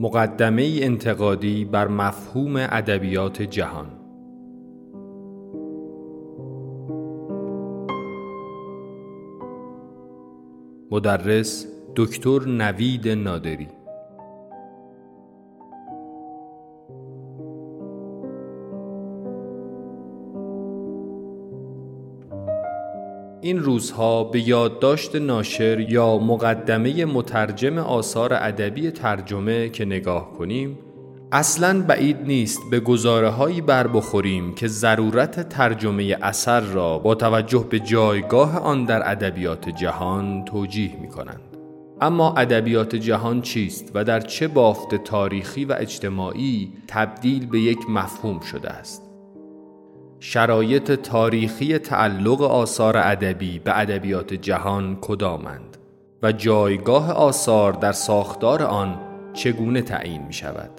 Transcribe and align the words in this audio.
مقدمه 0.00 0.78
انتقادی 0.82 1.64
بر 1.64 1.88
مفهوم 1.88 2.56
ادبیات 2.56 3.42
جهان. 3.42 3.86
مدرس 10.90 11.66
دکتر 11.96 12.38
نوید 12.48 13.08
نادری. 13.08 13.77
این 23.48 23.58
روزها 23.58 24.24
به 24.24 24.48
یادداشت 24.48 25.16
ناشر 25.16 25.80
یا 25.80 26.18
مقدمه 26.18 27.04
مترجم 27.04 27.78
آثار 27.78 28.34
ادبی 28.34 28.90
ترجمه 28.90 29.68
که 29.68 29.84
نگاه 29.84 30.32
کنیم 30.32 30.78
اصلا 31.32 31.82
بعید 31.82 32.16
نیست 32.26 32.60
به 32.70 32.80
گزاره 32.80 33.28
هایی 33.28 33.60
بر 33.60 33.86
بخوریم 33.86 34.54
که 34.54 34.68
ضرورت 34.68 35.48
ترجمه 35.48 36.16
اثر 36.22 36.60
را 36.60 36.98
با 36.98 37.14
توجه 37.14 37.66
به 37.70 37.80
جایگاه 37.80 38.58
آن 38.58 38.84
در 38.84 39.10
ادبیات 39.10 39.68
جهان 39.68 40.44
توجیه 40.44 40.96
می 41.00 41.08
کنند. 41.08 41.56
اما 42.00 42.34
ادبیات 42.36 42.96
جهان 42.96 43.42
چیست 43.42 43.90
و 43.94 44.04
در 44.04 44.20
چه 44.20 44.48
بافت 44.48 44.94
تاریخی 44.94 45.64
و 45.64 45.76
اجتماعی 45.78 46.72
تبدیل 46.88 47.46
به 47.46 47.60
یک 47.60 47.90
مفهوم 47.90 48.40
شده 48.40 48.70
است؟ 48.70 49.07
شرایط 50.20 50.92
تاریخی 50.92 51.78
تعلق 51.78 52.42
آثار 52.42 52.96
ادبی 52.96 53.58
به 53.58 53.78
ادبیات 53.78 54.34
جهان 54.34 54.98
کدامند 55.00 55.76
و 56.22 56.32
جایگاه 56.32 57.12
آثار 57.12 57.72
در 57.72 57.92
ساختار 57.92 58.62
آن 58.62 59.00
چگونه 59.32 59.82
تعیین 59.82 60.22
می 60.22 60.32
شود 60.32 60.70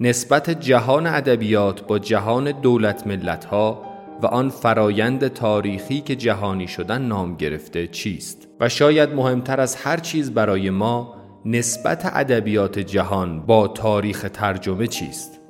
نسبت 0.00 0.50
جهان 0.50 1.06
ادبیات 1.06 1.86
با 1.86 1.98
جهان 1.98 2.52
دولت 2.52 3.06
ملت 3.06 3.44
ها 3.44 3.82
و 4.22 4.26
آن 4.26 4.48
فرایند 4.48 5.28
تاریخی 5.28 6.00
که 6.00 6.16
جهانی 6.16 6.68
شدن 6.68 7.02
نام 7.02 7.36
گرفته 7.36 7.86
چیست؟ 7.86 8.48
و 8.60 8.68
شاید 8.68 9.14
مهمتر 9.14 9.60
از 9.60 9.76
هر 9.76 9.96
چیز 9.96 10.30
برای 10.30 10.70
ما 10.70 11.14
نسبت 11.44 12.10
ادبیات 12.14 12.78
جهان 12.78 13.40
با 13.46 13.68
تاریخ 13.68 14.26
ترجمه 14.32 14.86
چیست؟ 14.86 15.40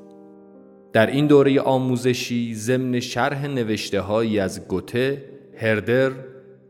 در 0.94 1.06
این 1.06 1.26
دوره 1.26 1.60
آموزشی 1.60 2.54
ضمن 2.54 3.00
شرح 3.00 3.46
نوشته 3.46 4.00
هایی 4.00 4.38
از 4.38 4.68
گوته، 4.68 5.24
هردر، 5.56 6.12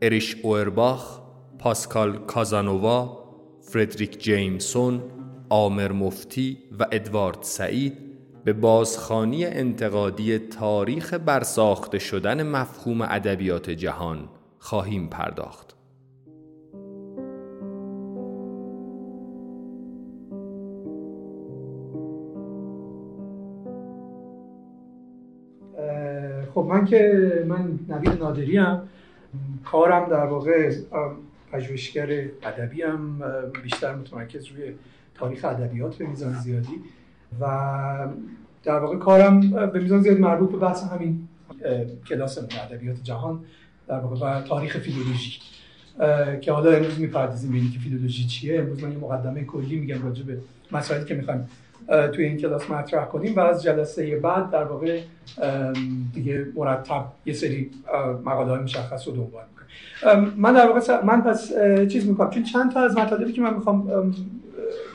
اریش 0.01 0.35
اورباخ، 0.43 1.19
پاسکال 1.59 2.17
کازانووا، 2.17 3.19
فردریک 3.61 4.19
جیمسون، 4.23 5.03
آمر 5.49 5.91
مفتی 5.91 6.57
و 6.79 6.85
ادوارد 6.91 7.37
سعید 7.41 7.97
به 8.43 8.53
بازخانی 8.53 9.45
انتقادی 9.45 10.37
تاریخ 10.39 11.13
برساخته 11.13 11.99
شدن 11.99 12.43
مفهوم 12.43 13.01
ادبیات 13.01 13.69
جهان 13.69 14.29
خواهیم 14.59 15.07
پرداخت. 15.07 15.74
خب 26.55 26.65
من 26.69 26.85
که 26.85 27.21
من 27.47 27.79
نوید 27.89 28.19
نادری 28.19 28.57
هم 28.57 28.81
کارم 29.65 30.09
در 30.09 30.25
واقع 30.25 30.75
پژوهشگر 31.51 32.07
ادبی 32.43 32.81
هم 32.81 33.23
بیشتر 33.63 33.95
متمرکز 33.95 34.45
روی 34.47 34.73
تاریخ 35.15 35.45
ادبیات 35.45 35.95
به 35.95 36.05
میزان 36.05 36.33
زیادی 36.33 36.81
و 37.41 37.45
در 38.63 38.79
واقع 38.79 38.97
کارم 38.97 39.39
به 39.69 39.79
میزان 39.79 40.01
زیادی 40.01 40.21
مربوط 40.21 40.51
به 40.51 40.57
بحث 40.57 40.83
همین 40.83 41.27
کلاس 42.07 42.37
ادبیات 42.37 43.03
جهان 43.03 43.39
در 43.87 43.99
واقع 43.99 44.39
و 44.39 44.41
تاریخ 44.41 44.77
فیلولوژی. 44.77 45.39
که 46.41 46.51
حالا 46.51 46.71
امروز 46.71 46.99
می‌پردازیم 46.99 47.51
به 47.51 47.57
اینکه 47.57 47.79
فیلولوژی 47.79 48.23
چیه. 48.23 48.59
امروز 48.59 48.83
من 48.83 48.91
یه 48.91 48.97
مقدمه 48.97 49.43
کلی 49.43 49.79
میگم 49.79 50.03
راجع 50.03 50.23
به 50.23 50.37
مسائلی 50.71 51.05
که 51.05 51.15
می‌خوایم 51.15 51.49
توی 51.87 52.25
این 52.25 52.37
کلاس 52.37 52.69
مطرح 52.69 53.05
کنیم 53.05 53.35
و 53.35 53.39
از 53.39 53.63
جلسه 53.63 54.15
بعد 54.15 54.49
در 54.49 54.63
واقع 54.63 54.99
دیگه 56.13 56.45
مرتب 56.55 57.05
یه 57.25 57.33
سری 57.33 57.71
مقاله 58.25 58.49
های 58.49 58.59
مشخص 58.59 59.07
رو 59.07 59.13
دنبال 59.13 59.43
می‌کنم 59.49 60.33
من 60.37 60.53
در 60.53 60.67
واقع 60.67 61.03
من 61.03 61.21
پس 61.21 61.51
چیز 61.87 62.07
می‌کنم 62.07 62.29
چون 62.29 62.43
چند 62.43 62.73
تا 62.73 62.79
از 62.79 62.97
مطالبی 62.97 63.33
که 63.33 63.41
من 63.41 63.53
می‌خوام 63.53 64.13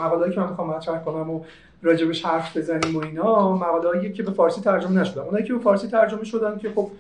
مقاله 0.01 0.33
که 0.35 0.41
من 0.41 0.49
می‌خوام 0.49 0.71
مطرح 0.71 0.99
کنم 1.05 1.31
و 1.31 1.45
راجبش 1.83 2.25
حرف 2.25 2.57
بزنیم 2.57 2.97
و 2.97 2.99
اینا 3.05 3.57
مقاله 3.57 4.13
که 4.13 4.23
به 4.23 4.31
فارسی 4.31 4.61
ترجمه 4.61 5.01
نشدن. 5.01 5.23
اونایی 5.23 5.45
که 5.45 5.53
به 5.53 5.59
فارسی 5.59 5.89
ترجمه 5.89 6.25
شدن 6.25 6.59
که 6.59 6.71
خب 6.75 6.91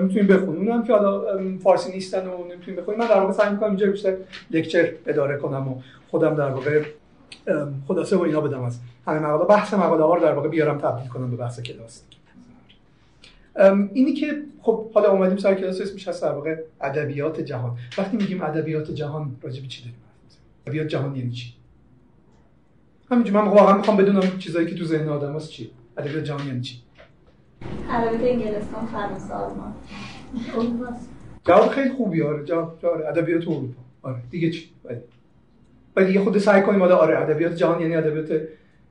می‌تونیم 0.00 0.26
بخونیم. 0.26 0.68
اونم 0.68 0.84
که 0.84 0.92
حالا 0.92 1.22
فارسی 1.62 1.92
نیستن 1.92 2.26
و 2.26 2.44
نمی‌تونیم 2.52 2.80
بخونیم. 2.80 3.00
من 3.00 3.06
در 3.06 3.20
واقع 3.20 3.32
سعی 3.32 3.50
می‌کنم 3.50 3.68
اینجا 3.68 3.86
بیشتر 3.86 4.16
لکچر 4.50 4.88
اداره 5.06 5.36
کنم 5.36 5.68
و 5.68 5.74
خودم 6.10 6.34
در 6.34 6.48
واقع 6.48 6.82
خلاصه 7.88 8.16
و 8.16 8.20
اینا 8.20 8.40
بدم 8.40 8.62
از 8.62 8.78
همه 9.06 9.18
مقاله 9.18 9.44
بحث 9.44 9.74
مقاله 9.74 10.04
ها 10.04 10.14
رو 10.14 10.22
در 10.22 10.32
واقع 10.32 10.48
بیارم 10.48 10.78
تبدیل 10.78 11.08
کنم 11.08 11.30
به 11.30 11.36
بحث 11.36 11.60
کلاس. 11.60 12.02
اینی 13.92 14.12
که 14.12 14.42
خب 14.62 14.92
حالا 14.92 15.10
اومدیم 15.10 15.36
سر 15.36 15.54
کلاس 15.54 15.80
اسمش 15.80 16.08
هست 16.08 16.22
در 16.22 16.32
واقع 16.32 16.56
ادبیات 16.80 17.40
جهان. 17.40 17.78
وقتی 17.98 18.16
میگیم 18.16 18.42
ادبیات 18.42 18.90
جهان 18.90 19.36
راجع 19.42 19.62
به 19.62 19.68
چی 19.68 19.82
داریم 19.82 19.96
ادبیات 20.66 20.86
جهان 20.86 21.16
یعنی 21.16 21.30
چی؟ 21.30 21.52
همینجوری 23.10 23.38
من 23.38 23.48
واقعا 23.48 23.76
می‌خوام 23.76 23.96
بدونم 23.96 24.38
چیزایی 24.38 24.66
که 24.66 24.74
تو 24.74 24.84
ذهن 24.84 25.08
آدم 25.08 25.36
هست 25.36 25.50
چی؟ 25.50 25.70
ادبیات 25.98 26.24
جهان 26.24 26.46
یعنی 26.46 26.60
چی؟ 26.60 26.76
ادبیات 27.90 28.22
انگلستان 28.22 28.86
فرانسه 28.86 29.34
آلمان. 29.34 29.74
جواب 31.46 31.68
خیلی 31.68 31.90
خوبی 31.90 32.22
آره 32.22 32.44
جواب 32.44 32.86
آره 32.86 33.08
ادبیات 33.08 33.42
اروپا. 33.42 33.82
آره 34.02 34.16
دیگه 34.30 34.50
چی؟ 34.50 34.70
و 35.96 36.04
دیگه 36.04 36.20
خود 36.20 36.38
سعی 36.38 36.62
کنیم 36.62 36.80
حالا 36.80 36.96
آره 36.96 37.18
ادبیات 37.18 37.54
جهان 37.54 37.80
یعنی 37.80 37.96
ادبیات 37.96 38.42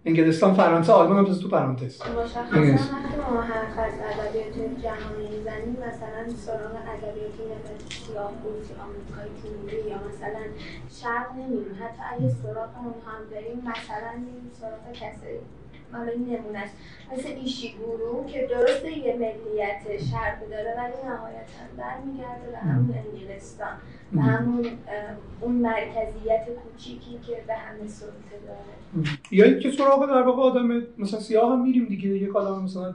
انگلستان 0.05 0.53
فرانسه 0.53 0.93
آلمان 0.93 1.25
هم 1.25 1.33
تو 1.33 1.49
پرانتز. 1.49 2.01
مشخصا 2.01 2.39
وقتی 2.39 3.17
ما 3.31 3.41
حرف 3.41 3.79
از 3.79 3.93
ادبیات 4.19 4.55
جهانی 4.83 5.27
می‌زنیم 5.37 5.77
مثلا 5.87 6.33
سراغ 6.45 6.75
ادبیات 6.93 7.65
سیاه 7.89 8.31
بود 8.43 8.65
آمریکای 8.85 9.29
جنوبی 9.43 9.89
یا 9.89 9.97
مثلا 10.09 10.43
شرق 11.01 11.31
نمیریم 11.35 11.77
حتی 11.81 12.01
اگه 12.13 12.29
سراغ 12.43 12.69
اون 12.83 12.93
هم 13.05 13.21
بریم 13.31 13.57
مثلا 13.57 14.13
سراغ 14.59 14.91
کسایی. 14.93 15.39
حالا 15.97 16.11
این 16.11 16.21
نمونهش 16.21 16.69
مثل 17.13 17.29
ایشیگورو 17.29 18.25
که 18.27 18.47
درسته 18.51 18.97
یه 18.97 19.13
ملیت 19.13 20.03
شرق 20.11 20.49
داره 20.49 20.75
ولی 20.77 21.09
نهایتا 21.09 21.63
برمیگرده 21.77 22.51
به 22.51 22.57
همون 22.57 22.95
انگلستان. 23.13 23.73
و 24.15 24.21
همون 24.21 24.65
اون 25.41 25.51
مرکزیت 25.51 26.45
کوچیکی 26.63 27.19
که 27.27 27.43
به 27.47 27.53
همه 27.53 27.87
سلطه 27.87 28.35
داره. 28.47 29.07
یا 29.31 29.45
اینکه 29.45 29.71
سراغ 29.71 30.05
در 30.05 30.21
واقع 30.21 30.41
آدم 30.41 30.81
مثلا 30.97 31.19
سیاه 31.19 31.51
هم 31.51 31.63
میریم 31.63 31.85
دیگه. 31.85 32.09
یک 32.09 32.35
آدم 32.35 32.63
مثلا 32.63 32.93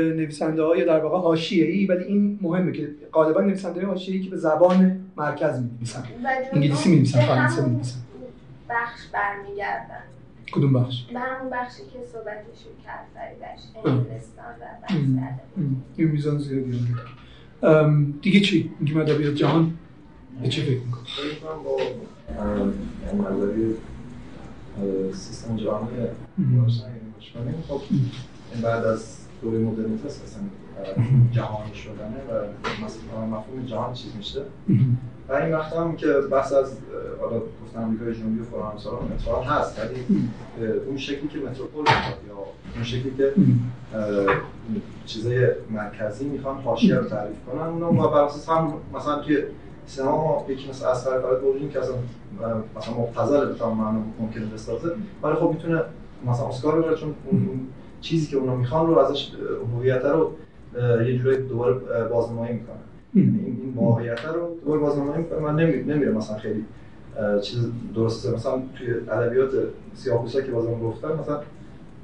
نویسنده 0.00 0.62
های 0.62 0.84
در 0.84 1.00
واقع 1.00 1.18
حاشیه 1.18 1.66
ای 1.66 1.86
ولی 1.86 2.04
این 2.04 2.38
مهمه 2.42 2.72
که 2.72 2.88
غالبا 3.12 3.40
نویسنده 3.40 3.80
های 3.80 3.88
حاشیه 3.88 4.14
ای 4.14 4.22
که 4.22 4.30
به 4.30 4.36
زبان 4.36 5.00
مرکز 5.16 5.60
می 5.60 5.70
نویسن 5.76 6.04
انگلیسی 6.52 6.90
می 6.90 6.96
نویسن 6.96 7.20
فرانسه 7.20 7.64
می 7.64 7.74
نویسن 7.74 7.98
بخش 8.70 9.00
برمیگردن. 9.12 10.02
کدوم 10.52 10.72
بخش؟ 10.72 11.04
به 11.12 11.20
همون 11.20 11.50
بخشی 11.50 11.82
که 11.92 11.98
صحبتشو 12.12 12.70
کرد 12.84 13.06
فریدش 13.14 13.60
انگلستان 13.84 14.54
و 14.60 14.64
بحث 14.82 14.92
این 15.96 16.08
میزان 16.08 16.38
زیادی 16.38 16.84
دیگه 18.22 18.40
چی؟ 18.40 18.70
میگیم 18.80 19.00
ادبیات 19.00 19.34
جهان 19.34 19.78
به 20.42 20.48
چی 20.48 20.62
فکر 20.62 20.80
می‌کنی؟ 20.80 21.02
با 23.18 23.30
نظری 23.30 23.74
سیستم 25.12 25.56
جهانی 25.56 25.96
خب 27.68 27.80
بعد 28.62 28.84
از 28.84 29.18
دوره 29.42 29.58
مدرنیته 29.58 30.06
اصلا 30.06 30.42
جهانی 31.32 31.74
شدنه 31.74 32.18
و 32.30 32.46
مفهوم 33.26 33.66
جهان 33.66 33.94
چیز 33.94 34.16
میشه. 34.16 34.42
و 35.28 35.32
این 35.32 35.54
وقت 35.54 35.72
هم 35.72 35.96
که 35.96 36.12
بحث 36.12 36.52
از 36.52 36.72
حالا 37.20 37.40
گفتم 37.64 37.82
آمریکای 37.82 38.14
جنوبی 38.14 38.40
و 38.40 38.44
فلان 38.44 39.08
مترال 39.14 39.44
هست 39.44 39.78
ولی 39.78 40.28
اون 40.86 40.96
شکلی 40.96 41.28
که 41.28 41.38
متروپول 41.38 41.80
می‌خواد 41.80 42.18
یا 42.28 42.34
اون 42.74 42.84
شکلی 42.84 43.14
که 43.16 43.32
چیزای 45.06 45.48
مرکزی 45.70 46.24
می‌خوان 46.24 46.58
حاشیه 46.60 46.94
رو 46.94 47.04
تعریف 47.04 47.36
کنن 47.46 47.62
اونو 47.62 47.92
ما 47.92 48.08
بر 48.08 48.20
اساس 48.20 48.48
هم 48.48 48.74
مثلا 48.94 49.18
توی 49.18 49.42
سینما 49.86 50.16
ما 50.16 50.46
یکی 50.48 50.70
مثل 50.70 50.86
اصغر 50.86 51.20
فرد 51.20 51.42
بردیم 51.42 51.70
که 51.70 51.78
اصلا 51.78 51.94
مثلا 52.76 52.94
مبتذل 52.94 53.52
به 53.52 53.66
معنا 53.66 54.02
ممکنه 54.20 54.46
بسازه 54.46 54.92
ولی 55.22 55.34
خب 55.34 55.48
می‌تونه 55.48 55.82
مثلا 56.26 56.48
اسکار 56.48 56.82
ببره 56.82 56.96
چون 56.96 57.14
اون 57.30 57.60
چیزی 58.00 58.30
که 58.30 58.36
اونا 58.36 58.56
می‌خوان 58.56 58.86
رو 58.86 58.98
ازش 58.98 59.32
هویت 59.76 60.04
رو 60.04 60.32
یه 61.06 61.18
جوری 61.18 61.36
دوباره 61.36 61.74
بازنمایی 62.08 62.52
می‌کنن 62.52 62.91
این 63.14 63.72
واقعیت 63.76 64.24
رو 64.24 64.56
دور 64.64 64.78
بازنامه 64.78 65.24
من 65.42 65.56
نمیره 65.56 66.12
مثلا 66.12 66.36
خیلی 66.36 66.64
چیز 67.42 67.68
درسته 67.94 68.34
مثلا 68.34 68.62
توی 68.74 68.94
ادبیات 69.10 69.50
سیاه‌پوستا 69.94 70.40
که 70.40 70.52
بازم 70.52 70.80
گفتم 70.80 71.18
مثلا 71.20 71.40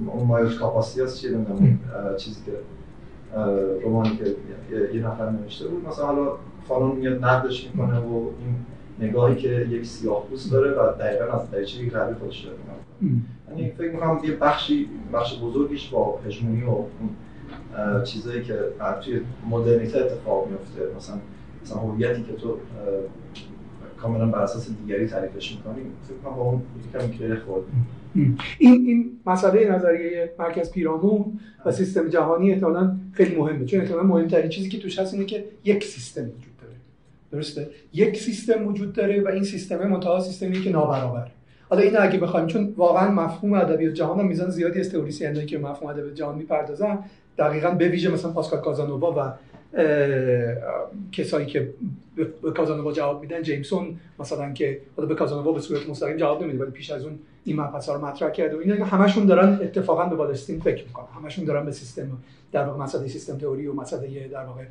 اون 0.06 0.26
مایوس 0.26 0.58
کاپاسیاس 0.58 1.20
چیه 1.20 1.30
نمی‌دونم 1.30 1.78
چیزی 2.16 2.40
که 2.46 2.52
رومانی 3.84 4.16
که 4.16 4.36
یه 4.94 5.06
نفر 5.06 5.30
نوشته 5.30 5.68
بود. 5.68 5.88
مثلا 5.88 6.06
حالا 6.06 6.32
فانون 6.68 6.96
میاد 6.96 7.24
نقدش 7.24 7.70
می‌کنه 7.70 7.98
و 7.98 8.14
این 8.14 8.56
نگاهی 9.08 9.36
که 9.36 9.66
یک 9.70 9.86
سیاه 9.86 10.26
پوست 10.30 10.52
داره 10.52 10.70
و 10.70 10.92
دقیقا 10.98 11.38
از 11.38 11.50
دریچه 11.50 11.82
یک 11.84 11.92
روی 11.92 12.14
خودش 12.14 12.44
داره. 12.44 12.56
یعنی 13.50 13.70
فکر 13.70 13.92
می‌کنم 13.92 14.20
یه 14.24 14.36
بخشی 14.36 14.88
بخش 15.12 15.40
بزرگیش 15.42 15.88
با 15.88 16.18
هژمونی 16.26 16.62
و 16.62 16.84
چیزایی 18.04 18.42
که 18.42 18.54
توی 19.04 19.20
مدرنیته 19.50 19.98
اتفاق 19.98 20.48
میفته 20.48 20.96
مثلا 20.96 21.16
مثلا 21.62 21.78
هویتی 21.78 22.22
که 22.22 22.32
تو 22.32 22.56
کاملا 23.96 24.26
بر 24.26 24.38
اساس 24.38 24.68
دیگری 24.82 25.06
تعریفش 25.06 25.56
می‌کنی 25.56 25.82
فکر 26.08 26.16
کنم 26.24 26.36
با 26.36 26.42
اون 26.42 26.62
یکم 26.88 27.10
که 27.18 27.36
خورد. 27.46 27.62
این 28.14 28.36
این 28.58 29.10
مسئله 29.26 29.70
نظریه 29.70 30.32
مرکز 30.38 30.70
پیرامون 30.70 31.40
و 31.66 31.72
سیستم 31.72 32.08
جهانی 32.08 32.52
احتمالاً 32.52 32.96
خیلی 33.12 33.36
مهمه. 33.36 33.64
چون 33.64 33.80
احتمالاً 33.80 34.02
مهمترین 34.02 34.48
چیزی 34.48 34.68
که 34.68 34.78
توش 34.78 34.98
هست 34.98 35.14
اینه 35.14 35.26
که 35.26 35.44
یک 35.64 35.84
سیستم 35.84 36.22
وجود 36.22 36.56
داره. 36.62 36.74
درسته؟ 37.32 37.70
یک 37.92 38.16
سیستم 38.16 38.66
وجود 38.66 38.92
داره 38.92 39.22
و 39.22 39.28
این 39.28 39.44
سیستم 39.44 39.88
منتها 39.88 40.20
سیستمی 40.20 40.60
که 40.60 40.70
نابرابره 40.70 41.30
حالا 41.70 41.82
این 41.82 41.96
اگه 41.98 42.18
بخوایم 42.18 42.46
چون 42.46 42.74
واقعا 42.76 43.10
مفهوم 43.10 43.52
ادبیات 43.52 43.94
جهان 43.94 44.26
میزان 44.26 44.50
زیادی 44.50 44.80
از 44.80 44.90
تئوریسینایی 44.90 45.46
که 45.46 45.58
مفهوم 45.58 45.90
ادبیات 45.90 46.14
جهان 46.14 46.38
می‌پردازن 46.38 46.98
دقیقا 47.38 47.70
به 47.70 47.88
ویژه 47.88 48.10
مثلا 48.10 48.30
پاسکال 48.30 48.60
کازانووا 48.60 49.12
و 49.12 49.32
کسایی 51.12 51.46
که 51.46 51.68
به 52.42 52.50
کازانووا 52.50 52.92
جواب 52.92 53.20
میدن 53.20 53.42
جیمسون 53.42 53.96
مثلا 54.18 54.52
که 54.52 54.80
حالا 54.96 55.08
به 55.08 55.14
کازانووا 55.14 55.52
به 55.52 55.60
صورت 55.60 55.88
مستقیم 55.88 56.16
جواب 56.16 56.42
نمیده 56.42 56.58
ولی 56.58 56.70
پیش 56.70 56.90
از 56.90 57.04
اون 57.04 57.18
این 57.44 57.60
مبحث 57.60 57.88
رو 57.88 58.04
مطرح 58.06 58.30
کرده 58.30 58.56
و 58.56 58.58
اینا. 58.58 58.84
همشون 58.84 59.26
دارن 59.26 59.58
اتفاقا 59.62 60.04
به 60.04 60.16
والستین 60.16 60.60
فکر 60.60 60.84
می‌کنن. 60.84 61.06
همشون 61.22 61.44
دارن 61.44 61.64
به 61.64 61.72
سیستم 61.72 62.18
در 62.52 62.64
واقع 62.64 62.82
مسئله 62.82 63.08
سیستم 63.08 63.38
تئوری 63.38 63.66
و 63.66 63.72
مسئله 63.72 64.28
در 64.28 64.44
واقع 64.44 64.64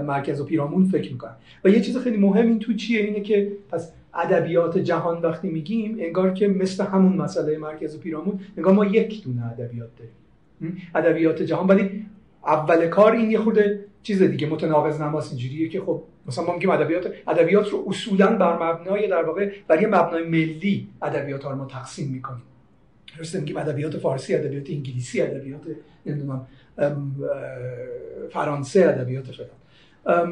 مرکز 0.00 0.40
و 0.40 0.44
پیرامون 0.44 0.84
فکر 0.84 1.12
می‌کنن. 1.12 1.34
و 1.64 1.68
یه 1.68 1.80
چیز 1.80 1.98
خیلی 1.98 2.16
مهم 2.16 2.46
این 2.46 2.58
تو 2.58 2.74
چیه؟ 2.74 3.00
اینه 3.00 3.20
که 3.20 3.52
پس 3.70 3.92
ادبیات 4.14 4.78
جهان 4.78 5.22
وقتی 5.22 5.48
میگیم 5.48 5.96
انگار 6.00 6.34
که 6.34 6.48
مثل 6.48 6.84
همون 6.84 7.16
مسئله 7.16 7.58
مرکز 7.58 7.96
و 7.96 7.98
پیرامون 7.98 8.40
انگار 8.56 8.74
ما 8.74 8.84
یک 8.84 9.24
دونه 9.24 9.46
ادبیات 9.46 9.90
داریم. 9.98 10.82
ادبیات 10.94 11.42
جهان. 11.42 11.66
ولی 11.66 12.06
اول 12.46 12.88
کار 12.88 13.12
این 13.12 13.30
یه 13.30 13.38
خورده 13.38 13.84
چیز 14.02 14.22
دیگه 14.22 14.46
متناقض 14.46 15.00
نماس 15.00 15.28
اینجوریه 15.28 15.68
که 15.68 15.80
خب 15.80 16.02
مثلا 16.26 16.44
ما 16.44 16.52
میگیم 16.54 16.70
ادبیات 16.70 17.12
ادبیات 17.28 17.68
رو 17.68 17.84
اصولا 17.86 18.36
بر 18.36 18.72
مبنای 18.72 19.08
در 19.08 19.22
واقع 19.22 19.50
بر 19.68 19.86
مبنای 19.86 20.22
ملی 20.22 20.88
ادبیات 21.02 21.44
رو 21.44 21.56
ما 21.56 21.64
تقسیم 21.64 22.10
می‌کنیم. 22.10 22.42
درسته؟ 23.18 23.38
میگیم 23.40 23.56
ادبیات 23.56 23.96
فارسی 23.96 24.34
ادبیات 24.34 24.70
انگلیسی 24.70 25.20
ادبیات 25.20 25.60
نمی‌دونم 26.06 26.46
فرانسه 28.30 28.80
ادبیات 28.80 29.24
فلان. 29.26 30.30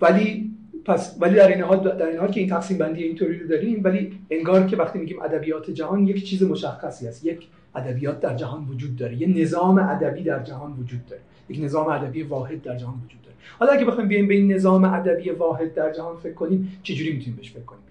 ولی 0.00 0.50
پس 0.84 1.16
ولی 1.20 1.34
در 1.34 1.48
این 1.48 1.60
حال 1.60 1.96
در 1.96 2.06
این 2.06 2.18
حال 2.18 2.30
که 2.30 2.40
این 2.40 2.48
تقسیم 2.48 2.78
بندی 2.78 3.02
اینطوری 3.02 3.38
رو 3.38 3.48
داریم 3.48 3.80
ولی 3.84 4.18
انگار 4.30 4.66
که 4.66 4.76
وقتی 4.76 4.98
میگیم 4.98 5.22
ادبیات 5.22 5.70
جهان 5.70 6.06
یک 6.06 6.24
چیز 6.24 6.42
مشخصی 6.42 7.08
است. 7.08 7.24
یک 7.24 7.46
ادبیات 7.74 8.20
در 8.20 8.34
جهان 8.34 8.64
وجود 8.64 8.96
داره. 8.96 9.16
یه 9.16 9.42
نظام 9.42 9.78
ادبی 9.78 10.22
در 10.22 10.42
جهان 10.42 10.72
وجود 10.72 11.06
داره. 11.06 11.22
یک 11.48 11.60
نظام 11.64 11.88
ادبی 11.88 12.22
واحد 12.22 12.62
در 12.62 12.76
جهان 12.76 12.94
وجود 12.94 13.22
داره. 13.22 13.36
حالا 13.58 13.72
اگه 13.72 13.84
بخوایم 13.84 14.08
بیایم 14.08 14.28
به 14.28 14.34
این 14.34 14.52
نظام 14.52 14.84
ادبی 14.84 15.30
واحد 15.30 15.74
در 15.74 15.92
جهان 15.92 16.16
فکر 16.16 16.34
کنیم 16.34 16.78
چجوری 16.82 17.12
می‌تونیم 17.12 17.36
بهش 17.36 17.50
فکر 17.50 17.62
کنیم؟ 17.62 17.82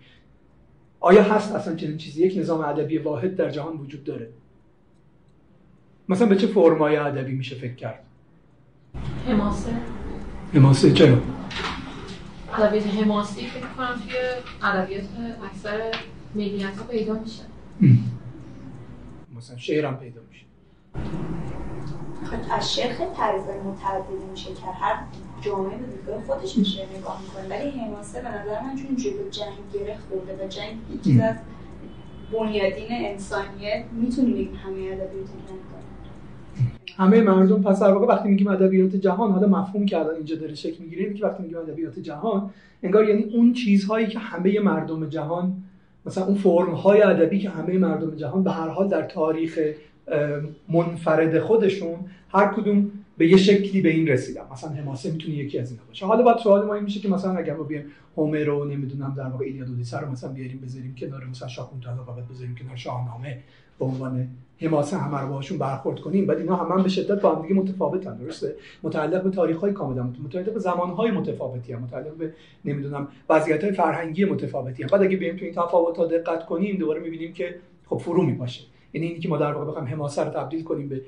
آیا 0.99 1.23
هست 1.23 1.55
اصلا 1.55 1.75
چنین 1.75 1.97
چیزی؟ 1.97 2.23
یک 2.23 2.37
نظام 2.37 2.61
ادبی 2.61 2.97
واحد 2.97 3.35
در 3.35 3.49
جهان 3.49 3.77
وجود 3.77 4.03
داره. 4.03 4.29
مثلا 6.09 6.27
به 6.27 6.35
چه 6.35 6.47
فرمای 6.47 6.95
ادبی 6.95 7.33
میشه 7.33 7.55
فکر 7.55 7.75
کرد؟ 7.75 7.99
حماسه. 9.27 9.71
حماسه 10.53 10.93
چرا؟ 10.93 11.17
ادبیات 12.57 12.87
حماسی 12.87 13.47
فکر 13.47 13.67
کنم 13.77 14.01
توی 14.07 14.15
ادبیات 14.63 15.03
اکثر 15.43 15.91
ملیت 16.35 16.77
ها 16.77 16.83
پیدا 16.83 17.13
میشه. 17.13 17.43
مثلا 19.41 19.57
شعرم 19.57 19.97
پیدا 19.97 20.21
میشه. 20.29 20.45
خب، 22.23 22.55
از 22.57 22.75
شعر 22.75 22.93
خیلی 22.93 23.09
طرز 23.17 23.41
متعددی 23.41 24.25
میشه 24.31 24.53
که 24.53 24.65
هر 24.65 25.03
جامعه 25.41 25.77
به 25.77 25.85
دیدگاه 25.85 26.21
خودش 26.21 26.57
میشه 26.57 26.85
نگاه 26.99 27.21
می‌کنه. 27.21 27.57
ولی 27.57 27.69
حماسه 27.69 28.21
به 28.21 28.27
نظر 28.27 28.61
من 28.61 28.75
چون 28.75 28.95
جلو 28.95 29.29
جنگ 29.31 29.53
گره 29.73 29.97
خورده 30.09 30.45
و 30.45 30.47
جنگ 30.47 30.77
یکی 30.93 31.21
از 31.21 31.35
بنیادین 32.33 32.87
انسانیت 32.89 33.85
می‌تونیم 33.91 34.33
بگیم 34.33 34.55
همه 34.55 34.79
ادبیات 34.79 35.27
همه 36.97 37.21
مردم 37.21 37.61
پس 37.61 37.79
در 37.79 37.93
واقع 37.93 38.05
وقتی 38.05 38.29
میگیم 38.29 38.47
ادبیات 38.47 38.95
جهان 38.95 39.31
حالا 39.31 39.47
مفهوم 39.47 39.85
که 39.85 39.97
الان 39.97 40.15
اینجا 40.15 40.35
داره 40.35 40.55
شکل 40.55 40.83
می‌گیره 40.83 41.13
که 41.13 41.25
وقتی 41.25 41.43
میگیم 41.43 41.57
ادبیات 41.57 41.99
جهان 41.99 42.49
انگار 42.83 43.09
یعنی 43.09 43.23
اون 43.23 43.53
چیزهایی 43.53 44.07
که 44.07 44.19
همه 44.19 44.59
مردم 44.59 45.09
جهان 45.09 45.63
مثلا 46.05 46.25
اون 46.25 46.35
فرم 46.35 46.71
های 46.71 47.01
ادبی 47.01 47.39
که 47.39 47.49
همه 47.49 47.77
مردم 47.77 48.15
جهان 48.15 48.43
به 48.43 48.51
هر 48.51 48.67
حال 48.67 48.87
در 48.87 49.01
تاریخ 49.01 49.59
منفرد 50.69 51.39
خودشون 51.39 51.95
هر 52.29 52.53
کدوم 52.53 52.91
به 53.17 53.27
یه 53.27 53.37
شکلی 53.37 53.81
به 53.81 53.89
این 53.89 54.07
رسیدن. 54.07 54.41
مثلا 54.51 54.69
حماسه 54.69 55.11
می‌تونه 55.11 55.35
یکی 55.35 55.59
از 55.59 55.71
اینا 55.71 55.83
باشه. 55.87 56.05
حالا 56.05 56.23
بعد 56.23 56.37
سوال 56.37 56.65
ما 56.65 56.73
این 56.73 56.83
میشه 56.83 56.99
که 56.99 57.09
مثلا 57.09 57.37
اگر 57.37 57.55
ما 57.55 57.63
بیایم 57.63 57.85
هومر 58.17 58.43
رو 58.43 58.65
نمی‌دونم 58.65 59.13
در 59.17 59.27
واقع 59.27 59.45
ایلیاد 59.45 59.69
اودیسه 59.69 59.99
رو 59.99 60.11
مثلا 60.11 60.31
بیاریم 60.31 60.59
بذاریم 60.59 60.95
کنار 60.99 61.25
مثلا 61.25 61.47
شاهنامه 61.47 62.05
فقط 62.05 62.23
بذاریم 62.31 62.55
کنار 62.55 62.75
شاهنامه 62.75 63.37
به 63.81 63.87
عنوان 63.87 64.27
حماسه 64.59 64.97
همه 64.97 65.21
رو 65.21 65.27
باهاشون 65.27 65.57
برخورد 65.57 65.99
کنیم. 65.99 66.25
بعد 66.25 66.37
اینا 66.37 66.55
هم, 66.55 66.77
هم 66.77 66.83
به 66.83 66.89
شدت 66.89 67.21
با 67.21 67.35
هم 67.35 67.41
دیگه 67.41 67.53
متفاوتن 67.53 68.17
درسته؟ 68.17 68.55
متعلق 68.83 69.23
به 69.23 69.29
تاریخ 69.29 69.57
های 69.57 69.73
کاملا 69.73 70.03
متعلق 70.03 70.53
به 70.53 70.59
زمان 70.59 70.89
های 70.89 71.11
متفاوتی 71.11 71.73
هم 71.73 71.81
متعلق 71.81 72.13
به 72.13 72.33
نمی‌دونم 72.65 73.07
وضعیت 73.29 73.63
های 73.63 73.73
فرهنگی 73.73 74.25
متفاوتی 74.25 74.83
هم. 74.83 74.89
بعد 74.89 75.01
اگه 75.01 75.17
بیایم 75.17 75.37
تو 75.37 75.45
این 75.45 75.53
تفاوت 75.53 75.97
ها 75.97 76.05
دقت 76.05 76.45
کنیم 76.45 76.77
دوباره 76.77 77.01
می‌بینیم 77.01 77.33
که 77.33 77.55
خب 77.85 77.97
فرو 77.97 78.23
میپاشه. 78.23 78.63
یعنی 78.93 79.07
اینی 79.07 79.19
که 79.19 79.29
ما 79.29 79.37
در 79.37 79.53
واقع 79.53 79.67
بخوایم 79.67 79.87
حماسه 79.87 80.23
رو 80.23 80.29
تبدیل 80.29 80.63
کنیم 80.63 80.89
به 80.89 81.01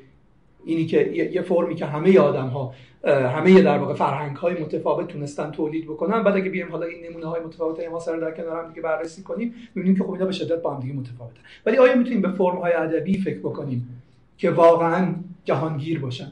اینی 0.65 0.86
که 0.86 1.12
یه 1.33 1.42
فرمی 1.42 1.75
که 1.75 1.86
همه 1.86 2.19
آدم 2.19 2.48
ها 2.48 2.74
همه 3.06 3.62
در 3.62 3.77
واقع 3.77 3.94
فرهنگ 3.94 4.36
های 4.36 4.54
متفاوت 4.54 5.07
تونستن 5.07 5.51
تولید 5.51 5.86
بکنن. 5.86 6.24
بعد 6.24 6.36
اگه 6.36 6.50
بیایم 6.50 6.71
حالا 6.71 6.86
این 6.86 7.06
نمونه 7.06 7.25
های 7.25 7.42
متفاوت 7.42 7.80
حماسه 7.80 8.12
رو 8.12 8.21
در 8.21 8.31
کنار 8.31 8.63
هم 8.63 8.69
دیگه 8.69 8.81
بررسی 8.81 9.24
کنیم 9.24 9.54
می‌بینیم 9.75 9.98
که 9.98 10.04
خب 10.04 10.12
اینا 10.12 10.25
به 10.25 10.31
شدت 10.31 10.61
با 10.61 10.73
هم 10.73 10.80
دیگه 10.80 10.94
متفاوتن. 10.94 11.42
ولی 11.66 11.78
آیا 11.78 11.95
می‌تونیم 11.95 12.21
به 12.21 12.31
فرم 12.31 12.57
های 12.57 12.73
ادبی 12.73 13.18
فکر 13.18 13.40
بکنیم 13.40 14.04
که 14.38 14.52
واقعا 14.52 15.16
جهانگیر 15.45 15.99
باشن؟ 15.99 16.31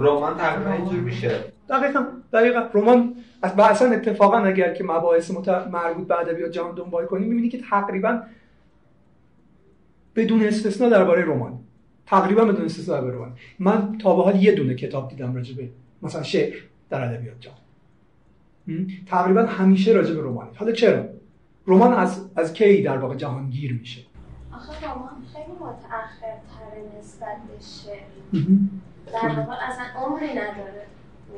رمان 0.00 0.36
تقریبا 0.36 0.70
اینجور 0.70 1.00
میشه. 1.00 1.44
دقیقا 1.68 2.06
دقیقا. 2.32 2.62
رمان 2.74 3.14
اصلا 3.42 3.92
اتفاقا 3.92 4.38
اگر 4.38 4.74
که 4.74 4.84
مباحث 4.84 5.30
مربوط 5.72 6.06
به 6.06 6.20
ادبیات 6.20 6.50
جهان 6.50 6.74
دنبال 6.74 7.06
کنیم 7.06 7.28
می‌بینی 7.28 7.48
که 7.48 7.58
تقریبا 7.70 8.22
بدون 10.16 10.42
استثنا 10.42 10.88
درباره 10.88 11.24
رمان. 11.24 11.58
تقریبا 12.08 12.44
بدون 12.44 12.64
استثنا 12.64 12.98
رمان 12.98 13.32
من. 13.58 13.98
تا 13.98 14.16
به 14.16 14.22
حال 14.22 14.36
یه 14.36 14.52
دونه 14.52 14.74
کتاب 14.74 15.08
دیدم 15.08 15.34
راجع 15.34 15.56
به 15.56 15.68
مثلا 16.02 16.22
شعر 16.22 16.54
در 16.90 17.04
ادبیات 17.04 17.36
جهان. 17.40 17.58
تقریبا 19.06 19.42
همیشه 19.42 19.92
راجع 19.92 20.14
به 20.14 20.20
رمان 20.20 20.48
حالا 20.54 20.72
چرا؟ 20.72 21.04
رمان 21.66 21.92
از 21.92 22.24
از 22.36 22.52
کی 22.52 22.82
در 22.82 22.98
واقع 22.98 23.14
جهانگیر 23.14 23.72
میشه؟ 23.72 24.00
آخه 24.52 24.86
رمان 24.86 25.10
خیلی 25.32 25.52
متأخرتر 25.60 26.98
نسبت 26.98 27.36
به 27.48 27.64
شعر. 27.64 28.00
در 29.12 29.40
واقع 29.40 29.54
اصلا 29.68 29.84
عمری 29.96 30.28
نداره 30.28 30.86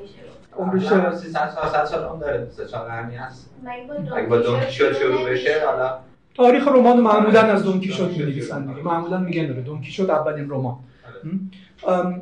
میشه. 0.01 0.15
عمرش 0.59 1.15
300 1.19 1.55
400 1.55 1.85
سال 1.85 2.05
عمر 2.05 2.21
داره 2.21 2.51
3 2.51 2.67
4 2.67 2.89
قرنی 2.89 3.17
هست. 3.17 3.51
اگه 4.17 4.27
با 4.27 4.61
کیشوت 4.61 4.93
شروع 4.93 5.31
بشه؟ 5.31 5.67
حالا 5.67 5.99
تاریخ 6.35 6.69
رمان 6.69 7.01
معمولا 7.01 7.41
از 7.41 7.65
دون 7.65 7.81
کیشوت 7.81 8.11
می‌نویسن 8.11 8.67
دیگه. 8.67 8.83
معمولا 8.83 9.19
میگن 9.19 9.47
داره. 9.47 9.81
کیشوت 9.81 10.11
اولین 10.11 10.51
رمان. 10.51 10.77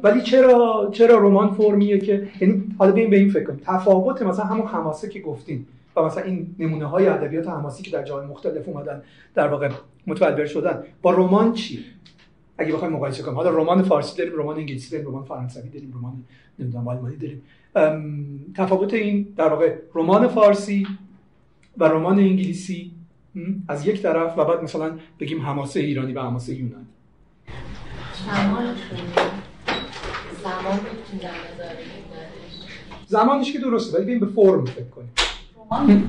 ولی 0.03 0.23
چرا 0.23 0.91
چرا 0.93 1.19
رمان 1.19 1.55
فرمیه 1.55 1.99
که 1.99 2.29
یعنی 2.41 2.65
حالا 2.79 2.93
به 2.93 3.17
این 3.17 3.31
فکر 3.31 3.45
کنیم. 3.45 3.61
تفاوت 3.65 4.23
مثلا 4.23 4.45
همون 4.45 4.67
حماسه 4.67 5.09
که 5.09 5.21
گفتیم 5.21 5.67
و 5.97 6.03
مثلا 6.03 6.23
این 6.23 6.55
نمونه 6.59 6.87
های 6.87 7.07
ادبیات 7.07 7.49
حماسی 7.49 7.83
که 7.83 7.91
در 7.91 8.05
جای 8.05 8.27
مختلف 8.27 8.69
اومدن 8.69 9.03
در 9.35 9.49
واقع 9.49 9.71
متولد 10.07 10.47
شدن 10.47 10.83
با 11.03 11.11
رمان 11.11 11.53
چی؟ 11.53 11.85
اگه 12.59 12.73
بخوایم 12.73 12.93
مقایسه 12.93 13.23
کنیم. 13.23 13.37
حالا 13.37 13.51
رمان 13.51 13.83
فارسی 13.83 14.19
داریم 14.19 14.41
رمان 14.41 14.57
انگلیسی 14.57 14.91
داریم 14.91 15.09
رمان 15.09 15.25
فرانسوی 15.25 15.69
داریم 15.69 15.93
رمان 15.99 16.13
نمی‌دونم 16.59 16.89
آلمانی 16.89 17.17
داریم. 17.17 17.43
تفاوت 18.57 18.95
این 18.95 19.29
در 19.37 19.49
واقع 19.49 19.75
رمان 19.95 20.29
فارسی 20.29 20.87
و 21.79 21.85
رمان 21.85 22.19
انگلیسی 22.19 22.91
از 23.69 23.87
یک 23.87 24.03
طرف 24.03 24.39
و 24.39 24.45
بعد 24.45 24.63
مثلا 24.63 24.99
بگیم 25.21 25.43
حماسه 25.43 25.81
ایرانی 25.81 26.13
و 26.13 26.23
حماسه 26.23 26.53
زمان 28.27 28.77
زمان 30.43 30.81
زمانش 33.07 33.53
که 33.53 33.59
درسته 33.59 33.97
ولی 33.97 34.05
ببین 34.05 34.21
به 34.21 34.27
فرم 34.27 34.65
فکر 34.65 34.85
کنیم. 34.85 35.13
رمان 35.57 36.05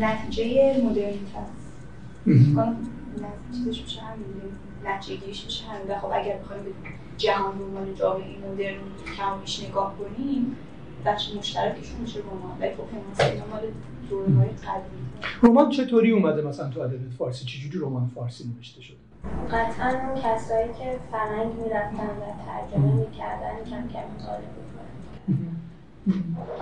نتیجه 0.00 0.82
مدرنیته 0.84 1.38
است. 1.38 1.60
چیزش 3.52 3.82
میشه 3.82 4.00
همین 4.00 4.26
نتیجهش 4.84 5.44
میشه 5.44 5.64
همین 5.64 5.98
خب 5.98 6.10
اگر 6.12 6.38
بخوایم 6.38 6.62
به 6.62 6.70
جهان 7.16 7.58
به 7.58 7.64
عنوان 7.64 7.94
جامعه 7.94 8.38
مدرن 8.52 8.76
کم 9.16 9.66
نگاه 9.68 9.94
کنیم 9.98 10.56
بخش 11.06 11.34
مشترکشون 11.38 12.00
میشه 12.00 12.18
رمان 12.18 12.60
ولی 12.60 12.70
خب 12.74 13.24
اینا 13.24 13.46
مال 13.46 13.62
رمان 15.42 15.70
چطوری 15.70 16.10
اومده 16.10 16.42
مثلا 16.42 16.68
تو 16.68 16.80
ادبیات 16.80 17.12
فارسی؟ 17.18 17.44
چجوری 17.44 17.78
رمان 17.84 18.10
فارسی 18.14 18.44
نوشته 18.56 18.82
شده؟ 18.82 18.96
قطعا 19.50 20.14
کسایی 20.16 20.68
که 20.68 20.98
فرنگ 21.12 21.52
می‌رفتن 21.54 22.06
و 22.06 22.44
ترجمه 22.46 22.94
می‌کردن 22.94 23.56
کم 23.70 23.88
کم 23.88 24.02
مطالعه 24.18 24.60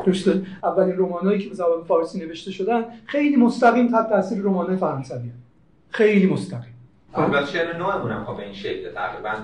درسته. 0.07 0.43
اولین 0.63 0.99
رمانایی 0.99 1.39
که 1.39 1.49
به 1.49 1.55
زبان 1.55 1.85
فارسی 1.85 2.21
نوشته 2.21 2.51
شدن 2.51 2.85
خیلی 3.07 3.37
مستقیم 3.37 3.89
تحت 3.89 4.09
تاثیر 4.09 4.43
رمان‌های 4.43 4.77
فرانسوی 4.77 5.31
خیلی 5.91 6.27
مستقیم. 6.27 6.75
البته 7.15 7.47
شعر 7.47 7.77
نوعمون 7.77 8.11
هم 8.11 8.25
خب 8.25 8.37
به 8.37 8.45
این 8.45 8.55
شکل 8.55 8.93
تقریبا 8.93 9.35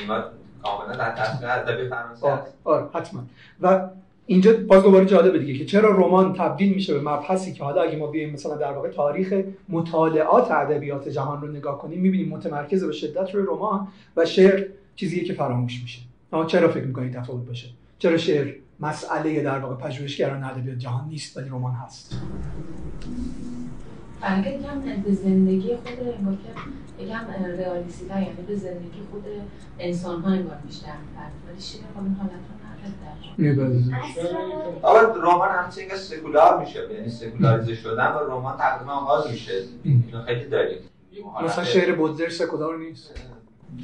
میماد 0.00 0.32
کاملا 0.62 0.96
در 0.96 1.16
تاثیر 1.16 1.48
ادبی 1.48 1.88
فرانسه 1.88 2.38
آره 2.64 2.88
حتما. 2.94 3.20
و 3.60 3.88
اینجا 4.30 4.52
باز 4.66 4.82
دوباره 4.82 5.06
جالبه 5.06 5.38
دیگه 5.38 5.58
که 5.58 5.64
چرا 5.64 5.90
رمان 5.90 6.32
تبدیل 6.32 6.74
میشه 6.74 6.94
به 6.94 7.00
مبحثی 7.00 7.52
که 7.52 7.64
حالا 7.64 7.82
اگه 7.82 7.96
ما 7.96 8.06
بیایم 8.06 8.30
مثلا 8.30 8.56
در 8.56 8.72
واقع 8.72 8.88
تاریخ 8.88 9.34
مطالعات 9.68 10.50
ادبیات 10.50 11.08
جهان 11.08 11.40
رو 11.40 11.48
نگاه 11.48 11.78
کنیم 11.78 12.00
می‌بینیم 12.00 12.28
متمرکز 12.28 12.84
به 12.84 12.92
شدت 12.92 13.34
روی 13.34 13.46
رمان 13.48 13.88
و 14.16 14.24
شعر 14.24 14.66
چیزیه 14.96 15.24
که 15.24 15.32
فراموش 15.32 15.82
میشه. 15.82 16.00
اما 16.32 16.44
چرا 16.44 16.68
فکر 16.68 16.84
می‌کنید 16.84 17.12
تفاوت 17.12 17.46
باشه؟ 17.46 17.68
چرا 17.98 18.16
شعر 18.16 18.54
مسئله 18.80 19.42
در 19.42 19.58
واقع 19.58 19.88
پژوهشگران 19.88 20.44
ادبیات 20.44 20.78
جهان 20.78 21.08
نیست 21.08 21.36
ولی 21.36 21.48
رمان 21.48 21.72
هست؟ 21.72 22.20
اگه 24.22 24.58
یکم 24.58 25.02
به 25.04 25.12
زندگی 25.12 25.68
خود 25.68 26.08
انگار 26.18 26.36
که 26.96 27.04
یکم 27.04 27.26
رئالیستی 27.58 28.04
یعنی 28.10 28.28
به 28.46 28.56
زندگی 28.56 29.00
خود 29.10 29.24
انسان 29.78 30.20
ها 30.20 30.30
انگار 30.30 30.58
بیشتر 30.66 30.88
ولی 31.48 31.60
شعر 31.60 32.02
این 32.04 32.14
حالت 32.14 32.57
آقا 34.82 35.00
رمان 35.00 35.48
همچنین 35.48 35.96
سکولار 35.96 36.60
میشه 36.60 36.80
یعنی 36.94 37.08
سکولاریزه 37.08 37.74
شدن 37.74 38.12
و 38.12 38.18
رمان 38.18 38.56
تقریبا 38.56 38.92
آغاز 38.92 39.30
میشه. 39.30 39.52
اینو 39.82 40.22
خیلی 40.22 40.44
داریم. 40.44 40.78
مثلا 41.44 41.64
شعر 41.64 41.94
بودلر 41.94 42.28
سکولار 42.28 42.78
نیست. 42.78 43.14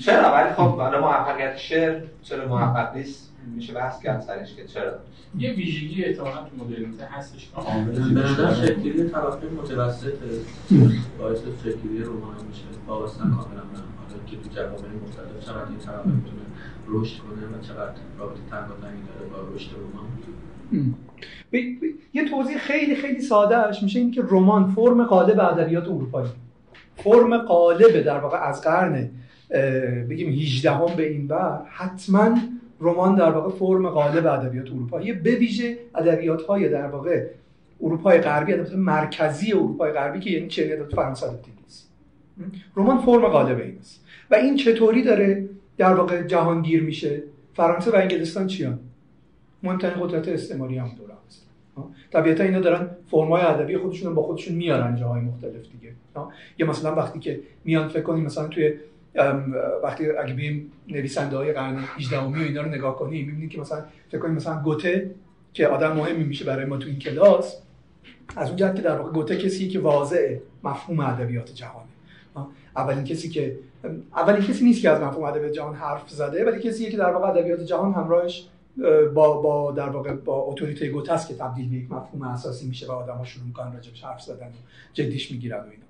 چرا؟ 0.04 0.32
ولی 0.32 0.52
خب 0.52 0.78
حالا 0.78 1.00
موفقیت 1.00 1.56
شعر 1.56 2.02
چرا 2.22 2.48
موفق 2.48 2.96
نیست؟ 2.96 3.30
میشه 3.54 3.72
بحث 3.72 4.02
کرد 4.02 4.20
سرش 4.20 4.54
که 4.56 4.66
چرا. 4.66 4.92
یه 5.38 5.52
ویژگی 5.52 6.04
احتمالاً 6.04 6.36
تو 6.36 6.64
مدرنیته 6.64 7.04
هستش. 7.04 7.50
که 7.50 7.56
عامل 7.56 8.14
به 8.14 8.20
نظر 8.20 8.54
شکلی 8.54 9.08
طرفین 9.08 9.50
متوسط 9.62 10.12
باعث 11.18 11.38
شکلی 11.64 12.02
رمان 12.02 12.36
میشه. 12.48 12.64
وابسته 12.86 13.18
کاملا 13.18 13.36
به 13.36 13.78
حالا 14.08 14.24
که 14.26 14.36
تو 14.36 14.48
جوامع 14.54 14.94
مختلف 15.04 15.46
چقدر 15.46 15.68
این 15.68 15.78
طرف 15.78 16.06
می‌تونه 16.06 16.42
رشد 16.88 17.18
کنه 17.18 17.58
و 17.58 17.62
چقدر 17.62 17.92
رابطه 18.18 18.40
تنگاتنگی 18.50 19.02
داره 19.14 19.30
با 19.30 19.54
رشد 19.54 19.70
رمان؟ 19.70 20.94
یه 22.14 22.28
توضیح 22.28 22.58
خیلی 22.58 22.94
خیلی 22.94 23.20
سادهش 23.20 23.82
میشه 23.82 23.98
این 23.98 24.10
که 24.10 24.22
رمان 24.30 24.70
فرم 24.70 25.04
قالب 25.04 25.40
ادبیات 25.40 25.84
اروپایی. 25.84 26.28
فرم 26.96 27.38
قالب 27.38 28.02
در 28.02 28.18
واقع 28.18 28.48
از 28.48 28.62
قرن 28.62 29.10
بگیم 30.10 30.32
18 30.32 30.70
هم 30.70 30.96
به 30.96 31.10
این 31.10 31.26
بر 31.26 31.62
حتما 31.70 32.38
رمان 32.80 33.14
در 33.14 33.30
واقع 33.30 33.50
فرم 33.50 33.88
غالب 33.88 34.26
ادبیات 34.26 34.70
اروپایی. 34.70 35.12
به 35.12 35.34
ویژه 35.34 35.78
ادبیات 35.94 36.42
های 36.42 36.68
در 36.68 36.86
واقع 36.86 37.26
اروپای 37.82 38.18
غربی 38.18 38.52
ادبیات 38.52 38.74
مرکزی 38.74 39.52
اروپای 39.52 39.92
غربی 39.92 40.20
که 40.20 40.30
یعنی 40.30 40.48
چه 40.48 40.62
ادبیات 40.62 40.94
فرانسه 40.94 41.26
ادبیات 41.26 41.44
رمان 42.76 42.98
فرم 42.98 43.28
غالب 43.28 43.58
این 43.58 43.78
است 43.80 44.04
و 44.30 44.34
این 44.34 44.56
چطوری 44.56 45.02
داره؟ 45.02 45.48
در 45.76 45.94
واقع 45.94 46.22
جهانگیر 46.22 46.82
میشه. 46.82 47.22
فرانسه 47.54 47.90
و 47.90 47.94
انگلستان 47.94 48.46
چیان؟ 48.46 48.78
مهمترین 49.62 50.04
قدرت 50.04 50.28
استعماری 50.28 50.78
هم 50.78 50.88
دوره 50.88 51.14
هست 51.26 51.46
طبیعتا 52.12 52.44
اینا 52.44 52.60
دارن 52.60 52.90
فرمای 53.10 53.42
ادبی 53.42 53.76
خودشون 53.76 54.14
با 54.14 54.22
خودشون 54.22 54.56
میارن 54.56 54.96
جاهای 54.96 55.20
مختلف 55.20 55.52
دیگه. 55.52 55.94
یا 56.58 56.66
مثلا 56.66 56.94
وقتی 56.94 57.18
که 57.18 57.40
میان 57.64 57.88
فکر 57.88 58.02
کنیم 58.02 58.24
مثلا 58.24 58.48
توی 58.48 58.74
وقتی 59.82 60.10
اگه 60.10 60.34
بیم 60.34 60.72
نویسنده 60.88 61.36
های 61.36 61.52
قرن 61.52 61.78
18 61.78 62.18
و 62.18 62.34
اینا 62.34 62.62
رو 62.62 62.68
نگاه 62.68 62.96
کنیم 62.96 63.26
می‌بینید 63.26 63.50
که 63.50 63.60
مثلا 63.60 63.84
فکر 64.08 64.18
کنیم 64.18 64.34
مثلا 64.34 64.62
گوته 64.62 65.10
که 65.52 65.66
آدم 65.66 65.96
مهمی 65.96 66.24
میشه 66.24 66.44
برای 66.44 66.64
ما 66.64 66.76
تو 66.76 66.88
این 66.88 66.98
کلاس. 66.98 67.56
از 68.36 68.48
اون 68.48 68.56
جهت 68.56 68.76
که 68.76 68.82
در 68.82 68.96
واقع 68.96 69.12
گوته 69.12 69.36
کسی 69.36 69.68
که 69.68 69.80
واضع 69.80 70.36
مفهوم 70.64 71.00
ادبیات 71.00 71.54
جهانه. 71.54 71.88
اولین 72.76 73.04
کسی 73.04 73.28
که 73.28 73.56
اولین 74.16 74.42
کسی 74.42 74.64
نیست 74.64 74.82
که 74.82 74.90
از 74.90 75.00
مفهوم 75.00 75.24
ادبیات 75.24 75.52
جهان 75.52 75.74
حرف 75.74 76.10
زده 76.10 76.44
ولی 76.44 76.62
کسی 76.62 76.90
که 76.90 76.96
در 76.96 77.10
واقع 77.10 77.28
ادبیات 77.28 77.60
جهان 77.60 77.92
همراهش 77.92 78.48
با 79.14 79.40
با 79.40 79.72
در 79.72 79.88
واقع 79.88 80.12
با 80.12 80.36
اتوریته 80.36 80.88
گوته 80.88 81.12
است 81.12 81.28
که 81.28 81.34
تبدیل 81.34 81.70
به 81.70 81.76
یک 81.76 81.92
مفهوم 81.92 82.22
اساسی 82.22 82.66
میشه 82.66 82.86
و 82.86 82.92
آدم‌ها 82.92 83.24
شروع 83.24 83.46
می‌کنن 83.46 83.72
راجبش 83.72 84.04
حرف 84.04 84.20
زدن 84.20 84.46
و 84.46 84.58
جدیش 84.92 85.30
می‌گیرن 85.30 85.58
و 85.58 85.62
اینا. 85.62 85.84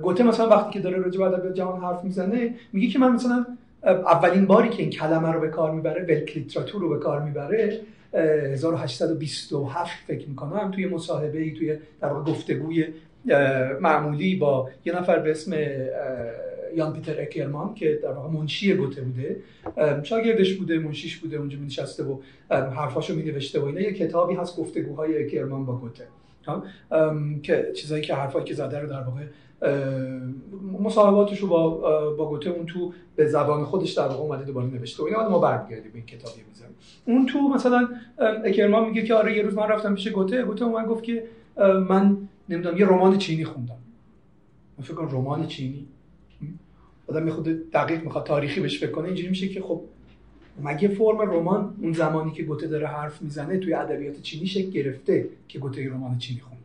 گوته 0.00 0.24
مثلا 0.24 0.48
وقتی 0.48 0.70
که 0.70 0.80
داره 0.80 0.98
راجع 0.98 1.18
به 1.18 1.24
ادبیات 1.24 1.54
جهان 1.54 1.80
حرف 1.80 2.04
می‌زنه 2.04 2.54
میگه 2.72 2.88
که 2.88 2.98
من 2.98 3.12
مثلا 3.12 3.46
اولین 3.84 4.46
باری 4.46 4.68
که 4.68 4.82
این 4.82 4.90
کلمه 4.90 5.32
رو 5.32 5.40
به 5.40 5.48
کار 5.48 5.70
می‌بره 5.70 6.02
ولک 6.02 6.36
لیتراتور 6.36 6.80
رو 6.80 6.88
به 6.88 6.98
کار 6.98 7.22
می‌بره 7.22 7.80
1827 8.14 9.90
فکر 10.06 10.28
می‌کنم 10.28 10.70
توی 10.70 10.86
مصاحبه 10.86 11.38
ای 11.38 11.50
توی 11.50 11.76
در 12.00 12.08
واقع 12.08 12.30
گفتگوی 12.30 12.86
معمولی 13.80 14.36
با 14.36 14.70
یه 14.84 14.98
نفر 14.98 15.18
به 15.18 15.30
اسم 15.30 15.52
یان 16.76 16.92
پیتر 16.92 17.20
اکرمان 17.20 17.74
که 17.74 18.00
در 18.02 18.12
واقع 18.12 18.30
منشی 18.30 18.74
گوته 18.74 19.00
بوده 19.02 19.36
شاگردش 20.02 20.54
بوده 20.54 20.78
منشیش 20.78 21.16
بوده 21.16 21.36
اونجا 21.36 21.58
می 21.58 21.66
نشسته 21.66 22.04
و 22.04 22.18
حرفاشو 22.50 23.14
می 23.14 23.22
نوشته 23.22 23.60
و 23.60 23.64
اینا. 23.64 23.80
یه 23.80 23.92
کتابی 23.92 24.34
هست 24.34 24.56
گفتگوهای 24.56 25.24
اکرمان 25.24 25.64
با 25.64 25.76
گوته 25.76 26.06
که 27.42 27.72
چیزایی 27.76 28.02
که 28.02 28.14
حرفایی 28.14 28.44
که 28.44 28.54
زده 28.54 28.78
رو 28.78 28.88
در 28.88 29.02
واقع 29.02 29.22
مصاحباتش 30.82 31.38
رو 31.38 31.48
با 31.48 31.70
با 32.10 32.28
گوته 32.28 32.50
اون 32.50 32.66
تو 32.66 32.92
به 33.16 33.26
زبان 33.26 33.64
خودش 33.64 33.92
در 33.92 34.08
واقع 34.08 34.20
اومده 34.20 34.44
دوباره 34.44 34.66
نوشته 34.66 35.02
و 35.02 35.06
اینا. 35.06 35.28
ما 35.28 35.38
برمیگردیم 35.38 35.90
این 35.94 36.06
کتابی 36.06 36.40
می‌ذاریم. 36.48 36.74
اون 37.06 37.26
تو 37.26 37.38
مثلا 37.38 37.88
اکرمان 38.44 38.88
میگه 38.88 39.02
که 39.02 39.14
آره 39.14 39.36
یه 39.36 39.42
روز 39.42 39.54
من 39.54 39.68
رفتم 39.68 39.94
پیش 39.94 40.08
گوته 40.08 40.42
گوته 40.42 40.64
من 40.64 40.86
گفت 40.86 41.04
که 41.04 41.24
من 41.88 42.16
نمی‌دونم 42.48 42.76
یه 42.76 42.86
رمان 42.86 43.18
چینی 43.18 43.44
خوندم. 43.44 43.78
من 44.78 44.84
فکر 44.84 44.94
کنم 44.94 45.08
رمان 45.08 45.46
چینی. 45.46 45.86
آدم 47.16 47.30
خود 47.30 47.70
دقیق 47.70 48.04
می‌خواد 48.04 48.24
تاریخی 48.24 48.60
بهش 48.60 48.80
فکر 48.80 48.90
کنه 48.90 49.06
اینجوری 49.06 49.28
میشه 49.28 49.48
که 49.48 49.60
خب 49.60 49.80
مگه 50.64 50.88
فرم 50.88 51.20
رمان 51.20 51.74
اون 51.82 51.92
زمانی 51.92 52.30
که 52.30 52.42
گوته 52.42 52.66
داره 52.66 52.86
حرف 52.86 53.22
می‌زنه 53.22 53.58
توی 53.58 53.74
ادبیات 53.74 54.22
چینی 54.22 54.46
شکل 54.46 54.70
گرفته 54.70 55.28
که 55.48 55.58
گوته 55.58 55.90
رمان 55.90 56.18
چینی 56.18 56.40
خونده؟ 56.40 56.62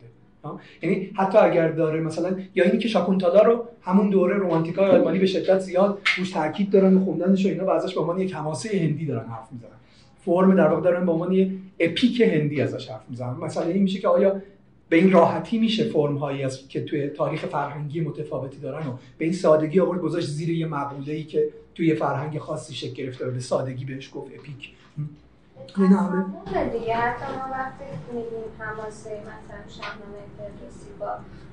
یعنی 0.82 1.12
حتی 1.16 1.38
اگر 1.38 1.72
داره 1.72 2.02
مثلا 2.02 2.36
یا 2.56 2.64
اینی 2.64 2.78
که 2.78 2.88
شاکونتالا 2.88 3.42
رو 3.42 3.66
همون 3.82 4.10
دوره 4.10 4.36
رومانتیکای 4.36 4.90
آلمانی 4.90 5.20
به 5.20 5.26
شدت 5.26 5.60
زیاد 5.60 6.02
روش 6.18 6.32
تاکید 6.32 6.70
دارن 6.70 6.98
و 6.98 7.06
خوندنش 7.06 7.46
و 7.46 7.50
اینا 7.50 7.66
و 7.66 7.70
ازش 7.70 7.94
به 7.94 8.02
عنوان 8.02 8.20
یک 8.20 8.34
حماسه 8.36 8.80
هندی 8.80 9.06
دارن 9.06 9.26
حرف 9.30 9.52
می‌زنن. 9.52 9.70
فرم 10.26 10.56
در 10.56 10.68
واقع 10.68 10.82
دارن 10.82 11.06
به 11.06 11.12
عنوان 11.12 11.32
یک 11.32 11.52
اپیک 11.80 12.22
هندی 12.22 12.62
ازش 12.62 12.90
حرف 12.90 13.02
می‌زنن. 13.10 13.38
مثلا 13.38 13.64
این 13.64 13.84
میشه 13.84 14.00
که 14.00 14.08
آیا 14.08 14.42
به 14.90 14.98
این 14.98 15.12
راحتی 15.12 15.60
میشه 15.60 15.84
فرم 15.84 16.18
هایی 16.18 16.44
از 16.44 16.68
که 16.68 16.84
توی 16.84 17.08
تاریخ 17.08 17.46
فرهنگی 17.46 18.02
متفاوتی 18.02 18.58
دارن 18.58 18.88
و 18.88 18.98
به 19.18 19.26
این 19.26 19.34
سادگی 19.34 19.80
آورد 19.80 20.02
گذاشت 20.02 20.28
زیر 20.28 20.50
یه 20.50 20.68
مقوله 20.68 21.14
ای 21.14 21.24
که 21.24 21.50
توی 21.76 21.96
فرهنگ 21.96 22.38
خاصی 22.38 22.76
شکل 22.76 22.94
گرفته 22.94 23.30
به 23.30 23.40
سادگی 23.40 23.86
بهش 23.86 24.12
گفت 24.14 24.32
اپیک. 24.40 24.74
این 25.78 25.88
همه 25.88 26.26
دیگه. 26.80 26.96
حتی 26.96 27.26
ما 27.34 27.52
وقتی 27.52 27.84
میگیم 28.14 28.30
حماسه 28.60 29.10
مثلا 29.10 29.60
شاهنامه 29.68 30.18
فردوسی 30.38 30.90
با 31.00 31.08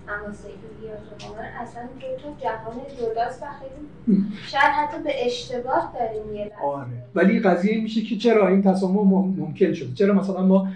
حماسه 0.07 0.49
ایلیاس 0.49 1.00
و 1.23 1.41
اصلا 1.62 1.83
دو 1.83 2.23
تا 2.23 2.37
جهان 2.41 2.76
جداست 2.99 3.43
و 3.43 3.47
خیلی 3.47 4.25
شاید 4.47 4.64
حتی 4.64 5.03
به 5.03 5.26
اشتباه 5.26 5.95
داریم 5.99 6.35
یه 6.35 6.53
آره. 6.64 6.87
ولی 7.14 7.41
قضیه 7.41 7.83
میشه 7.83 8.03
که 8.03 8.17
چرا 8.17 8.49
این 8.49 8.62
تسامح 8.62 9.00
ممکن 9.37 9.73
شده؟ 9.73 9.95
چرا 9.95 10.14
مثلا 10.14 10.47
ما 10.47 10.69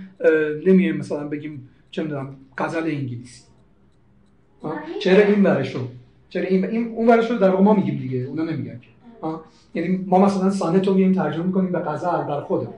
نمیایم 0.67 0.97
مثلا 0.97 1.29
بگیم 1.29 1.69
چه 1.91 2.03
می‌دونم 2.03 2.37
غزل 2.59 2.83
انگلیسی. 2.83 3.43
چرا 5.03 5.25
این 5.25 5.43
برش 5.43 5.75
رو. 5.75 5.81
چرا 6.29 6.43
این, 6.43 6.65
این 6.65 6.89
اون 6.89 7.07
برش 7.07 7.31
رو 7.31 7.39
در 7.39 7.51
واقع 7.51 7.63
ما 7.63 7.75
میگیم 7.75 7.99
دیگه 7.99 8.19
اونا 8.19 8.45
نمیگن 8.45 8.81
که. 8.81 8.89
یعنی 9.75 10.05
ما 10.07 10.19
مثلا 10.19 10.51
سانت 10.51 10.89
رو 10.89 10.95
میایم 10.95 11.13
ترجمه 11.13 11.45
می‌کنیم 11.47 11.73
به 11.73 11.79
غزل 11.79 12.23
بر 12.23 12.41
خودمون 12.41 12.75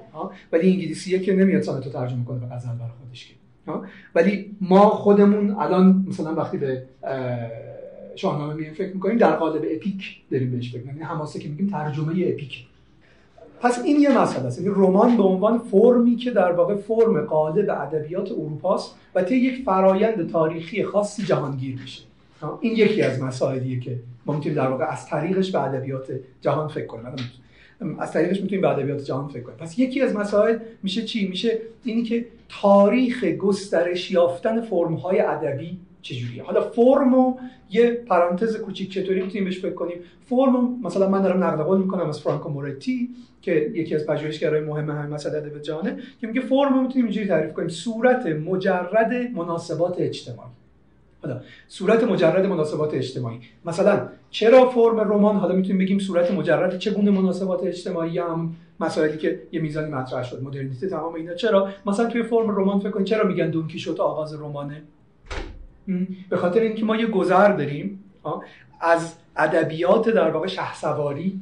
ولی 0.53 0.73
انگلیسیه 0.73 1.19
که 1.19 1.37
نمیاد 1.37 1.63
سانت 1.63 1.87
رو 1.87 1.93
ترجمه 1.93 2.25
کنه 2.25 2.39
به 2.39 2.47
غزل 2.47 2.73
بر 2.73 2.89
خودش 2.89 3.27
که. 3.27 3.35
ولی 4.15 4.57
ما 4.61 4.91
خودمون 4.91 5.51
الان 5.51 6.05
مثلا 6.09 6.35
وقتی 6.35 6.59
به 6.59 6.83
شاهنامه 8.17 8.55
میایم 8.55 8.75
فکر 8.75 8.95
می‌کنیم 8.95 9.19
در 9.19 9.37
قالب 9.37 9.65
اپیک 9.71 10.21
داریم 10.31 10.51
بهش 10.51 10.73
فکر 10.73 10.87
یعنی 10.87 11.01
حماسه 11.01 11.39
که 11.39 11.49
میگیم 11.49 11.67
ترجمه 11.67 12.13
اپیک. 12.13 12.67
پس 13.61 13.83
این 13.85 14.01
یه 14.01 14.19
مسئله 14.19 14.47
است. 14.47 14.59
یعنی 14.59 14.75
رمان 14.77 15.17
به 15.17 15.23
عنوان 15.23 15.59
فرمی 15.59 16.17
که 16.17 16.31
در 16.31 16.53
واقع 16.53 16.75
فرم 16.77 17.21
قالب 17.21 17.71
ادبیات 17.71 18.33
اروپاست 18.33 18.95
و 19.15 19.23
طی 19.23 19.37
یک 19.37 19.65
فرایند 19.65 20.31
تاریخی 20.31 20.85
خاصی 20.85 21.23
جهانگیر 21.23 21.79
میشه. 21.81 22.03
این 22.61 22.73
یکی 22.73 23.03
از 23.03 23.23
مسائلیه 23.23 23.81
که 23.81 23.97
ما 24.27 24.35
می‌تونیم 24.35 24.59
در 24.59 24.69
واقع 24.69 24.85
از 24.85 25.07
طریقش 25.07 25.51
به 25.51 25.63
ادبیات 25.63 26.13
جهان 26.41 26.69
فکر 26.69 26.87
کنیم. 26.87 27.05
از 27.99 28.13
طریقش 28.13 28.41
می‌تونیم 28.41 28.61
به 28.61 28.69
ادبیات 28.69 29.05
جهان 29.05 29.29
فکر 29.29 29.43
کنیم. 29.43 29.59
پس 29.59 29.79
یکی 29.79 30.01
از 30.03 30.17
مسائل 30.17 30.59
میشه 30.83 31.03
چی؟ 31.03 31.29
میشه 31.29 31.59
اینی 31.85 32.03
که 32.03 32.27
تاریخ 32.61 33.25
گسترش 33.25 34.11
یافتن 34.11 34.61
فرم 34.61 34.95
های 34.95 35.21
ادبی 35.21 35.79
چجوریه؟ 36.03 36.43
حالا 36.43 36.61
فرمو 36.61 37.39
یه 37.71 37.91
پرانتز 37.91 38.57
کوچیک 38.57 38.93
چطوری 38.93 39.23
می‌تونیم 39.23 39.45
بهش 39.45 39.61
فکر 39.61 39.75
کنیم؟ 39.75 39.97
فرم 40.29 40.81
مثلا 40.83 41.09
من 41.09 41.23
دارم 41.23 41.45
نقل 41.45 41.63
قول 41.63 41.79
می‌کنم 41.79 42.09
از 42.09 42.21
فرانکو 42.21 42.49
مورتی 42.49 43.09
که 43.43 43.73
یکی 43.75 43.95
از 43.95 44.07
پژوهشگرای 44.07 44.61
مهم 44.61 44.91
همین 44.91 45.15
مسئله 45.15 45.37
ادب 45.37 45.63
جهانه 45.63 45.97
که 46.21 46.27
میگه 46.27 46.41
فرم 46.41 46.83
می‌تونیم 46.83 47.05
اینجوری 47.05 47.27
تعریف 47.27 47.53
کنیم. 47.53 47.69
صورت 47.69 48.27
مجرد 48.27 49.13
مناسبات 49.35 49.95
اجتماعی. 49.99 50.51
حالا 51.23 51.41
صورت 51.69 52.05
مجرد 52.05 52.47
مناسبات 52.47 52.95
اجتماعی. 52.95 53.39
مثلا 53.65 54.09
چرا 54.31 54.71
فرم 54.71 55.01
رمان؟ 55.01 55.37
حالا 55.37 55.55
می‌تونیم 55.55 55.79
بگیم 55.79 55.99
صورت 55.99 56.31
مجرد 56.31 56.79
چگونه 56.79 57.11
مناسبات 57.11 57.65
اجتماعی 57.65 58.19
هم 58.19 58.57
مسائلی 58.81 59.19
که 59.19 59.41
یه 59.53 59.61
میزانی 59.61 59.93
مطرح 59.93 60.23
شد. 60.23 60.43
مدرنیته 60.43 60.89
تمام 60.89 61.15
اینا 61.15 61.35
چرا؟ 61.35 61.69
مثلا 61.87 62.07
توی 62.07 62.23
فرم 62.23 62.51
رمان 62.51 62.81
فکر 62.81 62.91
کن 62.91 63.05
چرا 63.05 63.29
میگن 63.29 63.51
دونکی 63.51 63.79
شد 63.79 64.01
آغاز 64.01 64.35
رمانه؟ 64.35 64.83
به 66.29 66.37
خاطر 66.37 66.61
اینکه 66.61 66.85
ما 66.85 66.97
یه 66.97 67.07
گذر 67.07 67.53
داریم 67.53 68.05
از 68.81 69.15
ادبیات 69.37 70.09
در 70.09 70.31
واقع 70.31 70.47
شهسواری 70.47 71.41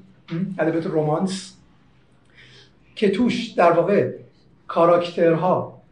ادبیات 0.59 0.87
رومانس 0.87 1.57
که 2.95 3.11
توش 3.11 3.49
در 3.49 3.73
واقع 3.73 4.13
کاراکترها 4.67 5.83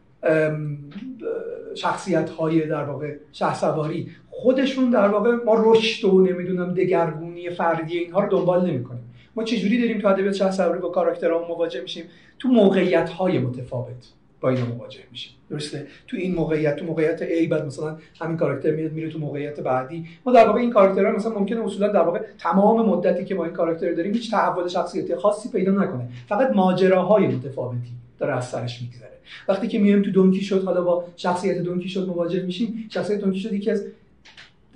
شخصیت 1.75 2.29
های 2.29 2.67
در 2.67 2.83
واقع 2.83 3.15
شهسواری 3.31 4.11
خودشون 4.29 4.89
در 4.89 5.07
واقع 5.07 5.35
ما 5.45 5.55
رشد 5.57 6.05
و 6.05 6.21
نمی‌دونم 6.21 6.73
دگرگونی 6.73 7.49
فردی 7.49 7.97
اینها 7.97 8.19
رو 8.19 8.29
دنبال 8.29 8.69
نمی‌کنیم. 8.69 9.13
ما 9.35 9.43
چجوری 9.43 9.81
داریم 9.81 10.01
تو 10.01 10.07
ادبیات 10.07 10.33
شهسواری 10.33 10.79
با 10.79 10.89
کاراکترها 10.89 11.47
مواجه 11.47 11.81
میشیم؟ 11.81 12.05
تو 12.39 12.47
موقعیت 12.47 13.09
های 13.09 13.39
متفاوت. 13.39 14.13
با 14.41 14.49
اینا 14.49 14.65
مواجه 14.65 14.99
میشیم. 15.11 15.33
درسته؟ 15.49 15.87
تو 16.07 16.17
این 16.17 16.35
موقعیت 16.35 16.75
تو 16.75 16.85
موقعیت 16.85 17.19
A 17.29 17.47
بعد 17.49 17.65
مثلا 17.65 17.97
همین 18.19 18.37
کاراکتر 18.37 18.71
میاد 18.71 18.91
میره 18.91 19.09
تو 19.09 19.19
موقعیت 19.19 19.59
بعدی. 19.59 20.05
ما 20.25 20.31
در 20.31 20.47
واقع 20.47 20.59
این 20.59 20.71
کاراکترها 20.71 21.11
مثلا 21.11 21.33
ممکنه 21.33 21.65
اصولا 21.65 21.87
در 21.87 22.01
واقع 22.01 22.19
تمام 22.39 22.89
مدتی 22.89 23.25
که 23.25 23.35
ما 23.35 23.43
این 23.43 23.53
کاراکتر 23.53 23.93
داریم 23.93 24.13
هیچ 24.13 24.31
تحول 24.31 24.67
شخصیتی 24.67 25.15
خاصی 25.15 25.49
پیدا 25.49 25.71
نکنه. 25.71 26.09
فقط 26.29 26.51
ماجراهای 26.55 27.27
متفاوتی 27.27 27.91
داره 28.19 28.37
از 28.37 28.47
سرش 28.47 28.81
میگذره. 28.81 29.11
وقتی 29.47 29.67
که 29.67 29.79
میایم 29.79 30.01
تو 30.01 30.11
دون 30.11 30.41
کیشوت 30.41 30.63
حالا 30.63 30.81
با 30.81 31.05
شخصیت 31.15 31.57
دون 31.57 31.89
کیشوت 31.89 32.07
مواجه 32.07 32.43
میشیم 32.43 32.87
شخصیت 32.89 33.19
دون 33.19 33.39
کیشوت 33.39 33.53
یکی 33.53 33.71
از 33.71 33.85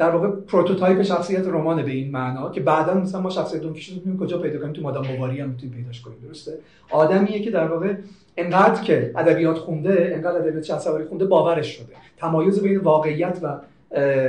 در 0.02 0.10
واقع 0.10 0.30
prototype 0.30 1.02
شخصیت 1.02 1.48
رمان 1.48 1.84
به 1.84 1.92
این 1.92 2.12
معنا 2.12 2.52
که 2.52 2.62
بعدا 2.62 2.94
مثلا 2.94 3.22
ما 3.22 3.30
شخصیت 3.30 3.62
دون 3.62 3.82
کیشوت 3.82 3.94
می‌تونیم 3.96 4.20
کجا 4.20 4.38
پیدا 4.38 4.60
کنیم؟ 4.60 4.74
تو 4.74 4.82
مادام 4.82 5.08
بواری 5.08 5.40
هم 5.40 5.50
می‌تونیم 5.50 5.76
پیداش 5.76 6.02
کنیم 6.02 6.18
درسته؟ 6.28 6.52
آدمیه 6.92 7.42
که 7.42 7.52
در 7.52 7.68
واقع 7.68 7.94
انقدر 8.38 8.84
که 8.84 9.12
ادبیات 9.16 9.58
خونده 9.58 10.12
انقدر 10.16 10.38
ادبیات 10.38 10.64
شخصیت 10.64 11.08
خونده 11.10 11.26
باورش 11.26 11.68
شده. 11.68 11.94
تمایز 12.18 12.64
بین 12.64 12.78
واقعیت 12.78 13.40
و 13.44 13.58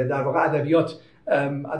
در 0.08 0.22
واقع 0.22 0.44
ادبیات 0.44 0.94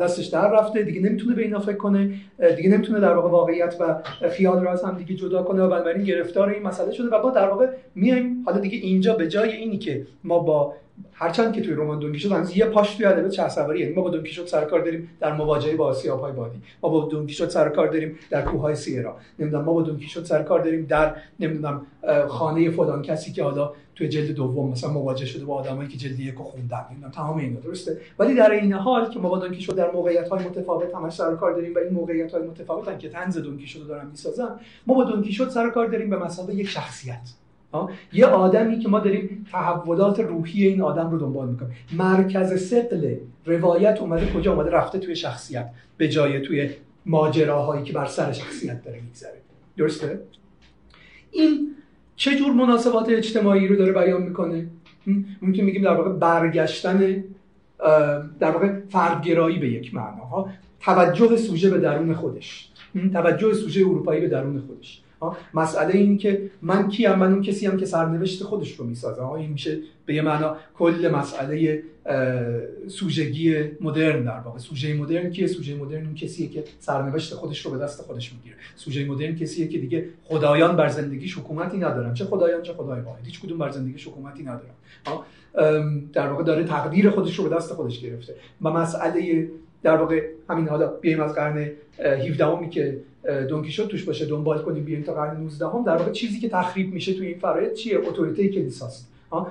دستش 0.00 0.26
در 0.26 0.50
رفته. 0.50 0.82
دیگه 0.82 1.00
نمی‌تونه 1.00 1.34
به 1.34 1.42
اینا 1.42 1.58
فکر 1.58 1.76
کنه 1.76 2.14
دیگه 2.56 2.70
نمی‌تونه 2.70 3.00
در 3.00 3.14
واقع 3.14 3.28
واقعیت 3.28 3.76
و 3.80 3.96
خیال 4.28 4.60
رو 4.60 4.68
از 4.68 4.84
هم 4.84 4.96
دیگه 4.96 5.14
جدا 5.14 5.42
کنه 5.42 5.62
و 5.62 5.68
بنابراین 5.68 6.04
گرفتار 6.04 6.48
این 6.48 6.62
مسئله 6.62 6.92
شده 6.92 7.16
و 7.16 7.22
ما 7.22 7.30
در 7.30 7.48
واقع 7.48 7.66
میایم. 7.94 8.42
حالا 8.46 8.58
دیگه 8.58 8.78
اینجا 8.78 9.14
به 9.14 9.28
جای 9.28 9.52
اینی 9.52 9.78
که 9.78 10.06
ما 10.24 10.38
با 10.38 10.74
هرچند 11.12 11.52
که 11.52 11.60
توی 11.60 11.74
رمان 11.74 11.98
دونکی 11.98 12.18
شد 12.18 12.32
هنوز 12.32 12.56
یه 12.56 12.64
پاش 12.64 12.94
توی 12.94 13.06
ادبیات 13.06 13.32
شهرسواری 13.32 13.80
یعنی 13.80 13.94
ما 13.94 14.02
با 14.02 14.10
دونکی 14.10 14.32
شد 14.32 14.46
سر 14.46 14.64
کار 14.64 14.80
داریم 14.80 15.08
در 15.20 15.32
مواجهه 15.32 15.76
با 15.76 15.92
های 15.92 16.32
بادی. 16.32 16.58
ما 16.82 16.88
با 16.88 17.04
دونکی 17.04 17.34
شد 17.34 17.48
سر 17.48 17.68
کار 17.68 17.88
داریم 17.88 18.18
در 18.30 18.42
کوههای 18.42 18.74
سیرا. 18.74 19.16
نمی‌دونم 19.38 19.64
ما 19.64 19.72
با 19.72 19.82
دونکی 19.82 20.08
شد 20.08 20.24
سر 20.24 20.42
کار 20.42 20.60
داریم 20.60 20.86
در 20.86 21.16
نمی‌دونم 21.40 21.86
خانه 22.28 22.70
فلان 22.70 23.02
کسی 23.02 23.32
که 23.32 23.44
حالا 23.44 23.72
توی 23.94 24.08
جلد 24.08 24.30
دوم 24.30 24.70
مثلا 24.70 24.90
مواجه 24.90 25.26
شده 25.26 25.44
با 25.44 25.54
آدمایی 25.54 25.88
که 25.88 25.98
جلد 25.98 26.20
یک 26.20 26.34
خوندن 26.34 26.86
نمی‌دونم 26.90 27.12
تمام 27.12 27.38
اینا. 27.38 27.60
درسته؟ 27.60 27.98
ولی 28.18 28.34
در 28.34 28.50
این 28.50 28.72
حال 28.72 29.10
که 29.10 29.18
ما 29.18 29.28
با 29.28 29.38
دونکی 29.38 29.60
شد 29.60 29.74
در 29.74 29.90
موقعیت 29.90 30.28
های 30.28 30.44
متفاوت 30.44 30.94
همش 30.94 31.12
سر 31.12 31.34
کار 31.34 31.52
داریم 31.52 31.74
و 31.74 31.78
این 31.78 31.92
موقعیت 31.92 32.34
های 32.34 32.42
متفاوتن 32.42 32.98
که 32.98 33.08
طنز 33.08 33.38
دونکی 33.38 33.66
شد 33.66 33.86
دارن 33.86 34.06
می‌سازن 34.06 34.48
ما 34.86 34.94
با 34.94 35.04
دونکی 35.04 35.32
شد 35.32 35.48
سر 35.48 35.70
کار 35.70 35.86
داریم 35.86 36.10
به 36.10 36.16
مثابه 36.16 36.54
یک 36.54 36.68
شخصیت. 36.68 37.41
یه 38.12 38.26
آدمی 38.26 38.78
که 38.78 38.88
ما 38.88 39.00
داریم 39.00 39.46
تحولات 39.52 40.20
روحی 40.20 40.66
این 40.66 40.82
آدم 40.82 41.10
رو 41.10 41.18
دنبال 41.18 41.48
می‌کنیم. 41.48 41.72
مرکز 41.92 42.68
سقل 42.68 43.14
روایت 43.46 43.98
اومده 44.00 44.32
کجا؟ 44.32 44.52
اومده 44.52 44.70
رفته 44.70 44.98
توی 44.98 45.16
شخصیت 45.16 45.70
به 45.96 46.08
جای 46.08 46.40
توی 46.40 46.70
ماجراهایی 47.06 47.84
که 47.84 47.92
بر 47.92 48.06
سر 48.06 48.32
شخصیت 48.32 48.84
داره 48.84 49.00
میگذره. 49.00 49.38
درسته؟ 49.76 50.20
این 51.30 51.74
چه 52.16 52.36
جور 52.36 52.52
مناسبات 52.52 53.08
اجتماعی 53.08 53.68
رو 53.68 53.76
داره 53.76 53.92
بیان 53.92 54.22
می‌کنه؟ 54.22 54.66
ممکن 55.42 55.62
میگیم 55.62 55.82
در 55.82 55.94
واقع 55.94 56.12
برگشتن 56.12 57.24
در 58.40 58.50
واقع 58.50 58.72
فردگرایی 58.88 59.58
به 59.58 59.68
یک 59.68 59.94
معنا 59.94 60.48
توجه 60.80 61.36
سوژه 61.36 61.70
به 61.70 61.78
درون 61.78 62.14
خودش. 62.14 62.68
توجه 63.12 63.54
سوژه 63.54 63.80
اروپایی 63.80 64.20
به 64.20 64.28
درون 64.28 64.60
خودش. 64.60 65.01
مسئله 65.54 65.94
این 65.94 66.18
که 66.18 66.50
من 66.62 66.88
کیم؟ 66.88 67.14
من 67.14 67.32
اون 67.32 67.42
کسی 67.42 67.66
هم 67.66 67.76
که 67.76 67.86
سرنوشت 67.86 68.42
خودش 68.42 68.72
رو 68.72 68.86
می‌سازه. 68.86 69.30
این 69.32 69.50
میشه 69.50 69.78
به 70.06 70.14
یه 70.14 70.22
معنا 70.22 70.56
کل 70.74 71.10
مسئله 71.14 71.82
سوژگی 72.88 73.64
مدرن 73.80 74.24
در 74.24 74.40
واقع. 74.40 74.58
سوژه 74.58 74.94
مدرن 74.94 75.30
کیه؟ 75.30 75.46
سوژه 75.46 75.74
مدرن 75.74 76.04
اون 76.04 76.14
کسیه 76.14 76.48
که 76.48 76.64
سرنوشت 76.80 77.34
خودش 77.34 77.66
رو 77.66 77.70
به 77.70 77.78
دست 77.78 78.02
خودش 78.02 78.32
می‌گیره. 78.32 78.56
سوژه 78.76 79.04
مدرن 79.04 79.36
کسیه 79.36 79.68
که 79.68 79.78
دیگه 79.78 80.08
خدایان 80.24 80.76
بر 80.76 80.88
زندگیش 80.88 81.38
حکومتی 81.38 81.76
ندارن. 81.78 82.14
چه 82.14 82.24
خدایان 82.24 82.62
چه 82.62 82.72
خدای 82.72 83.00
واحد. 83.00 83.24
هیچ 83.24 83.40
کدوم 83.40 83.58
بر 83.58 83.70
زندگیش 83.70 84.08
حکومتی 84.08 84.42
ندارن. 84.42 84.74
در 86.12 86.28
واقع 86.28 86.44
داره 86.44 86.64
تقدیر 86.64 87.10
خودش 87.10 87.38
رو 87.38 87.48
به 87.48 87.56
دست 87.56 87.72
خودش 87.72 88.00
گرفته. 88.00 88.34
و 88.62 88.70
مسئله 88.70 89.48
در 89.82 89.96
واقع 89.96 90.22
همین 90.48 90.68
حالا 90.68 90.86
بیایم 90.86 91.20
از 91.20 91.34
قرن 91.34 91.70
17 91.98 92.60
می 92.60 92.70
که 92.70 92.98
دونکیشوت 93.48 93.88
توش 93.88 94.04
باشه 94.04 94.26
دنبال 94.26 94.62
کنیم 94.62 94.84
بیایم 94.84 95.02
تا 95.02 95.14
قرن 95.14 95.36
19 95.40 95.66
هم 95.66 95.84
در 95.84 95.96
واقع 95.96 96.10
چیزی 96.10 96.40
که 96.40 96.48
تخریب 96.48 96.94
میشه 96.94 97.14
توی 97.14 97.26
این 97.26 97.38
فرایند 97.38 97.74
چیه؟ 97.74 97.98
اتوریته 97.98 98.48
کلیساست. 98.48 99.08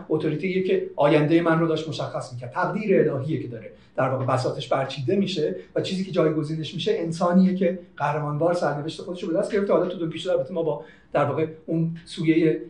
اتوریته 0.09 0.63
که 0.63 0.89
آینده 0.95 1.41
من 1.41 1.59
رو 1.59 1.67
داشت 1.67 1.89
مشخص 1.89 2.33
می‌کرد. 2.33 2.51
تقدیر 2.51 3.11
الهیه 3.11 3.41
که 3.41 3.47
داره. 3.47 3.71
در 3.95 4.09
واقع 4.09 4.25
بساطش 4.25 4.67
برچیده 4.67 5.15
میشه 5.15 5.55
و 5.75 5.81
چیزی 5.81 6.03
که 6.03 6.11
جایگزینش 6.11 6.73
میشه 6.73 6.93
انسانیه 6.97 7.55
که 7.55 7.79
قهرمانوار 7.97 8.53
سرنوشت 8.53 9.01
خودش 9.01 9.23
رو 9.23 9.29
به 9.31 9.37
دست 9.39 9.51
گرفته. 9.51 9.73
حالا 9.73 9.85
تو 9.85 9.97
دونکیشوت 9.97 10.33
البته 10.33 10.53
ما 10.53 10.63
با 10.63 10.85
در 11.13 11.25
واقع 11.25 11.47
اون 11.65 11.97
سویه 12.05 12.61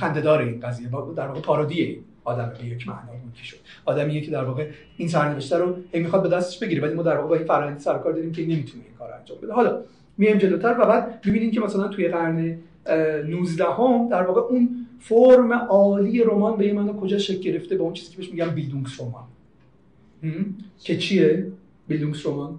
خندهدار 0.00 0.42
این 0.42 0.60
قضیه 0.60 0.88
در 1.16 1.26
واقع 1.26 1.40
پارودی 1.40 2.00
آدم 2.28 2.52
به 2.58 2.66
یک 2.66 2.88
معنا 2.88 3.12
شد. 3.44 3.56
آدمیه 3.84 4.20
که 4.20 4.30
در 4.30 4.44
واقع 4.44 4.68
این 4.96 5.08
سرنوشته 5.08 5.56
رو 5.56 5.76
هی 5.92 6.00
می‌خواد 6.00 6.22
به 6.22 6.28
دستش 6.28 6.58
بگیره 6.58 6.82
ولی 6.82 6.94
ما 6.94 7.02
در 7.02 7.16
واقع 7.16 7.28
با 7.28 7.34
این 7.34 7.44
فرآیند 7.44 7.78
سرکار 7.78 8.12
داریم 8.12 8.32
که 8.32 8.42
نمی‌تونه 8.42 8.84
این 8.84 8.94
کار 8.98 9.12
انجام 9.12 9.38
بده. 9.42 9.52
حالا 9.52 9.80
میایم 10.18 10.38
جلوتر 10.38 10.76
و 10.80 10.86
بعد 10.86 11.20
می‌بینیم 11.26 11.50
که 11.50 11.60
مثلا 11.60 11.88
توی 11.88 12.08
قرن 12.08 12.58
19 13.26 13.64
هم 13.64 14.08
در 14.08 14.22
واقع 14.22 14.40
اون 14.40 14.86
فرم 15.00 15.52
عالی 15.52 16.22
رمان 16.22 16.56
به 16.56 16.72
معنا 16.72 16.92
کجا 16.92 17.18
شکل 17.18 17.40
گرفته 17.40 17.76
به 17.76 17.82
اون 17.82 17.92
چیزی 17.92 18.10
که 18.10 18.16
بهش 18.16 18.30
میگن 18.30 18.48
بیلدونگس 18.48 19.00
رمان. 19.00 19.24
که 20.78 20.96
چیه 20.96 21.46
بیلدونگس 21.88 22.26
رمان؟ 22.26 22.58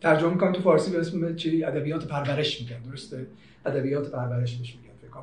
ترجمه 0.00 0.32
می‌کنم 0.32 0.52
تو 0.52 0.60
فارسی 0.60 0.90
به 0.90 0.98
اسم 0.98 1.36
چی؟ 1.36 1.64
ادبیات 1.64 2.08
پرورش 2.08 2.60
میگن 2.60 2.82
درسته؟ 2.90 3.26
ادبیات 3.66 4.10
پرورش 4.10 4.56
بهش 4.56 4.76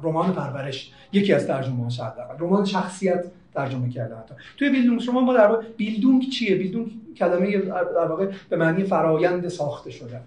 رمان 0.03 0.33
پرورش 0.33 0.91
یکی 1.13 1.33
از 1.33 1.47
ترجمه 1.47 1.89
شاید 1.89 2.13
رمان 2.39 2.65
شخصیت 2.65 3.25
ترجمه 3.53 3.89
کرده 3.89 4.15
حتی. 4.15 4.33
توی 4.57 4.69
بیلدونگ 4.69 4.99
شما 5.01 5.21
ما 5.21 5.33
در 5.33 5.47
واقع 5.47 5.63
بیلدونگ 5.77 6.29
چیه؟ 6.29 6.55
بیلدونگ 6.55 6.91
کلمه 7.17 7.57
در 7.57 8.07
واقع 8.07 8.29
به 8.49 8.57
معنی 8.57 8.83
فرایند 8.83 9.47
ساخته 9.47 9.91
شده. 9.91 10.19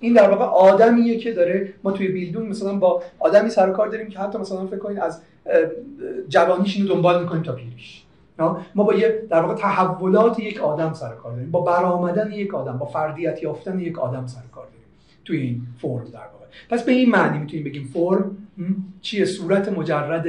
این 0.00 0.12
در 0.12 0.30
واقع 0.30 0.44
آدمیه 0.44 1.18
که 1.18 1.32
داره 1.32 1.72
ما 1.84 1.92
توی 1.92 2.08
بیلدونگ 2.08 2.50
مثلا 2.50 2.74
با 2.74 3.02
آدمی 3.18 3.50
سر 3.50 3.70
کار 3.70 3.88
داریم 3.88 4.08
که 4.08 4.18
حتی 4.18 4.38
مثلا 4.38 4.66
فکر 4.66 4.78
کنید 4.78 4.98
از 4.98 5.20
جوانیش 6.28 6.76
اینو 6.76 6.88
دنبال 6.88 7.22
می‌کنیم 7.22 7.42
تا 7.42 7.52
پیریش. 7.52 8.02
ما 8.74 8.84
با 8.84 8.94
یه 8.94 9.22
در 9.30 9.40
واقع 9.40 9.54
تحولات 9.54 10.38
یک 10.38 10.60
آدم 10.60 10.92
سر 10.92 11.14
کار 11.14 11.32
داریم. 11.32 11.50
با 11.50 11.60
برآمدن 11.60 12.32
یک 12.32 12.54
آدم 12.54 12.78
با 12.78 12.86
فردیت 12.86 13.42
یافتن 13.42 13.80
یک 13.80 13.98
آدم 13.98 14.26
سر 14.26 14.40
کار 14.52 14.64
داریم. 14.64 14.86
توی 15.24 15.40
این 15.40 15.62
فرم 15.78 16.04
در 16.04 16.18
واقع. 16.18 16.46
پس 16.70 16.82
به 16.84 16.92
این 16.92 17.10
معنی 17.10 17.38
می‌تونیم 17.38 17.64
بگیم 17.64 17.90
فرم 17.94 18.41
چیه؟ 19.00 19.24
صورت 19.24 19.68
مجرد 19.68 20.26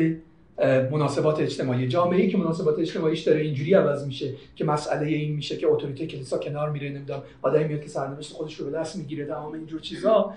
مناسبات 0.91 1.39
اجتماعی. 1.39 1.87
جامعه 1.87 2.21
ای 2.21 2.29
که 2.29 2.37
مناسبات 2.37 2.79
اجتماعیش 2.79 3.21
داره 3.21 3.41
اینجوری 3.41 3.73
عوض 3.73 4.07
میشه 4.07 4.33
که 4.55 4.65
مسئله 4.65 5.07
این 5.07 5.35
میشه 5.35 5.57
که 5.57 5.67
اتوریته 5.67 6.07
کلیسا 6.07 6.37
کنار 6.37 6.69
میره 6.69 6.89
نمی‌دونم 6.89 7.21
آدمی 7.41 7.63
میاد 7.63 7.81
که 7.81 7.89
سرنوشت 7.89 8.33
خودش 8.33 8.55
رو 8.55 8.65
به 8.65 8.71
دست 8.71 8.95
می‌گیره 8.95 9.25
تمام 9.25 9.53
اینجور 9.53 9.79
چیزا. 9.79 10.33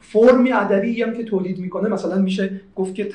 فرمی 0.00 0.52
ادبی 0.52 1.02
هم 1.02 1.14
که 1.14 1.24
تولید 1.24 1.58
می‌کنه 1.58 1.88
مثلا 1.88 2.18
میشه 2.18 2.60
گفت 2.76 2.94
که 2.94 3.08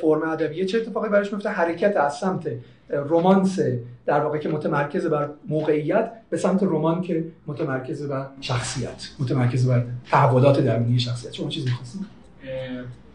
فرم 0.00 0.22
ادبیه 0.22 0.64
چه 0.64 0.78
اتفاقی 0.78 1.08
براش 1.08 1.32
میفته 1.32 1.48
حرکت 1.48 1.96
از 1.96 2.14
سمت 2.14 2.48
رومانس 2.88 3.58
در 4.06 4.20
واقع 4.20 4.38
که 4.38 4.48
متمرکز 4.48 5.06
بر 5.06 5.30
موقعیت 5.48 6.12
به 6.30 6.36
سمت 6.36 6.62
رمان 6.62 7.02
که 7.02 7.24
متمرکز 7.46 8.08
بر 8.08 8.26
شخصیت 8.40 9.10
متمرکز 9.18 9.68
بر 9.68 9.84
تحولات 10.10 10.60
درونی 10.60 10.98
شخصیت. 10.98 11.32
شما 11.32 11.48
چیزی 11.48 11.66
می‌خواستید؟ 11.66 12.06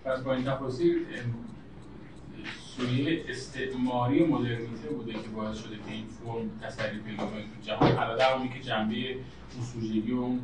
پس 0.09 0.19
با 0.19 0.33
این 0.33 0.43
تفاصیل 0.43 1.05
سویه 2.75 3.23
استعماری 3.29 4.25
مدرنیته 4.25 4.89
بوده 4.89 5.13
که 5.13 5.29
باعث 5.35 5.57
شده 5.57 5.75
که 5.75 5.91
این 5.91 6.05
فرم 6.05 6.49
تسری 6.61 6.99
پیدا 6.99 7.25
کنه 7.25 7.41
تو 7.41 7.61
جهان. 7.61 7.91
علاوه 7.91 8.53
که 8.53 8.59
جنبه 8.59 8.95
اون 9.55 9.63
و 10.11 10.21
اون 10.21 10.39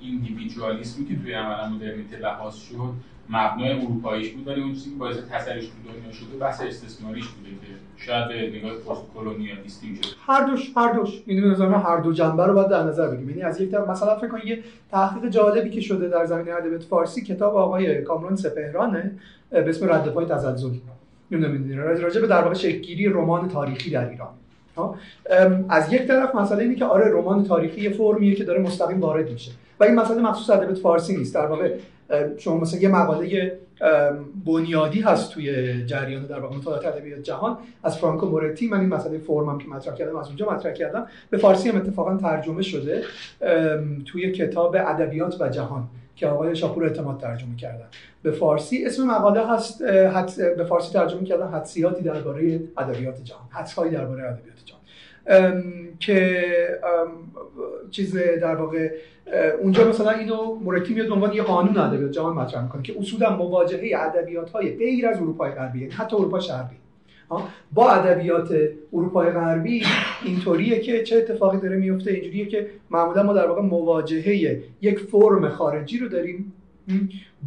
ایندیویدوالیسمی 0.00 1.08
که 1.08 1.16
توی 1.16 1.32
عمل 1.32 1.68
مدرنیته 1.68 2.16
لحاظ 2.16 2.56
شد 2.56 2.94
مبنای 3.30 3.72
اروپاییش 3.72 4.30
بود 4.30 4.48
ولی 4.48 4.60
اون 4.60 4.72
چیزی 4.72 4.90
که 4.90 4.96
باعث 4.96 5.16
تسریش 5.16 5.64
تو 5.64 5.92
دنیا 5.92 6.12
شده 6.12 6.36
بحث 6.40 6.60
استثماریش 6.62 7.28
بوده 7.28 7.50
که 7.50 8.04
شاید 8.04 8.28
به 8.28 8.58
نگاه 8.58 8.72
پست 8.72 9.02
کلونیالیستی 9.14 9.88
میشه 9.88 10.14
هر 10.26 10.44
دوش 10.44 10.72
هر 10.76 10.92
دوش. 10.92 11.20
به 11.20 11.34
نظر 11.34 11.74
هر 11.74 12.00
دو 12.00 12.12
جنبه 12.12 12.46
رو 12.46 12.54
باید 12.54 12.68
در 12.68 12.82
نظر 12.82 13.08
بگیریم. 13.08 13.28
یعنی 13.28 13.42
از 13.42 13.60
یک 13.60 13.70
طرف 13.70 13.88
مثلا 13.88 14.16
فکر 14.16 14.28
کنید 14.28 14.44
یه 14.44 14.58
تحقیق 14.90 15.30
جالبی 15.30 15.70
که 15.70 15.80
شده 15.80 16.08
در 16.08 16.24
زمینه 16.24 16.52
ادبیات 16.52 16.82
فارسی 16.82 17.22
کتاب 17.22 17.56
آقای 17.56 18.02
کامران 18.02 18.36
سپهرانه 18.36 19.10
به 19.50 19.68
اسم 19.68 19.90
رد 19.90 20.08
پای 20.08 20.26
تزلزل. 20.26 20.70
نمی‌دونم 21.30 21.82
راجع 21.82 22.20
به 22.20 22.26
در 22.26 22.42
واقع 22.42 22.54
شکلگیری 22.54 23.06
رمان 23.06 23.48
تاریخی 23.48 23.90
در 23.90 24.08
ایران. 24.08 24.28
از 25.68 25.92
یک 25.92 26.02
طرف 26.02 26.34
مسئله 26.34 26.62
اینه 26.62 26.74
که 26.74 26.84
آره 26.84 27.10
رمان 27.12 27.44
تاریخی 27.44 27.80
یه 27.80 27.90
فرمیه 27.90 28.34
که 28.34 28.44
داره 28.44 28.60
مستقیم 28.60 29.00
وارد 29.00 29.30
میشه. 29.30 29.52
و 29.80 29.84
این 29.84 29.94
مسئله 29.94 30.22
مخصوص 30.22 30.50
ادبیات 30.50 30.78
فارسی 30.78 31.16
نیست. 31.16 31.34
در 31.34 31.46
واقع 31.46 31.76
شما 32.38 32.60
مثلا 32.60 32.80
یه 32.80 32.88
مقاله 32.88 33.58
بنیادی 34.46 35.00
هست 35.00 35.32
توی 35.32 35.84
جریان 35.84 36.26
در 36.26 36.40
واقع 36.40 36.56
مطالعات 36.56 36.86
ادبیات 36.86 37.22
جهان 37.22 37.58
از 37.84 37.98
فرانکو 37.98 38.26
مورتی. 38.26 38.68
من 38.68 38.80
این 38.80 38.88
مسئله 38.88 39.18
فرمم 39.18 39.58
که 39.58 39.68
مطرح 39.68 39.94
کردم 39.94 40.16
از 40.16 40.26
اونجا 40.26 40.50
مطرح 40.50 40.72
کردم. 40.72 41.06
به 41.30 41.38
فارسی 41.38 41.68
هم 41.68 41.76
اتفاقا 41.76 42.16
ترجمه 42.16 42.62
شده 42.62 43.04
توی 44.04 44.32
کتاب 44.32 44.76
ادبیات 44.76 45.40
و 45.40 45.48
جهان. 45.48 45.88
که 46.18 46.26
آقای 46.26 46.56
شاپور 46.56 46.84
اعتماد 46.84 47.20
ترجمه 47.20 47.56
کردن. 47.56 47.86
به 48.22 48.30
فارسی 48.30 48.86
اسم 48.86 49.06
مقاله 49.06 49.46
هست 49.48 49.82
به 50.32 50.64
فارسی 50.64 50.92
ترجمه 50.92 51.24
کردن 51.24 51.48
حدسیاتی 51.48 52.02
درباره 52.02 52.60
ادبیات 52.78 53.24
جهان 53.24 53.48
حدسهایی 53.50 53.92
درباره 53.92 54.22
ادبیات 54.22 54.56
جهان. 54.64 54.78
که 55.98 56.44
چیز 57.90 58.16
در 58.16 58.54
واقع 58.54 58.90
اونجا 59.62 59.88
مثلا 59.88 60.10
اینو 60.10 60.54
مرتی 60.54 60.94
میاد 60.94 61.10
عنوان 61.10 61.32
یه 61.32 61.42
قانون 61.42 61.78
ادبیات 61.78 62.10
جهان 62.10 62.36
مطرح 62.36 62.62
می‌کنه 62.62 62.82
که 62.82 62.94
اصولا 62.98 63.36
مواجهه 63.36 63.90
ادبیات 63.96 64.50
های 64.50 64.76
غیر 64.76 65.06
از 65.08 65.16
اروپای 65.16 65.50
غربی 65.50 65.80
یعنی 65.80 65.92
حتی 65.92 66.16
اروپا 66.16 66.40
شرقی. 66.40 66.76
با 67.72 67.90
ادبیات 67.90 68.54
اروپای 68.92 69.30
غربی 69.30 69.82
اینطوریه 70.24 70.80
که 70.80 71.02
چه 71.02 71.16
اتفاقی 71.16 71.58
داره 71.58 71.76
میفته؟ 71.76 72.10
اینجوریه 72.10 72.46
که 72.46 72.66
معمولا 72.90 73.22
ما 73.22 73.32
در 73.32 73.46
واقع 73.46 73.62
مواجهه 73.62 74.62
یک 74.80 74.98
فرم 74.98 75.48
خارجی 75.48 75.98
رو 75.98 76.08
داریم 76.08 76.52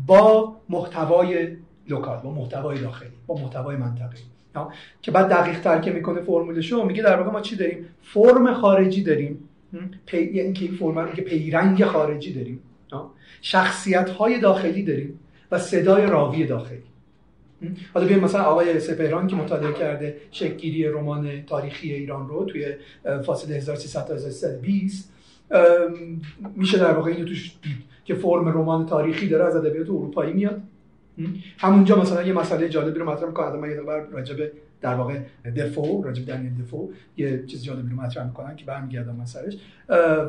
با 0.08 0.56
محتوای 0.70 1.48
لوکال 1.90 2.20
با 2.24 2.32
محتوای 2.32 2.80
داخلی 2.80 3.10
با 3.28 3.36
محتوای 3.36 3.76
منطقه 3.76 4.16
که 5.02 5.12
بعد 5.12 5.30
دقیق 5.30 5.62
تر 5.62 5.80
که 5.80 5.92
می‌کنه 5.92 6.22
فرمولشو 6.22 6.86
میگه 6.86 7.04
در 7.04 7.18
واقع 7.18 7.32
ما 7.32 7.42
چی 7.42 7.56
داریم؟ 7.56 7.86
فرم 8.02 8.54
خارجی 8.54 9.04
داریم 9.04 9.50
پی... 10.06 10.24
یعنی 10.34 10.54
که 10.54 10.68
فرم 10.68 11.06
میگه 11.06 11.24
پیرنگ 11.24 11.86
خارجی 11.86 12.34
داریم 12.34 12.60
شخصیت 13.42 14.10
های 14.10 14.40
داخلی 14.40 14.84
داریم 14.84 15.20
و 15.52 15.60
صدای 15.60 16.06
راوی 16.06 16.46
داخلی. 16.46 16.84
حالا 17.94 18.08
بیایم 18.08 18.24
مثلا 18.24 18.42
آقای 18.42 18.80
سپهران 18.80 19.28
که 19.28 19.36
مطالعه 19.36 19.74
کرده 19.74 20.16
شکلگیری 20.32 20.88
رمان 20.88 21.46
تاریخی 21.46 21.94
ایران 21.94 22.28
رو 22.28 22.46
توی 22.46 22.66
فاصله 23.26 23.56
1300 23.56 24.06
تا 24.06 24.14
1320 24.14 25.14
میشه 26.56 26.78
در 26.78 26.92
واقع 26.92 27.12
اینو 27.12 27.26
توش 27.26 27.56
دید 27.62 27.78
که 28.06 28.16
فرم 28.16 28.48
رمان 28.48 28.86
تاریخی 28.86 29.30
داره 29.30 29.46
از 29.46 29.56
ادبیات 29.56 29.90
اروپایی 29.90 30.34
میاد. 30.34 30.62
همونجا 31.58 32.02
مثلا 32.02 32.24
یه 32.24 32.34
مسئله 32.34 32.70
جالبی 32.70 33.00
رو 33.00 33.10
مطرح 33.10 33.28
می‌کنه. 33.28 33.56
من 33.56 33.70
یه 33.70 33.82
راجب 34.12 34.36
در 34.82 34.96
واقع 34.96 35.20
دفو 35.56 36.04
راجب 36.04 36.26
دنیل 36.26 36.52
دفو 36.62 36.90
یه 37.18 37.44
چیز 37.48 37.64
جالبی 37.64 37.90
رو 37.90 38.02
مطرح 38.02 38.26
می‌کنن 38.28 38.56
که 38.56 38.66
برمیگردم 38.66 39.16
مسئلهش. 39.16 39.58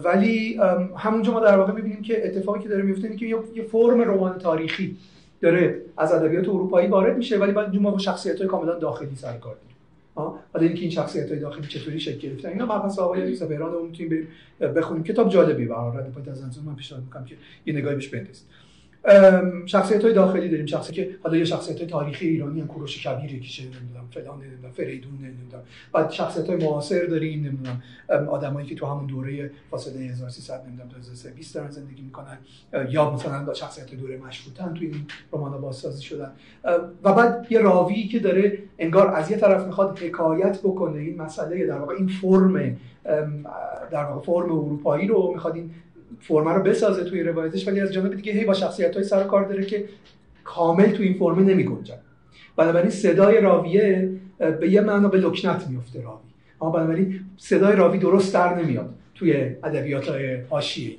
ولی 0.04 0.60
همونجا 0.96 1.32
ما 1.32 1.40
در 1.40 1.58
واقع 1.58 1.72
می‌بینیم 1.72 2.02
که 2.02 2.26
اتفاقی 2.26 2.62
که 2.62 2.68
داره 2.68 2.82
میفته 2.82 3.04
اینه 3.04 3.16
که 3.16 3.26
یه 3.26 3.62
فرم 3.62 4.00
رمان 4.00 4.38
تاریخی 4.38 4.96
داره 5.42 5.81
از 5.96 6.12
ادبیات 6.12 6.48
اروپایی 6.48 6.88
وارد 6.88 7.16
میشه 7.16 7.38
ولی 7.38 7.52
بعد 7.52 7.76
ما 7.76 7.90
با 7.90 7.98
شخصیت 7.98 8.38
های 8.38 8.46
کاملا 8.46 8.78
داخلی 8.78 9.16
سر 9.16 9.37
کار 9.37 9.55
داریم 9.55 9.72
حالا 10.14 10.66
اینکه 10.66 10.81
این 10.81 10.90
شخصیت 10.90 11.31
های 11.31 11.38
داخلی 11.40 11.66
چطوری 11.66 12.00
شکل 12.00 12.18
گرفتن 12.18 12.48
اینا 12.48 12.64
مبحث 12.64 12.98
آقای 12.98 13.35
سپهران 13.37 13.72
رو 13.72 13.87
می‌تونیم 13.87 14.11
بریم 14.11 14.74
بخونیم. 14.74 15.05
کتاب 15.05 15.28
جالبی 15.28 15.66
به 15.66 15.74
هر 15.74 15.81
حال 15.81 16.12
از 16.31 16.64
من 16.66 16.74
پیشنهاد 16.74 17.05
می‌کنم 17.05 17.24
که 17.24 17.35
یه 17.66 17.74
نگاهی 17.74 17.96
بهش 17.96 18.09
بندازید. 18.09 18.46
شخصیت 19.66 20.05
های 20.05 20.14
داخلی 20.14 20.48
داریم 20.48 20.66
شخصی 20.66 20.92
که 20.92 21.11
حالا 21.22 21.37
یه 21.37 21.44
شخصیت 21.44 21.83
تاریخی 21.83 22.28
ایرانی 22.28 22.61
هم 22.61 22.66
کوروش 22.66 23.07
کبیر 23.07 23.40
کیشه 23.40 23.62
نمی‌دونم. 23.62 24.01
فلان 24.14 24.40
نمی‌دونم 24.40 24.72
فریدون 24.72 25.12
نمی‌دونم. 25.12 25.62
بعد 25.92 26.11
شخصیت 26.11 26.46
های 26.46 26.57
معاصر 26.57 27.05
داریم 27.05 27.44
نمی‌دونم 27.44 27.83
آدمایی 28.29 28.66
که 28.66 28.75
تو 28.75 28.87
همون 28.87 29.07
دوره 29.07 29.51
فاصله 29.70 30.01
1300 30.01 30.66
نمی‌دونم 30.66 30.88
تا 30.88 30.96
1320 30.96 31.55
دارن 31.55 31.70
زندگی 31.70 32.03
می‌کنن 32.03 32.38
یا 32.88 33.11
مثلا 33.11 33.55
شخصیت 33.55 33.94
دوره 33.94 34.16
مشروطه 34.16 34.64
تو 34.64 34.85
این 34.85 35.07
رمان 35.33 35.61
بازسازی 35.61 36.03
شدن. 36.03 36.31
و 37.05 37.12
بعد 37.12 37.46
یه 37.51 37.61
راوی 37.61 38.09
که 38.09 38.18
داره 38.18 38.59
انگار 38.79 39.14
از 39.14 39.31
یه 39.31 39.37
طرف 39.37 39.66
می‌خواد 39.66 39.98
حکایت 39.98 40.59
بکنه 40.61 40.98
این 40.98 41.22
مسئله 41.22 41.66
در 41.66 41.79
واقع 41.79 41.94
این 41.94 42.09
فرم 42.09 42.77
در 43.90 44.05
واقع 44.05 44.20
فرم 44.27 44.53
اروپایی 44.53 45.09
رو 45.09 45.33
می‌خواد 45.33 45.57
این 45.57 45.70
فرم 46.20 46.48
رو 46.48 46.62
بسازه 46.62 47.05
توی 47.05 47.22
روایتش 47.22 47.68
ولی 47.68 47.81
از 47.81 47.92
جانب 47.92 48.14
دیگه 48.14 48.33
هی 48.33 48.44
با 48.44 48.55
شخصیت 48.55 48.94
های 48.94 49.05
سر 49.05 49.25
کار 49.25 49.44
داره 49.44 49.64
که 49.64 49.88
کامل 50.44 50.90
توی 50.90 51.07
این 51.07 51.18
فرم 51.18 51.38
نمی 51.38 51.64
گنجن 51.64 51.98
بنابراین 52.56 52.90
صدای 52.90 53.40
راویه 53.40 54.10
به 54.60 54.70
یه 54.70 54.80
معنا 54.80 55.08
به 55.08 55.18
لکنت 55.18 55.68
میفته 55.68 56.02
راوی. 56.02 56.30
اما 56.60 56.70
بنابراین 56.70 57.20
صدای 57.36 57.76
راوی 57.76 57.98
درست 57.98 58.34
در 58.34 58.62
نمیاد 58.62 58.94
توی 59.14 59.32
ادبیات 59.64 60.08
های 60.08 60.36
حاشیه‌ای 60.40 60.96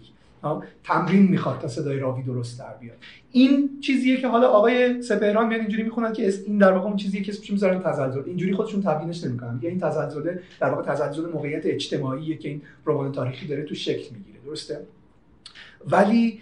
تمرین 0.84 1.28
می‌خواد 1.28 1.60
تا 1.60 1.68
صدای 1.68 2.00
راوی 2.00 2.24
درست 2.24 2.60
در 2.60 2.74
بیاد. 2.82 2.98
این 3.32 3.70
چیزیه 3.82 4.18
که 4.18 4.28
حالا 4.28 4.48
آقای 4.48 5.02
سپهران 5.02 5.48
میاد 5.48 5.62
اینجوری 5.62 5.84
می‌خونن 5.84 6.14
که 6.14 6.34
این 6.48 6.58
در 6.58 6.72
واقع 6.72 6.88
اون 6.88 6.96
چیزیه 6.96 7.22
که 7.22 7.32
اسمش 7.32 7.52
می‌ذارن 7.52 7.80
تزلزل. 7.80 8.22
اینجوری 8.26 8.54
خودشون 8.54 8.82
تبیینش 8.82 9.24
نمی‌کنن. 9.24 9.60
یا 9.62 9.70
این 9.70 9.80
تزلزل 9.80 10.36
در 10.62 10.70
واقع 10.70 10.84
تزلزل 10.94 11.30
موقعیت 11.30 11.66
اجتماعیه 11.66 12.38
که 12.38 12.50
این 12.50 12.62
رمان 12.86 13.12
تاریخی 13.12 13.48
داره 13.48 13.64
تو 13.64 13.76
شکل 13.76 14.16
می‌گیره. 14.16 14.40
درسته؟ 14.46 14.80
ولی 15.92 16.40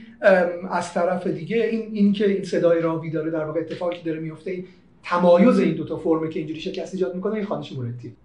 از 0.72 0.94
طرف 0.94 1.28
دیگه 1.28 1.58
این 1.58 1.90
این 1.94 2.14
که 2.14 2.30
این 2.30 2.44
صدای 2.44 2.82
راوی 2.82 3.10
داره 3.10 3.32
در 3.32 3.46
واقع 3.46 3.60
اتفاقی 3.60 4.04
داره 4.06 4.20
میفته 4.20 4.64
تمایز 5.04 5.60
این 5.60 5.76
دو 5.76 5.86
تا 5.86 5.98
فرمه 5.98 6.30
که 6.30 6.40
اینجوری 6.40 6.60
شکست 6.60 6.94
ایجاد 6.94 7.16
می‌کنه 7.16 7.34
این 7.34 7.46
خانش 7.46 7.72
مورتی. 7.72 8.16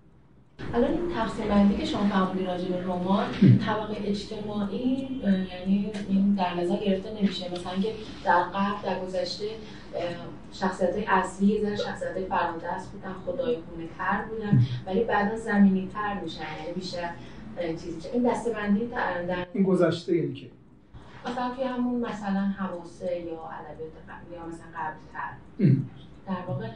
الان 0.74 0.90
این 0.90 1.14
تقسیم 1.14 1.48
بندی 1.48 1.76
که 1.76 1.84
شما 1.84 2.08
فرمودی 2.08 2.44
راجع 2.44 2.68
به 2.68 2.82
رمان 2.82 3.24
طبقه 3.66 3.96
اجتماعی 4.04 5.08
یعنی 5.24 5.90
این 6.08 6.34
در 6.34 6.54
نظر 6.54 6.76
گرفته 6.76 7.22
نمیشه. 7.22 7.52
مثلا 7.52 7.82
که 7.82 7.92
در 8.24 8.42
قبل 8.42 8.82
در 8.84 9.00
گذشته 9.00 9.44
شخصیت 10.52 10.90
های 10.90 11.04
اصلی 11.04 11.60
زن 11.62 11.76
شخصیت 11.76 12.12
های 12.16 12.26
فرادست 12.26 12.92
بودن 12.92 13.12
خدای 13.26 13.56
گونه 13.56 13.88
تر 13.98 14.22
بودن 14.22 14.60
ولی 14.86 15.04
بعدا 15.04 15.36
زمینی 15.36 15.88
تر 15.94 16.20
میشن 16.20 16.40
یعنی 16.40 16.74
بیشتر 16.74 17.10
چیزی 17.60 18.08
این 18.12 18.30
دسته 18.30 18.50
بندی 18.50 18.86
در 18.86 19.46
این 19.52 19.64
گذشته 19.64 20.16
یعنی 20.16 20.34
که؟ 20.34 20.46
مثلا 21.26 21.54
توی 21.54 21.64
همون 21.64 22.00
مثلا 22.00 22.40
حواسه 22.40 23.20
یا 23.20 23.50
ادبیات 23.60 23.92
یا 24.32 24.46
مثلا 24.46 24.66
قبل 24.76 24.96
تر 25.12 25.30
در 26.26 26.44
واقع 26.48 26.66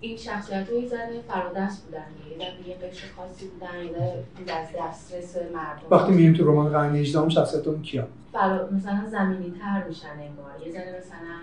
این 0.00 0.16
شخصیت 0.16 0.70
های 0.70 0.88
زن 0.88 1.20
فرادست 1.28 1.84
بودن 1.84 2.04
یه 2.30 2.68
یه 2.68 2.74
قشر 2.74 3.06
خاصی 3.16 3.48
بودن 3.48 3.84
یه 3.84 4.54
از 4.54 4.68
دسترس 4.78 5.36
مردم. 5.36 5.82
وقتی 5.90 6.12
میریم 6.12 6.34
تو 6.34 6.44
رمان 6.44 6.72
قرن 6.72 6.94
18 6.96 7.28
شخصیت 7.28 7.66
اون 7.66 7.82
کیا 7.82 8.06
فرا... 8.32 8.68
مثلا 8.70 9.08
زمینی 9.10 9.54
تر 9.60 9.84
میشن 9.88 10.08
انگار. 10.08 10.66
یه 10.66 10.72
ذره 10.72 10.98
مثلا 10.98 11.36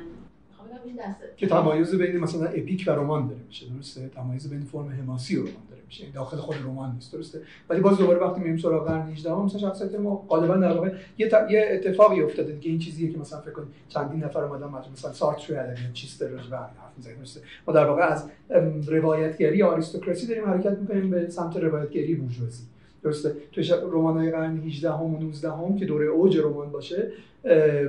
که 1.37 1.47
تمایز 1.47 1.95
بین 1.95 2.17
مثلا 2.17 2.45
اپیک 2.45 2.83
و 2.87 2.91
رمان 2.91 3.27
داره 3.27 3.39
میشه 3.47 3.65
درسته؟ 3.75 4.09
تمایز 4.15 4.49
بین 4.49 4.61
فرم 4.61 4.89
حماسی 4.89 5.35
و 5.35 5.39
رمان 5.39 5.63
داره 5.69 5.81
میشه. 5.87 6.11
داخل 6.11 6.37
خود 6.37 6.55
رمان 6.55 6.91
نیست 6.95 7.13
درسته؟ 7.13 7.41
ولی 7.69 7.81
باز 7.81 7.97
دوباره 7.97 8.19
وقتی 8.19 8.41
میریم 8.41 8.57
سراغ 8.57 8.87
قرن 8.87 9.11
18 9.11 9.35
مثلا 9.35 9.59
شخصیت 9.59 9.95
ما 9.95 10.15
غالبا 10.15 10.57
در 10.57 10.73
واقع 10.73 10.91
یه, 11.17 11.29
یه 11.49 11.69
اتفاقی 11.71 12.21
افتاده 12.21 12.51
دیگه. 12.51 12.69
این 12.69 12.79
چیزیه 12.79 13.11
که 13.11 13.19
مثلا 13.19 13.41
فکر 13.41 13.51
کنید 13.51 13.67
چندین 13.89 14.23
نفر 14.23 14.43
اومدن 14.43 14.91
مثلا 14.91 15.13
سارتر 15.13 15.47
توی 15.47 15.55
ادبیات 15.55 15.93
چیستر 15.93 16.27
رو 16.27 16.37
حرف 16.37 16.97
می‌زنیم 16.97 17.17
ما 17.67 17.73
در 17.73 17.85
واقع 17.85 18.01
از 18.01 18.29
روایتگری 18.87 19.63
آریستوکراسی 19.63 20.27
داریم 20.27 20.45
حرکت 20.45 20.77
می‌کنیم 20.77 21.09
به 21.09 21.29
سمت 21.29 21.57
روایتگری 21.57 22.15
بورژوازی. 22.15 22.63
درسته. 23.07 23.35
تو 23.51 23.61
رمان‌های 23.91 24.31
قرن 24.31 24.57
18 24.57 24.91
هم 24.91 25.03
و 25.03 25.19
19 25.19 25.51
هم 25.51 25.75
که 25.75 25.85
دوره 25.85 26.05
اوج 26.05 26.37
رمان 26.37 26.71
باشه 26.71 27.11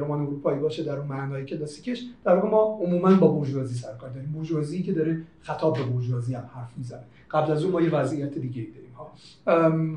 رمان 0.01 0.21
اروپایی 0.21 0.61
باشه 0.61 0.83
در 0.83 0.99
اون 0.99 1.07
معنای 1.07 1.45
کلاسیکش 1.45 2.03
در 2.25 2.35
واقع 2.35 2.49
ما 2.49 2.79
عموما 2.83 3.15
با 3.15 3.29
بورژوازی 3.29 3.75
سرکار 3.75 4.11
داریم. 4.11 4.31
بورژوازی 4.33 4.83
که 4.83 4.93
داره 4.93 5.23
خطاب 5.41 5.77
به 5.77 5.83
بورژوازی 5.83 6.35
هم 6.35 6.51
حرف 6.55 6.69
می‌زنه. 6.77 7.03
قبل 7.31 7.53
از 7.53 7.63
اون 7.63 7.73
ما 7.73 7.81
یه 7.81 7.91
وضعیت 7.91 8.39
دیگه 8.39 8.61
ای 8.61 8.67
داریم 8.67 8.93
ها. 8.97 9.13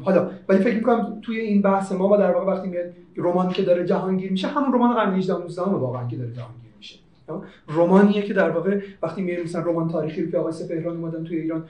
حالا 0.03 0.29
ولی 0.49 0.59
فکر 0.63 0.75
می‌کنم 0.75 1.19
توی 1.21 1.39
این 1.39 1.61
بحث 1.61 1.91
ما 1.91 2.09
و 2.09 2.17
در 2.17 2.31
واقع 2.31 2.53
وقتی 2.53 2.69
میاد 2.69 2.85
رمان 3.17 3.49
که 3.49 3.63
داره 3.63 3.85
جهانگیر 3.85 4.31
میشه 4.31 4.47
همون 4.47 4.73
رمان 4.73 4.95
قرن 4.95 5.15
18 5.15 5.33
و 5.33 5.39
19 5.39 5.61
واقعا 5.61 6.07
که 6.07 6.17
داره 6.17 6.33
جهانگیر 6.33 6.70
رمانیه 7.67 8.21
که 8.21 8.33
در 8.33 8.49
واقع 8.49 8.79
وقتی 9.03 9.21
میریم 9.21 9.43
مثلا 9.43 9.61
رمان 9.61 9.89
تاریخی 9.89 10.31
که 10.31 10.37
آقای 10.37 10.53
سپهران 10.53 10.97
اومدن 10.97 11.23
توی 11.23 11.37
ایران 11.37 11.63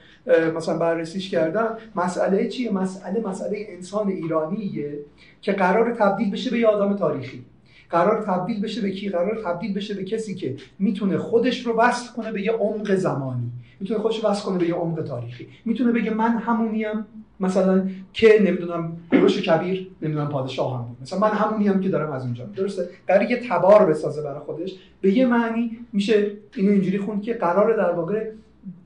مثلا 0.56 0.78
بررسیش 0.78 1.30
کردن 1.30 1.66
مسئله 1.96 2.48
چیه؟ 2.48 2.72
مسئله 2.72 3.20
مسئله 3.20 3.66
انسان 3.68 4.08
ایرانیه 4.08 4.98
که 5.40 5.52
قرار 5.52 5.94
تبدیل 5.94 6.30
بشه 6.30 6.50
به 6.50 6.58
یه 6.58 6.66
آدم 6.66 6.96
تاریخی. 6.96 7.44
قرار 7.90 8.22
تبدیل 8.22 8.60
بشه 8.60 8.80
به 8.80 8.90
کی؟ 8.90 9.08
قرار 9.08 9.42
تبدیل 9.44 9.74
بشه 9.74 9.94
به 9.94 10.04
کسی 10.04 10.34
که 10.34 10.56
می‌تونه 10.78 11.18
خودش 11.18 11.66
رو 11.66 11.76
وصل 11.76 12.12
کنه 12.16 12.32
به 12.32 12.42
یه 12.42 12.52
عمق 12.52 12.94
زمانی. 12.94 13.50
می‌تونه 13.80 14.00
خودش 14.00 14.24
رو 14.24 14.30
وصل 14.30 14.44
کنه 14.44 14.58
به 14.58 14.68
یه 14.68 14.74
عمق 14.74 15.02
تاریخی. 15.02 15.48
می‌تونه 15.64 15.92
بگه 15.92 16.10
من 16.10 16.38
همونیم. 16.38 17.06
مثلا 17.42 17.88
که 18.12 18.38
نمی‌دونم 18.42 18.96
کوروش 19.10 19.42
کبیر 19.42 19.88
نمی‌دونم 20.02 20.28
پادشاه 20.28 20.78
هم 20.78 20.84
بود. 20.88 20.96
مثلا 21.02 21.18
من 21.18 21.28
همونی 21.28 21.68
هم 21.68 21.80
که 21.80 21.88
دارم 21.88 22.12
از 22.12 22.24
اونجا 22.24 22.44
درسته؟ 22.44 22.88
قرار 23.06 23.30
یه 23.30 23.40
تبار 23.48 23.86
بسازه 23.86 24.22
برای 24.22 24.38
خودش 24.38 24.74
به 25.00 25.12
یه 25.12 25.26
معنی 25.26 25.78
میشه 25.92 26.30
اینو 26.56 26.72
اینجوری 26.72 26.98
خوند 26.98 27.22
که 27.22 27.34
قرار 27.34 27.76
در 27.76 27.92
واقع 27.92 28.30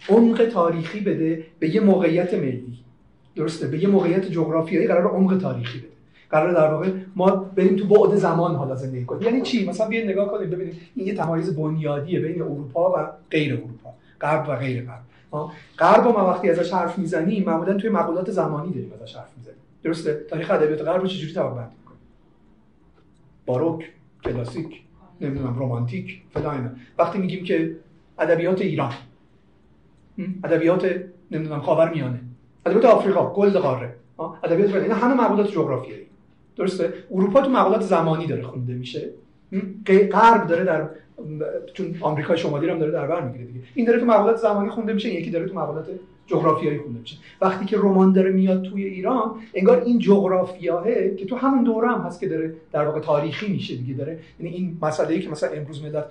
عمق 0.08 0.48
تاریخی 0.52 1.00
بده 1.00 1.44
به 1.58 1.74
یه 1.74 1.80
موقعیت 1.80 2.34
ملی. 2.34 2.78
درسته؟ 3.36 3.66
به 3.66 3.82
یه 3.82 3.88
موقعیت 3.88 4.30
جغرافیایی 4.30 4.86
قرار 4.86 5.06
عمق 5.06 5.38
تاریخی 5.38 5.78
بده. 5.78 5.88
قرار 6.30 6.52
در 6.52 6.72
واقع 6.72 6.90
ما 7.16 7.30
بریم 7.30 7.76
تو 7.76 7.86
بعد 7.86 8.16
زمان 8.16 8.54
حالا 8.54 8.74
زندگی 8.74 9.04
کنیم. 9.04 9.22
یعنی 9.22 9.42
چی؟ 9.42 9.68
مثلا 9.68 9.88
بیاین 9.88 10.10
نگاه 10.10 10.30
کنید 10.30 10.50
ببینید 10.50 10.74
این 10.94 11.06
یه 11.06 11.14
تمایز 11.14 11.56
بنیادیه 11.56 12.20
بین 12.20 12.42
اروپا 12.42 12.90
و 12.90 13.06
غیر 13.30 13.54
اروپا. 13.54 13.94
غرب 14.20 14.48
و 14.48 14.56
غیر 14.56 14.84
غرب. 14.84 15.00
غرب 15.78 16.06
ما 16.06 16.26
وقتی 16.26 16.50
ازش 16.50 16.72
حرف 16.72 16.98
می‌زنیم 16.98 17.44
معمولا 17.44 17.74
توی 17.74 17.90
مقولات 17.90 18.30
زمانی 18.30 18.72
داریم 18.72 18.92
ازش 18.92 19.16
حرف 19.16 19.36
می‌زنیم. 19.36 19.58
درسته؟ 19.82 20.26
تاریخ 20.30 20.50
ادبیات 20.50 20.82
غرب 20.82 21.00
رو 21.00 21.08
چجوری 21.08 21.32
طبقه 21.32 21.54
بندی 21.54 21.76
باروک 23.46 23.92
کلاسیک 24.24 24.82
نمی‌دونم 25.20 25.62
رمانتیک 25.62 26.22
فلان 26.34 26.76
وقتی 26.98 27.18
میگیم 27.18 27.44
که 27.44 27.76
ادبیات 28.18 28.60
ایران 28.60 28.92
ادبیات 30.44 30.86
نمی‌دونم 31.30 31.60
خاورمیانه. 31.60 32.20
ادبیات 32.66 32.84
آفریقا 32.84 33.34
گلد 33.34 33.56
قاره 33.56 33.94
ادبیات 34.44 34.74
اینا 34.74 34.94
همه 34.94 35.14
مقولات 35.14 35.50
جغرافیایی. 35.50 36.06
درسته؟ 36.56 36.94
اروپا 37.10 37.40
تو 37.40 37.50
مقولات 37.50 37.82
زمانی 37.82 38.26
داره 38.26 38.42
خونده 38.42 38.74
میشه. 38.74 39.10
غرب 40.12 40.46
داره 40.46 40.64
در 40.64 40.88
چون 41.74 41.94
آمریکا 42.00 42.36
شمالی 42.36 42.68
هم 42.68 42.78
داره 42.78 42.92
در 42.92 43.06
بر 43.06 43.20
می‌گیره 43.20 43.44
دیگه. 43.44 43.60
این 43.74 43.86
داره 43.86 44.00
تو 44.00 44.06
مقالات 44.06 44.36
زمانی 44.36 44.68
خونده 44.68 44.92
میشه 44.92 45.14
یکی 45.14 45.30
داره 45.30 45.48
تو 45.48 45.54
مقالات 45.54 45.86
جغرافیایی 46.26 46.78
خونده 46.78 47.00
میشه. 47.00 47.16
وقتی 47.40 47.64
که 47.64 47.76
رمان 47.76 48.12
داره 48.12 48.30
میاد 48.30 48.62
توی 48.62 48.84
ایران 48.84 49.30
انگار 49.54 49.82
این 49.82 49.98
جغرافیاه 49.98 50.84
که 51.18 51.26
تو 51.26 51.36
همون 51.36 51.64
دوره 51.64 51.88
هم 51.88 52.00
هست 52.00 52.20
که 52.20 52.28
داره 52.28 52.54
در 52.72 52.84
واقع 52.84 53.00
تاریخی 53.00 53.52
میشه 53.52 53.76
دیگه. 53.76 53.94
داره 53.94 54.18
یعنی 54.40 54.54
این 54.54 54.78
مسئله 54.82 55.14
ای 55.14 55.20
که 55.20 55.30
مثلا 55.30 55.50
امروز 55.50 55.82
ملت 55.82 56.04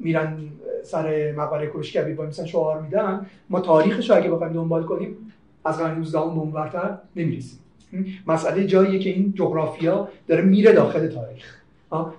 میرن 0.00 0.38
سر 0.82 1.32
مقبره 1.32 1.66
کوروش 1.66 1.96
با 1.96 2.24
مثلا 2.24 2.46
شعار 2.46 2.80
میدن 2.80 3.26
ما 3.50 3.60
تاریخش 3.60 4.10
رو 4.10 4.16
اگه 4.16 4.30
بخوایم 4.30 4.52
دنبال 4.52 4.82
کنیم 4.82 5.16
از 5.64 5.78
قرن 5.78 5.98
19 5.98 6.18
اون 6.18 6.52
نمی‌رسیم. 7.16 7.58
مسئله 8.26 8.66
جاییه 8.66 8.98
که 8.98 9.10
این 9.10 9.32
جغرافیا 9.36 10.08
داره 10.28 10.42
میره 10.42 10.72
داخل 10.72 11.06
تاریخ. 11.06 11.55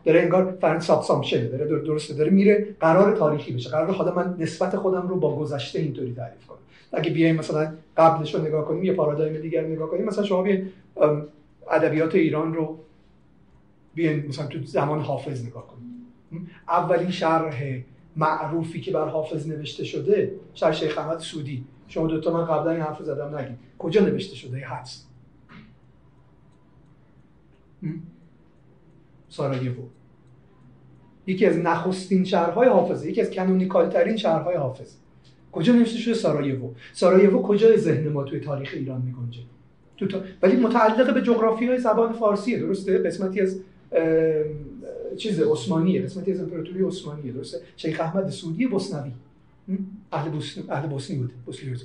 داره 0.03 0.21
انگار 0.21 0.57
فرند 0.61 0.81
سابسامشن 0.81 1.49
داره 1.49 1.65
درسته 1.65 2.13
داره 2.13 2.29
میره 2.29 2.75
قرار 2.79 3.17
تاریخی 3.17 3.53
بشه. 3.53 3.69
قرار 3.69 3.91
حالا 3.91 4.15
من 4.15 4.35
نسبت 4.39 4.75
خودم 4.75 5.07
رو 5.07 5.19
با 5.19 5.35
گذشته 5.35 5.79
اینطوری 5.79 6.13
تعریف 6.13 6.47
کنم. 6.47 6.57
اگه 6.93 7.11
بیایم 7.11 7.35
مثلا 7.35 7.73
قبلش 7.97 8.35
رو 8.35 8.41
نگاه 8.41 8.65
کنیم 8.65 8.83
یه 8.83 8.93
پارادایم 8.93 9.41
دیگر 9.41 9.67
نگاه 9.67 9.89
کنیم 9.89 10.05
مثلا 10.05 10.23
شما 10.23 10.41
بیاین 10.41 10.69
ادبیات 11.71 12.15
ایران 12.15 12.53
رو 12.53 12.79
بیاین 13.95 14.25
مثلا 14.27 14.47
تو 14.47 14.63
زمان 14.63 14.99
حافظ 15.01 15.45
نگاه 15.45 15.67
کنیم. 15.67 16.49
اولین 16.67 17.11
شرح 17.11 17.63
معروفی 18.15 18.81
که 18.81 18.91
بر 18.91 19.07
حافظ 19.07 19.47
نوشته 19.47 19.83
شده 19.83 20.31
شرح 20.53 20.71
شیخ 20.71 20.97
احمد 20.97 21.19
سودی 21.19 21.63
شما 21.87 22.07
دوتا 22.07 22.33
من 22.33 22.45
قبلا 22.45 22.71
این 22.71 22.81
حرف 22.81 23.03
زدم 23.03 23.37
نگید. 23.37 23.57
کجا 23.79 24.01
نوشته 24.01 24.35
شده؟ 24.35 24.67
هست 24.67 25.07
سارایوو 29.29 29.83
یکی 31.27 31.45
از 31.45 31.57
نخستین 31.57 32.23
شرح‌های 32.23 32.67
حافظه 32.67 33.09
یکی 33.09 33.21
از 33.21 33.29
canonical 33.29 33.89
ترین 33.89 34.17
شرح‌های 34.17 34.55
حافظ 34.55 34.95
کجا 35.51 35.73
نوشته 35.73 35.97
شده 35.97 36.13
سارایوو؟ 36.13 36.73
سارایوو 36.93 37.41
کجای 37.41 37.77
ذهن 37.77 38.09
ما 38.09 38.23
توی 38.23 38.39
تاریخ 38.39 38.71
ایران 38.73 39.01
میگنجه؟ 39.01 39.39
تو 39.97 40.07
تا... 40.07 40.21
ولی 40.41 40.55
متعلق 40.55 41.13
به 41.13 41.21
جغرافی 41.21 41.67
های 41.67 41.79
زبان 41.79 42.13
فارسیه 42.13 42.59
درسته؟ 42.59 42.97
قسمتی 42.97 43.41
از 43.41 43.59
چیز 45.17 45.41
عثمانیه. 45.41 46.01
قسمتی 46.01 46.31
از 46.31 46.39
امپراتوری 46.39 46.83
عثمانیه 46.83 47.31
درسته؟ 47.31 47.57
شیخ 47.77 47.99
احمد 47.99 48.29
سعودی 48.29 48.67
بوسنوی. 48.67 49.11
اهل 50.11 50.29
بوسنی 50.31 50.63
اهل 50.69 50.87
بوسنی 50.87 51.17
بود 51.17 51.31
بوسنی 51.45 51.75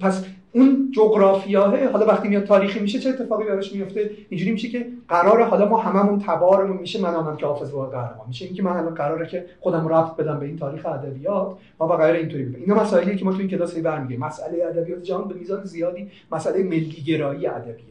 پس 0.00 0.24
اون 0.52 0.92
جغرافیاه 0.96 1.86
حالا 1.86 2.06
وقتی 2.06 2.28
میاد 2.28 2.44
تاریخی 2.44 2.80
میشه 2.80 2.98
چه 2.98 3.08
اتفاقی 3.08 3.44
براش 3.44 3.72
میفته؟ 3.72 4.10
اینجوری 4.28 4.52
میشه 4.52 4.68
که 4.68 4.86
قرار 5.08 5.42
حالا 5.42 5.68
ما 5.68 5.78
هممون 5.78 6.18
تبارمون 6.18 6.76
میشه 6.76 7.00
من 7.00 7.14
هم 7.14 7.36
که 7.36 7.46
حافظ 7.46 7.70
با 7.70 7.86
قهرمان 7.86 8.28
میشه. 8.28 8.44
اینکه 8.44 8.62
من 8.62 8.76
الان 8.76 8.94
قراره 8.94 9.26
که 9.26 9.46
خودم 9.60 9.88
رفت 9.88 10.16
بدم 10.16 10.40
به 10.40 10.46
این 10.46 10.56
تاریخ 10.56 10.86
ادبیات 10.86 11.56
ما 11.80 11.86
با 11.86 11.96
قرار 11.96 12.14
اینطوری 12.14 12.44
بگیم 12.44 12.60
اینا 12.60 12.82
مسائلی 12.82 13.16
که 13.16 13.24
ما 13.24 13.32
تو 13.32 13.38
این 13.38 13.48
کلاس 13.48 13.76
برمیگیم. 13.76 14.20
مسئله 14.20 14.64
ادبیات 14.64 15.02
جهان 15.02 15.28
به 15.28 15.34
میزان 15.34 15.64
زیادی 15.64 16.10
مسئله 16.32 16.62
ملی 16.62 17.02
گرایی 17.06 17.46
ادبیه 17.46 17.84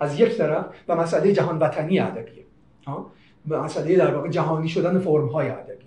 از 0.00 0.20
یک 0.20 0.36
طرف 0.36 0.64
و 0.88 0.96
مسئله 0.96 1.32
جهان 1.32 1.58
وطنی 1.58 2.00
ادبیه. 2.00 2.44
ها؟ 2.86 3.10
مسئله 3.46 3.96
در 3.96 4.14
واقع 4.14 4.28
جهانی 4.28 4.68
شدن 4.68 4.98
فرم 4.98 5.26
های 5.26 5.48
ادبی 5.48 5.84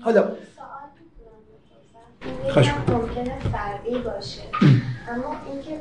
حالا 0.00 0.24
ممکنه 2.88 3.38
فرعی 3.52 3.98
باشه. 3.98 4.42
اما 5.08 5.36
اینکه 5.52 5.80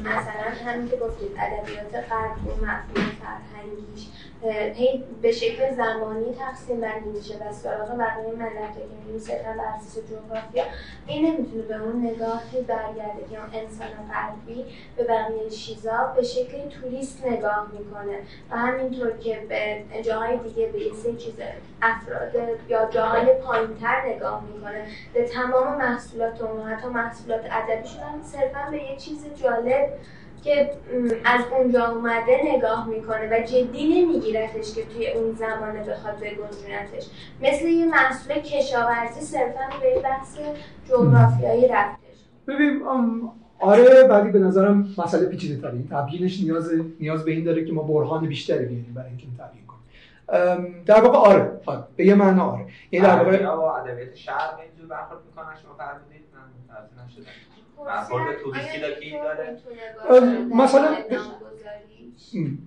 مثلا 0.00 0.72
همین 0.72 0.88
که 0.88 0.96
گفتید 0.96 1.30
ادبیات 1.38 1.94
غرب 1.94 2.46
و 2.46 2.50
مفهوم 2.50 3.10
فرهنگیش 3.22 4.06
هی 4.48 5.04
به 5.22 5.32
شکل 5.32 5.74
زمانی 5.74 6.34
تقسیم 6.34 6.80
بندی 6.80 7.08
میشه. 7.08 7.34
و 7.34 7.52
سراغ 7.52 7.98
بقیه 7.98 8.32
ملت 8.38 8.74
که 9.12 9.18
صرفا 9.18 9.52
بر 9.52 9.64
اساس 9.64 9.98
جغرافیا. 10.10 10.64
این 11.06 11.26
نمی‌تونه 11.26 11.62
به 11.62 11.82
اون 11.82 12.06
نگاه 12.06 12.42
برگرده. 12.68 13.24
که 13.30 13.58
انسان 13.58 13.88
غربی 14.12 14.64
به 14.96 15.04
بقیه 15.04 15.50
چیزا 15.50 16.12
به 16.16 16.22
شکل 16.22 16.68
توریست 16.68 17.26
نگاه 17.26 17.66
می‌کنه. 17.78 18.18
و 18.50 18.56
همینطور 18.56 19.10
که 19.16 19.38
به 19.48 20.02
جاهای 20.02 20.38
دیگه 20.38 20.66
به 20.66 20.80
یه 20.80 20.92
سری 20.92 21.16
چیز 21.16 21.34
افراد 21.82 22.34
یا 22.68 22.88
جاهای 22.90 23.26
پایینتر 23.26 24.02
نگاه 24.06 24.44
می‌کنه. 24.54 24.86
به 25.14 25.24
تمام 25.24 25.78
محصولات 25.78 26.42
اون 26.42 26.62
حتی 26.62 26.88
محصولات 26.88 27.40
ادبیشون 27.50 28.02
هم 28.02 28.22
صرفا 28.22 28.70
به 28.70 28.82
یه 28.82 28.96
چیز 28.96 29.26
جالب 29.42 29.90
که 30.44 30.70
از 31.24 31.40
اونجا 31.58 31.88
اومده 31.88 32.40
نگاه 32.56 32.88
می‌کنه 32.88 33.28
و 33.30 33.42
جدی 33.46 34.04
نمیگیرتش 34.04 34.74
که 34.74 34.84
توی 34.84 35.10
اون 35.10 35.34
زمانه 35.34 35.80
بخواد 35.80 36.14
بگنجونتش 36.14 37.06
مثل 37.42 37.68
یه 37.68 37.86
محصول 37.86 38.34
کشاورزی 38.34 39.20
صرفا 39.20 39.68
به 39.80 40.00
بحث 40.02 40.38
جغرافیایی 40.88 41.68
رفتش. 41.68 42.24
ببین 42.48 42.82
آره 43.60 44.06
ولی 44.10 44.30
به 44.30 44.38
نظرم 44.38 44.94
مسئله 44.98 45.26
پیچیده 45.26 45.62
تره 45.62 45.82
تبیینش 45.90 46.40
نیاز 46.40 46.70
نیاز 47.00 47.24
به 47.24 47.30
این 47.30 47.44
داره 47.44 47.64
که 47.64 47.72
ما 47.72 47.82
برهان 47.82 48.26
بیشتری 48.26 48.64
بیاریم 48.64 48.92
برای 48.94 49.08
اینکه 49.08 49.26
تبیین 49.38 49.64
کنیم. 49.66 50.84
در 50.86 51.00
واقع 51.00 51.18
آره, 51.18 51.60
آره. 51.66 51.84
به 51.96 52.06
یه 52.06 52.14
معنا 52.14 52.50
آره. 52.50 52.66
یعنی 52.92 53.06
در 53.06 53.24
واقع 53.24 53.80
ادبیات 53.80 54.14
شرق 54.14 54.58
اینجور 54.62 54.86
برخورد 54.88 55.20
می‌کنن 55.26 55.54
شما 55.62 55.74
فرمودید 55.74 56.24
من 56.34 56.40
متوجه 57.80 59.52
نشدم 59.52 60.56
مثلا 60.56 60.96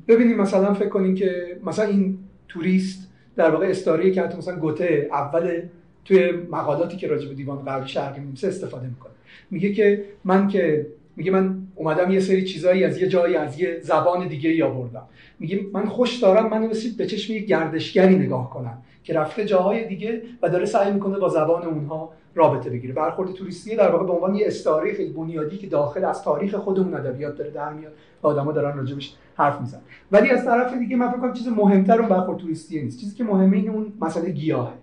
ببینید 0.07 0.37
مثلا 0.37 0.73
فکر 0.73 0.89
کنین 0.89 1.15
که 1.15 1.59
مثلا 1.65 1.85
این 1.85 2.19
توریست 2.47 3.09
در 3.35 3.49
واقع 3.49 3.65
استاریه 3.67 4.11
که 4.11 4.21
حتی 4.21 4.37
مثلا 4.37 4.55
گوته 4.55 5.09
اول 5.11 5.61
توی 6.05 6.31
مقالاتی 6.31 6.97
که 6.97 7.07
راجع 7.07 7.27
به 7.27 7.33
دیوان 7.33 7.57
غربی 7.57 7.89
شرقی 7.89 8.19
می‌نویسه 8.19 8.47
استفاده 8.47 8.87
می‌کنه. 8.87 9.11
میگه 9.51 9.73
که 9.73 10.05
من 10.23 10.47
که 10.47 10.87
میگه 11.15 11.31
من 11.31 11.57
اومدم 11.75 12.11
یه 12.11 12.19
سری 12.19 12.43
چیزایی 12.43 12.83
از 12.83 13.01
یه 13.01 13.07
جایی 13.07 13.35
از 13.35 13.59
یه 13.59 13.79
زبان 13.81 14.27
دیگه 14.27 14.49
ای 14.49 14.61
آوردم. 14.61 15.03
میگه 15.39 15.65
من 15.73 15.85
خوش 15.85 16.19
دارم 16.19 16.49
من 16.49 16.71
به 16.97 17.05
چشم 17.05 17.33
یه 17.33 17.39
گردشگری 17.39 18.15
نگاه 18.15 18.49
کنم 18.49 18.77
که 19.03 19.13
رفته 19.13 19.45
جاهای 19.45 19.87
دیگه 19.87 20.21
و 20.41 20.49
داره 20.49 20.65
سعی 20.65 20.91
می‌کنه 20.91 21.19
با 21.19 21.29
زبان 21.29 21.63
اونها 21.63 22.13
رابطه 22.35 22.69
بگیره. 22.69 22.93
برخورد 22.93 23.33
توریستی 23.33 23.75
در 23.75 23.91
واقع 23.91 24.05
به 24.05 24.11
عنوان 24.11 24.35
یه 24.35 24.47
استعاره 24.47 24.93
خیلی 24.93 25.13
بنیادی 25.13 25.57
که 25.57 25.67
داخل 25.67 26.05
از 26.05 26.23
تاریخ 26.23 26.55
خودمون 26.55 26.93
ادبیات 26.93 27.37
داره 27.37 27.49
در 27.49 27.73
میاد. 27.73 27.91
و 28.23 28.27
آدما 28.27 28.51
دارن 28.51 28.77
راجبش 28.77 29.15
حرف 29.37 29.61
می‌زنن. 29.61 29.81
ولی 30.11 30.29
از 30.29 30.45
طرف 30.45 30.73
دیگه 30.77 30.95
من 30.95 31.11
فکر 31.11 31.19
کنم 31.19 31.33
چیز 31.33 31.47
مهمتر 31.47 31.99
اون 31.99 32.09
برخورد 32.09 32.37
توریستی 32.37 32.81
نیست. 32.81 32.99
چیزی 32.99 33.15
که 33.15 33.23
مهمه 33.23 33.57
اینه 33.57 33.71
اون 33.71 33.93
مسئله 34.01 34.29
گیاهه. 34.29 34.73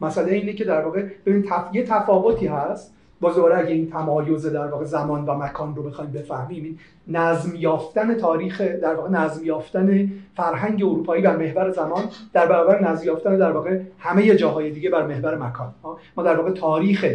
مسئله 0.00 0.32
اینه 0.32 0.52
که 0.52 0.64
در 0.64 0.84
واقع 0.84 1.06
ببین 1.26 1.42
تف... 1.42 1.74
یه 1.74 1.82
تفاوتی 1.82 2.46
هست 2.46 2.94
باز 3.20 3.34
دوباره 3.34 3.58
اگه 3.58 3.70
این 3.70 3.90
تمایز 3.90 4.46
در 4.46 4.66
واقع 4.66 4.84
زمان 4.84 5.24
و 5.24 5.34
مکان 5.34 5.76
رو 5.76 5.82
بخوایم 5.82 6.10
بفهمیم 6.10 6.64
این 6.64 6.78
نظم 7.08 7.54
یافتن 7.54 8.14
تاریخ 8.14 8.60
در 8.60 8.94
واقع 8.94 9.10
نظم 9.10 9.44
یافتن 9.44 10.12
فرهنگ 10.36 10.82
اروپایی 10.84 11.22
بر 11.22 11.36
محور 11.36 11.70
زمان 11.70 12.04
در 12.32 12.46
برابر 12.46 12.90
نظم 12.90 13.06
یافتن 13.06 13.36
در 13.36 13.52
واقع 13.52 13.80
همه 13.98 14.36
جاهای 14.36 14.70
دیگه 14.70 14.90
بر 14.90 15.06
محور 15.06 15.38
مکان. 15.38 15.74
ما 16.16 16.22
در 16.22 16.36
واقع 16.36 16.50
تاریخ 16.50 17.06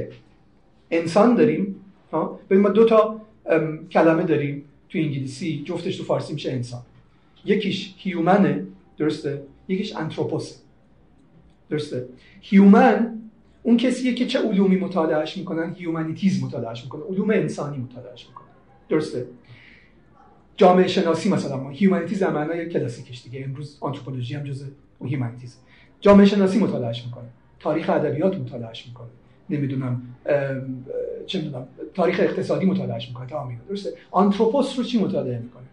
انسان 0.92 1.36
داریم. 1.36 1.76
ببین 2.50 2.62
ما 2.62 2.70
دو 2.70 2.86
تا 2.86 3.22
کلمه 3.92 4.24
داریم 4.24 4.66
تو 4.90 4.98
انگلیسی 4.98 5.64
جفتش 5.66 5.98
تو 5.98 6.04
فارسی 6.04 6.34
میشه 6.34 6.52
انسان. 6.52 6.82
یکیش 7.46 7.96
human 7.98 8.56
ه 8.56 8.68
درسته؟ 8.98 9.42
یکیش 9.68 9.96
anthropos 9.96 10.58
درسته؟ 11.70 12.06
human 12.42 13.22
اون 13.66 13.78
کسیه 13.78 14.14
که 14.14 14.26
چه 14.26 14.40
علومی 14.40 14.76
مطالعهش 14.76 15.38
می‌کنن؟ 15.38 15.74
humanities 15.74 16.44
مطالعهش 16.44 16.84
می‌کنن 16.84 17.02
علوم 17.02 17.30
انسانی 17.30 17.78
مطالعهش 17.78 18.28
می‌کنن 18.28 18.46
درسته. 18.90 19.28
جامعه 20.58 20.88
شناسی 20.88 21.30
مثلا 21.30 21.58
ما 21.58 21.70
humanities 21.70 22.24
هم 22.24 22.34
معنای 22.34 22.70
کلاسیکش 22.70 23.24
دیگه. 23.24 23.44
امروز 23.44 23.78
anthropology 23.82 24.36
هم 24.36 24.44
جزء 24.44 24.66
humanities 25.06 25.58
جامعه 26.02 26.26
شناسی 26.26 26.60
مطالعهش 26.60 27.06
می‌کنه. 27.06 27.30
تاریخ 27.60 27.90
ادبیات 27.90 28.38
مطالعهش 28.38 28.88
می‌کنه. 28.88 29.08
نمی‌دونم 29.50 30.02
چه 31.26 31.42
می‌دونم 31.42 31.68
تاریخ 31.94 32.20
اقتصادی 32.20 32.66
مطالعهش 32.66 33.08
می‌کنه. 33.08 33.28
تا 33.28 33.50
درسته. 33.70 33.94
آنتروپوس 34.12 34.78
رو 34.78 34.84
چی 34.84 35.04
مطالعه 35.04 35.40
می‌کنه؟ 35.40 35.64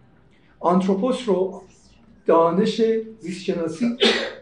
آنتروپوس 0.61 1.29
رو 1.29 1.63
دانش 2.27 2.83
زیست 3.19 3.45
شناسی 3.45 3.87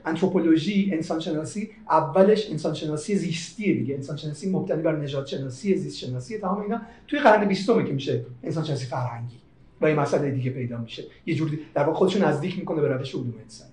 انتروپولوژی 0.04 0.90
انسان 0.92 1.20
شناسی 1.20 1.70
اولش 1.90 2.50
انسان 2.50 2.74
شناسی 2.74 3.14
زیستیه 3.14 3.74
دیگه. 3.74 3.94
انسان 3.94 4.16
شناسی 4.16 4.50
مبتنی 4.50 4.82
بر 4.82 4.96
نژاد 4.96 5.26
شناسی 5.26 5.76
زیست 5.76 5.98
شناسی 5.98 6.38
تمام 6.38 6.60
اینا. 6.60 6.80
توی 7.08 7.18
قرن 7.18 7.48
20 7.48 7.66
که 7.66 7.92
میشه 7.92 8.24
انسان 8.42 8.64
شناسی 8.64 8.86
فرهنگی 8.86 9.36
و 9.80 9.86
این 9.86 9.96
مسئله 9.96 10.30
دیگه 10.30 10.50
پیدا 10.50 10.78
میشه. 10.78 11.02
یه 11.26 11.34
جوری 11.34 11.58
در 11.74 11.82
واقع 11.82 11.98
خودشو 11.98 12.28
نزدیک 12.28 12.58
می‌کنه 12.58 12.80
به 12.80 12.88
روش 12.88 13.14
علوم 13.14 13.34
انسانی. 13.42 13.70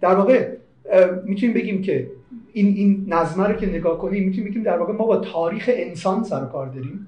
در 0.00 0.14
واقع 0.14 0.56
می‌تونیم 1.24 1.54
بگیم 1.54 1.82
که 1.82 2.10
این 2.52 2.66
این 2.66 3.04
نظمه 3.08 3.46
رو 3.46 3.54
که 3.54 3.66
نگاه 3.66 3.98
کنیم 3.98 4.24
می‌تونیم 4.24 4.50
بگیم 4.50 4.62
در 4.62 4.78
واقع 4.78 4.92
ما 4.92 5.06
با 5.06 5.16
تاریخ 5.16 5.70
انسان 5.72 6.24
سر 6.24 6.44
کار 6.44 6.66
داریم 6.66 7.06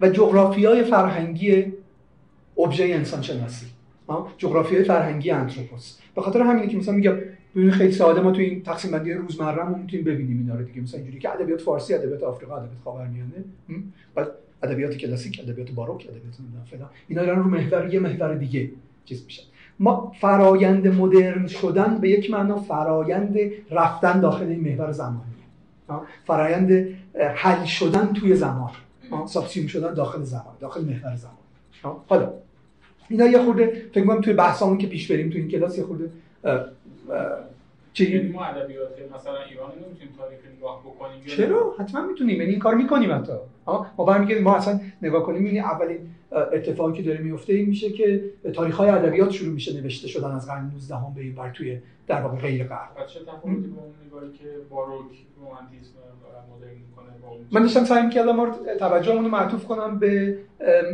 و 0.00 0.08
جغرافیای 0.08 0.84
فرهنگی 0.84 1.64
ابژه 2.58 2.84
انسان 2.84 3.22
شناسی 3.22 3.66
جغرافیای 4.38 4.84
فرهنگی 4.84 5.30
انتروپوس. 5.30 5.98
به 6.14 6.22
خاطر 6.22 6.42
همینه 6.42 6.68
که 6.68 6.76
مثلا 6.76 6.94
میگم 6.94 7.16
ببین 7.58 7.70
خیلی 7.70 7.92
ساده 7.92 8.20
ما 8.20 8.30
تو 8.30 8.40
این 8.40 8.62
تقسیم 8.62 8.90
بندی 8.90 9.12
روزمره 9.12 9.68
می‌تونیم 9.68 10.04
ببینیم 10.04 10.38
اینا 10.38 10.54
رو 10.54 10.64
دیگه. 10.64 10.80
مثلا 10.80 10.98
اینجوری 11.00 11.18
که 11.18 11.30
ادبیات 11.30 11.60
فارسی 11.60 11.94
ادبیات 11.94 12.22
آفریقا 12.22 12.56
ادبیات 12.56 12.82
خاورمیانه. 12.84 13.44
بعد 14.14 14.28
ادبیات 14.62 14.94
کلاسیک 14.94 15.40
ادبیات 15.44 15.70
باروک 15.70 16.06
ادبیات 16.08 16.34
فلان. 16.70 16.88
اینا 17.08 17.24
دارن 17.24 17.38
رو 17.38 17.44
محور 17.44 17.94
یه 17.94 18.00
محور 18.00 18.34
دیگه 18.34 18.70
چیز 19.04 19.24
میشن 19.24 19.42
ما 19.78 20.12
فرایند 20.20 20.88
مدرن 20.88 21.46
شدن 21.46 21.98
به 21.98 22.10
یک 22.10 22.30
معنا 22.30 22.56
فرایند 22.56 23.38
رفتن 23.70 24.20
داخل 24.20 24.46
این 24.46 24.60
محور 24.60 24.92
زمانی. 24.92 25.20
فرایند 26.26 26.88
حل 27.34 27.64
شدن 27.64 28.12
توی 28.12 28.34
زمان. 28.34 28.70
سابسیوم 29.26 29.66
شدن 29.66 29.94
داخل 29.94 30.22
زمان 30.22 30.54
داخل 30.60 30.84
محور 30.84 31.16
زمان. 31.16 31.96
حالا 32.08 32.32
اینا 33.08 33.26
یه 33.26 33.38
خورده 33.38 33.82
فکر 33.92 34.04
کنم 34.06 34.20
توی 34.20 34.32
بحثامون 34.32 34.78
که 34.78 34.86
پیش 34.86 35.12
بریم 35.12 35.30
توی 35.30 35.40
این 35.40 35.50
کلاس 35.50 35.78
یه 35.78 35.84
خورده 35.84 36.10
چی 37.92 38.16
یعنی 38.16 38.28
ما 38.28 38.44
ادبیات 38.44 38.90
مثلا 39.16 39.42
ایران 39.50 39.70
نمی‌تونیم 39.70 40.14
تاریخ 40.18 40.38
نگاه 40.56 40.80
بکنیم 40.80 41.24
چرا؟ 41.26 41.74
حتما 41.78 42.06
می‌تونیم. 42.06 42.40
یعنی 42.40 42.50
این 42.50 42.58
کار 42.58 42.74
می‌کنیم 42.74 43.12
حتی. 43.12 43.32
ما 43.98 44.04
برمیگردیم. 44.04 44.44
ما 44.44 44.56
اصلا 44.56 44.80
نگاه 45.02 45.22
کنیم 45.22 45.44
این 45.44 45.60
اولین 45.60 45.98
اتفاقی 46.32 46.92
که 46.92 47.02
داره 47.02 47.18
میفته 47.18 47.52
این 47.52 47.68
میشه 47.68 47.90
که 47.90 48.24
تاریخ 48.54 48.76
های 48.76 48.88
ادبیات 48.88 49.30
شروع 49.30 49.54
میشه 49.54 49.80
نوشته 49.80 50.08
شدن 50.08 50.30
از 50.30 50.46
قرن 50.46 50.64
19 50.64 50.96
هم 50.96 51.14
به 51.14 51.20
این 51.20 51.34
بر 51.34 51.50
توی 51.50 51.78
در 52.06 52.20
واقع 52.20 52.36
غیر 52.36 52.66
غرب. 52.66 53.06
چه 53.06 53.20
تفاوتی 53.20 53.46
با 53.46 53.82
اون 53.82 53.94
نگاهی 54.06 54.32
که 54.32 54.44
باروک 54.70 55.04
رومانتیسم 55.36 55.98
من 57.52 57.62
داشتم 57.62 57.84
سعی 57.84 58.10
کردم 58.10 58.52
توجهمون 58.78 59.24
رو 59.24 59.30
معطوف 59.30 59.64
کنم 59.64 59.98
به 59.98 60.38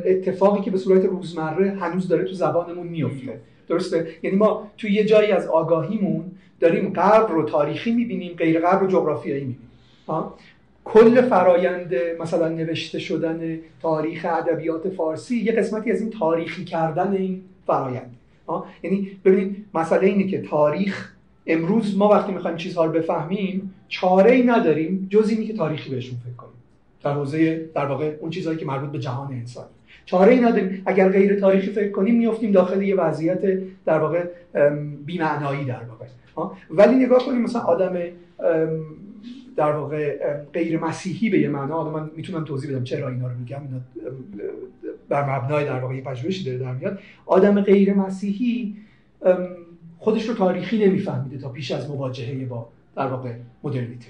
اتفاقی 0.04 0.62
که 0.62 0.70
به 0.70 0.78
صورت 0.78 1.04
روزمره 1.04 1.70
هنوز 1.70 2.08
داره 2.08 2.24
تو 2.24 2.32
زبانمون 2.32 2.86
میفته 2.86 3.40
درسته؟ 3.68 4.08
یعنی 4.22 4.36
ما 4.36 4.70
توی 4.78 4.92
یه 4.92 5.04
جایی 5.04 5.32
از 5.32 5.46
آگاهیمون 5.46 6.24
داریم 6.60 6.92
غرب 6.92 7.30
رو 7.30 7.42
تاریخی 7.42 7.92
می‌بینیم 7.92 8.32
غیر 8.36 8.60
غرب 8.60 8.80
رو 8.80 8.86
جغرافیایی 8.86 9.44
می‌بینیم. 9.44 9.70
کل 10.84 11.22
فرایند 11.22 11.94
مثلا 12.20 12.48
نوشته 12.48 12.98
شدن 12.98 13.58
تاریخ 13.82 14.26
ادبیات 14.28 14.88
فارسی 14.88 15.36
یه 15.36 15.52
قسمتی 15.52 15.92
از 15.92 16.00
این 16.00 16.10
تاریخی 16.10 16.64
کردن 16.64 17.12
این 17.12 17.40
فرایند. 17.66 18.16
یعنی 18.82 19.10
ببینید 19.24 19.64
مسئله 19.74 20.06
اینه 20.06 20.26
که 20.26 20.42
تاریخ 20.42 21.12
امروز 21.46 21.98
ما 21.98 22.08
وقتی 22.08 22.32
می‌خوایم 22.32 22.56
چیزها 22.56 22.84
رو 22.84 22.92
بفهمیم 22.92 23.74
چاره 23.88 24.32
ای 24.32 24.42
نداریم 24.42 25.08
جز 25.10 25.28
اینی 25.28 25.46
که 25.46 25.52
تاریخی 25.52 25.90
بهشون 25.90 26.18
فکر 26.24 26.34
کنیم. 26.36 26.54
در 27.02 27.12
حوزه 27.12 27.70
در 27.74 27.86
واقع 27.86 28.16
اون 28.20 28.30
چیزهایی 28.30 28.58
که 28.58 28.66
مربوط 28.66 28.90
به 28.90 28.98
جهان 28.98 29.32
انسانی. 29.32 29.68
چاره 30.04 30.32
ای 30.32 30.40
نداریم. 30.40 30.82
اگر 30.86 31.08
غیر 31.08 31.40
تاریخی 31.40 31.66
فکر 31.66 31.90
کنیم 31.90 32.18
میافتیم 32.18 32.52
داخل 32.52 32.82
یه 32.82 32.96
وضعیت 32.96 33.58
در 33.84 33.98
واقع 33.98 34.24
بی‌معنایی 35.06 35.64
در 35.64 35.80
واقع. 35.84 36.04
ولی 36.70 37.04
نگاه 37.04 37.26
کنیم 37.26 37.42
مثلا 37.42 37.62
آدم 37.62 37.98
در 39.56 39.72
واقع 39.72 40.16
غیر 40.52 40.78
مسیحی 40.78 41.30
به 41.30 41.38
یه 41.38 41.48
معنا 41.48 41.90
من 41.90 42.10
می‌تونم 42.16 42.44
توضیح 42.44 42.70
بدم 42.70 42.84
چرا 42.84 43.08
اینا 43.08 43.28
رو 43.28 43.38
میگم 43.38 43.60
اینا 43.62 43.80
بر 45.08 45.38
مبنای 45.38 45.64
در 45.64 45.78
واقع 45.78 46.00
پژوهشی 46.00 46.44
داره 46.44 46.58
در 46.58 46.72
میاد. 46.72 46.98
آدم 47.26 47.60
غیر 47.60 47.94
مسیحی 47.94 48.76
خودش 49.98 50.28
رو 50.28 50.34
تاریخی 50.34 50.86
نمیفهمیده 50.86 51.38
تا 51.38 51.48
پیش 51.48 51.72
از 51.72 51.90
مواجهه 51.90 52.44
با 52.44 52.68
در 52.96 53.06
واقع 53.06 53.32
مدرنیته. 53.64 54.06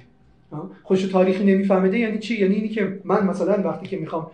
خودش 0.83 1.05
رو 1.05 1.11
تاریخی 1.11 1.45
نمیفهمیده 1.45 1.99
یعنی 1.99 2.19
چی؟ 2.19 2.41
یعنی 2.41 2.55
اینی 2.55 2.69
که 2.69 3.01
من 3.05 3.27
مثلا 3.27 3.63
وقتی 3.69 3.87
که 3.87 3.97
می‌خوام 3.97 4.27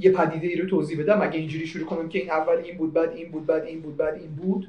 یه 0.00 0.12
پدیده 0.12 0.46
ای 0.46 0.56
رو 0.56 0.68
توضیح 0.68 1.00
بدم. 1.00 1.22
اگه 1.22 1.38
اینجوری 1.38 1.66
شروع 1.66 1.86
کنم 1.86 2.08
که 2.08 2.18
این 2.18 2.30
اول 2.30 2.56
این 2.56 2.78
بود 2.78 2.92
بعد 2.92 3.10
این 3.10 3.30
بود 3.30 3.46
بعد 3.46 3.64
این 3.64 3.80
بود 3.80 3.96
بعد 3.96 4.14
این 4.14 4.30
بود 4.30 4.68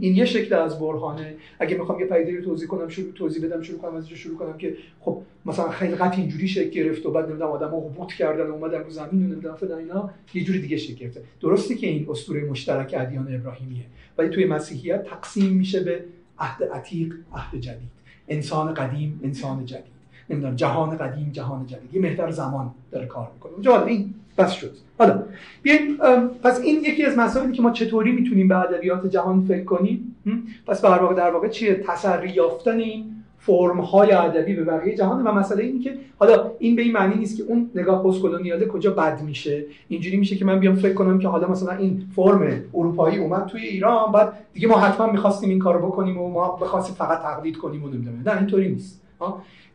این 0.00 0.16
یه 0.16 0.24
شکل 0.24 0.54
از 0.54 0.80
برهانه. 0.80 1.34
اگه 1.58 1.76
می‌خوام 1.76 2.00
یه 2.00 2.06
پدیده 2.06 2.38
رو 2.38 2.44
توضیح 2.44 2.68
کنم 2.68 2.88
شروع 2.88 3.12
توضیح 3.12 3.44
بدم 3.44 3.62
شروع 3.62 3.78
کنم 3.78 3.94
ازش 3.94 4.12
شروع 4.12 4.36
کنم 4.38 4.58
که 4.58 4.76
خب 5.00 5.22
مثلا 5.46 5.70
خیلی 5.70 5.94
اینجوری 6.16 6.48
شکل 6.48 6.70
گرفت 6.70 7.06
و 7.06 7.10
بعد 7.10 7.28
نمی‌دونم 7.28 7.50
آدم‌ها 7.50 7.76
هبوط 7.78 8.12
کردن 8.12 8.46
و 8.46 8.52
اومدن 8.52 8.78
رو 8.78 8.90
زمین 8.90 9.24
و 9.24 9.28
نمی‌دونم 9.28 9.54
فلان 9.54 9.78
اینا 9.78 10.10
یه 10.34 10.44
جوری 10.44 10.60
دیگه 10.60 10.76
شکل 10.76 10.94
گرفته. 10.94 11.20
درسته 11.40 11.74
که 11.74 11.86
این 11.86 12.06
اسطوره 12.10 12.44
مشترک 12.44 12.94
ادیان 12.98 13.34
ابراهیمیه 13.34 13.84
ولی 14.18 14.28
توی 14.28 14.44
مسیحیت 14.44 15.04
تقسیم 15.04 15.52
میشه 15.52 15.80
به 15.80 16.04
عهد 16.38 16.64
عتیق 16.64 17.14
عهد 17.34 17.60
جدید. 17.60 17.88
انسان 18.28 18.74
قدیم 18.74 19.20
انسان 19.24 19.66
جدید. 19.66 19.97
نمی‌دونم 20.30 20.54
جهان 20.54 20.96
قدیم 20.96 21.30
جهان 21.32 21.66
جدید. 21.66 21.94
یه 21.94 22.00
محور 22.00 22.30
زمان 22.30 22.70
داره 22.90 23.06
کار 23.06 23.28
می‌کنه. 23.34 23.52
اونجا 23.52 23.84
این 23.84 24.14
بس 24.38 24.52
شد. 24.52 24.72
حالا 24.98 25.22
بیاین 25.62 25.96
پس 26.42 26.60
این 26.60 26.84
یکی 26.84 27.04
از 27.04 27.18
مسائلی 27.18 27.52
که 27.52 27.62
ما 27.62 27.70
چطوری 27.70 28.12
می‌تونیم 28.12 28.48
به 28.48 28.56
ادبیات 28.56 29.06
جهان 29.06 29.44
فکر 29.44 29.64
کنیم؟ 29.64 30.14
پس 30.66 30.82
در 30.82 30.98
واقع 30.98 31.14
در 31.14 31.30
واقع 31.30 31.48
چیه؟ 31.48 31.74
تسری 31.74 32.30
یافتن 32.30 32.78
این 32.78 33.04
فرم 33.38 33.80
های 33.80 34.12
ادبی 34.12 34.54
به 34.54 34.64
بقیه 34.64 34.96
جهان 34.96 35.26
و 35.26 35.32
مسئله 35.32 35.64
اینه 35.64 35.80
که 35.80 35.94
حالا 36.18 36.50
این 36.58 36.76
به 36.76 36.82
این 36.82 36.92
معنی 36.92 37.14
نیست 37.14 37.36
که 37.36 37.42
اون 37.42 37.70
نگاه 37.74 38.04
پست 38.04 38.22
کلونیاله 38.22 38.66
کجا 38.66 38.90
بد 38.90 39.22
میشه. 39.22 39.64
اینجوری 39.88 40.16
میشه 40.16 40.36
که 40.36 40.44
من 40.44 40.60
بیام 40.60 40.74
فکر 40.74 40.94
کنم 40.94 41.18
که 41.18 41.28
حالا 41.28 41.48
مثلا 41.48 41.72
این 41.72 42.02
فرم 42.16 42.62
اروپایی 42.74 43.18
اومد 43.18 43.46
توی 43.46 43.62
ایران 43.62 44.12
بعد 44.12 44.32
دیگه 44.54 44.68
ما 44.68 44.78
حتما 44.78 45.12
می‌خواستیم 45.12 45.50
این 45.50 45.58
کارو 45.58 45.86
بکنیم 45.86 46.18
و 46.18 46.30
ما 46.30 46.56
بخواستیم 46.56 46.94
فقط 46.94 47.22
تقلید 47.22 47.56
کنیم 47.56 47.84
و 47.84 47.88
نمی‌دونم. 47.88 48.22
نه 48.26 48.36
اینطوری 48.36 48.68
نیست. 48.68 49.02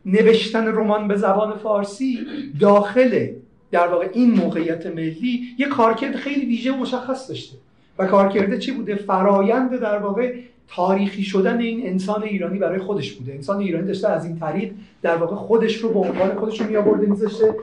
نوشتن 0.06 0.66
رمان 0.66 1.08
به 1.08 1.16
زبان 1.16 1.56
فارسی 1.56 2.18
داخل 2.60 3.28
در 3.70 3.88
واقع 3.88 4.08
این 4.12 4.30
موقعیت 4.30 4.86
ملی 4.86 5.42
یه 5.58 5.66
کارکرد 5.66 6.16
خیلی 6.16 6.46
ویژه 6.46 6.72
و 6.72 6.76
مشخص 6.76 7.28
داشته. 7.28 7.56
و 7.98 8.06
کارکرده 8.06 8.58
چی 8.58 8.72
بوده؟ 8.72 8.94
فرایند 8.94 9.80
در 9.80 9.98
واقع 9.98 10.34
تاریخی 10.68 11.22
شدن 11.22 11.60
این 11.60 11.86
انسان 11.86 12.22
ایرانی 12.22 12.58
برای 12.58 12.78
خودش 12.78 13.12
بوده. 13.12 13.32
انسان 13.32 13.58
ایرانی 13.58 13.86
داشته 13.86 14.08
از 14.08 14.24
این 14.24 14.38
طریق 14.38 14.72
در 15.02 15.16
واقع 15.16 15.36
خودش 15.36 15.76
رو 15.76 15.88
به 15.88 15.98
عنوان 15.98 16.34
خودش 16.34 16.60
رو 16.60 16.66
میآورده 16.66 17.06
میذاشته 17.06 17.54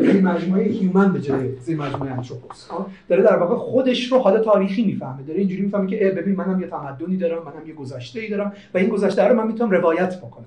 زیر 0.00 0.20
مجموعه 0.20 0.64
هیومن 0.64 1.12
به 1.12 1.20
جای 1.20 1.56
زیر 1.60 1.76
مجموعه 1.76 2.12
انتروپوس. 2.12 2.68
داره 3.08 3.22
در 3.22 3.36
واقع 3.36 3.54
خودش 3.54 4.12
رو 4.12 4.18
حالا 4.18 4.40
تاریخی 4.40 4.84
می‌فهمه. 4.84 5.22
داره 5.22 5.38
اینجوری 5.38 5.62
می‌فهمه 5.62 5.86
که 5.90 5.96
ببین 6.16 6.36
منم 6.36 6.60
یه 6.60 6.66
تمدنی 6.66 7.16
دارم 7.16 7.42
منم 7.42 7.68
یه 7.68 7.74
گذشته 7.74 8.20
ای 8.20 8.28
دارم 8.28 8.52
و 8.74 8.78
این 8.78 8.88
گذشته 8.88 9.24
رو 9.24 9.36
من 9.36 9.46
می‌تونم 9.46 9.70
روایت 9.70 10.18
بکنم. 10.18 10.46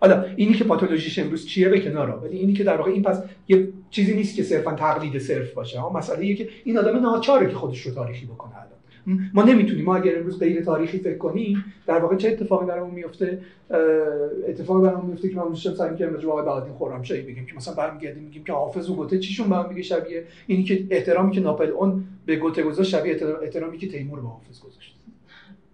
حالا 0.00 0.24
اینی 0.36 0.54
که 0.54 0.64
پاتولوژیش 0.64 1.18
امروز 1.18 1.46
چیه؟ 1.46 1.68
به 1.68 1.80
کنار 1.80 2.10
ولی 2.10 2.38
اینی 2.38 2.52
که 2.52 2.64
در 2.64 2.76
واقع 2.76 2.90
این 2.90 3.02
پس 3.02 3.22
یه 3.48 3.68
چیزی 3.90 4.14
نیست 4.14 4.36
که 4.36 4.42
صرفا 4.42 4.72
تقلید 4.72 5.18
صرف 5.18 5.52
باشه. 5.52 5.80
ها 5.80 5.92
مسئله 5.92 6.34
که 6.34 6.48
این 6.64 6.78
آدم 6.78 7.00
ناچاره 7.00 7.46
که 7.46 7.54
خودش 7.54 7.86
رو 7.86 7.94
تاریخی 7.94 8.26
بکنه 8.26 8.54
ما 9.34 9.42
نمی‌تونیم. 9.42 9.84
ما 9.84 9.96
اگر 9.96 10.18
امروز 10.18 10.38
غیر 10.38 10.64
تاریخی 10.64 10.98
فکر 10.98 11.18
کنیم 11.18 11.64
در 11.86 11.98
واقع 11.98 12.16
چه 12.16 12.28
اتفاقی 12.28 12.66
برامون 12.66 12.94
میفته؟ 12.94 13.40
اتفاقی 14.48 14.82
برامون 14.82 15.10
میفته 15.10 15.28
که 15.28 15.36
ما 15.36 15.48
میشه 15.48 15.74
سعی 15.74 15.96
کنیم 15.96 16.12
راجع 16.12 16.26
به 16.26 16.42
بعدین 16.42 16.74
خرمشاهی 16.78 17.22
بگیم 17.22 17.46
که 17.46 17.54
مثلا 17.56 17.74
برمیگردیم 17.74 18.22
میگیم 18.22 18.44
که 18.44 18.52
حافظ 18.52 18.90
و 18.90 18.94
گوته 18.94 19.18
چیشون 19.18 19.48
به 19.48 19.56
هم 19.56 19.68
میگه 19.68 19.82
شبیه؟ 19.82 20.24
اینی 20.46 20.64
که 20.64 20.86
احترامی 20.90 21.32
که 21.32 21.40
ناپل 21.40 21.70
اون 21.70 22.04
به 22.26 22.36
گوته 22.36 22.62
گذاشت 22.62 22.90
شبیه 22.90 23.18
احترامی 23.42 23.78
که 23.78 23.88
تیمور 23.88 24.20
به 24.20 24.28
حافظ 24.28 24.60
گذاشت. 24.60 24.96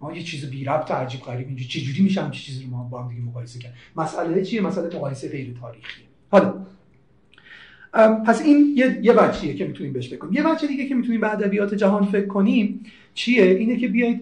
ما 0.01 0.13
یه 0.13 0.23
چیز 0.23 0.45
بی 0.45 0.63
ربط 0.63 0.91
عجیب 0.91 1.21
غریب 1.21 1.47
اینجا 1.47 1.65
چه 1.65 1.81
جوری 1.81 2.01
میشه 2.01 2.29
چیزی 2.31 2.63
رو 2.63 2.69
ما 2.69 2.83
با 2.83 3.03
هم 3.03 3.09
دیگه 3.09 3.21
مقایسه 3.21 3.59
کرد 3.59 3.73
مسئله 3.95 4.45
چیه؟ 4.45 4.61
مسئله 4.61 4.95
مقایسه 4.95 5.29
غیر 5.29 5.57
تاریخی. 5.61 6.01
حالا 6.31 6.53
پس 8.27 8.41
این 8.41 8.73
یه 8.77 8.99
یه 9.01 9.13
بچیه 9.13 9.55
که 9.55 9.67
می‌تونیم 9.67 9.93
بهش 9.93 10.09
فکر 10.09 10.27
یه 10.31 10.43
بچه 10.43 10.67
دیگه 10.67 10.87
که 10.87 10.95
می‌تونیم 10.95 11.21
به 11.21 11.31
ادبیات 11.33 11.73
جهان 11.73 12.05
فکر 12.05 12.27
کنیم 12.27 12.83
چیه؟ 13.13 13.43
اینه 13.43 13.77
که 13.77 13.87
بیاید 13.87 14.21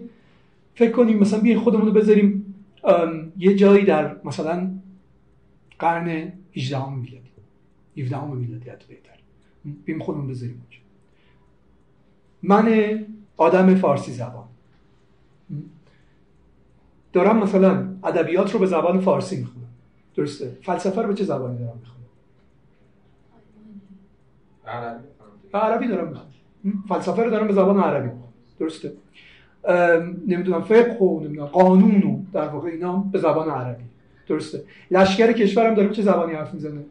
فکر 0.75 0.91
کنیم 0.91 1.19
مثلا 1.19 1.39
بیاید 1.39 1.59
خودمون 1.59 1.85
رو 1.85 1.91
بذاریم 1.91 2.55
یه 3.37 3.55
جایی 3.55 3.85
در 3.85 4.15
مثلا 4.23 4.71
قرن 5.79 6.33
18 6.55 6.89
میلادی 6.89 7.19
17 7.97 8.25
میلادی 8.25 8.69
حتی 8.69 8.85
بهتر. 8.87 9.19
بیم 9.85 9.99
خودمون 9.99 10.27
بذاریم 10.27 10.61
من 12.43 12.99
آدم 13.37 13.75
فارسی 13.75 14.11
زبان. 14.11 14.47
دارم 17.15 17.43
مثلا 17.43 17.87
ادبیات 18.03 18.53
رو 18.53 18.59
به 18.59 18.65
زبان 18.65 18.99
فارسی 18.99 19.37
می‌خونم. 19.37 19.67
درسته؟ 20.15 20.57
فلسفه 20.61 21.01
رو 21.01 21.07
به 21.07 21.13
چه 21.13 21.23
زبانی 21.23 21.57
دارم 21.57 21.79
می‌خونم؟ 21.79 22.05
عربی. 25.53 25.87
دارم 25.87 26.07
می‌خونم. 26.07 26.83
فلسفه 26.89 27.23
رو 27.23 27.29
دارم 27.29 27.47
به 27.47 27.53
زبان 27.53 27.79
عربی 27.79 28.05
می‌خونم. 28.05 28.33
درسته؟ 28.59 28.93
نمی‌دونم 30.27 30.61
فقه 30.61 30.97
و 31.05 31.19
نمی‌دونم 31.19 31.47
قانون 31.47 32.03
و 32.03 32.19
در 32.33 32.47
واقع 32.47 32.69
اینا 32.69 32.97
به 33.11 33.19
زبان 33.19 33.49
عربی. 33.49 33.83
درسته؟ 34.27 34.63
لشکر 34.91 35.31
کشورم 35.31 35.73
داره 35.73 35.89
چه 35.89 36.01
زبانی 36.01 36.33
حرف 36.33 36.53
می‌زنه؟ 36.53 36.81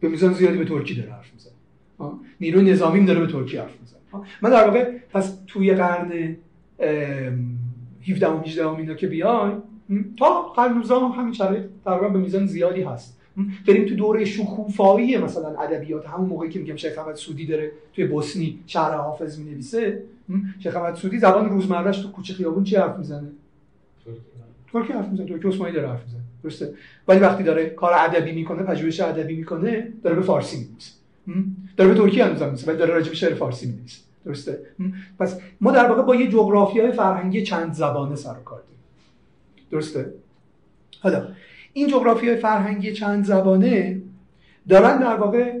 به 0.00 0.08
میزان 0.08 0.32
زیادی 0.32 0.58
به 0.58 0.64
ترکی 0.64 0.94
داره 0.94 1.12
حرف 1.12 1.32
می‌زنه. 1.32 1.52
نیروی 2.40 2.70
نظامیم 2.72 3.04
داره 3.04 3.20
به 3.20 3.32
ترکی 3.32 3.56
حرف 3.56 3.80
می‌زنه. 3.80 4.00
من 4.42 4.50
در 4.50 4.66
واقع 4.66 4.92
پس 5.12 5.38
توی 5.46 5.74
قرن 5.74 6.36
17 8.08 8.28
و 8.28 8.40
18 8.40 8.68
اینا 8.68 8.94
که 8.94 9.06
بیایم 9.06 9.62
تا 10.18 10.42
قرن 10.42 10.72
19 10.72 10.94
هم 10.94 11.10
همین 11.10 11.32
شرایط 11.32 11.64
تقریبا 11.84 12.08
به 12.08 12.18
میزان 12.18 12.46
زیادی 12.46 12.82
هست. 12.82 13.20
بریم 13.68 13.88
تو 13.88 13.94
دوره 13.94 14.24
شکوفایی 14.24 15.18
مثلا 15.18 15.60
ادبیات 15.60 16.06
همون 16.06 16.28
موقعی 16.28 16.50
که 16.50 16.58
میگم 16.58 16.76
شیخ 16.76 16.98
احمد 16.98 17.14
سودی 17.14 17.46
داره 17.46 17.72
توی 17.92 18.06
بوسنی 18.06 18.58
شهر 18.66 18.94
حافظ 18.94 19.38
می‌نویسه. 19.38 20.02
شیخ 20.58 20.76
احمد 20.76 20.94
سودی 20.94 21.18
زبان 21.18 21.48
روزمرهش 21.48 21.98
تو 21.98 22.10
کوچه 22.10 22.34
خیابون 22.34 22.64
چی 22.64 22.76
حرف 22.76 22.98
می‌زنه؟ 22.98 23.28
ترکی. 24.72 24.92
حرف 24.92 25.08
می‌زنه 25.08 25.26
ترکی 25.26 25.48
عثمانی 25.48 25.72
داره 25.72 25.88
حرف 25.88 26.02
می‌زنه 26.04 26.20
درسته؟ 26.42 26.74
ولی 27.08 27.20
وقتی 27.20 27.42
داره 27.42 27.66
کار 27.66 27.92
ادبی 27.94 28.32
می‌کنه 28.32 28.62
پژوهش 28.62 29.00
ادبی 29.00 29.36
می‌کنه 29.36 29.92
داره 30.02 30.16
به 30.16 30.22
فارسی 30.22 30.56
می‌نویسه. 30.56 30.92
داره 31.76 31.94
به 31.94 32.00
ترکی 32.00 32.20
هم 32.20 32.32
می‌نویسه 32.32 32.66
ولی 32.66 32.78
داره 32.78 32.94
راجع 32.94 33.08
به 33.08 33.14
شعر 33.14 33.34
فارسی 33.34 33.66
می‌نویسه. 33.66 34.00
درسته؟ 34.24 34.58
پس 35.18 35.40
ما 35.60 35.72
در 35.72 35.88
واقع 35.88 36.02
با 36.02 36.14
یه 36.14 36.28
جغرافیای 36.28 36.92
فرهنگی 36.92 37.42
چند 37.42 37.72
زبانه 37.72 38.16
سر 38.16 38.34
کار 38.34 38.60
داریم. 38.60 38.74
درسته؟ 39.70 40.14
حالا 41.00 41.28
این 41.72 41.88
جغرافی 41.88 42.36
فرهنگی 42.36 42.92
چند 42.92 43.24
زبانه 43.24 44.02
دارن 44.68 44.98
در 44.98 45.16
واقع 45.16 45.60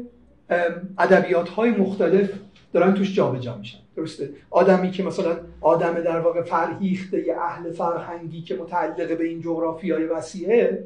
ادبیات 0.98 1.48
های 1.48 1.70
مختلف 1.70 2.30
دارن 2.72 2.94
توش 2.94 3.14
جابجا 3.14 3.56
میشن. 3.56 3.78
درسته؟ 3.96 4.30
آدمی 4.50 4.90
که 4.90 5.02
مثلا 5.02 5.36
آدم 5.60 5.94
در 5.94 6.20
واقع 6.20 6.42
فرهیخته 6.42 7.26
یه 7.26 7.36
اهل 7.40 7.72
فرهنگی 7.72 8.42
که 8.42 8.56
متعلق 8.56 9.18
به 9.18 9.24
این 9.24 9.40
جغرافی 9.40 9.90
های 9.90 10.04
وسیعه 10.04 10.84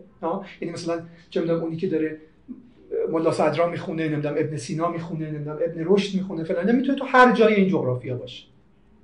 یعنی 0.61 0.75
مثلا 0.75 1.01
چه 1.31 1.41
می‌دونم 1.41 1.61
اونی 1.61 1.77
که 1.77 1.89
داره 1.89 2.21
ملا 3.13 3.33
صدرا 3.33 3.71
می‌خونه 3.71 4.09
نمی‌دونم 4.09 4.35
ابن 4.39 4.57
سینا 4.57 4.89
می‌خونه 4.89 5.31
نمی‌دونم 5.31 5.59
ابن 5.63 5.85
رشد 5.87 6.15
می‌خونه 6.17 6.45
فلان. 6.45 6.77
می‌تونه 6.77 6.99
تو 6.99 7.05
هر 7.05 7.33
جای 7.33 7.55
این 7.55 7.69
جغرافیا 7.69 8.17
باشه. 8.17 8.45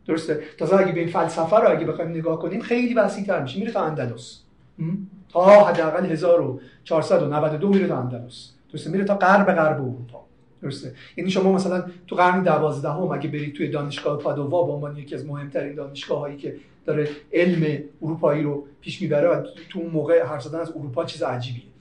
درسته؟ 0.07 0.41
تازه 0.59 0.77
اگه 0.77 0.93
به 0.93 1.01
این 1.01 1.09
فلسفه 1.09 1.57
رو 1.57 1.71
اگه 1.71 1.87
بخوایم 1.87 2.11
نگاه 2.11 2.39
کنیم 2.39 2.61
خیلی 2.61 2.95
وسیع‌تر 2.95 3.43
میشه. 3.43 3.59
میره 3.59 3.73
تا 3.73 3.85
اندلس. 3.85 4.41
تا 5.29 5.65
حداقل 5.65 6.07
1492 6.07 7.69
میره 7.69 7.87
تا 7.87 7.99
اندلس. 7.99 8.51
درسته؟ 8.73 8.91
میره 8.91 9.05
تا 9.05 9.15
غرب 9.15 9.47
غرب 9.47 9.81
اروپا. 9.81 10.25
درسته؟ 10.63 10.95
یعنی 11.17 11.31
شما 11.31 11.53
مثلا 11.53 11.85
تو 12.07 12.17
قرن 12.17 12.43
دوازدهم 12.43 13.03
اگه 13.03 13.29
برید 13.29 13.55
توی 13.55 13.69
دانشگاه 13.69 14.19
پادووا 14.19 14.67
به 14.67 14.73
عنوان 14.73 14.97
یکی 14.97 15.15
از 15.15 15.27
مهمترین 15.27 15.75
دانشگاه 15.75 16.19
هایی 16.19 16.37
که 16.37 16.57
داره 16.87 17.09
علم 17.33 17.83
اروپایی 18.03 18.43
رو 18.43 18.65
پیش 18.81 19.03
می‌بره 19.03 19.29
و 19.29 19.43
تو 19.69 19.79
اون 19.79 19.91
موقع 19.91 20.39
زدن 20.39 20.61
از 20.61 20.71
اروپا 20.71 21.05
چیز 21.05 21.23
عجیبیه. 21.23 21.74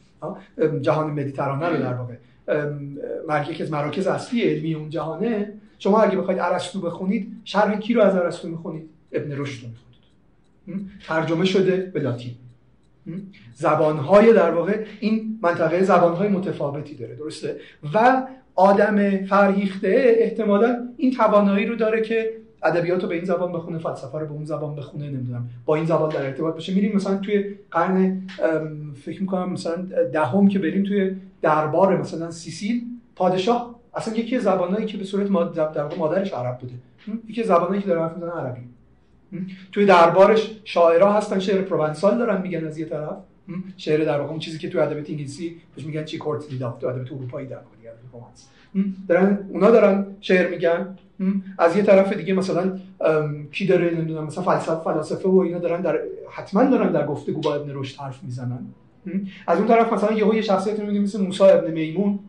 جهان 0.81 1.11
مدیترانه 1.11 1.69
رو 1.69 1.77
در 1.77 1.93
واقع. 1.93 2.13
مرکز 3.27 3.61
از 3.61 3.71
مراکز 3.71 4.07
اصلی 4.07 4.41
علمی 4.41 4.73
اون 4.73 4.89
جهانه. 4.89 5.53
شما 5.79 6.01
اگه 6.01 6.17
بخواید 6.17 6.39
ارسطو 6.39 6.81
بخونید 6.81 7.31
شرح 7.43 7.79
کی 7.79 7.93
رو 7.93 8.01
از 8.01 8.15
ارسطو 8.15 8.47
می‌خونید؟ 8.47 8.89
ابن 9.11 9.37
رشد 9.37 9.65
رو 9.65 9.69
ترجمه 11.07 11.45
شده 11.45 11.91
به 11.93 11.99
لاتین. 11.99 12.31
زبانهای 13.53 14.33
در 14.33 14.51
واقع 14.51 14.85
این 14.99 15.39
منطقه 15.41 15.83
زبانهای 15.83 16.27
متفاوتی 16.27 16.95
داره 16.95 17.15
درسته؟ 17.15 17.55
و 17.93 18.27
آدم 18.55 19.25
فرهیخته 19.25 20.15
احتمالا 20.19 20.87
این 20.97 21.11
توانایی 21.11 21.65
رو 21.65 21.75
داره 21.75 22.01
که 22.01 22.31
ادبیات 22.63 23.03
رو 23.03 23.09
به 23.09 23.15
این 23.15 23.25
زبان 23.25 23.51
بخونه 23.51 23.77
فلسفه 23.77 24.19
رو 24.19 24.25
به 24.25 24.31
اون 24.31 24.45
زبان 24.45 24.75
بخونه 24.75 25.09
نمی‌دونم. 25.09 25.49
با 25.65 25.75
این 25.75 25.85
زبان 25.85 26.09
در 26.09 26.25
ارتباط 26.25 26.53
باشه. 26.53 26.73
میریم 26.73 26.95
مثلا 26.95 27.17
توی 27.17 27.55
قرن 27.71 28.21
فکر 29.03 29.21
می‌کنم 29.21 29.49
مثلا 29.49 29.75
دهم 30.13 30.47
که 30.47 30.59
بریم 30.59 30.83
توی 30.83 31.15
دربار 31.41 32.01
مثلا 32.01 32.31
سیسیل 32.31 32.81
پادشاه. 33.15 33.75
اصلا 33.95 34.15
یکی 34.15 34.35
از 34.35 34.43
زبانایی 34.43 34.85
که 34.85 34.97
به 34.97 35.03
صورت 35.03 35.53
در 35.53 35.95
مادرش 35.97 36.33
عرب 36.33 36.57
بوده. 36.57 36.73
یکی 37.27 37.43
زبانایی 37.43 37.81
که 37.81 37.87
داره 37.87 38.01
حرف 38.01 38.23
عربی. 38.23 38.61
توی 39.71 39.85
دربارش 39.85 40.51
شاعرها 40.63 41.13
هستن 41.13 41.39
شعر 41.39 41.61
پروانسال 41.61 42.17
دارن 42.17 42.41
میگن 42.41 42.65
از 42.65 42.77
یه 42.77 42.85
طرف. 42.85 43.15
شعر 43.77 44.05
در 44.05 44.21
واقع 44.21 44.37
چیزی 44.37 44.57
که 44.57 44.69
تو 44.69 44.79
ادبیات 44.79 45.09
انگلیسی 45.09 45.55
بهش 45.75 45.85
میگن 45.85 46.03
چی 46.03 46.17
کورت 46.17 46.59
تو 46.59 46.87
ادبیات 46.87 47.11
اروپایی 47.11 47.47
در 47.47 47.55
واقع 47.55 48.25
دارن 49.07 49.39
اونا 49.49 49.71
دارن 49.71 50.05
شعر 50.21 50.49
میگن. 50.49 50.97
از 51.57 51.77
یه 51.77 51.83
طرف 51.83 52.13
دیگه 52.13 52.33
مثلا 52.33 52.79
کی 53.51 53.65
داره 53.65 53.89
نمی‌دونم 53.89 54.23
مثلا 54.23 54.43
فلسفه 54.43 54.83
فلاسفه 54.83 55.29
و 55.29 55.37
اینا 55.37 55.59
دارن 55.59 55.81
در 55.81 55.99
حتما 56.31 56.63
دارن 56.63 56.91
در 56.91 57.05
گفتگو 57.05 57.41
با 57.41 57.55
ابن 57.55 57.71
رشد 57.73 57.99
حرف 57.99 58.23
می‌زنن. 58.23 58.59
از 59.47 59.57
اون 59.57 59.67
طرف 59.67 59.93
مثلا 59.93 60.11
یهو 60.11 60.35
یه 60.35 60.41
شخصیت 60.41 60.79
رو 60.79 60.91
مثل 60.91 61.21
موسی 61.21 61.43
ابن 61.43 61.71
میمون 61.71 62.19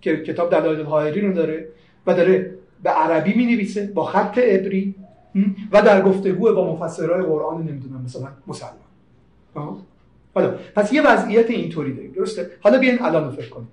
که 0.00 0.16
کتاب 0.16 0.50
دلایل 0.50 0.80
الحائری 0.80 1.20
رو 1.20 1.32
داره 1.32 1.68
و 2.06 2.14
داره 2.14 2.54
به 2.82 2.90
عربی 2.90 3.34
می 3.34 3.68
با 3.94 4.04
خط 4.04 4.38
عبری 4.38 4.94
و 5.72 5.82
در 5.82 6.02
گفتگو 6.02 6.54
با 6.54 6.74
مفسرهای 6.74 7.22
قرآن 7.22 7.62
نمی‌دونم 7.62 8.02
مثلا 8.04 8.28
مسلمان. 8.46 9.76
حالا 10.34 10.54
پس 10.76 10.92
یه 10.92 11.02
وضعیت 11.02 11.50
اینطوری 11.50 11.92
داریم 11.92 12.12
درسته؟ 12.12 12.50
حالا 12.60 12.78
بیاین 12.78 13.02
الان 13.02 13.30
فکر 13.30 13.48
کنیم. 13.48 13.68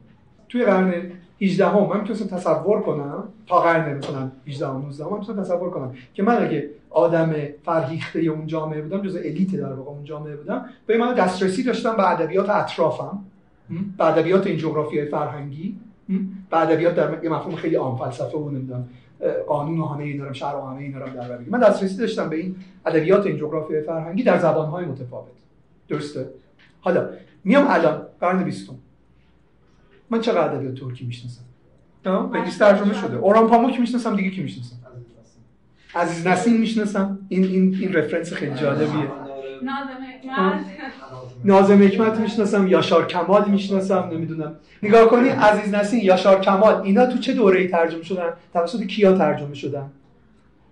توی 0.50 0.66
قرن 0.66 0.94
18 1.42 1.68
هم 1.68 1.88
من 1.88 2.02
می‌تونستم 2.02 2.38
تصور 2.38 2.82
کنم 2.82 3.24
تا 3.48 3.60
قرن 3.60 3.98
مثلا 3.98 4.32
18 4.48 4.68
هم 4.68 4.82
19 4.82 5.04
هم 5.06 5.20
می‌تونستم 5.20 5.44
تصور 5.44 5.70
کنم 5.70 5.94
که 6.14 6.24
من 6.24 6.44
اگه 6.46 6.70
آدم 6.90 7.36
فرهیخته 7.66 8.20
اون 8.20 8.48
جامعه 8.48 8.82
بودم 8.82 9.02
جز 9.02 9.16
الیت 9.16 9.56
در 9.56 9.74
واقع 9.74 9.90
اون 9.90 10.04
جامعه 10.04 10.36
بودم 10.36 10.66
به 10.86 10.98
من 10.98 11.14
دسترسی 11.14 11.64
داشتم 11.64 11.98
به 11.98 12.12
ادبیات 12.12 12.50
اطرافم. 12.50 13.20
به 13.98 14.06
ادبیات 14.06 14.48
این 14.48 14.58
جغرافیای 14.58 15.06
فرهنگی. 15.06 15.76
به 16.50 16.62
ادبیات 16.62 16.96
در 16.96 17.24
یه 17.24 17.30
مفهوم 17.30 17.56
خیلی 17.56 17.76
عام 17.76 17.98
فلسفه 17.98 18.38
و 18.38 18.50
نمی‌دونم 18.50 18.88
قانون 19.48 19.80
و 19.80 19.86
همه 19.86 20.04
اینا 20.04 20.28
رو 20.28 20.34
شهر 20.34 20.56
و 20.56 20.62
همه 20.62 20.80
اینا 20.80 21.00
رو 21.00 21.10
در 21.14 21.38
من 21.50 21.60
دسترسی 21.60 21.98
داشتم 21.98 22.30
به 22.30 22.36
این 22.36 22.56
ادبیات 22.86 23.26
این 23.26 23.38
جغرافیای 23.38 23.82
فرهنگی 23.82 24.24
در 24.24 24.40
زبانهای 24.40 24.86
متفاوت. 24.86 25.28
درسته؟ 25.90 26.30
حالا 26.82 27.10
میام 27.44 27.66
الان 27.70 28.02
قرن 28.20 28.44
بیستم. 28.44 28.76
من 30.10 30.22
چقدر 30.22 30.54
ادبیات 30.54 30.76
ترکی 30.76 31.06
می‌شناسم؟ 31.06 31.42
به 32.04 32.42
ترجمه 32.60 32.94
شده. 32.94 33.18
اوران 33.18 33.48
پاموک 33.48 33.80
می‌شناسم 33.80 34.16
دیگه 34.16 34.30
کی 34.30 34.44
می‌شناسم؟ 34.44 34.76
عزیز 35.96 36.28
نسیم 36.28 36.60
می‌شناسم. 36.60 37.20
این 37.30 37.44
این 37.44 37.78
این 37.82 37.94
رفرنس 37.94 38.34
خیلی 38.34 38.56
جالبیه. 38.56 39.12
نازم 41.44 41.84
حکمت. 41.84 42.20
می‌شناسم 42.20 42.68
یاشار 42.68 43.08
کمال 43.08 43.50
می‌شناسم 43.50 44.10
نمی‌دونم. 44.14 44.56
نگاه 44.84 45.08
کنی 45.08 45.30
عزیز 45.30 45.74
نسیم 45.74 46.00
یاشار 46.00 46.42
کمال 46.42 46.82
اینا 46.82 47.06
تو 47.06 47.18
چه 47.18 47.34
دوره‌ای 47.34 47.68
ترجمه 47.68 48.04
شدن؟ 48.04 48.34
توسط 48.54 48.84
کیا 48.84 49.18
ترجمه 49.18 49.54
شدن؟ 49.54 49.92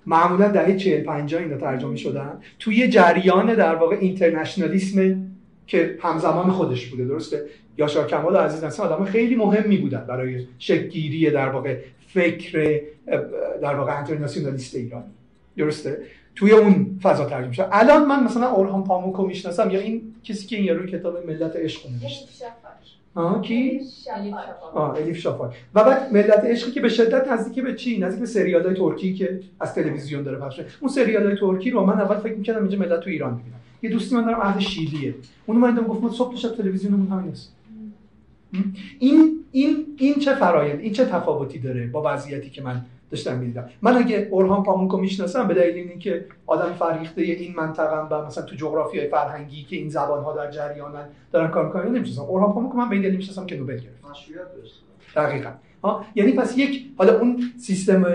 معمولا 0.05 0.47
دهه 0.47 0.75
40 0.75 1.03
50 1.03 1.41
اینا 1.41 1.57
ترجمه 1.57 1.95
شدن. 1.95 2.31
توی 2.59 2.87
جریان 2.87 3.53
در 3.53 3.75
واقع 3.75 3.95
اینترنشنالیسم 3.95 5.21
که 5.67 5.97
همزمان 6.01 6.51
خودش 6.51 6.87
بوده 6.87 7.05
درسته؟ 7.05 7.45
یاشار 7.77 8.07
کمال 8.07 8.33
و 8.33 8.37
عزیز 8.37 8.63
نسیم 8.63 8.85
آدم 8.85 9.05
خیلی 9.05 9.35
مهمی 9.35 9.77
بودن 9.77 10.05
برای 10.07 10.47
شکلگیری 10.59 11.31
در 11.31 11.49
واقع 11.49 11.77
فکر 12.07 12.81
در 13.61 13.75
واقع 13.75 13.97
اینترنشنالیست 13.97 14.75
ایرانی. 14.75 15.03
درسته؟ 15.57 15.97
توی 16.35 16.51
اون 16.51 16.99
فضا 17.03 17.25
ترجمه 17.25 17.53
شد. 17.53 17.67
الان 17.71 18.05
من 18.05 18.23
مثلا 18.23 18.49
اورهان 18.49 18.83
پاموکو 18.83 19.27
می‌شناسم 19.27 19.69
یا 19.69 19.79
این 19.79 20.01
کسی 20.23 20.47
که 20.47 20.55
این 20.55 20.65
یارو 20.65 20.85
کتاب 20.85 21.27
ملت 21.27 21.55
عشق 21.55 21.81
نوشته 21.89 22.45
آه 23.15 23.41
کی؟ 23.41 23.81
آه 24.73 24.95
الیف 24.97 25.17
شافاک 25.17 25.55
و 25.75 25.83
بعد 25.83 26.13
ملت 26.13 26.45
عشقی 26.45 26.71
که 26.71 26.81
به 26.81 26.89
شدت 26.89 27.27
نزدیک 27.27 27.63
به 27.63 27.75
چی؟ 27.75 27.99
نزدیک 27.99 28.19
به 28.19 28.25
سریال 28.25 28.65
های 28.65 28.75
ترکی 28.75 29.13
که 29.13 29.39
از 29.59 29.75
تلویزیون 29.75 30.23
داره 30.23 30.37
پخش 30.37 30.61
اون 30.79 30.91
سریال 30.91 31.25
های 31.25 31.35
ترکی 31.35 31.71
رو 31.71 31.85
من 31.85 32.01
اول 32.01 32.15
فکر 32.15 32.33
می‌کردم 32.33 32.61
اینجا 32.61 32.77
ملت 32.77 32.99
تو 32.99 33.09
ایران 33.09 33.33
می‌بینم 33.33 33.57
یه 33.81 33.89
دوستی 33.89 34.15
من 34.15 34.25
دارم 34.25 34.39
اهل 34.39 34.59
شیلیه. 34.59 35.15
اون 35.45 35.57
من 35.57 35.75
گفت 35.75 36.01
ما 36.01 36.11
صبح 36.11 36.35
شب 36.35 36.55
تلویزیونمون 36.55 37.07
همین 37.07 37.31
است. 37.31 37.53
این 38.99 39.45
این 39.51 39.85
این 39.97 40.15
چه 40.15 40.35
فرایند 40.35 40.79
این 40.79 40.93
چه 40.93 41.05
تفاوتی 41.05 41.59
داره 41.59 41.87
با 41.87 42.03
وضعیتی 42.05 42.49
که 42.49 42.61
من 42.61 42.81
داشتم 43.11 43.37
می‌دیدم؟ 43.37 43.69
من 43.81 43.97
اگه 43.97 44.27
اورهان 44.31 44.63
پامونکو 44.63 44.97
می‌شناسم 44.97 45.47
به 45.47 45.53
دلیل 45.53 45.89
اینکه 45.89 46.25
آدم 46.45 46.73
فریخته 46.73 47.21
این 47.21 47.55
منطقه 47.55 47.99
و 47.99 48.25
مثلا 48.25 48.43
تو 48.43 48.55
جغرافیای 48.55 49.07
فرهنگی 49.07 49.63
که 49.63 49.75
این 49.75 49.89
زبان 49.89 50.23
ها 50.23 50.33
در 50.33 50.51
جریانن 50.51 51.05
دارن 51.31 51.47
کار 51.47 51.65
می‌کنن 51.65 51.95
نمی‌شناسم. 51.95 52.29
اورهان 52.29 52.53
پامونکو 52.53 52.77
من 52.77 52.89
به 52.89 52.99
دلیل 52.99 53.15
می‌شناسم 53.15 53.45
که 53.45 53.57
نوبل 53.57 53.73
گرفت. 53.73 54.03
دقیقاً. 55.15 55.49
ها؟ 55.83 56.05
یعنی 56.15 56.31
پس 56.31 56.57
یک 56.57 56.85
حالا 56.97 57.19
اون 57.19 57.43
سیستم 57.57 58.05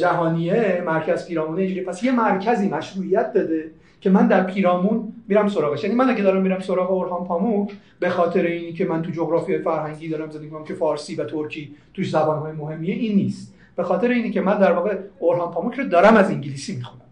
جهانیه 0.00 0.82
مرکز 0.86 1.26
پیرامونه 1.26 1.60
اینجوری 1.62 1.80
پس 1.80 2.02
یه 2.02 2.12
مرکزی 2.12 2.68
مشروعیت 2.68 3.32
داده 3.32 3.70
که 4.06 4.12
من 4.12 4.26
در 4.26 4.42
پیرامون 4.42 5.12
میرم 5.28 5.48
سراغش. 5.48 5.84
یعنی 5.84 5.96
من 5.96 6.10
اگه 6.10 6.22
دارم 6.22 6.42
میرم 6.42 6.60
سراغ 6.60 6.90
اورهان 6.90 7.24
پاموک 7.24 7.72
به 8.00 8.08
خاطر 8.10 8.42
اینی 8.42 8.72
که 8.72 8.84
من 8.84 9.02
تو 9.02 9.10
جغرافیای 9.10 9.58
فرهنگی 9.58 10.08
دارم 10.08 10.30
زندگی 10.30 10.46
می‌کنم 10.46 10.64
که 10.64 10.74
فارسی 10.74 11.14
و 11.14 11.24
ترکی 11.24 11.74
توش 11.94 12.10
زبانهای 12.10 12.52
مهمیه 12.52 12.94
این 12.94 13.16
نیست. 13.16 13.54
به 13.76 13.82
خاطر 13.82 14.08
اینی 14.08 14.30
که 14.30 14.40
من 14.40 14.58
در 14.58 14.72
واقع 14.72 14.98
اورهان 15.18 15.50
پاموک 15.50 15.74
رو 15.74 15.88
دارم 15.88 16.16
از 16.16 16.30
انگلیسی 16.30 16.76
می‌خونم. 16.76 17.02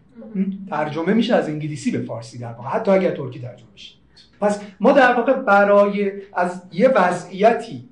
ترجمه 0.69 1.13
میشه 1.13 1.35
از 1.35 1.49
انگلیسی 1.49 1.91
به 1.91 1.99
فارسی 1.99 2.37
در 2.37 2.51
واقع. 2.51 2.69
حتی 2.69 2.91
اگر 2.91 3.11
ترکی 3.11 3.39
ترجمه 3.39 3.69
بشه 3.75 3.95
پس 4.41 4.61
ما 4.79 4.91
در 4.91 5.13
واقع 5.13 5.33
برای 5.33 6.11
از 6.33 6.61
یه 6.71 6.89
وضعیتی 6.89 7.89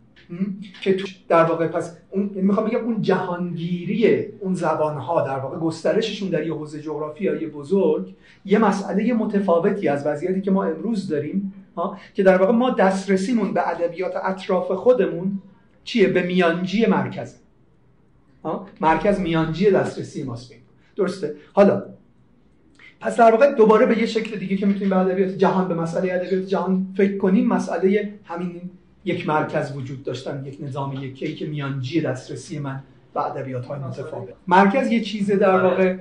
که 0.82 0.94
تو 0.94 1.08
در 1.28 1.44
واقع 1.44 1.68
پس 1.68 1.98
اون 2.10 2.32
یعنی 2.36 2.42
می‌خوام 2.42 2.68
بگم 2.68 2.86
اون 2.86 3.02
جهانگیری 3.02 4.26
اون 4.40 4.54
زبان 4.54 4.98
ها 4.98 5.28
در 5.28 5.40
واقع 5.40 5.58
گسترششون 5.58 6.30
در 6.30 6.48
یه 6.48 6.54
حوزه 6.54 6.82
جغرافیایی 6.82 7.48
بزرگ 7.48 8.16
یه 8.46 8.60
مسئله 8.60 9.14
متفاوتی 9.14 9.88
از 9.88 10.08
وضعیتی 10.08 10.42
که 10.42 10.52
ما 10.52 10.64
امروز 10.64 11.08
داریم 11.08 11.54
ها؟ 11.78 11.98
که 12.14 12.24
در 12.24 12.38
واقع 12.38 12.52
ما 12.52 12.70
دسترسیمون 12.70 13.54
به 13.54 13.70
ادبیات 13.70 14.14
اطراف 14.16 14.72
خودمون 14.72 15.42
چیه؟ 15.84 16.08
به 16.08 16.24
میانجی 16.24 16.86
مرکز. 16.86 17.36
ها؟ 18.44 18.68
مرکز 18.82 19.20
میانجی 19.20 19.72
دسترسی 19.72 20.24
ماست. 20.24 20.54
درسته؟ 20.96 21.36
حالا 21.54 21.84
پس 23.00 23.18
در 23.18 23.32
واقع 23.32 23.52
دوباره 23.52 23.86
به 23.86 23.98
یه 23.98 24.06
شکل 24.06 24.40
دیگه 24.40 24.58
که 24.58 24.66
می‌تونیم 24.66 24.90
به 24.90 24.98
ادبیات 24.98 25.30
جهان 25.30 25.68
به 25.68 25.74
مسئله 25.74 26.14
ادبیات 26.14 26.46
جهان 26.46 26.88
فکر 26.98 27.18
کنیم 27.18 27.48
مسئله 27.48 28.14
همین 28.26 28.62
یک 29.06 29.28
مرکز 29.28 29.78
وجود 29.78 30.04
داشتن 30.04 30.46
یک 30.46 30.58
نظام 30.62 30.94
یکی 30.94 31.36
که 31.36 31.46
میانجی 31.46 32.02
دسترسی 32.02 32.60
من 32.60 32.84
به 33.14 33.26
ادبیات 33.26 33.66
های 33.66 33.80
متفاوت. 33.80 34.30
مرکز 34.48 34.92
یه 34.92 35.02
چیز 35.02 35.32
در 35.32 35.52
آره. 35.52 35.64
واقع 35.64 35.96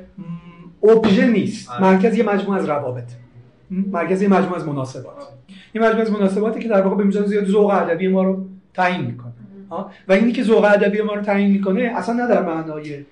ابژه 0.82 1.26
نیست. 1.26 1.70
آره. 1.70 1.82
مرکز 1.82 2.16
یه 2.18 2.24
مجموعه 2.24 2.58
از 2.58 2.68
روابط. 2.68 3.10
مرکز 3.70 4.22
یه 4.22 4.28
مجموعه 4.28 4.56
از 4.56 4.68
مناسبات. 4.68 5.14
این 5.72 5.84
مجموعه 5.84 6.02
از 6.02 6.10
مناسباتی 6.10 6.60
که 6.60 6.68
در 6.68 6.82
واقع 6.82 6.96
به 6.96 7.04
میزان 7.04 7.26
زیاد 7.26 7.44
ذوق 7.44 7.70
ادبی 7.70 8.08
ما 8.08 8.22
رو 8.22 8.44
تعیین 8.74 9.00
می‌کنه. 9.00 9.32
و 10.08 10.12
اینی 10.12 10.32
که 10.32 10.42
ذوق 10.42 10.64
ادبی 10.64 11.02
ما 11.02 11.14
رو 11.14 11.22
تعیین 11.22 11.50
می‌کنه 11.50 11.92
اصلا 11.96 12.14
نه 12.14 12.28
در 12.28 12.42
معنای 12.42 13.04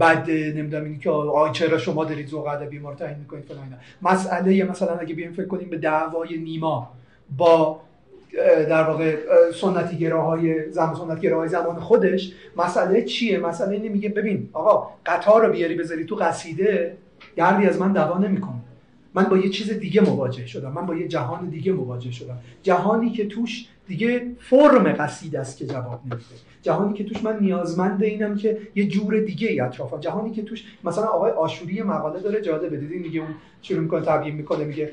بد 0.00 0.30
نمی‌دونم 0.30 0.84
اینی 0.84 0.98
که 0.98 1.10
آ 1.10 1.52
چرا 1.52 1.78
شما 1.78 2.04
دارید 2.04 2.28
ذوق 2.28 2.46
ادبی 2.46 2.78
ما 2.78 2.90
رو 2.90 2.96
تعیین 2.96 3.18
می‌کنید 3.18 3.44
فلان 3.44 3.74
مسئله 4.02 4.64
مثلا 4.64 4.96
اگه 4.96 5.14
بیایم 5.14 5.32
فکر 5.32 5.46
کنیم 5.46 5.70
به 5.70 5.78
دعوای 5.78 6.38
نیما 6.38 6.90
با 7.36 7.80
در 8.68 8.82
واقع 8.82 9.16
سنتی 9.54 9.96
گراهای 9.96 10.70
زمان 10.72 10.94
سنت 10.94 11.20
گراهای 11.20 11.48
زمان 11.48 11.76
خودش 11.76 12.32
مسئله 12.56 13.02
چیه؟ 13.02 13.38
مسئله 13.38 13.72
اینه 13.72 13.88
میگه 13.88 14.08
ببین 14.08 14.48
آقا 14.52 14.90
قطار 15.06 15.46
رو 15.46 15.52
بیاری 15.52 15.74
بذاری 15.74 16.04
تو 16.04 16.14
قصیده 16.14 16.96
گردی 17.36 17.66
از 17.66 17.80
من 17.80 17.92
دوا 17.92 18.18
نمی‌کنه. 18.18 18.54
من 19.14 19.24
با 19.24 19.36
یه 19.36 19.48
چیز 19.48 19.70
دیگه 19.72 20.00
مواجه 20.00 20.46
شدم. 20.46 20.72
من 20.72 20.86
با 20.86 20.94
یه 20.94 21.08
جهان 21.08 21.48
دیگه 21.48 21.72
مواجه 21.72 22.10
شدم. 22.10 22.38
جهانی 22.62 23.10
که 23.10 23.26
توش 23.26 23.66
دیگه 23.88 24.26
فرم 24.40 24.92
قصیده 24.92 25.40
است 25.40 25.58
که 25.58 25.66
جواب 25.66 26.00
نمیده. 26.04 26.24
جهانی 26.62 26.94
که 26.94 27.04
توش 27.04 27.24
من 27.24 27.38
نیازمند 27.40 28.02
اینم 28.02 28.36
که 28.36 28.58
یه 28.74 28.88
جور 28.88 29.20
دیگه 29.20 29.48
ای 29.48 29.62
جهانی 30.00 30.30
که 30.30 30.42
توش 30.42 30.64
مثلا 30.84 31.04
آقای 31.04 31.30
آشوری 31.30 31.82
مقاله 31.82 32.20
داره 32.20 32.40
جالبه 32.40 32.76
دیدین 32.76 33.02
میگه 33.02 33.20
اون 33.20 33.28
شروع 33.62 33.80
می‌کنه 33.80 34.00
تبیین 34.00 34.34
می‌کنه 34.34 34.64
میگه 34.64 34.90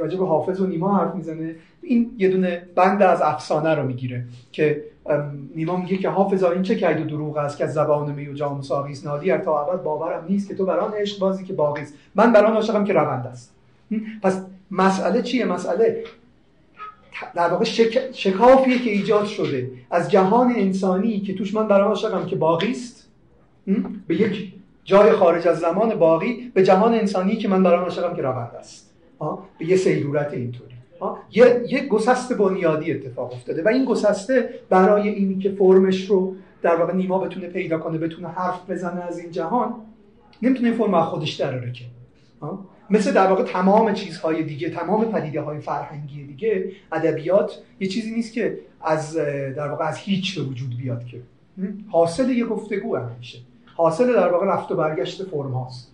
راجع 0.00 0.18
به 0.18 0.26
حافظ 0.26 0.60
و 0.60 0.66
نیما 0.66 0.96
حرف 0.96 1.14
می‌زنه. 1.14 1.54
این 1.82 2.10
یه 2.18 2.28
دونه 2.28 2.62
بند 2.74 3.02
از 3.02 3.22
افسانه 3.22 3.74
رو 3.74 3.86
می‌گیره 3.86 4.24
که 4.52 4.84
نیما 5.56 5.76
میگه 5.76 5.96
که 5.96 6.08
حافظ 6.08 6.44
این 6.44 6.62
چه 6.62 6.74
کرد 6.74 7.00
و 7.00 7.04
دروغ 7.04 7.36
است 7.36 7.58
که 7.58 7.64
از 7.64 7.74
زبان 7.74 8.14
می 8.14 8.28
و 8.28 8.32
جام 8.32 8.62
ساقی 8.62 8.92
است؟ 8.92 9.06
نادی 9.06 9.36
تا 9.36 9.66
ابد 9.66 9.82
باورم 9.82 10.24
نیست 10.28 10.48
که 10.48 10.54
تو 10.54 10.66
بران 10.66 10.92
عشق 10.92 11.18
بازی 11.18 11.44
که 11.44 11.52
باقی 11.52 11.82
است. 11.82 11.94
من 12.14 12.32
بران 12.32 12.52
عاشقم 12.52 12.84
که 12.84 12.92
روند 12.92 13.26
است. 13.26 13.54
پس 14.22 14.42
مسئله 14.70 15.22
چیه؟ 15.22 15.44
مسئله 15.44 16.04
در 17.34 17.48
واقع 17.48 17.64
شک... 17.64 18.12
شکافیه 18.12 18.78
که 18.78 18.90
ایجاد 18.90 19.26
شده. 19.26 19.70
از 19.90 20.10
جهان 20.10 20.52
انسانی 20.56 21.20
که 21.20 21.34
توش 21.34 21.54
من 21.54 21.68
برای 21.68 21.88
عاشقم 21.88 22.26
که 22.26 22.36
باقی 22.36 22.70
است 22.70 23.08
به 24.06 24.20
یک 24.20 24.52
جای 24.84 25.12
خارج 25.12 25.48
از 25.48 25.58
زمان 25.58 25.94
باقی 25.94 26.50
به 26.54 26.62
جهان 26.62 26.94
انسانی 26.94 27.36
که 27.36 27.48
من 27.48 27.62
برای 27.62 27.78
عاشقم 27.78 28.16
که 28.16 28.22
روند 28.22 28.54
است. 28.58 28.90
به 29.58 29.66
یه 29.66 29.76
سیرورت 29.76 30.32
اینطوری. 30.32 30.74
یه 31.32 31.62
یک 31.68 31.88
گسست 31.88 32.32
بنیادی 32.32 32.92
اتفاق 32.92 33.32
افتاده 33.32 33.62
و 33.62 33.68
این 33.68 33.84
گسسته 33.84 34.54
برای 34.68 35.08
اینی 35.08 35.38
که 35.38 35.50
فرمش 35.50 36.10
رو 36.10 36.34
در 36.62 36.76
واقع 36.76 36.92
نیما 36.92 37.18
بتونه 37.18 37.46
پیدا 37.46 37.78
کنه 37.78 37.98
بتونه 37.98 38.28
حرف 38.28 38.70
بزنه 38.70 39.00
از 39.00 39.18
این 39.18 39.30
جهان 39.30 39.74
نمی‌تونه 40.42 40.72
فرم 40.72 41.02
خودش 41.02 41.34
دراره 41.34 41.72
که 41.72 41.84
مثل 42.90 43.12
در 43.12 43.26
واقع 43.26 43.44
تمام 43.44 43.92
چیزهای 43.92 44.42
دیگه 44.42 44.70
تمام 44.70 45.04
پدیده 45.04 45.40
های 45.40 45.60
فرهنگی 45.60 46.24
دیگه 46.24 46.72
ادبیات 46.92 47.58
یه 47.80 47.88
چیزی 47.88 48.14
نیست 48.14 48.32
که 48.32 48.58
از 48.80 49.16
در 49.56 49.68
واقع 49.68 49.84
از 49.84 49.98
هیچ 49.98 50.38
به 50.38 50.44
وجود 50.44 50.76
بیاد 50.76 51.04
که. 51.06 51.20
حاصل 51.90 52.30
یه 52.30 52.46
گفتگو 52.46 52.96
هم 52.96 53.10
میشه 53.18 53.38
حاصل 53.76 54.12
در 54.12 54.28
واقع 54.28 54.46
رفت 54.46 54.72
و 54.72 54.76
برگشت 54.76 55.24
فرم 55.24 55.52
هاست. 55.52 55.92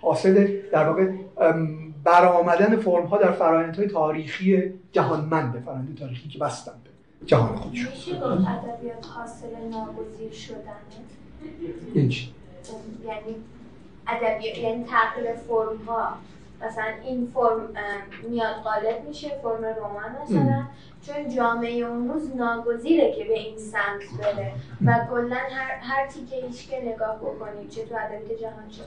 حاصل 0.00 0.56
در 0.72 0.88
واقع 0.88 1.10
برآمدن 2.04 2.76
فرم 2.76 3.06
ها 3.06 3.18
در 3.18 3.32
فرآیندهای 3.32 3.86
تاریخی 3.86 4.62
جهانمند 4.92 5.62
فرآیند 5.64 5.98
تاریخی 5.98 6.28
که 6.28 6.38
بستن 6.38 6.72
به 6.84 7.26
جهان 7.26 7.56
خودشون. 7.56 7.92
ادبیات 8.22 9.06
حاصل 9.16 9.46
ناگزیر 9.70 10.32
شدنه 10.32 10.62
یعنی 11.94 12.28
یعنی 13.06 13.34
ادبیات 14.08 14.58
یعنی 14.58 14.84
تغییر 14.84 15.34
فرم 15.34 15.76
ها 15.86 16.08
مثلا 16.66 16.84
این 17.04 17.28
فرم 17.34 17.68
میاد 18.28 18.54
غالب 18.64 19.08
میشه 19.08 19.28
فرم 19.42 19.64
رمان 19.64 20.22
مثلا. 20.22 20.62
چون 21.06 21.36
جامعه 21.36 21.86
اون 21.86 22.08
روز 22.08 22.36
ناگزیره 22.36 23.12
که 23.12 23.24
به 23.24 23.34
این 23.34 23.58
سمت 23.58 24.20
بره. 24.22 24.52
و 24.84 25.06
کلا 25.10 25.36
هر 25.36 25.78
هر 25.80 26.06
تیکه 26.06 26.46
ایش 26.46 26.66
که 26.66 26.76
نگاه 26.80 27.16
بکنید 27.16 27.68
چه 27.70 27.84
تو 27.84 27.94
ادبیات 27.94 28.40
جهان 28.40 28.68
چه 28.70 28.82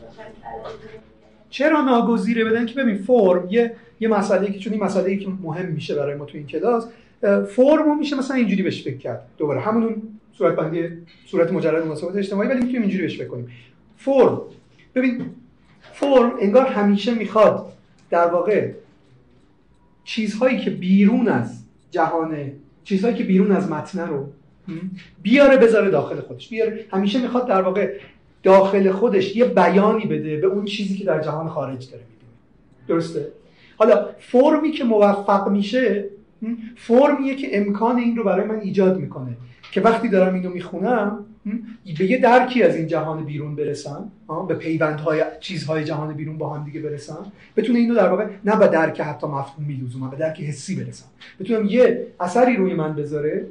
چرا 1.49 1.81
ناگزیره 1.81 2.43
بدن؟ 2.43 2.65
که 2.65 2.75
ببین 2.75 2.97
فرم 2.97 3.47
یه 3.49 3.75
یه 3.99 4.07
مسئله 4.07 4.51
که 4.51 4.59
چون 4.59 4.73
این 4.73 4.83
مسئله 4.83 5.17
که 5.17 5.27
مهم 5.43 5.65
میشه 5.65 5.95
برای 5.95 6.15
ما 6.15 6.25
تو 6.25 6.37
این 6.37 6.47
کلاس 6.47 6.87
فرم 7.49 7.97
میشه 7.99 8.17
مثلا 8.17 8.37
اینجوری 8.37 8.63
بهش 8.63 8.83
فکر 8.83 8.97
کرد. 8.97 9.27
دوباره 9.37 9.61
همون 9.61 10.01
صورت 10.37 10.55
بندی 10.55 10.89
صورت 11.25 11.51
مجرد 11.51 11.85
مناسبات 11.85 12.15
اجتماعی 12.15 12.49
ولی 12.49 12.59
می‌تونیم 12.59 12.81
اینجوری 12.81 13.03
بهش 13.03 13.17
فکر 13.17 13.27
کنیم. 13.27 13.51
فرم 13.97 14.41
ببین 14.95 15.25
فرم 15.93 16.31
انگار 16.39 16.65
همیشه 16.65 17.13
می‌خواد 17.13 17.73
در 18.09 18.27
واقع 18.27 18.71
چیزهایی 20.03 20.59
که 20.59 20.69
بیرون 20.69 21.27
از 21.27 21.63
جهان 21.91 22.51
چیزهایی 22.83 23.15
که 23.15 23.23
بیرون 23.23 23.51
از 23.51 23.71
متن 23.71 24.07
رو 24.07 24.29
بیاره 25.21 25.57
بذاره 25.57 25.89
داخل 25.89 26.21
خودش. 26.21 26.49
بیاره. 26.49 26.85
همیشه 26.91 27.21
می‌خواد 27.21 27.47
در 27.47 27.61
واقع 27.61 27.93
داخل 28.43 28.91
خودش 28.91 29.35
یه 29.35 29.45
بیانی 29.45 30.05
بده 30.05 30.37
به 30.37 30.47
اون 30.47 30.65
چیزی 30.65 30.97
که 30.97 31.05
در 31.05 31.21
جهان 31.21 31.49
خارج 31.49 31.91
داره 31.91 32.03
می‌بینه 32.03 32.31
درسته؟ 32.87 33.27
حالا 33.77 34.09
فرمی 34.19 34.71
که 34.71 34.83
موفق 34.83 35.49
میشه 35.49 36.05
فرمیه 36.75 37.35
که 37.35 37.57
امکان 37.57 37.97
این 37.97 38.15
رو 38.15 38.23
برای 38.23 38.47
من 38.47 38.59
ایجاد 38.59 38.97
می‌کنه 38.97 39.37
که 39.71 39.81
وقتی 39.81 40.09
دارم 40.09 40.33
اینو 40.33 40.49
می‌خونم 40.49 41.25
به 41.99 42.05
یه 42.05 42.17
درکی 42.17 42.63
از 42.63 42.75
این 42.75 42.87
جهان 42.87 43.25
بیرون 43.25 43.55
برسم 43.55 44.11
به 44.47 44.55
پیوندهای 44.55 45.23
چیزهای 45.39 45.83
جهان 45.83 46.13
بیرون 46.13 46.37
با 46.37 46.53
هم 46.53 46.65
دیگه 46.65 46.79
برسم 46.79 47.31
بتونه 47.57 47.79
اینو 47.79 47.95
در 47.95 48.09
واقع 48.09 48.27
نه 48.45 48.55
به 48.55 48.67
درک 48.67 49.01
حتی 49.01 49.27
مفهومی 49.27 49.73
لزوما 49.73 50.07
به 50.07 50.17
درک 50.17 50.41
حسی 50.41 50.75
برسم 50.75 51.05
بتونم 51.39 51.65
یه 51.65 52.07
اثری 52.19 52.55
روی 52.55 52.73
من 52.73 52.95
بذاره 52.95 53.45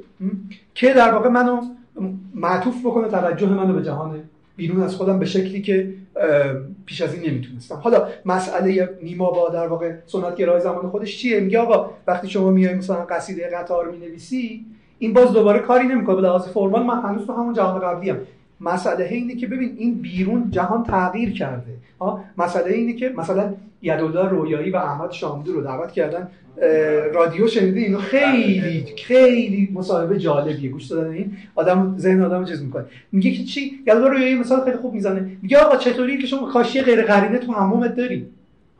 که 0.73 0.93
در 0.93 1.11
واقع 1.11 1.29
منو 1.29 1.61
معطوف 2.35 2.85
بکنه 2.85 3.07
توجه 3.07 3.49
منو 3.49 3.73
به 3.73 3.83
جهان 3.83 4.19
بیرون 4.55 4.83
از 4.83 4.95
خودم 4.95 5.19
به 5.19 5.25
شکلی 5.25 5.61
که 5.61 5.93
پیش 6.85 7.01
از 7.01 7.13
این 7.13 7.31
نمی‌تونستم. 7.31 7.75
حالا 7.75 8.07
مسئله 8.25 8.89
نیما 9.03 9.31
با 9.31 9.49
در 9.49 9.67
واقع 9.67 9.93
سنت 10.05 10.35
گرای 10.35 10.61
زمان 10.61 10.89
خودش 10.89 11.17
چیه؟ 11.17 11.39
میگه 11.39 11.59
آقا 11.59 11.89
وقتی 12.07 12.27
شما 12.27 12.51
میای 12.51 12.73
مثلا 12.73 13.05
قصیده 13.05 13.49
قطار 13.49 13.91
می‌نویسی 13.91 14.65
این 15.01 15.13
باز 15.13 15.33
دوباره 15.33 15.59
کاری 15.59 15.87
نمی‌کنه. 15.87 16.15
به 16.15 16.21
لحاظ 16.21 16.47
فرمان 16.47 16.83
من 16.85 17.01
هنوز 17.01 17.27
تو 17.27 17.33
همون 17.33 17.53
جهان 17.53 17.81
قبلی 17.81 18.09
هم 18.09 18.17
مسئله 18.61 19.05
اینه 19.05 19.35
که 19.35 19.47
ببین 19.47 19.75
این 19.77 19.93
بیرون 19.95 20.51
جهان 20.51 20.83
تغییر 20.83 21.33
کرده. 21.33 21.73
ها 21.99 22.23
مسئله 22.37 22.73
اینه 22.73 22.93
که 22.93 23.09
مثلا 23.17 23.53
یدالله 23.81 24.29
رویایی 24.29 24.71
و 24.71 24.75
احمد 24.75 25.11
شامدو 25.11 25.53
رو 25.53 25.61
دعوت 25.61 25.91
کردن. 25.91 26.27
رادیو 27.13 27.47
شنیده 27.47 27.79
اینو 27.79 27.97
خیلی 27.97 28.85
خیلی 29.05 29.69
مصاحبه 29.73 30.19
جالبیه. 30.19 30.69
گوش 30.69 30.85
دادن 30.85 31.11
این 31.11 31.37
آدم 31.55 31.95
ذهن 31.97 32.21
آدم 32.21 32.45
چیز 32.45 32.63
می‌کنه. 32.63 32.85
میگه 33.11 33.31
که 33.31 33.43
چی؟ 33.43 33.79
یدالله 33.87 34.09
رویایی 34.09 34.35
مثلا 34.35 34.65
خیلی 34.65 34.77
خوب 34.77 34.93
می‌زنه. 34.93 35.31
میگه 35.41 35.57
آقا 35.57 35.75
چطوری 35.75 36.17
که 36.17 36.27
شما 36.27 36.51
کاشی 36.51 36.81
غیر 36.81 37.01
قرینه 37.01 37.37
تو 37.37 37.53
حمومت 37.53 37.95
داری؟ 37.95 38.25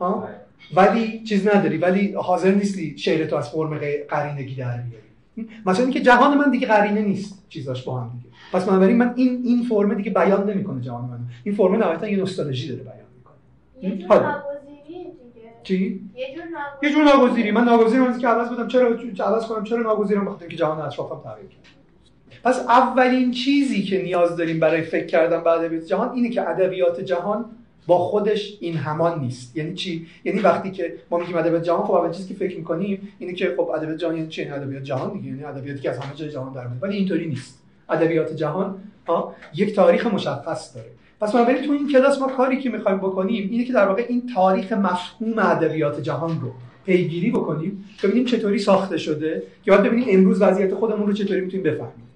ها 0.00 0.28
ولی 0.76 1.22
چیز 1.24 1.48
نداری. 1.48 1.78
ولی 1.78 2.12
حاضر 2.12 2.50
نیستی 2.50 2.98
شعر 2.98 3.26
تو 3.26 3.36
از 3.36 3.50
فرم 3.50 3.80
قرینگی 4.08 4.54
در 4.54 4.76
بیاری. 4.76 5.11
مثلا 5.66 5.84
اینکه 5.84 6.00
جهان 6.00 6.38
من 6.38 6.50
دیگه 6.50 6.66
قرینه 6.66 7.02
نیست 7.02 7.44
چیزاش 7.48 7.82
با 7.82 8.00
هم 8.00 8.10
دیگه. 8.16 8.34
پس 8.52 8.64
بنابراین 8.64 8.96
من 8.96 9.12
این 9.16 9.42
این 9.44 9.62
فرم 9.62 9.94
دیگه 9.94 10.10
بیان 10.10 10.50
نمی‌کنه 10.50 10.80
جهان 10.80 11.04
من. 11.04 11.18
این 11.44 11.54
فرم 11.54 11.76
نهایتا 11.76 12.08
یه 12.08 12.16
نوستالژی 12.16 12.68
داره 12.68 12.82
بیان 12.82 12.96
می‌کنه. 13.16 14.06
حالا. 14.08 14.42
چی؟ 15.62 16.00
یه 16.82 16.90
جور 16.92 17.04
ناگزیری. 17.04 17.50
من 17.50 17.64
ناگزیرم 17.64 18.04
از 18.04 18.18
که 18.18 18.28
عوض 18.28 18.48
بدم 18.48 18.68
چرا 18.68 18.88
عوض 19.26 19.46
کنم 19.46 19.64
چرا 19.64 19.78
ناگزیرم 19.78 20.24
بخاطر 20.24 20.42
اینکه 20.42 20.56
جهان 20.56 20.80
اطرافم 20.80 21.20
تغییر 21.24 21.48
کرد؟ 21.48 21.60
پس 22.44 22.58
اولین 22.58 23.30
چیزی 23.30 23.82
که 23.82 24.02
نیاز 24.02 24.36
داریم 24.36 24.60
برای 24.60 24.82
فکر 24.82 25.06
کردن 25.06 25.44
به 25.44 25.50
ادبیات 25.50 25.84
جهان 25.84 26.12
اینه 26.14 26.30
که 26.30 26.48
ادبیات 26.48 27.00
جهان 27.00 27.44
با 27.86 27.98
خودش 27.98 28.58
این 28.60 28.76
همان 28.76 29.20
نیست. 29.20 29.56
یعنی 29.56 29.74
چی؟ 29.74 30.06
یعنی 30.24 30.40
وقتی 30.40 30.70
که 30.70 30.94
ما 31.10 31.18
میگیم 31.18 31.36
ادبیات 31.36 31.62
جهان 31.62 31.86
خب 31.86 31.92
اول 31.92 32.12
چیزی 32.12 32.28
که 32.28 32.34
فکر 32.34 32.56
می‌کنیم 32.56 33.08
اینه 33.18 33.32
که 33.32 33.54
خب 33.56 33.70
ادبیات 33.70 33.98
جهان 33.98 34.16
یعنی 34.16 34.28
چی؟ 34.28 34.44
ادبیات 34.44 34.82
جهان 34.82 35.12
دیگه. 35.12 35.26
یعنی 35.26 35.44
ادبیاتی 35.44 35.80
که 35.80 35.90
از 35.90 35.98
همه 35.98 36.14
جای 36.14 36.30
جهان 36.30 36.52
در 36.52 36.66
ولی 36.82 36.96
اینطوری 36.96 37.26
نیست. 37.26 37.62
ادبیات 37.90 38.36
جهان 38.36 38.74
ها 39.06 39.34
یک 39.54 39.74
تاریخ 39.74 40.06
مشخص 40.06 40.74
داره. 40.74 40.88
پس 41.20 41.34
ما 41.34 41.44
تو 41.44 41.72
این 41.72 41.92
کلاس 41.92 42.18
ما 42.18 42.28
کاری 42.28 42.60
که 42.60 42.70
می‌خوایم 42.70 42.98
بکنیم 42.98 43.48
اینه 43.50 43.64
که 43.64 43.72
در 43.72 43.88
واقع 43.88 44.06
این 44.08 44.22
تاریخ 44.34 44.72
مفهوم 44.72 45.38
ادبیات 45.38 46.00
جهان 46.00 46.40
رو 46.40 46.52
پیگیری 46.86 47.30
بکنیم 47.30 47.84
ببینیم 48.02 48.24
چطوری 48.24 48.58
ساخته 48.58 48.98
شده 48.98 49.42
که 49.64 49.70
بعد 49.70 49.82
ببینیم 49.82 50.06
امروز 50.10 50.42
وضعیت 50.42 50.74
خودمون 50.74 51.06
رو 51.06 51.12
چطوری 51.12 51.40
می‌تونیم 51.40 51.64
بفهمیم. 51.64 52.08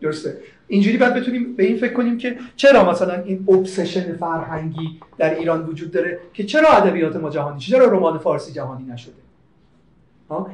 درسته؟ 0.00 0.36
اینجوری 0.68 0.96
بعد 0.96 1.14
بتونیم 1.14 1.56
به 1.56 1.64
این 1.64 1.76
فکر 1.76 1.92
کنیم 1.92 2.18
که 2.18 2.36
چرا 2.56 2.90
مثلا 2.90 3.22
این 3.22 3.44
ابسشن 3.48 4.16
فرهنگی 4.16 5.00
در 5.18 5.34
ایران 5.34 5.66
وجود 5.66 5.90
داره 5.90 6.18
که 6.34 6.44
چرا 6.44 6.68
ادبیات 6.68 7.16
ما 7.16 7.30
جهانی 7.30 7.60
چرا 7.60 7.86
رمان 7.86 8.18
فارسی 8.18 8.52
جهانی 8.52 8.84
نشده؟ 8.84 9.14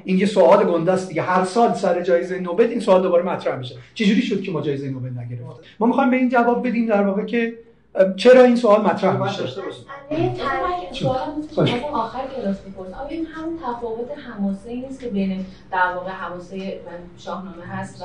این 0.04 0.18
یه 0.18 0.26
سوال 0.26 0.64
گنده 0.64 0.92
است 0.92 1.08
دیگه. 1.08 1.22
هر 1.22 1.44
سال 1.44 1.74
سر 1.74 2.02
جایزه 2.02 2.40
نوبل 2.40 2.64
این 2.64 2.80
سوال 2.80 3.02
دوباره 3.02 3.22
مطرح 3.22 3.56
میشه. 3.56 3.74
چجوری 3.94 4.22
شد 4.22 4.42
که 4.42 4.50
ما 4.52 4.60
جایزه 4.60 4.90
نوبل 4.90 5.08
نگرفتیم؟ 5.08 5.46
ما 5.80 5.86
می‌خوایم 5.86 6.10
به 6.10 6.16
این 6.16 6.28
جواب 6.28 6.68
بدیم 6.68 6.86
در 6.86 7.02
واقع 7.02 7.24
که 7.24 7.54
چرا 8.16 8.44
این 8.44 8.56
سوال 8.56 8.80
مطرح 8.80 9.22
میشه؟ 9.22 9.42
آخر 11.92 12.20
کلاس 12.36 12.56
می‌پرسم. 12.66 12.94
آیا 12.94 13.20
همون 13.34 13.58
تفاوت 13.58 14.08
حماسه 14.26 14.74
نیست 14.74 15.00
که 15.00 15.08
بین 15.08 15.44
در 15.72 15.92
واقع 15.94 16.10
حماسه 16.10 16.80
شاهنامه 17.18 17.64
هست 17.64 18.02
و 18.02 18.04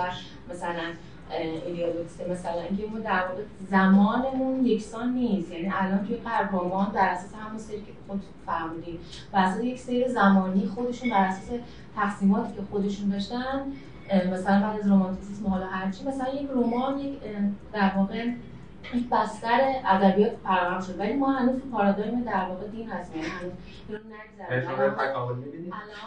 مثلا 0.54 0.84
ایدئولوژیسته 1.32 2.32
مثلا 2.32 2.62
اینکه 2.62 2.88
ما 2.94 3.00
در 3.00 3.24
واقع 3.28 3.42
زمانمون 3.70 4.66
یکسان 4.66 5.14
نیست. 5.14 5.52
یعنی 5.52 5.72
الان 5.74 6.06
توی 6.08 6.16
قهرمان 6.16 6.92
بر 6.94 7.10
اساس 7.10 7.34
همون 7.34 7.58
سری 7.58 7.78
که 7.78 7.92
خود 8.08 8.22
فرمودید 8.46 9.00
بر 9.32 9.44
اساس 9.44 9.64
یک 9.64 9.80
سری 9.80 10.10
زمانی 10.10 10.66
خودشون 10.76 11.10
بر 11.10 11.26
اساس 11.26 11.60
تقسیماتی 11.96 12.54
که 12.54 12.62
خودشون 12.72 13.10
داشتن 13.10 13.62
مثلا 14.32 14.62
بعد 14.62 14.80
از 14.80 14.88
رومانتیسیسم 14.88 15.48
حالا 15.48 15.66
هرچی 15.66 16.06
مثلا 16.06 16.34
یک 16.34 16.50
رمان 16.56 17.00
یک 17.00 17.14
در 17.74 17.92
واقع 17.98 18.26
یک 18.94 19.10
بستر 19.10 19.74
ادبیات 19.86 20.32
فراهم 20.44 20.82
شد. 20.82 21.00
ولی 21.00 21.14
ما 21.14 21.32
هنوز 21.32 21.62
تو 21.62 21.70
پارادایم 21.70 22.22
در 22.22 22.46
واقع 22.50 22.68
دین 22.68 22.90
هستیم. 22.90 23.22
یعنی 24.50 24.66
هنوز 24.66 24.92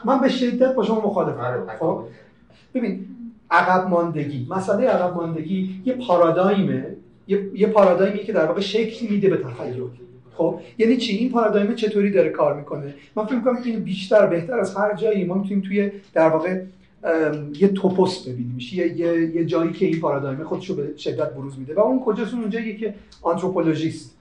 من 0.04 0.20
به 0.20 0.28
شدت 0.28 0.74
با 0.74 0.82
شما 0.82 1.00
مخالفم. 1.00 1.40
آره، 1.40 1.76
خب؟ 1.78 2.04
ببین 2.74 3.17
عقب 3.51 3.88
ماندگی 3.88 4.46
مسئله 4.51 4.86
عقب 4.86 5.14
ماندگی 5.14 5.82
یه 5.84 5.92
پارادایمه. 5.92 6.86
یه, 7.28 7.51
یه 7.55 7.66
پارادایمی 7.66 8.18
که 8.18 8.32
در 8.32 8.46
واقع 8.46 8.61
شکلی 8.61 9.09
میده 9.11 9.28
به 9.28 9.36
تخیل. 9.36 9.82
خب؟ 10.34 10.61
یعنی 10.78 10.96
چی؟ 10.96 11.16
این 11.16 11.30
پارادایم 11.30 11.74
چطوری 11.74 12.11
داره 12.11 12.28
کار 12.28 12.57
می‌کنه؟ 12.57 12.94
من 13.16 13.24
فکر 13.24 13.34
می‌کنم 13.34 13.62
که 13.62 13.72
بیشتر 13.72 14.26
بهتر 14.26 14.59
از 14.59 14.76
هر 14.76 14.94
جایی 14.94 15.24
ما 15.24 15.34
می‌تونیم 15.34 15.61
توی 15.61 15.90
در 16.14 16.28
واقع 16.28 16.61
یه 17.61 17.68
topos 17.68 18.28
ببینیم. 18.28 18.59
یه،, 18.72 18.99
یه،, 18.99 19.36
یه 19.36 19.44
جایی 19.44 19.72
که 19.72 19.86
این 19.86 20.01
پارادایم 20.01 20.44
خودش 20.44 20.66
رو 20.66 20.76
به 20.76 20.96
شدت 20.96 21.34
بروز 21.34 21.59
میده. 21.59 21.74
و 21.74 21.80
اون 21.80 22.01
کجاست؟ 22.01 22.34
اونجایی 22.34 22.76
که 22.76 22.94
anthropologist 23.22 24.17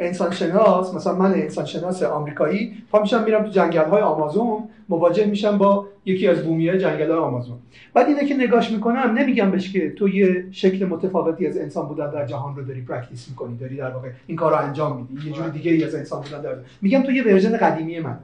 انسان 0.00 0.30
شناس 0.30 0.94
مثلا 0.94 1.14
من 1.14 1.34
انسان 1.34 1.64
شناس 1.64 2.02
آمریکایی 2.02 2.72
پا 2.90 3.00
میشم 3.00 3.24
میرم 3.24 3.44
تو 3.44 3.50
جنگل 3.50 3.84
های 3.84 4.02
آمازون 4.02 4.68
مواجه 4.88 5.26
میشم 5.26 5.58
با 5.58 5.86
یکی 6.04 6.28
از 6.28 6.44
بومی 6.44 6.68
های 6.68 6.78
جنگل 6.78 7.10
های 7.10 7.18
آمازون. 7.18 7.58
بعد 7.94 8.06
اینه 8.08 8.26
که 8.26 8.34
نگاش 8.36 8.70
می‌کنم 8.70 9.14
نمیگم 9.18 9.50
بهش 9.50 9.72
که 9.72 9.90
تو 9.90 10.08
یه 10.08 10.46
شکل 10.50 10.86
متفاوتی 10.86 11.46
از 11.46 11.58
انسان 11.58 11.88
بودن 11.88 12.10
در 12.10 12.26
جهان 12.26 12.56
رو 12.56 12.64
داری 12.64 12.80
practice 12.80 13.28
می‌کنی 13.28 13.56
داری 13.56 13.76
در 13.76 13.90
واقع 13.90 14.08
این 14.26 14.36
کار 14.36 14.52
رو 14.52 14.58
انجام 14.58 14.96
میدی 15.10 15.28
یه 15.28 15.32
جور 15.32 15.48
دیگه 15.48 15.70
ای 15.70 15.84
از 15.84 15.94
انسان 15.94 16.22
بودن 16.22 16.42
در 16.42 16.54
میگم 16.82 17.02
تو 17.02 17.12
یه 17.12 17.24
version 17.24 17.56
قدیمی 17.56 18.00
من. 18.00 18.18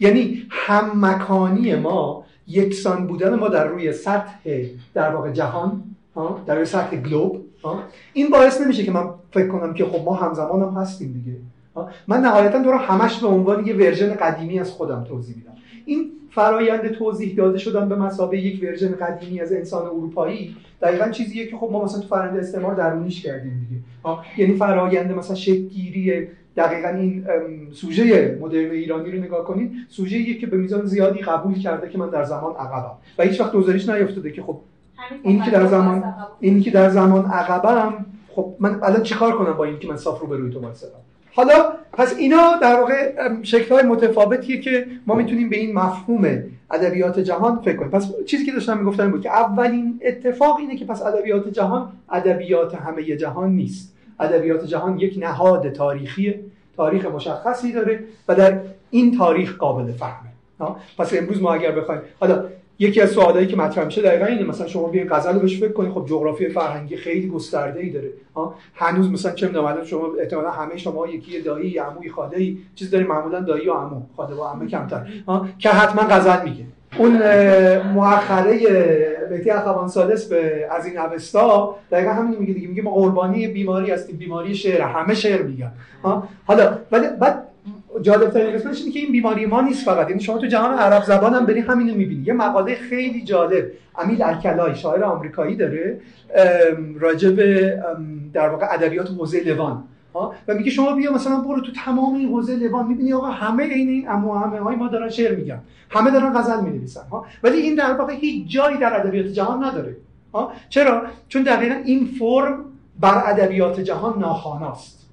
یعنی 0.00 0.42
هم 0.50 1.04
مکانی 1.04 1.74
ما 1.74 2.24
یکسان 2.46 3.06
بودن 3.06 3.34
ما 3.34 3.48
در 3.48 3.66
روی 3.66 3.92
سطح 3.92 4.32
در 4.94 5.14
واقع 5.14 5.32
جهان 5.32 5.82
در 6.46 6.54
روی 6.54 6.64
سطح 6.64 6.96
globe 6.96 7.45
این 8.12 8.30
باعث 8.30 8.60
نمیشه 8.60 8.84
که 8.84 8.92
من 8.92 9.10
فکر 9.30 9.48
کنم 9.48 9.74
که 9.74 9.84
خب 9.84 10.04
ما 10.04 10.14
همزمان 10.14 10.62
هم 10.62 10.82
هستیم 10.82 11.12
دیگه. 11.12 11.38
من 12.08 12.20
نهایتا 12.20 12.58
رو 12.58 12.78
همش 12.78 13.20
به 13.20 13.26
عنوان 13.26 13.66
یه 13.66 13.74
version 13.74 14.14
قدیمی 14.14 14.58
از 14.58 14.70
خودم 14.70 15.04
توضیح 15.04 15.36
میدم. 15.36 15.52
این 15.84 16.10
فرایند 16.30 16.88
توضیح 16.88 17.36
داده 17.36 17.58
شدن 17.58 17.88
به 17.88 17.96
مثابه 17.96 18.36
یک 18.36 18.62
version 18.62 18.92
قدیمی 18.92 19.40
از 19.40 19.52
انسان 19.52 19.86
اروپایی 19.86 20.56
دقیقا 20.82 21.08
چیزیه 21.10 21.46
که 21.46 21.56
خب 21.56 21.68
ما 21.72 21.84
مثلا 21.84 22.00
تو 22.00 22.08
فرآیند 22.08 22.36
استعمار 22.36 22.74
درونیش 22.74 23.22
کردیم 23.22 23.68
دیگه. 23.68 23.82
یعنی 24.38 24.56
فرایند 24.56 25.12
مثلا 25.12 25.36
شکلگیری 25.36 26.28
دقیقا 26.56 26.88
این 26.88 27.26
سوژه 27.72 28.38
مدرن 28.40 28.70
ایرانی 28.70 29.10
رو 29.10 29.18
نگاه 29.18 29.44
کنید. 29.44 29.72
سوژه 29.88 30.34
که 30.34 30.46
به 30.46 30.56
میزان 30.56 30.86
زیادی 30.86 31.18
قبول 31.18 31.58
کرده 31.58 31.88
که 31.88 31.98
من 31.98 32.10
در 32.10 32.24
زمان 32.24 32.52
عقبم. 32.52 32.92
و 33.18 33.22
هیچ 33.22 33.40
وقت 33.40 33.52
دوزاریش 33.52 33.88
نیفتاده 33.88 34.30
که 34.30 34.42
خب 34.42 34.60
این 35.22 35.42
که 35.42 35.50
در 35.50 35.66
زمان 35.66 36.14
این 36.40 36.62
که 36.62 36.70
در 36.70 36.88
زمان 36.90 37.24
عقبم 37.24 38.06
خب 38.28 38.54
من 38.60 38.80
الان 38.82 39.02
چیکار 39.02 39.38
کنم 39.38 39.52
با 39.52 39.64
این 39.64 39.78
که 39.78 39.88
من 39.88 39.96
صاف 39.96 40.20
رو 40.20 40.26
به 40.26 40.36
روی 40.36 40.52
تو 40.52 40.60
وایسادم 40.60 40.98
حالا 41.34 41.72
پس 41.92 42.14
اینا 42.18 42.56
در 42.62 42.80
واقع 42.80 43.14
های 43.70 43.82
متفاوتیه 43.82 44.60
که 44.60 44.86
ما 45.06 45.14
می‌تونیم 45.14 45.50
به 45.50 45.56
این 45.56 45.74
مفهوم 45.74 46.42
ادبیات 46.70 47.18
جهان 47.18 47.60
فکر 47.60 47.76
کنیم. 47.76 47.90
پس 47.90 48.12
چیزی 48.26 48.46
که 48.46 48.52
داشتم 48.52 48.78
می‌گفتم 48.78 49.10
بود 49.10 49.22
که 49.22 49.30
اولین 49.30 50.00
اتفاق 50.04 50.56
اینه 50.56 50.76
که 50.76 50.84
پس 50.84 51.02
ادبیات 51.02 51.48
جهان 51.48 51.92
ادبیات 52.10 52.74
همه 52.74 53.16
جهان 53.16 53.50
نیست. 53.50 53.94
ادبیات 54.20 54.64
جهان 54.64 54.98
یک 54.98 55.18
نهاد 55.18 55.72
تاریخی 55.72 56.34
تاریخ 56.76 57.06
مشخصی 57.06 57.72
داره 57.72 58.04
و 58.28 58.34
در 58.34 58.60
این 58.90 59.18
تاریخ 59.18 59.56
قابل 59.56 59.92
فهمه. 59.92 60.30
پس 60.98 61.14
امروز 61.14 61.42
ما 61.42 61.54
اگر 61.54 61.72
بخوایم 61.72 62.00
حالا 62.20 62.44
یکی 62.78 63.00
از 63.00 63.10
سوالایی 63.10 63.46
که 63.46 63.56
مطرح 63.56 63.84
میشه 63.84 64.02
دقیقا 64.02 64.26
اینه. 64.26 64.44
مثلا 64.44 64.66
شما 64.66 64.88
بیاین 64.88 65.08
غزل 65.10 65.34
رو 65.34 65.40
بهش 65.40 65.60
فکر 65.60 65.72
کنید 65.72 65.92
خب 65.92 66.06
جغرافی 66.06 66.48
فرهنگی 66.48 66.96
خیلی 66.96 67.28
گسترده 67.28 67.80
ای 67.80 67.90
داره 67.90 68.08
هنوز 68.74 69.10
مثلا 69.10 69.32
چه 69.32 69.46
می‌دونم 69.46 69.84
شما 69.84 70.08
احتمالاً 70.20 70.50
همه 70.50 70.76
شما 70.76 71.06
یکی 71.06 71.40
دایی 71.40 71.78
عموی 71.78 72.10
خاله 72.10 72.36
ای 72.36 72.58
چیز 72.74 72.90
داریم 72.90 73.06
معمولا 73.06 73.40
دایی 73.40 73.68
و 73.68 73.72
عمو 73.72 74.02
خاله 74.16 74.34
و 74.34 74.42
عمه 74.44 74.66
کمتر. 74.66 75.06
ها 75.28 75.48
که 75.58 75.68
حتما 75.68 76.02
غزل 76.02 76.44
میگه. 76.44 76.64
اون 76.98 77.12
مؤخره 77.82 78.58
بهتی 79.30 79.50
اخوان 79.50 79.88
سادس 79.88 80.28
به 80.28 80.68
از 80.70 80.86
این 80.86 80.98
اوستا 80.98 81.76
دقیقا 81.90 82.10
همین 82.10 82.38
میگه 82.38 82.54
دیگه. 82.54 82.68
میگه 82.68 82.82
ما 82.82 82.90
قربانی 82.90 83.48
بیماری 83.48 83.90
هستیم. 83.90 84.16
بیماری 84.16 84.54
شعر 84.54 84.80
همه 84.80 85.14
شعر 85.14 85.42
میگن. 85.42 85.72
حالا 86.46 86.78
ولی 86.92 87.06
بعد 87.20 87.42
جالب 88.02 88.30
ترین 88.30 88.54
قسمتش 88.54 88.80
اینه 88.80 88.92
که 88.92 88.98
این 89.00 89.12
بیماری 89.12 89.46
ما 89.46 89.60
نیست 89.60 89.84
فقط. 89.84 90.08
یعنی 90.08 90.22
شما 90.22 90.38
تو 90.38 90.46
جهان 90.46 90.78
عرب 90.78 91.04
زبان 91.04 91.34
هم 91.34 91.46
بری 91.46 91.60
همینو 91.60 91.94
می‌بینی. 91.94 92.24
یه 92.26 92.32
مقاله 92.32 92.74
خیلی 92.74 93.24
جالب. 93.24 93.64
امیل 93.98 94.22
الکلای 94.22 94.74
شاعر 94.74 95.04
آمریکایی 95.04 95.56
داره 95.56 96.00
راجع 97.00 97.30
به 97.30 97.78
در 98.32 98.48
واقع 98.48 98.66
ادبیات 98.70 99.10
حوزه 99.10 99.40
لوان 99.40 99.84
و 100.48 100.54
میگه 100.54 100.70
شما 100.70 100.96
بیا 100.96 101.12
مثلا 101.12 101.40
برو 101.40 101.60
تو 101.60 101.72
تمام 101.84 102.14
این 102.14 102.28
حوزه 102.28 102.56
لوان 102.56 102.86
می‌بینی 102.86 103.12
آقا 103.12 103.26
همه 103.26 103.64
این 103.64 103.88
این 103.88 104.08
اما 104.08 104.38
همه 104.38 104.58
های 104.58 104.76
ما 104.76 104.88
دارن 104.88 105.08
شعر 105.08 105.36
میگن. 105.36 105.60
همه 105.90 106.10
دارن 106.10 106.32
غزل 106.32 106.60
می‌نویسن. 106.60 107.08
ها؟ 107.10 107.26
ولی 107.42 107.56
این 107.56 107.74
در 107.74 107.92
واقع 107.92 108.14
هیچ 108.14 108.48
جایی 108.48 108.76
در 108.76 109.00
ادبیات 109.00 109.26
جهان 109.26 109.64
نداره. 109.64 109.96
ها؟ 110.34 110.52
چرا؟ 110.68 111.02
چون 111.28 111.42
دقیقا 111.42 111.74
این 111.74 112.08
فرم 112.18 112.64
بر 113.00 113.22
ادبیات 113.26 113.80
جهان 113.80 114.18
ناخواناست. 114.18 115.06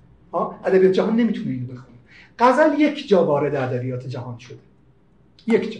ادبیات 0.65 0.91
جهان 0.93 1.15
نمی‌تونه 1.15 1.51
اینو 1.51 1.65
بخونه. 1.65 1.92
غزل 2.39 2.79
یک 2.79 3.07
جا 3.07 3.25
وارد 3.25 3.55
ادبیات 3.55 4.07
جهان 4.07 4.37
شده. 4.37 4.59
یک 5.47 5.73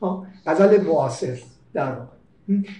جا. 0.00 0.22
غزل 0.46 0.80
معاصر 0.80 1.38
در 1.74 1.92
واقع. 1.92 2.16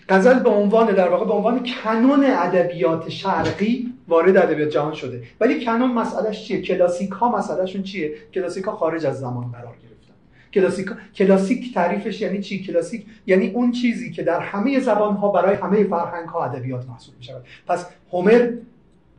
غزل 0.09 0.39
به 0.39 0.51
عنوان 0.51 0.95
در 0.95 1.09
واقع 1.09 1.25
به 1.27 1.33
عنوان 1.33 1.67
کنون 1.85 2.25
ادبیات 2.25 3.09
شرقی 3.09 3.93
وارد 4.09 4.37
ادبیات 4.37 4.69
جهان 4.69 4.95
شده. 4.95 5.23
ولی 5.41 5.65
کنون 5.65 5.93
مسئلهش 5.93 6.45
چیه؟ 6.45 6.63
کلاسیک 6.63 7.11
ها 7.11 7.39
مسئلهشون 7.39 7.83
چیه؟ 7.83 8.15
کلاسیک 8.35 8.65
ها 8.65 8.77
خارج 8.77 9.07
از 9.07 9.21
زمان 9.21 9.53
قرار 9.53 9.75
گرفتن. 9.83 10.15
کلاسیک 10.55 10.91
کلاسیک 11.15 11.75
تعریفش 11.75 12.21
یعنی 12.21 12.41
چی؟ 12.41 12.65
کلاسیک 12.65 13.07
یعنی 13.27 13.51
اون 13.51 13.73
چیزی 13.73 14.13
که 14.13 14.23
در 14.23 14.41
همه 14.41 14.81
زبان 14.81 15.17
ها 15.17 15.29
برای 15.29 15.57
همه 15.57 15.85
فرهنگ 15.85 16.29
ها 16.29 16.45
ادبیات 16.45 16.89
محسوب 16.89 17.15
می 17.19 17.25
شود 17.25 17.45
پس 17.67 17.87
هومر 18.13 18.51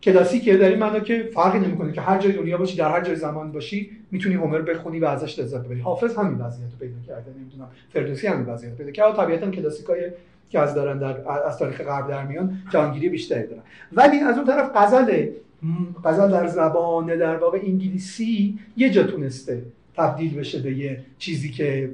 کلاسیکه 0.04 0.58
در 0.58 0.70
این 0.70 0.80
معنا 0.80 1.00
که 1.00 1.30
فرقی 1.34 1.60
نمی‌کنه 1.60 1.92
که 1.92 2.02
هر 2.02 2.18
جای 2.18 2.32
دنیا 2.32 2.58
باشی 2.58 2.78
در 2.78 2.92
هر 2.92 3.02
جای 3.02 3.16
زمان 3.16 3.52
باشی 3.52 3.92
می‌تونی 4.12 4.36
هومر 4.36 4.62
بخونی 4.62 5.00
و 5.00 5.06
ازش 5.06 5.40
لذت 5.40 5.66
ببری. 5.66 5.80
حافظ 5.80 6.16
همین 6.16 6.38
وضعیت 6.38 6.72
رو 6.72 6.78
پیدا 6.80 6.96
کرده 7.08 7.32
نمی‌دونم. 7.40 7.68
فردوسی 7.94 8.28
همین 8.28 8.46
وضعیت 8.46 8.76
پیدا 8.78 8.92
کرده. 8.92 9.18
طبیعتا 9.18 9.52
کلاسیکای 9.52 10.12
که 10.50 10.60
از 10.60 10.76
دارن 10.76 10.98
در 11.00 11.32
از 11.32 11.58
تاریخ 11.58 11.82
غرب 11.82 12.08
در 12.08 12.26
میان 12.26 12.58
جهانگیری 12.70 13.10
بیشتری 13.10 13.48
دارن. 13.48 13.62
ولی 13.94 14.20
از 14.20 14.38
اون 14.38 14.48
طرف 14.48 14.72
غزل 14.76 15.28
غزل 16.04 16.32
در 16.32 16.48
زبان 16.48 17.18
در 17.18 17.36
واقع 17.36 17.60
انگلیسی 17.64 18.60
یه 18.78 18.90
جا 18.90 19.04
تونسته 19.04 19.62
تبدیل 19.96 20.36
بشه 20.36 20.60
به 20.60 20.74
یه 20.74 21.04
چیزی 21.18 21.52
که 21.52 21.92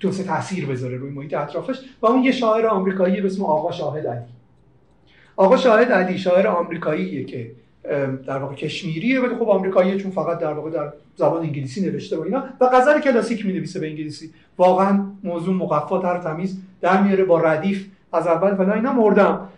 تونسته 0.00 0.24
تاثیر 0.24 0.66
بذاره 0.66 0.96
روی 0.96 1.10
محیط 1.10 1.34
اطرافش. 1.34 1.76
و 2.02 2.06
اون 2.06 2.24
یه 2.24 2.32
شاعر 2.32 2.66
آمریکایی 2.66 3.20
به 3.20 3.26
اسم 3.26 3.42
آقا 3.42 3.72
شاهد 3.72 4.06
علی. 4.06 4.35
آقا 5.36 5.56
شاهد 5.56 5.92
علی 5.92 6.18
شاعر 6.18 6.46
آمریکاییه 6.46 7.24
که 7.24 7.50
در 8.26 8.38
واقع 8.38 8.54
کشمیریه 8.54 9.20
ولی 9.20 9.34
خب 9.34 9.48
آمریکاییه 9.48 9.96
چون 9.98 10.10
فقط 10.10 10.38
در 10.38 10.52
واقع 10.52 10.70
در 10.70 10.92
زبان 11.16 11.42
انگلیسی 11.42 11.90
نوشته 11.90 12.16
و 12.16 12.20
اینا. 12.20 12.44
و 12.60 12.68
غزل 12.72 13.00
کلاسیک 13.00 13.46
می 13.46 13.52
نویسه 13.52 13.80
به 13.80 13.88
انگلیسی. 13.88 14.30
واقعا 14.58 15.00
موضوع 15.24 15.54
مقفا 15.54 15.98
تر 15.98 16.18
تمیز 16.18 16.58
در 16.80 17.02
میاره 17.02 17.24
با 17.24 17.40
ردیف 17.40 17.86
از 18.12 18.26
اول 18.26 18.54
فلا 18.54 18.72
اینا 18.72 18.92
مردم 18.92 19.48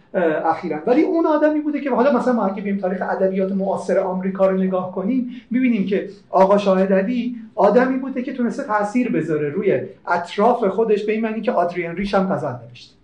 اخیرا. 0.44 0.78
ولی 0.86 1.02
اون 1.02 1.26
آدمی 1.26 1.60
بوده 1.60 1.80
که 1.80 1.90
حالا 1.90 2.18
مثلا 2.18 2.32
ما 2.32 2.46
اگه 2.46 2.62
بیم 2.62 2.78
تاریخ 2.78 3.02
ادبیات 3.02 3.52
معاصر 3.52 3.98
آمریکا 3.98 4.46
رو 4.46 4.56
نگاه 4.56 4.92
کنیم 4.92 5.30
می‌بینیم 5.50 5.86
که 5.86 6.08
آقا 6.30 6.58
شاهد 6.58 6.92
علی 6.92 7.36
آدمی 7.54 7.98
بوده 7.98 8.22
که 8.22 8.32
تونسته 8.32 8.62
تاثیر 8.62 9.12
بذاره 9.12 9.48
روی 9.48 9.80
اطراف 10.06 10.64
خودش 10.64 11.04
به 11.04 11.12
این 11.12 11.20
معنی 11.20 11.40
که 11.40 11.52
آدریان 11.52 11.96
ریش 11.96 12.14
هم 12.14 12.34
غزل 12.34 12.52
نوشته. 12.68 12.97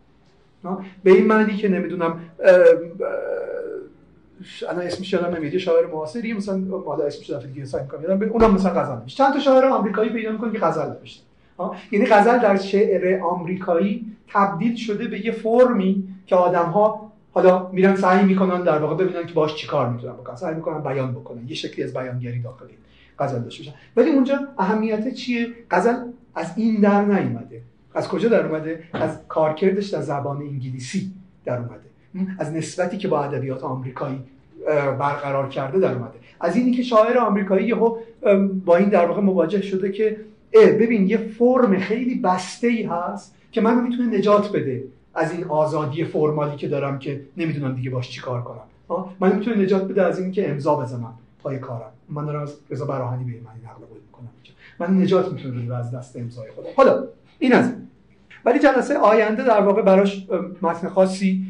به 1.04 1.10
این 1.10 1.26
معنی 1.26 1.56
که 1.56 1.68
نمی‌دونم 1.68 2.20
انا 4.70 4.80
اسمش 4.80 5.12
یادم 5.12 5.36
نمیاد 5.36 5.56
شاعر 5.58 5.86
معاصری 5.86 6.32
مثلا 6.32 6.56
مالا 6.56 7.04
اسمش 7.04 7.30
دفعه 7.30 7.46
دیگه 7.46 7.64
سعی 7.64 7.82
می‌کنم 7.82 8.02
یادم 8.02 8.28
اونم 8.28 8.54
مثلا 8.54 8.72
غزل 8.72 8.94
نوشته. 8.94 9.24
چند 9.24 9.32
تا 9.32 9.40
شاعر 9.40 9.64
آمریکایی 9.64 10.10
پیدا 10.10 10.32
می‌کنی 10.32 10.52
که 10.52 10.58
غزل 10.58 10.86
نوشته 10.86 11.22
یعنی 11.92 12.06
غزل 12.06 12.38
در 12.38 12.56
شعر 12.56 13.20
آمریکایی 13.22 14.06
تبدیل 14.28 14.76
شده 14.76 15.08
به 15.08 15.26
یه 15.26 15.32
فرمی 15.32 16.08
که 16.26 16.36
آدم 16.36 16.64
ها 16.64 17.12
حالا 17.32 17.68
میرن 17.72 17.96
سعی 17.96 18.24
می‌کنن 18.24 18.62
در 18.62 18.78
واقع 18.78 19.04
ببینن 19.04 19.26
که 19.26 19.34
باش 19.34 19.54
چیکار 19.54 19.88
می‌تونن 19.88 20.12
بکنن 20.12 20.36
سعی 20.36 20.54
می‌کنن 20.54 20.82
بیان 20.82 21.12
بکنن 21.12 21.48
یه 21.48 21.54
شکلی 21.54 21.84
از 21.84 21.94
بیانگری 21.94 22.42
داخل 22.42 22.66
غزل 23.18 23.38
داشته 23.38 23.64
باشن. 23.64 23.76
ولی 23.96 24.10
اونجا 24.10 24.38
اهمیت 24.58 25.14
چیه؟ 25.14 25.48
غزل 25.70 25.94
از 26.34 26.52
این 26.56 26.80
در 26.80 27.04
نیومده. 27.04 27.60
از 27.94 28.08
کجا 28.08 28.28
در 28.28 28.46
اومده؟ 28.46 28.82
از 28.92 29.18
کارکردش 29.28 29.88
در 29.88 30.00
زبان 30.00 30.36
انگلیسی 30.36 31.10
در 31.44 31.58
اومده. 31.58 31.84
از 32.38 32.52
نسبتی 32.52 32.98
که 32.98 33.08
با 33.08 33.24
ادبیات 33.24 33.64
آمریکایی 33.64 34.20
برقرار 34.98 35.48
کرده 35.48 35.78
در 35.78 35.92
اومده. 35.92 36.14
از 36.40 36.56
اینی 36.56 36.72
که 36.72 36.82
شاعر 36.82 37.18
آمریکایی 37.18 37.66
یهو 37.66 37.96
با 38.64 38.76
این 38.76 38.88
در 38.88 39.06
واقع 39.06 39.20
مواجه 39.20 39.62
شده 39.62 39.92
که 39.92 40.16
ببین 40.54 41.08
یه 41.08 41.16
فرم 41.16 41.78
خیلی 41.78 42.14
بسته 42.14 42.66
ای 42.66 42.82
هست 42.82 43.34
که 43.52 43.60
من 43.60 43.82
می‌تونه 43.82 44.18
نجات 44.18 44.52
بده 44.52 44.84
از 45.14 45.32
این 45.32 45.44
آزادی 45.44 46.04
فرمالی 46.04 46.56
که 46.56 46.68
دارم 46.68 46.98
که 46.98 47.20
نمی‌دونم 47.36 47.74
دیگه 47.74 47.90
باش 47.90 48.10
چیکار 48.10 48.42
کنم. 48.42 49.04
من 49.20 49.36
می‌تونه 49.36 49.56
نجات 49.56 49.84
بده 49.88 50.02
از 50.02 50.18
این 50.18 50.32
که 50.32 50.50
امضا 50.50 50.76
بزنم 50.76 51.14
پای 51.42 51.58
کارم. 51.58 51.90
من 52.08 52.26
دارم 52.26 52.42
از 52.42 52.56
رضا 52.70 52.84
براهنی 52.84 53.24
به 53.24 53.30
من 53.30 53.70
نقل 53.70 53.86
قول 53.86 53.98
می‌کنم 54.06 54.28
من 54.78 55.02
نجات 55.02 55.32
می‌تونه 55.32 55.74
از 55.74 55.90
دست 55.90 56.16
امضای 56.16 56.50
خودم. 56.50 56.68
حالا 56.76 57.04
این 57.38 57.52
از 57.52 57.72
ولی 58.44 58.58
جلسه 58.58 58.98
آینده 58.98 59.44
در 59.44 59.60
واقع 59.60 59.82
براش 59.82 60.26
متن 60.62 60.88
خاصی 60.88 61.46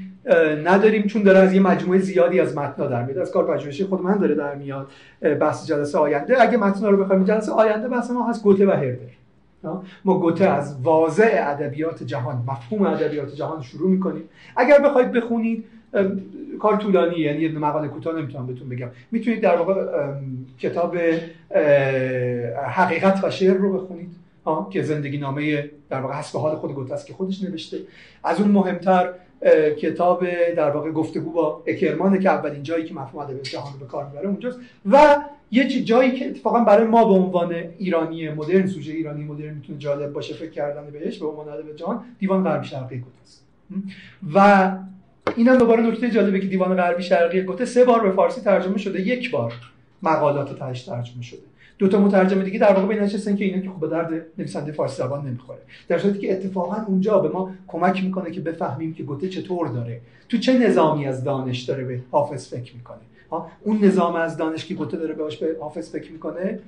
نداریم 0.65 1.03
چون 1.03 1.23
داره 1.23 1.39
از 1.39 1.53
یه 1.53 1.61
مجموعه 1.61 1.99
زیادی 1.99 2.41
از 2.41 2.57
متنا 2.57 2.87
در 2.87 3.03
میاد. 3.03 3.19
از 3.19 3.31
کار 3.31 3.57
پژوهشی 3.57 3.85
خود 3.85 4.03
من 4.03 4.19
داره 4.19 4.35
در 4.35 4.55
میاد 4.55 4.91
بحث 5.41 5.67
جلسه 5.67 5.99
آینده. 5.99 6.43
اگه 6.43 6.57
متنا 6.57 6.91
رو 6.91 7.05
بخوایم 7.05 7.25
جلسه 7.25 7.53
آینده 7.53 7.89
بحث 7.89 8.11
ما 8.11 8.29
هست 8.29 8.43
گوته 8.43 8.67
و 8.67 8.71
هردر 8.71 8.99
ما 10.05 10.19
گوته 10.19 10.45
از 10.45 10.77
واضع 10.83 11.31
ادبیات 11.33 12.03
جهان 12.03 12.43
مفهوم 12.49 12.83
ادبیات 12.83 13.35
جهان 13.35 13.63
شروع 13.63 13.91
می‌کنیم. 13.91 14.23
اگر 14.57 14.79
بخواید 14.79 15.13
بخونید 15.13 15.65
کار 16.59 16.77
طولانی 16.77 17.17
یعنی 17.17 17.41
یه 17.41 17.53
مقاله 17.53 17.89
کوتاه 17.89 18.19
نمی‌تونم 18.19 18.47
بهتون 18.47 18.69
بگم. 18.69 18.89
می‌تونید 19.11 19.41
در 19.41 19.57
واقع 19.57 19.85
کتاب 20.59 20.97
حقیقت 22.69 23.25
و 23.25 23.31
شعر 23.31 23.55
رو 23.55 23.73
بخونید. 23.73 24.24
که 24.71 24.83
زندگی 24.83 25.19
نامه 25.19 25.71
در 25.91 26.01
واقع 26.01 26.15
حسب 26.15 26.39
حال 26.39 26.57
خود 26.57 26.75
گوته 26.75 26.95
است 26.95 27.07
که 27.07 27.13
خودش 27.13 27.43
نوشته. 27.43 27.79
از 28.25 28.41
اون 28.41 28.51
مهمتر 28.51 29.13
کتاب 29.79 30.25
در 30.57 30.71
واقع 30.71 30.91
گفتگو 30.91 31.33
با 31.33 31.63
اکرمانه 31.67 32.19
که 32.19 32.31
اولین 32.31 32.63
جایی 32.63 32.85
که 32.85 32.95
مفهوم 32.95 33.23
ادبیات 33.23 33.43
جهان 33.43 33.73
رو 33.73 33.79
به 33.79 33.87
کار 33.87 34.07
می‌بره 34.07 34.29
اونجاست. 34.29 34.59
و 34.91 35.17
یه 35.51 35.83
جایی 35.83 36.13
که 36.13 36.27
اتفاقا 36.27 36.61
برای 36.61 36.87
ما 36.87 37.05
به 37.05 37.13
عنوان 37.13 37.55
ایرانی 37.79 38.29
مدرن 38.29 38.67
سوژه 38.67 38.93
ایرانی 38.93 39.25
مدرن 39.25 39.55
می‌تونه 39.55 39.79
جالب 39.79 40.13
باشه 40.13 40.35
فکر 40.35 40.51
کردن 40.51 40.91
بهش 40.91 41.19
به 41.19 41.27
عنوان 41.27 41.49
ادب 41.49 41.77
جهان 41.77 42.05
دیوان 42.19 42.45
غربی 42.45 42.67
شرقی 42.67 42.99
گوته 42.99 43.19
است 43.23 43.45
و 44.35 44.71
اینم 45.37 45.59
دوباره 45.59 45.83
نکته 45.83 46.11
جالبه 46.11 46.41
که 46.41 46.47
دیوان 46.47 46.75
غربی 46.75 47.03
شرقی 47.03 47.43
گوته 47.43 47.65
سه 47.65 47.85
بار 47.85 48.03
به 48.03 48.11
فارسی 48.11 48.41
ترجمه 48.41 48.79
شده 48.79 49.01
یک 49.01 49.31
بار 49.31 49.53
مقالات 50.03 50.59
تاش 50.59 50.85
ترجمه 50.85 51.23
شده. 51.23 51.54
دو 51.79 51.89
تا 51.89 52.01
مترجم 52.01 52.43
دیگه 52.43 52.59
در 52.59 52.73
واقع 52.73 52.87
به 52.87 53.03
نشستن 53.03 53.37
که 53.37 53.45
اینا 53.45 53.63
که 53.63 53.71
خوب 53.71 53.91
درد 53.91 54.27
نویسنده 54.39 54.73
فارسی 54.73 55.03
زبان 55.03 55.27
نمی‌خوره. 55.27 55.59
در 55.89 55.99
صورتی 55.99 56.19
که 56.19 56.33
اتفاقا 56.33 56.85
اونجا 56.87 57.19
به 57.19 57.29
ما 57.29 57.55
کمک 57.69 58.05
می‌کنه 58.05 58.31
که 58.31 58.41
بفهمیم 58.41 58.95
که 58.95 59.03
گوته 59.03 59.29
چطور 59.29 59.69
داره. 59.69 60.01
تو 60.29 60.39
چه 60.39 60.59
نظامی 60.59 61.07
از 61.07 61.25
دانش 61.25 61.63
داره 61.63 61.85
به 61.85 62.01
حافظ 62.11 62.49
فکر 62.49 62.75
می‌کنه؟ 62.75 62.99
اون 63.63 63.85
نظام 63.85 64.15
از 64.15 64.37
دانش 64.37 64.67
که 64.67 64.75
گوته 64.75 64.97
داره 64.97 65.15
بهش 65.15 65.37
به 65.37 65.57
حافظ 65.61 65.91
فکر 65.91 66.13
می‌کنه 66.13 66.59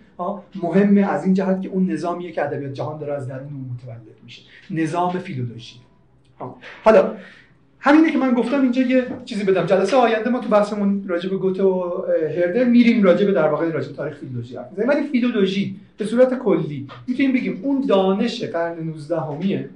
مهمه 0.62 1.00
از 1.00 1.24
این 1.24 1.34
جهت 1.34 1.62
که 1.62 1.68
اون 1.68 1.90
نظامیه 1.90 2.32
که 2.32 2.44
ادبیات 2.44 2.72
جهان 2.72 2.98
داره 2.98 3.12
از 3.12 3.28
درون 3.28 3.42
اون 3.42 3.70
متولد 3.74 4.16
میشه. 4.24 4.42
نظام 4.70 5.18
فیلولوژی. 5.18 5.76
حالا 6.84 7.14
همینه 7.86 8.12
که 8.12 8.18
من 8.18 8.34
گفتم 8.34 8.62
اینجا 8.62 8.82
یه 8.82 9.06
چیزی 9.24 9.44
بدم. 9.44 9.66
جلسه 9.66 9.96
آینده 9.96 10.30
ما 10.30 10.38
تو 10.38 10.48
بحثمون 10.48 11.04
راجع 11.08 11.30
به 11.30 11.36
گوته 11.36 11.62
و 11.62 12.02
هردر 12.36 12.64
میریم 12.64 13.02
راجع 13.02 13.26
به 13.26 13.32
در 13.32 13.48
واقع 13.48 13.70
راجع 13.70 13.92
تاریخ 13.92 14.16
فیلولوژی 14.16 14.56
حرف 14.56 14.66
ولی 14.76 15.02
فیلولوژی 15.02 15.76
به 15.98 16.04
صورت 16.04 16.38
کلی 16.38 16.88
می‌تونیم 17.06 17.32
بگیم 17.32 17.60
اون 17.62 17.84
دانش 17.88 18.44
قرن 18.44 18.78
19 18.78 19.20
همیه 19.20 19.68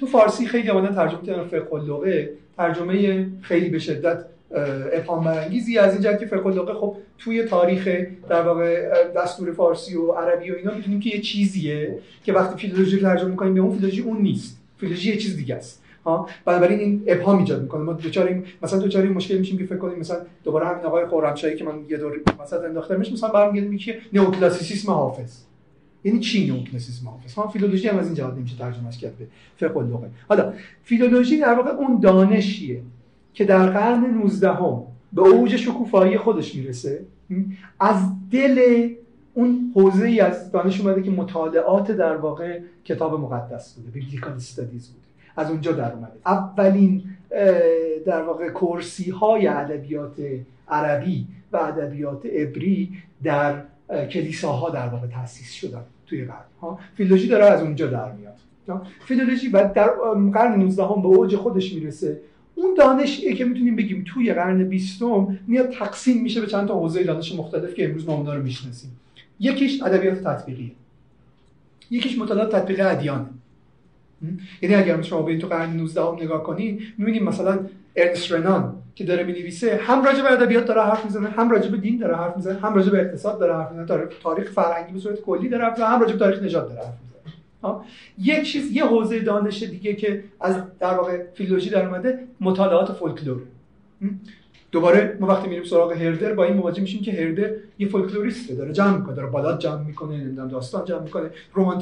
تو 0.00 0.06
فارسی 0.06 0.46
خیلی 0.46 0.70
آمدن 0.70 0.94
ترجمه 0.94 1.22
کردن 1.22 1.44
فقه 1.44 2.30
ترجمه 2.56 3.26
خیلی 3.42 3.68
به 3.68 3.78
شدت 3.78 4.24
ابهام 4.92 5.24
برانگیزی 5.24 5.78
از 5.78 5.92
اینجا 5.92 6.12
که 6.12 6.26
فقه 6.26 6.74
خب 6.74 6.96
توی 7.18 7.42
تاریخ 7.42 7.88
در 8.28 8.42
واقع 8.42 8.90
دستور 9.16 9.52
فارسی 9.52 9.96
و 9.96 10.12
عربی 10.12 10.50
و 10.50 10.54
اینا 10.54 10.74
می‌تونیم 10.74 11.00
که 11.00 11.10
یه 11.10 11.20
چیزیه 11.20 11.98
که 12.24 12.32
وقتی 12.32 12.58
فیلولوژی 12.60 13.00
ترجمه 13.00 13.30
می‌کنیم 13.30 13.54
به 13.54 13.60
اون 13.60 13.72
فیلولوژی 13.72 14.00
اون 14.00 14.22
نیست. 14.22 14.60
فیلولوژی 14.78 15.10
یه 15.10 15.16
چیز 15.16 15.36
دیگه 15.36 15.54
است. 15.54 15.82
ها. 16.06 16.28
بنابراین 16.44 16.78
این 16.78 17.02
ابهام 17.06 17.38
ایجاد 17.38 17.62
می‌کنه. 17.62 17.82
ما 17.82 17.92
دوچار 17.92 18.26
این 18.26 18.44
مثلا 18.62 18.78
دوچار 18.78 19.02
این 19.02 19.12
مشکل 19.12 19.38
میشیم 19.38 19.58
که 19.58 19.64
فکر 19.64 19.76
کنیم 19.76 19.98
مثلا 19.98 20.16
دوباره 20.44 20.66
همین 20.66 20.84
آقای 20.84 21.06
خرمشاهی 21.06 21.56
که 21.56 21.64
من 21.64 21.74
یه 21.88 21.96
دور 21.96 22.20
مثلا 22.42 22.62
انداختمش 22.62 23.12
مثلا 23.12 23.28
برمیگردیم 23.30 23.78
که 23.78 23.98
نئوکلاسیسیسم 24.12 24.92
حافظ. 24.92 25.38
یعنی 26.04 26.20
چی 26.20 26.46
نوکلاسیسم 26.46 27.08
حافظ؟ 27.08 27.34
ها 27.34 27.48
فیلولوژی 27.48 27.88
هم 27.88 27.98
از 27.98 28.18
این 28.18 28.30
نمیشه 28.30 28.56
ترجمهش 28.58 28.98
کرد 28.98 29.18
به 29.18 29.26
فقه 29.56 29.76
اللغه 29.76 30.10
حالا 30.28 30.52
فیلولوژی 30.82 31.40
در 31.40 31.54
واقع 31.54 31.70
اون 31.70 32.00
دانشیه 32.00 32.80
که 33.34 33.44
در 33.44 33.70
قرن 33.70 34.04
19 34.04 34.52
هم 34.52 34.82
به 35.12 35.22
اوج 35.22 35.56
شکوفایی 35.56 36.18
خودش 36.18 36.54
می‌رسه. 36.54 37.04
از 37.80 37.96
دل 38.32 38.88
اون 39.34 39.72
حوزه 39.74 40.06
ای 40.06 40.20
از 40.20 40.52
دانش 40.52 40.80
اومده 40.80 41.02
که 41.02 41.10
مطالعات 41.10 41.90
در 41.90 42.16
واقع 42.16 42.60
کتاب 42.84 43.20
مقدس 43.20 43.74
بوده 43.74 43.90
بیبلیکال 43.90 44.32
استادیز 44.32 44.88
بوده. 44.88 45.05
از 45.36 45.50
اونجا 45.50 45.72
در 45.72 45.92
اومده. 45.92 46.12
اولین 46.26 47.02
در 48.06 48.22
واقع 48.22 48.48
کرسی 48.48 49.10
های 49.10 49.46
ادبیات 49.46 50.16
عربی 50.68 51.26
و 51.52 51.56
ادبیات 51.56 52.26
عبری 52.26 52.92
در 53.22 53.62
کلیساها 54.10 54.70
در 54.70 54.88
واقع 54.88 55.06
تاسیس 55.06 55.52
شدن 55.52 55.82
توی 56.06 56.24
قرن 56.24 56.36
ها. 56.62 56.78
فیلولوژی 56.96 57.28
داره 57.28 57.44
از 57.44 57.62
اونجا 57.62 57.86
در 57.86 58.12
میاد. 58.12 58.36
فیلولوژی 59.04 59.48
بعد 59.48 59.72
در 59.72 59.88
قرن 60.34 60.58
19 60.58 60.84
هم 60.84 61.02
به 61.02 61.08
اوج 61.08 61.36
خودش 61.36 61.72
می‌رسه. 61.72 62.20
اون 62.54 62.74
دانشیه 62.78 63.34
که 63.34 63.44
می‌تونیم 63.44 63.76
بگیم 63.76 64.04
توی 64.06 64.32
قرن 64.32 64.64
بیستم 64.64 65.38
میاد 65.46 65.70
تقسیم 65.70 66.22
میشه 66.22 66.40
به 66.40 66.46
چند 66.46 66.68
تا 66.68 66.74
حوزه 66.74 67.04
دانش 67.04 67.34
مختلف 67.34 67.74
که 67.74 67.84
امروز 67.84 68.08
ما 68.08 68.14
اونها 68.14 68.34
رو 68.34 68.42
می‌شناسیم. 68.42 68.90
یکیش 69.40 69.82
ادبیات 69.82 70.22
تطبیقیه. 70.22 70.70
یکیش 71.90 72.18
مطالعات 72.18 72.56
تطبیقی 72.56 72.82
ادیانه. 72.82 73.26
یعنی 74.62 74.74
اگر 74.74 75.02
شما 75.02 75.22
به 75.22 75.38
تو 75.38 75.46
قرن 75.46 75.76
19 75.76 76.02
هم 76.02 76.14
نگاه 76.14 76.42
کنین 76.42 76.82
می‌بینیم 76.98 77.24
مثلا 77.24 77.58
ارنست 77.96 78.32
رنان 78.32 78.74
که 78.94 79.04
داره 79.04 79.24
می‌نویسه 79.24 79.80
هم 79.82 80.04
راجع 80.04 80.22
به 80.22 80.32
ادبیات 80.32 80.64
داره 80.64 80.82
حرف 80.82 81.04
می‌زنه 81.04 81.28
هم 81.28 81.50
راجع 81.50 81.70
به 81.70 81.76
دین 81.76 81.98
داره 81.98 82.16
حرف 82.16 82.36
می‌زنه 82.36 82.58
هم 82.58 82.74
راجع 82.74 82.90
به 82.90 83.00
اقتصاد 83.00 83.38
داره 83.38 83.54
حرف 83.54 83.72
می‌زنه 83.72 84.06
تاریخ 84.22 84.50
فرهنگی 84.50 84.92
به 84.92 84.98
صورت 84.98 85.20
کلی 85.20 85.48
داره 85.48 85.64
حرف 85.64 85.80
هم 85.80 86.00
راجع 86.00 86.12
به 86.12 86.18
تاریخ 86.18 86.42
نژاد 86.42 86.68
داره 86.68 86.80
حرف 86.80 86.94
می‌زنه. 87.02 87.80
یک 88.18 88.42
چیز 88.42 88.72
یه 88.72 88.86
حوزه 88.86 89.20
دانش 89.20 89.62
دیگه 89.62 89.94
که 89.94 90.24
از 90.40 90.56
در 90.78 90.94
واقع 90.94 91.22
فیلولوژی 91.34 91.70
در 91.70 91.86
اومده 91.86 92.18
مطالعات 92.40 92.92
فولکلور. 92.92 93.42
دوباره 94.76 95.16
ما 95.20 95.26
وقتی 95.26 95.48
میریم 95.48 95.64
سراغ 95.64 95.92
هردر 95.92 96.34
با 96.34 96.44
این 96.44 96.56
مواجه 96.56 96.80
میشیم 96.80 97.02
که 97.02 97.12
هردر 97.12 97.50
یه 97.78 97.88
folklorist 97.88 98.48
ه 98.48 98.54
داره 98.54 98.72
جمع 98.72 98.96
می‌کنه 98.96 99.14
داره 99.14 99.30
ballad 99.30 99.58
جمع 99.58 99.82
می‌کنه 99.82 100.16
نمی‌دونم 100.16 100.48
داستان 100.48 100.84
جمع 100.84 101.02
می‌کنه 101.02 101.30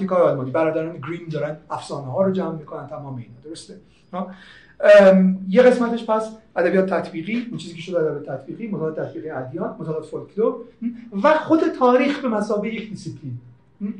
های 0.08 0.22
آلمانی 0.22 0.50
برادران 0.50 0.96
گریم 0.96 1.28
دارن 1.32 1.56
افسانه 1.70 2.06
ها 2.06 2.22
رو 2.22 2.32
جمع 2.32 2.58
می‌کنن 2.58 2.86
تمام 2.86 3.16
اینا 3.16 3.28
درسته؟ 3.44 3.74
یه 5.48 5.62
قسمتش 5.62 6.06
پس 6.06 6.28
ادبیات 6.56 6.86
تطبیقی 6.86 7.46
اون 7.48 7.58
چیزی 7.58 7.74
که 7.74 7.80
شده 7.80 7.98
ادبیات 7.98 8.26
تطبیقی 8.26 8.66
مطالعات 8.66 9.00
تطبیقی 9.00 9.30
ادیان 9.30 9.76
مطالعات 9.78 10.04
فولکلور 10.04 10.54
و 11.22 11.34
خود 11.34 11.60
تاریخ 11.78 12.20
به 12.20 12.28
مثابه 12.28 12.74
یک 12.74 12.90
دیسیپلین. 12.90 13.38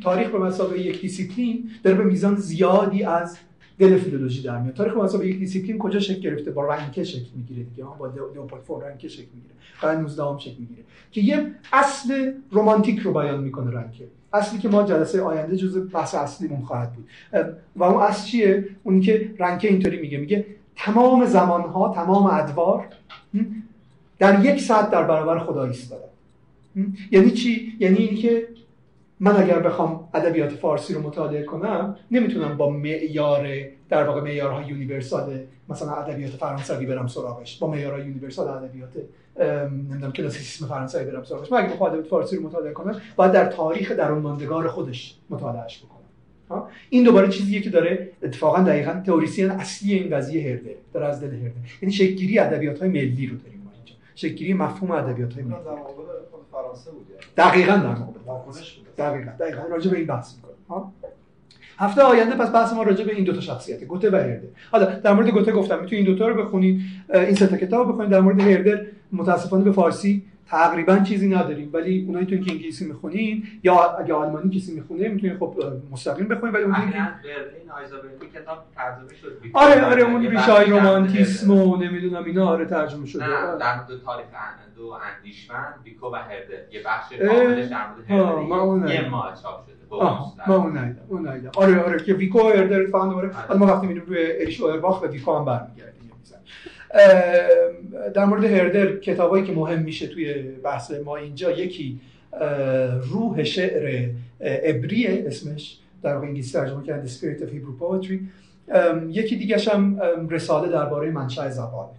تاریخ 0.02 0.30
به 0.30 0.38
مثابه 0.38 0.78
یک 0.78 1.00
دیسیپلین 1.00 1.70
داره 1.82 1.96
به 1.96 2.04
میزان 2.04 2.36
زیادی 2.36 3.04
از 3.04 3.36
دل 3.78 3.98
philology 3.98 4.42
در 4.42 4.58
میاد. 4.58 4.74
تاریخ 4.74 4.94
به 4.94 5.28
یک 5.28 5.38
دیسیپلین 5.38 5.78
کجا 5.78 6.00
شکل 6.00 6.20
گرفته؟ 6.20 6.50
با 6.50 6.74
رنکه 6.74 7.04
شکل 7.04 7.30
می‌گیره 7.36 7.62
دیگه؟ 7.62 7.84
با 7.98 8.06
لئوپولد 8.06 8.62
فون 8.62 8.80
رنکه 8.80 9.08
شکل 9.08 9.28
می‌گیره؟ 9.34 9.54
قرن 9.80 10.00
19 10.00 10.24
هم 10.24 10.38
شکل 10.38 10.56
می‌گیره. 10.58 10.82
که 11.12 11.20
یه 11.20 11.46
اصل 11.72 12.32
رمانتیک 12.52 12.98
رو 12.98 13.12
بیان 13.12 13.40
می‌کنه 13.40 13.70
رنکه 13.70 14.04
اصلی 14.32 14.58
که 14.58 14.68
ما 14.68 14.82
جلسه 14.82 15.22
آینده 15.22 15.56
جزء 15.56 15.80
بحث 15.80 16.14
اصلیمون 16.14 16.62
خواهد 16.62 16.92
بود. 16.92 17.08
و 17.76 17.84
اون 17.84 18.02
اصل 18.02 18.26
چیه؟ 18.26 18.68
اونی 18.82 19.00
که 19.00 19.30
رنکه 19.38 19.68
اینطوری 19.68 20.00
میگه. 20.00 20.18
میگه 20.18 20.46
تمام 20.76 21.26
زمانها 21.26 21.94
تمام 21.94 22.26
ادوار 22.26 22.84
در 24.18 24.44
یک 24.44 24.60
ساعت 24.60 24.90
در 24.90 25.02
برابر 25.02 25.38
خدا 25.38 25.64
ایستادن 25.64 26.08
یعنی 27.10 27.30
چی؟ 27.30 27.76
یعنی 27.80 27.96
اینکه 27.96 28.48
من 29.24 29.36
اگر 29.36 29.58
بخوام 29.58 30.08
ادبیات 30.14 30.50
فارسی 30.50 30.94
رو 30.94 31.02
مطالعه 31.02 31.42
کنم 31.42 31.96
نمی‌تونم 32.10 32.56
با 32.56 32.70
معیار 32.70 33.48
در 33.88 34.04
واقع 34.04 34.20
معیارهای 34.20 34.66
یونیورسال 34.66 35.40
مثلا 35.68 35.92
ادبیات 35.92 36.30
فرانسوی 36.30 36.86
برم 36.86 37.06
سراغش. 37.06 37.58
با 37.58 37.66
معیارهای 37.66 38.04
یونیورسال 38.04 38.48
ادبیات 38.48 38.90
نمی‌دونم 39.70 40.12
کلاسیسیسم 40.12 40.66
فرانسوی 40.66 41.04
برم 41.04 41.24
سراغش. 41.24 41.52
من 41.52 41.58
اگه 41.58 41.72
بخوام 41.72 41.90
ادبیات 41.90 42.06
فارسی 42.06 42.36
رو 42.36 42.42
مطالعه 42.42 42.72
کنم 42.72 43.00
باید 43.16 43.32
در 43.32 43.46
تاریخ 43.46 43.92
درون 43.92 44.18
ماندگار 44.18 44.68
خودش 44.68 45.16
مطالعهش 45.30 45.82
بکنم. 45.84 46.62
این 46.90 47.04
دوباره 47.04 47.28
چیزیه 47.28 47.60
که 47.60 47.70
داره 47.70 48.08
اتفاقا 48.22 48.62
دقیقا 48.62 49.02
تئوریسین 49.06 49.50
اصلی 49.50 49.94
این 49.94 50.16
قضیه 50.16 50.50
هرده 50.50 50.74
داره 50.92 51.06
از 51.06 51.20
دل 51.20 51.30
هرده. 51.30 51.54
یعنی 51.82 51.92
شکلگیری 51.92 52.38
ادبیات 52.38 52.78
های 52.78 52.88
ملی 52.88 53.26
رو 53.26 53.36
داریم 53.36 53.62
ما 53.64 53.70
اینجا. 53.76 53.94
شکلگیری 54.14 54.54
مفهوم 54.54 54.90
ادبیات 54.90 55.34
های 55.34 55.42
ملی 55.42 55.56
فرانسه 56.54 56.90
بود 56.90 57.06
دقیقاً 57.36 57.72
در 57.72 57.86
مقابل. 57.86 58.18
دقیقاً. 58.98 59.30
دقیقاً 59.40 59.62
راجع 59.70 59.90
به 59.90 59.96
این 59.96 60.06
بحث 60.06 60.34
می‌کنیم. 60.36 60.92
هفته 61.78 62.02
آینده 62.02 62.34
پس 62.36 62.54
بحث 62.54 62.72
ما 62.72 62.82
راجع 62.82 63.04
به 63.04 63.14
این 63.14 63.24
دو 63.24 63.32
تا 63.32 63.40
شخصیت 63.40 63.84
گوته 63.84 64.10
و 64.10 64.16
هردر 64.16 64.48
حالا 64.72 64.84
در 64.84 65.12
مورد 65.12 65.28
گوته 65.28 65.52
گفتم 65.52 65.80
می‌تونید 65.80 66.06
این 66.06 66.14
دو 66.14 66.18
تا 66.18 66.28
رو 66.28 66.44
بخونید 66.44 66.80
این 67.14 67.34
سه 67.34 67.46
تا 67.46 67.56
کتاب 67.56 67.88
بخونید 67.88 68.10
در 68.10 68.20
مورد 68.20 68.40
هردر 68.40 68.86
متاسفانه 69.12 69.64
به 69.64 69.72
فارسی 69.72 70.22
تقریبا 70.46 70.98
چیزی 70.98 71.28
نداریم. 71.28 71.70
ولی 71.72 72.04
اونایی 72.06 72.26
که 72.26 72.36
انگلیسی 72.36 72.86
می‌خونین 72.86 73.44
یا 73.62 73.96
اگه 73.96 74.14
آلمانی 74.14 74.58
کسی 74.58 74.74
می‌خونه 74.74 75.08
می‌تونید 75.08 75.38
خب 75.38 75.56
مستقیم 75.92 76.28
بخونید 76.28 76.54
ولی 76.54 76.64
اون 76.64 76.74
کتاب 78.34 78.58
ترجمه 78.76 79.14
شد. 79.20 79.38
آره 79.52 79.84
آره 79.84 80.02
اون 80.02 80.26
ریشه 80.26 80.60
رمانتیسم 80.60 81.50
و 81.50 81.76
نمی‌دونم 81.76 82.24
اینا 82.24 82.48
آره 82.48 82.66
ترجمه 82.66 83.06
شده. 83.06 83.24
نه 83.24 83.58
در 83.58 83.74
مورد 83.74 84.02
تاریخ 84.04 84.26
دو 84.76 84.98
اندیشمند 85.16 85.74
بیکو 85.84 86.06
و 86.06 86.14
هرده. 86.14 86.68
یه 86.72 86.82
بخش 86.86 87.12
کاملش 87.12 87.68
در 87.68 87.86
مورد 87.88 88.10
هرده. 88.10 88.94
یه 88.94 89.08
ماه 89.08 89.38
چاپ 89.42 89.64
شده. 89.66 89.74
ما 90.46 90.56
اون 91.08 91.28
نیدم 91.28 91.50
آره 91.56 91.82
آره 91.82 92.04
که 92.04 92.14
ویکو 92.14 92.38
و 92.38 92.48
هردر 92.48 92.86
فهم 92.86 93.08
دوباره 93.08 93.32
حالا 93.32 93.60
ما 93.60 93.66
وقتی 93.66 93.86
میریم 93.86 94.02
روی 94.06 94.32
اریش 94.40 94.60
اویرباخ 94.60 95.02
و 95.02 95.06
ویکو 95.06 95.36
هم 95.38 95.44
برمیگردیم 95.44 96.10
در 98.14 98.24
مورد 98.24 98.44
هردر 98.44 98.96
کتابایی 98.96 99.44
که 99.44 99.52
مهم 99.52 99.82
میشه 99.82 100.06
توی 100.06 100.34
بحث 100.42 100.90
ما 100.90 101.16
اینجا 101.16 101.50
یکی 101.50 102.00
روح 103.10 103.44
شعر 103.44 104.08
عبریه 104.40 105.24
اسمش 105.26 105.78
در 106.02 106.14
واقع 106.14 106.26
انگلیسی 106.26 106.52
ترجمه 106.52 106.82
کرده 106.82 107.08
Spirit 107.08 107.40
of 107.40 107.46
Hebrew 107.46 107.82
Poetry. 107.82 108.18
یکی 109.08 109.36
دیگه 109.36 109.58
هم 109.58 110.00
رساله 110.30 110.68
درباره 110.68 111.10
منشأ 111.10 111.50
زبانه 111.50 111.90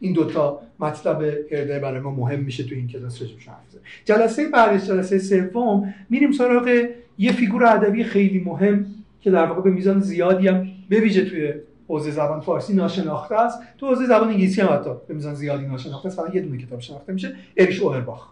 این 0.00 0.12
دوتا 0.12 0.60
مطلب 0.78 1.22
هرده 1.52 1.78
برای 1.78 2.00
ما 2.00 2.10
مهم 2.10 2.40
میشه 2.40 2.64
تو 2.64 2.74
این 2.74 2.88
کلاس 2.88 3.22
رجبش 3.22 3.48
حرف 3.48 3.56
جلسه 4.04 4.48
بعد 4.48 4.84
جلسه 4.84 5.18
سوم 5.18 5.94
میریم 6.10 6.32
سراغ 6.32 6.86
یه 7.18 7.32
فیگور 7.32 7.64
ادبی 7.64 8.04
خیلی 8.04 8.38
مهم 8.38 8.86
که 9.20 9.30
در 9.30 9.46
واقع 9.46 9.62
به 9.62 9.70
میزان 9.70 10.00
زیادی 10.00 10.48
هم 10.48 10.68
بویژه 10.90 11.24
توی 11.24 11.52
حوزه 11.90 12.10
زبان 12.10 12.40
فارسی 12.40 12.74
ناشناخته 12.74 13.34
است. 13.34 13.58
تو 13.78 13.88
حوزه 13.88 14.06
زبان 14.06 14.28
انگلیسی 14.28 14.60
هم 14.60 14.74
حتی 14.74 14.90
به 15.08 15.14
میزان 15.14 15.34
زیادی 15.34 15.66
ناشناخته 15.66 16.08
است. 16.08 16.16
فقط 16.16 16.34
یه 16.34 16.40
دونه 16.40 16.58
کتاب 16.58 16.80
شناخته 16.80 17.12
میشه. 17.12 17.34
اریش 17.56 17.80
اوهرباخ. 17.80 18.28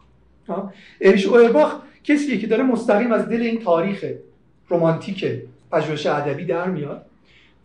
اریش 1.00 1.26
اوهرباخ 1.26 1.74
کسیه 2.04 2.38
که 2.38 2.46
داره 2.46 2.62
مستقیم 2.62 3.12
از 3.12 3.28
دل 3.28 3.40
این 3.40 3.60
تاریخ 3.62 4.04
رمانتیک 4.70 5.24
پژوهش 5.72 6.06
ادبی 6.06 6.44
در 6.44 6.70
میاد. 6.70 7.02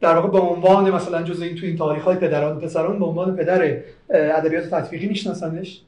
در 0.02 0.16
واقع 0.16 0.30
به 0.30 0.40
عنوان 0.40 0.92
مثلا 0.92 1.24
جزء 1.24 1.46
این 1.46 1.56
تو 1.56 1.66
این 1.66 1.78
تاریخ 1.78 2.04
های 2.04 2.16
پدران 2.16 2.60
پسران 2.60 3.00
به 3.00 3.06
عنوان 3.06 3.36
پدر 3.36 3.78
ادبیات 4.10 4.64
تطبیقی 4.64 5.08
میشناسنش. 5.08 5.82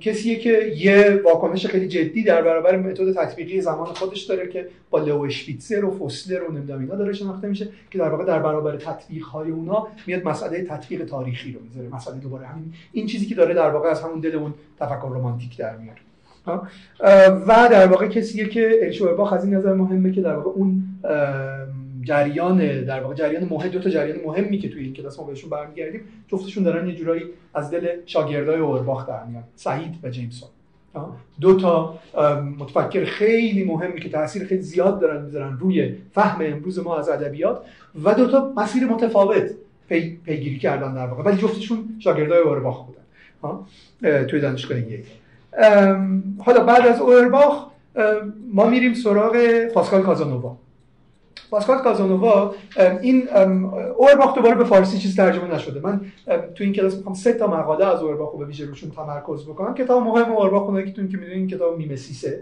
کسیه 0.00 0.38
که 0.38 0.72
یه 0.76 1.20
واکنش 1.24 1.66
خیلی 1.66 1.88
جدی 1.88 2.24
در 2.24 2.42
برابر 2.42 2.76
متد 2.76 3.12
تطبیقی 3.12 3.60
زمان 3.60 3.86
خودش 3.86 4.22
داره 4.22 4.48
که 4.48 4.68
با 4.90 4.98
لو 4.98 5.20
اشپیتزر 5.20 5.84
و 5.84 5.90
فوسلر 5.90 6.42
و 6.42 6.52
نمی‌دونم 6.52 6.80
اینا 6.80 6.94
داره 6.94 7.12
شناخته 7.12 7.48
میشه 7.48 7.68
که 7.90 7.98
در 7.98 8.08
واقع 8.08 8.24
در 8.24 8.38
برابر 8.38 8.76
تطبیق 8.76 9.24
های 9.24 9.50
اونا 9.50 9.88
میاد 10.06 10.24
مسئله 10.24 10.62
تطبیق 10.62 11.04
تاریخی 11.04 11.52
رو 11.52 11.60
می‌ذاره 11.60 11.88
مسئله 11.88 12.18
دوباره 12.18 12.46
همین 12.46 12.72
این 12.92 13.06
چیزی 13.06 13.26
که 13.26 13.34
داره 13.34 13.54
در 13.54 13.70
واقع 13.70 13.88
از 13.88 14.02
همون 14.02 14.20
دل 14.20 14.36
اون 14.36 14.54
تفکر 14.80 15.08
رمانتیک 15.08 15.56
در 15.56 15.76
میاره. 15.76 16.00
و 17.46 17.68
در 17.70 17.86
واقع 17.86 18.06
کسیه 18.06 18.48
که 18.48 18.80
الشوباخ 18.82 19.32
از 19.32 19.44
این 19.44 19.54
نظر 19.54 19.72
مهمه 19.74 20.12
که 20.12 20.20
در 20.20 20.34
واقع 20.34 20.50
اون 20.50 20.82
جریان 22.06 22.84
در 22.84 23.00
واقع 23.00 23.14
جریان 23.14 23.44
مهم 23.50 23.68
دو 23.68 23.78
تا 23.78 23.90
جریان 23.90 24.18
مهمی 24.26 24.58
که 24.58 24.68
توی 24.68 24.82
این 24.82 24.92
کلاس 24.92 25.18
ما 25.18 25.24
بهشون 25.24 25.50
برمیگردیم 25.50 26.00
جفتشون 26.28 26.62
دارن 26.64 26.88
یه 26.88 26.94
جورایی 26.94 27.22
از 27.54 27.70
دل 27.70 27.86
شاگردای 28.06 28.60
اورباخ 28.60 29.08
در 29.08 29.24
میان 29.24 29.42
سعید 29.56 29.94
و 30.02 30.08
جیمسون. 30.10 30.48
دو 31.40 31.56
تا 31.56 31.98
متفکر 32.58 33.04
خیلی 33.04 33.64
مهمی 33.64 34.00
که 34.00 34.08
تاثیر 34.08 34.44
خیلی 34.44 34.62
زیاد 34.62 35.00
دارن 35.00 35.24
می‌ذارن 35.24 35.58
روی 35.58 35.94
فهم 36.14 36.44
امروز 36.44 36.78
ما 36.78 36.98
از 36.98 37.08
ادبیات 37.08 37.60
و 38.04 38.14
دو 38.14 38.26
تا 38.26 38.52
مسیر 38.56 38.84
متفاوت 38.84 39.50
پی، 39.88 40.18
پیگیری 40.24 40.58
کردن 40.58 40.94
در 40.94 41.06
واقع. 41.06 41.22
ولی 41.22 41.36
جفتشون 41.36 41.96
شاگردای 41.98 42.38
اورباخ 42.38 42.86
بودن. 42.86 44.24
توی 44.24 44.40
دانشگاه 44.40 44.78
یک. 44.78 45.06
حالا 46.38 46.64
بعد 46.64 46.86
از 46.86 47.00
اورباخ 47.00 47.66
ما 48.54 48.66
میریم 48.66 48.94
سراغ 48.94 49.36
پاسکال 49.74 50.02
کازانووا. 50.02 50.56
پاسکال 51.50 51.78
کازانووا 51.78 52.54
این 53.02 53.28
اورباخ 53.96 54.34
دوباره 54.34 54.54
به 54.54 54.64
فارسی 54.64 54.98
چیز 54.98 55.16
ترجمه 55.16 55.54
نشده. 55.54 55.80
من 55.80 56.00
تو 56.54 56.64
این 56.64 56.72
کلاس 56.72 56.96
می‌خوام 56.96 57.14
سه 57.14 57.32
تا 57.32 57.46
مقاله 57.46 57.86
از 57.86 58.02
اورباخ 58.02 58.32
رو 58.32 58.38
به 58.38 58.44
ویژه 58.44 58.66
روشون 58.66 58.90
تمرکز 58.90 59.44
بکنم. 59.44 59.74
کتاب 59.74 60.02
مهم 60.02 60.32
اورباخ 60.32 60.62
اونایی 60.62 60.86
که 60.86 60.92
تو 60.92 61.06
که 61.06 61.16
می‌دونین 61.16 61.48
کتاب 61.48 61.78
میمسیسه 61.78 62.40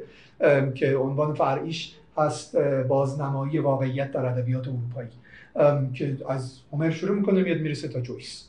که 0.74 0.96
عنوان 0.96 1.34
فرعیش 1.34 1.94
هست 2.16 2.56
بازنمایی 2.88 3.58
واقعیت 3.58 4.12
در 4.12 4.26
ادبیات 4.26 4.68
اروپایی 4.68 5.08
که 5.94 6.16
از 6.28 6.58
هومر 6.72 6.90
شروع 6.90 7.16
می‌کنه 7.16 7.42
میاد 7.42 7.58
می‌رسه 7.58 7.88
تا 7.88 8.00
جویس. 8.00 8.48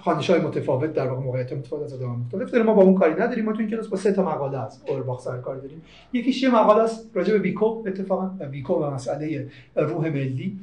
خانش 0.00 0.30
های 0.30 0.40
متفاوت 0.40 0.92
در 0.92 1.08
واقع 1.08 1.22
موقعیت 1.22 1.52
متفاوت 1.52 1.84
از 1.84 1.94
آدم 1.94 2.06
مختلف 2.26 2.50
داره 2.50 2.64
ما 2.64 2.74
با 2.74 2.82
اون 2.82 2.94
کاری 2.94 3.14
نداریم. 3.14 3.44
ما 3.44 3.52
تو 3.52 3.58
این 3.58 3.70
کلاس 3.70 3.88
با 3.88 3.96
سه 3.96 4.12
تا 4.12 4.22
مقاله 4.22 4.64
از 4.64 4.82
اورباخ 4.88 5.20
سر 5.20 5.38
کار 5.38 5.56
داریم. 5.56 5.82
یکیش 6.12 6.42
یه 6.42 6.54
مقاله 6.54 6.82
است 6.82 7.10
راجع 7.14 7.32
به 7.32 7.38
ویکو 7.38 7.82
اتفاقا 7.86 8.30
ویکو 8.50 8.74
و 8.74 8.90
مسئله 8.90 9.48
روح 9.76 10.08
ملی. 10.08 10.58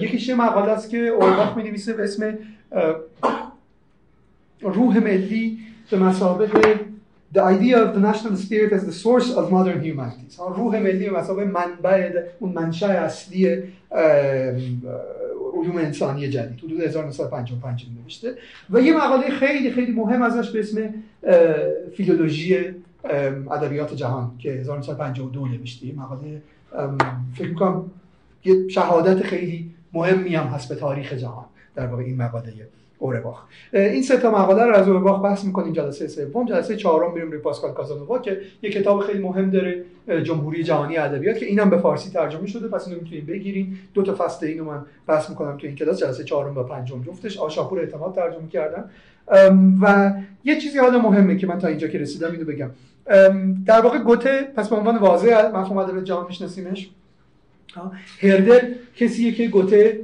یکیش 0.00 0.28
یه 0.28 0.34
مقاله 0.34 0.72
است 0.72 0.90
که 0.90 0.98
اورباخ 0.98 1.56
می 1.56 1.62
نویسه 1.62 1.92
به 1.92 2.04
اسم 2.04 2.38
روح 4.62 4.98
ملی 4.98 5.58
به 5.90 5.98
مسابقه 5.98 6.80
The 7.32 7.44
idea 7.56 7.76
of 7.84 7.94
the 7.94 8.00
national 8.00 8.36
spirit 8.44 8.72
as 8.72 8.84
the 8.90 8.96
source 9.04 9.28
of 9.38 9.44
modern 9.52 9.80
humanities 9.84 10.40
روح 10.56 10.78
ملی 10.78 11.10
به 11.10 11.18
مسابقه 11.18 11.44
منبع 11.44 12.10
اون 12.40 12.52
منشأ 12.52 12.86
اصلی 12.86 13.62
علوم 15.60 15.76
انسانی 15.76 16.28
جدید. 16.28 16.58
حدود 16.58 16.80
1955 16.80 17.86
نوشته. 18.02 18.34
و 18.70 18.80
یه 18.80 18.96
مقاله 18.96 19.30
خیلی 19.30 19.70
خیلی 19.70 19.92
مهم 19.92 20.22
ازش 20.22 20.50
به 20.50 20.60
اسم 20.60 20.94
فیلولوژی 21.96 22.58
ادبیات 23.50 23.94
جهان 23.94 24.30
که 24.38 24.50
1952 24.50 25.46
نوشته. 25.48 25.86
یه 25.86 25.94
مقاله 25.94 26.42
فکر 27.34 27.48
می‌کنم 27.48 27.90
یه 28.44 28.68
شهادت 28.68 29.22
خیلی 29.22 29.70
مهمی 29.92 30.34
هم 30.34 30.46
هست 30.46 30.68
به 30.68 30.74
تاریخ 30.74 31.12
جهان 31.12 31.44
در 31.74 31.86
واقع 31.86 32.02
این 32.02 32.16
مقاله. 32.16 32.52
اورباخ 33.00 33.42
این 33.72 34.02
سه 34.02 34.16
تا 34.16 34.30
مقاله 34.30 34.64
رو 34.64 34.74
از 34.74 34.88
اورباخ 34.88 35.22
بحث 35.22 35.44
می‌کنیم 35.44 35.72
جلسه 35.72 36.08
سوم 36.08 36.46
جلسه 36.46 36.76
چهارم 36.76 37.12
میریم 37.12 37.30
روی 37.30 37.40
پاسکال 37.40 37.72
کازانووا 37.72 38.18
که 38.18 38.40
یه 38.62 38.70
کتاب 38.70 39.00
خیلی 39.00 39.18
مهم 39.18 39.50
داره 39.50 39.84
جمهوری 40.22 40.64
جهانی 40.64 40.96
ادبیات 40.96 41.38
که 41.38 41.46
اینم 41.46 41.70
به 41.70 41.78
فارسی 41.78 42.10
ترجمه 42.10 42.46
شده 42.46 42.68
پس 42.68 42.88
اینو 42.88 43.00
می‌تونید 43.00 43.26
بگیرین 43.26 43.76
دو 43.94 44.02
تا 44.02 44.14
فصل 44.18 44.46
اینو 44.46 44.64
من 44.64 44.84
بحث 45.06 45.30
می‌کنم 45.30 45.56
تو 45.56 45.66
این 45.66 45.76
کلاس 45.76 46.00
جلسه 46.00 46.24
چهارم 46.24 46.58
و 46.58 46.62
پنجم 46.62 47.02
جفتش. 47.02 47.38
آشاپور 47.38 47.80
اعتماد 47.80 48.14
ترجمه 48.14 48.48
کردن. 48.48 48.84
و 49.82 50.12
یه 50.44 50.60
چیزی 50.60 50.78
حالا 50.78 50.98
مهمه 50.98 51.36
که 51.36 51.46
من 51.46 51.58
تا 51.58 51.68
اینجا 51.68 51.88
که 51.88 51.98
رسیدم 51.98 52.32
اینو 52.32 52.44
بگم. 52.44 52.70
در 53.66 53.80
واقع 53.80 53.98
گوته 53.98 54.42
پس 54.56 54.68
به 54.68 54.76
عنوان 54.76 54.98
واضح 54.98 55.50
مفهوم 55.54 55.78
ادبیات 55.78 56.04
جهان 56.04 56.26
میشناسیمش. 56.26 56.90
هردر 58.20 58.60
کسیه 58.96 59.32
که 59.32 59.48
گوته 59.48 60.00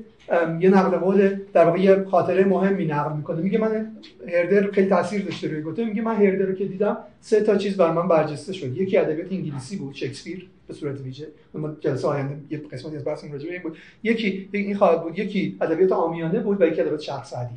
یه 0.60 0.70
نقل 0.70 0.98
قول 0.98 1.36
در 1.52 1.64
واقع 1.64 1.80
یه 1.80 2.04
خاطره 2.04 2.44
مهمی 2.44 2.86
نقل 2.86 3.16
می‌کنه. 3.16 3.42
میگه 3.42 3.58
من 3.58 3.92
هردر 4.28 4.70
خیلی 4.70 4.88
تاثیر 4.88 5.24
داشته 5.24 5.48
روی 5.48 5.60
گوته. 5.60 5.84
میگه 5.84 6.02
من 6.02 6.14
هردر 6.14 6.44
رو 6.44 6.54
که 6.54 6.64
دیدم 6.64 6.96
سه 7.20 7.40
تا 7.40 7.56
چیز 7.56 7.76
بر 7.76 7.92
من 7.92 8.08
برجسته 8.08 8.52
شد. 8.52 8.76
یکی 8.76 8.98
ادبیات 8.98 9.32
انگلیسی 9.32 9.76
بود 9.76 9.94
شکسپیر 9.94 10.48
به 10.68 10.74
صورت 10.74 11.00
ویژه. 11.00 11.26
ما 11.54 11.76
جلسه 11.80 12.08
آینده 12.08 12.36
یه 12.50 12.62
قسمتی 12.72 12.96
از 12.96 13.04
بحثمون 13.04 13.32
راجع 13.32 13.50
این 13.50 13.62
بود. 13.62 13.76
یکی 14.02 14.48
این 14.52 14.76
خواهد 14.76 15.02
بود 15.02 15.18
یکی 15.18 15.56
ادبیات 15.60 15.92
عامیانه 15.92 16.40
بود 16.40 16.60
و 16.60 16.66
یکی 16.66 16.80
ادبیات 16.80 17.24
سعدی 17.24 17.54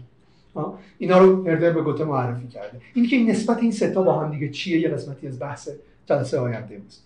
اینا 0.98 1.18
رو 1.18 1.48
هردر 1.48 1.72
به 1.72 1.82
گوته 1.82 2.04
معرفی 2.04 2.48
کرده. 2.48 2.82
این 2.94 3.08
که 3.08 3.16
این 3.16 3.30
نسبت 3.30 3.58
این 3.58 3.72
سه 3.72 3.90
تا 3.92 4.02
با 4.02 4.20
هم 4.20 4.32
دیگه 4.32 4.50
چیه 4.50 4.80
یه 4.80 4.90
قسمتی 4.90 5.28
از 5.28 5.40
بحث 5.40 5.70
جلسه 6.06 6.40
آینده 6.40 6.76
امروز 6.76 7.00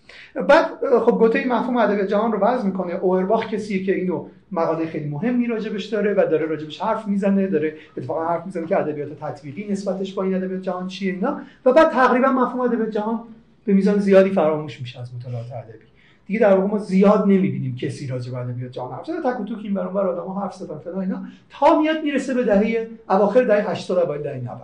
بعد 0.47 0.67
خب 1.05 1.11
گوته 1.11 1.39
این 1.39 1.53
مفهوم 1.53 1.77
ادبیات 1.77 2.07
جهان 2.07 2.31
رو 2.31 2.39
وضع 2.39 2.65
می‌کنه. 2.65 2.93
اوورباخ 2.93 3.47
کسیه 3.47 3.83
که 3.83 3.95
اینو 3.95 4.25
مقاله 4.51 4.85
خیلی 4.85 5.09
مهمی 5.09 5.47
راجبش 5.47 5.85
داره 5.85 6.13
و 6.13 6.27
داره 6.31 6.45
راجبش 6.45 6.81
حرف 6.81 7.07
می‌زنه 7.07 7.47
داره 7.47 7.73
اتفاقا 7.97 8.27
حرف 8.27 8.45
می‌زنه 8.45 8.67
که 8.67 8.79
ادبیات 8.79 9.19
تطبیقی 9.19 9.71
نسبتش 9.71 10.13
با 10.13 10.23
این 10.23 10.35
ادبیات 10.35 10.61
جهان 10.61 10.87
چیه 10.87 11.13
اینا. 11.13 11.41
و 11.65 11.73
بعد 11.73 11.91
تقریبا 11.91 12.27
مفهوم 12.27 12.59
ادبیات 12.59 12.89
جهان 12.89 13.19
به 13.65 13.73
میزان 13.73 13.99
زیادی 13.99 14.29
فراموش 14.29 14.81
میشه 14.81 15.01
از 15.01 15.15
مطالعات 15.15 15.51
ادبی. 15.51 15.92
دیگه 16.27 16.39
در 16.39 16.53
واقع 16.55 16.67
ما 16.67 16.77
زیاد 16.77 17.23
نمی‌بینیم 17.27 17.75
کسی 17.75 18.07
راجع 18.07 18.31
به 18.31 18.37
ادبیات 18.37 18.71
جهان 18.71 18.95
حرف 18.95 19.05
زنه 19.05 19.19
تک 19.19 19.51
و 19.51 19.57
این 19.63 19.73
برون 19.73 19.93
بر 19.93 20.07
آدم‌ها 20.07 20.41
حرف 20.41 20.55
زدن 20.55 20.77
فلان 20.77 20.99
اینا. 20.99 21.23
تا 21.49 21.79
میاد 21.79 22.03
می‌رسه 22.03 22.33
به 22.33 22.43
دهه 22.43 22.87
اواخر 23.09 23.43
دهه 23.43 23.71
80 23.71 23.97
اوایل 23.97 24.21
دهه 24.21 24.35
90 24.35 24.61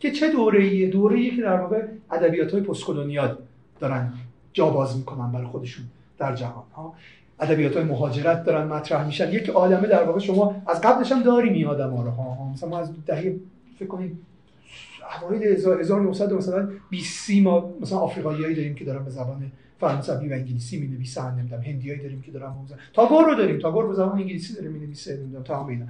که 0.00 0.10
چه 0.10 0.32
دوره‌ایه 0.32 0.90
دوره‌ای 0.90 1.36
که 1.36 1.42
در 1.42 1.60
واقع 1.60 1.82
ادبیات‌های 2.10 2.62
پست 2.62 2.84
کلونیال 2.84 3.36
دارن 3.80 4.12
جا 4.52 4.70
باز 4.70 4.96
می‌کنن 4.96 5.32
برای 5.32 5.46
خودشون 5.46 5.84
در 6.18 6.34
جهان 6.34 6.64
ها. 6.76 6.94
ادبیات 7.40 7.76
های 7.76 7.84
مهاجرت 7.84 8.44
دارن 8.44 8.66
مطرح 8.66 9.06
میشن. 9.06 9.32
یک 9.32 9.48
عالمه 9.48 9.88
در 9.88 10.04
واقع 10.04 10.18
شما 10.18 10.62
از 10.66 10.80
قبلش 10.80 11.12
هم 11.12 11.22
داریم 11.22 11.52
این 11.52 11.66
آدم 11.66 11.90
ها 11.90 12.02
رو 12.02 12.10
ها. 12.10 12.52
مثلا 12.52 12.68
ما 12.68 12.78
از 12.78 12.90
دهه 13.06 13.36
فکر 13.78 13.88
کنید 13.88 14.18
اوایل 15.22 15.42
1900 15.42 16.32
مثلا 16.32 16.68
20 16.90 17.30
ما 17.30 17.70
مثلا 17.80 17.98
آفریقاییایی 17.98 18.54
داریم 18.54 18.74
که 18.74 18.84
دارن 18.84 19.04
به 19.04 19.10
زبان 19.10 19.52
فرانسوی 19.80 20.28
و 20.28 20.32
انگلیسی 20.32 20.80
می 20.80 20.86
نویسن 20.86 21.34
نمی‌دونم 21.38 21.62
هندیایی 21.62 22.02
داریم 22.02 22.22
که 22.22 22.30
دارن 22.30 22.52
موزه. 22.52 22.74
تاگور 22.92 23.24
رو 23.24 23.34
داریم 23.34 23.58
تاگور 23.58 23.86
به 23.86 23.94
زبان 23.94 24.18
انگلیسی 24.18 24.54
داره 24.54 24.68
می 24.68 24.78
نویسه 24.78 25.16
نمی‌دونم 25.16 25.44
تا 25.44 25.68
اینا. 25.68 25.86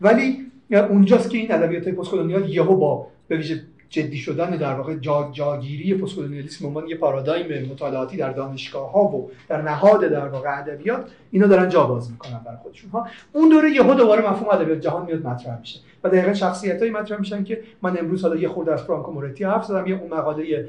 ولی 0.00 0.46
اونجاست 0.70 1.30
که 1.30 1.38
این 1.38 1.52
ادبیات 1.52 1.88
پست 1.88 2.10
کلونیال 2.10 2.48
یهو 2.48 2.76
با 2.76 3.06
به 3.28 3.36
ویژه 3.36 3.62
جدی 3.90 4.16
شدن 4.16 4.50
در 4.50 4.74
واقع 4.74 4.94
جا، 4.94 5.30
جاگیری 5.32 5.94
پستکلونیالیسم 5.94 6.66
عنوان 6.66 6.88
یه 6.88 6.96
پارادایم 6.96 7.70
مطالعاتی 7.70 8.16
در 8.16 8.32
دانشگاه 8.32 8.92
ها 8.92 9.04
و 9.04 9.30
در 9.48 9.62
نهاد 9.62 10.04
در 10.04 10.28
واقع 10.28 10.58
ادبیات 10.58 11.10
اینا 11.30 11.46
دارن 11.46 11.68
جا 11.68 11.86
باز 11.86 12.10
می‌کنن 12.10 12.40
برای 12.44 12.56
خودشون 12.62 12.90
ها. 12.90 13.06
اون 13.32 13.48
دوره 13.48 13.70
یهو 13.70 13.94
دوباره 13.94 14.30
مفهوم 14.30 14.48
ادبیات 14.48 14.80
جهان 14.80 15.06
میاد 15.06 15.26
مطرح 15.26 15.60
میشه 15.60 15.80
و 16.04 16.08
دقیقا 16.08 16.34
شخصیتایی 16.34 16.90
مطرح 16.90 17.18
میشن 17.18 17.44
که 17.44 17.62
من 17.82 17.98
امروز 17.98 18.22
حالا 18.22 18.36
یه 18.36 18.48
خورده 18.48 18.72
از 18.72 18.82
فرانکو 18.82 19.12
مورتی 19.12 19.44
حرف 19.44 19.64
زدم 19.64 19.86
یه 19.86 20.00
اون 20.00 20.18
مقاله 20.18 20.68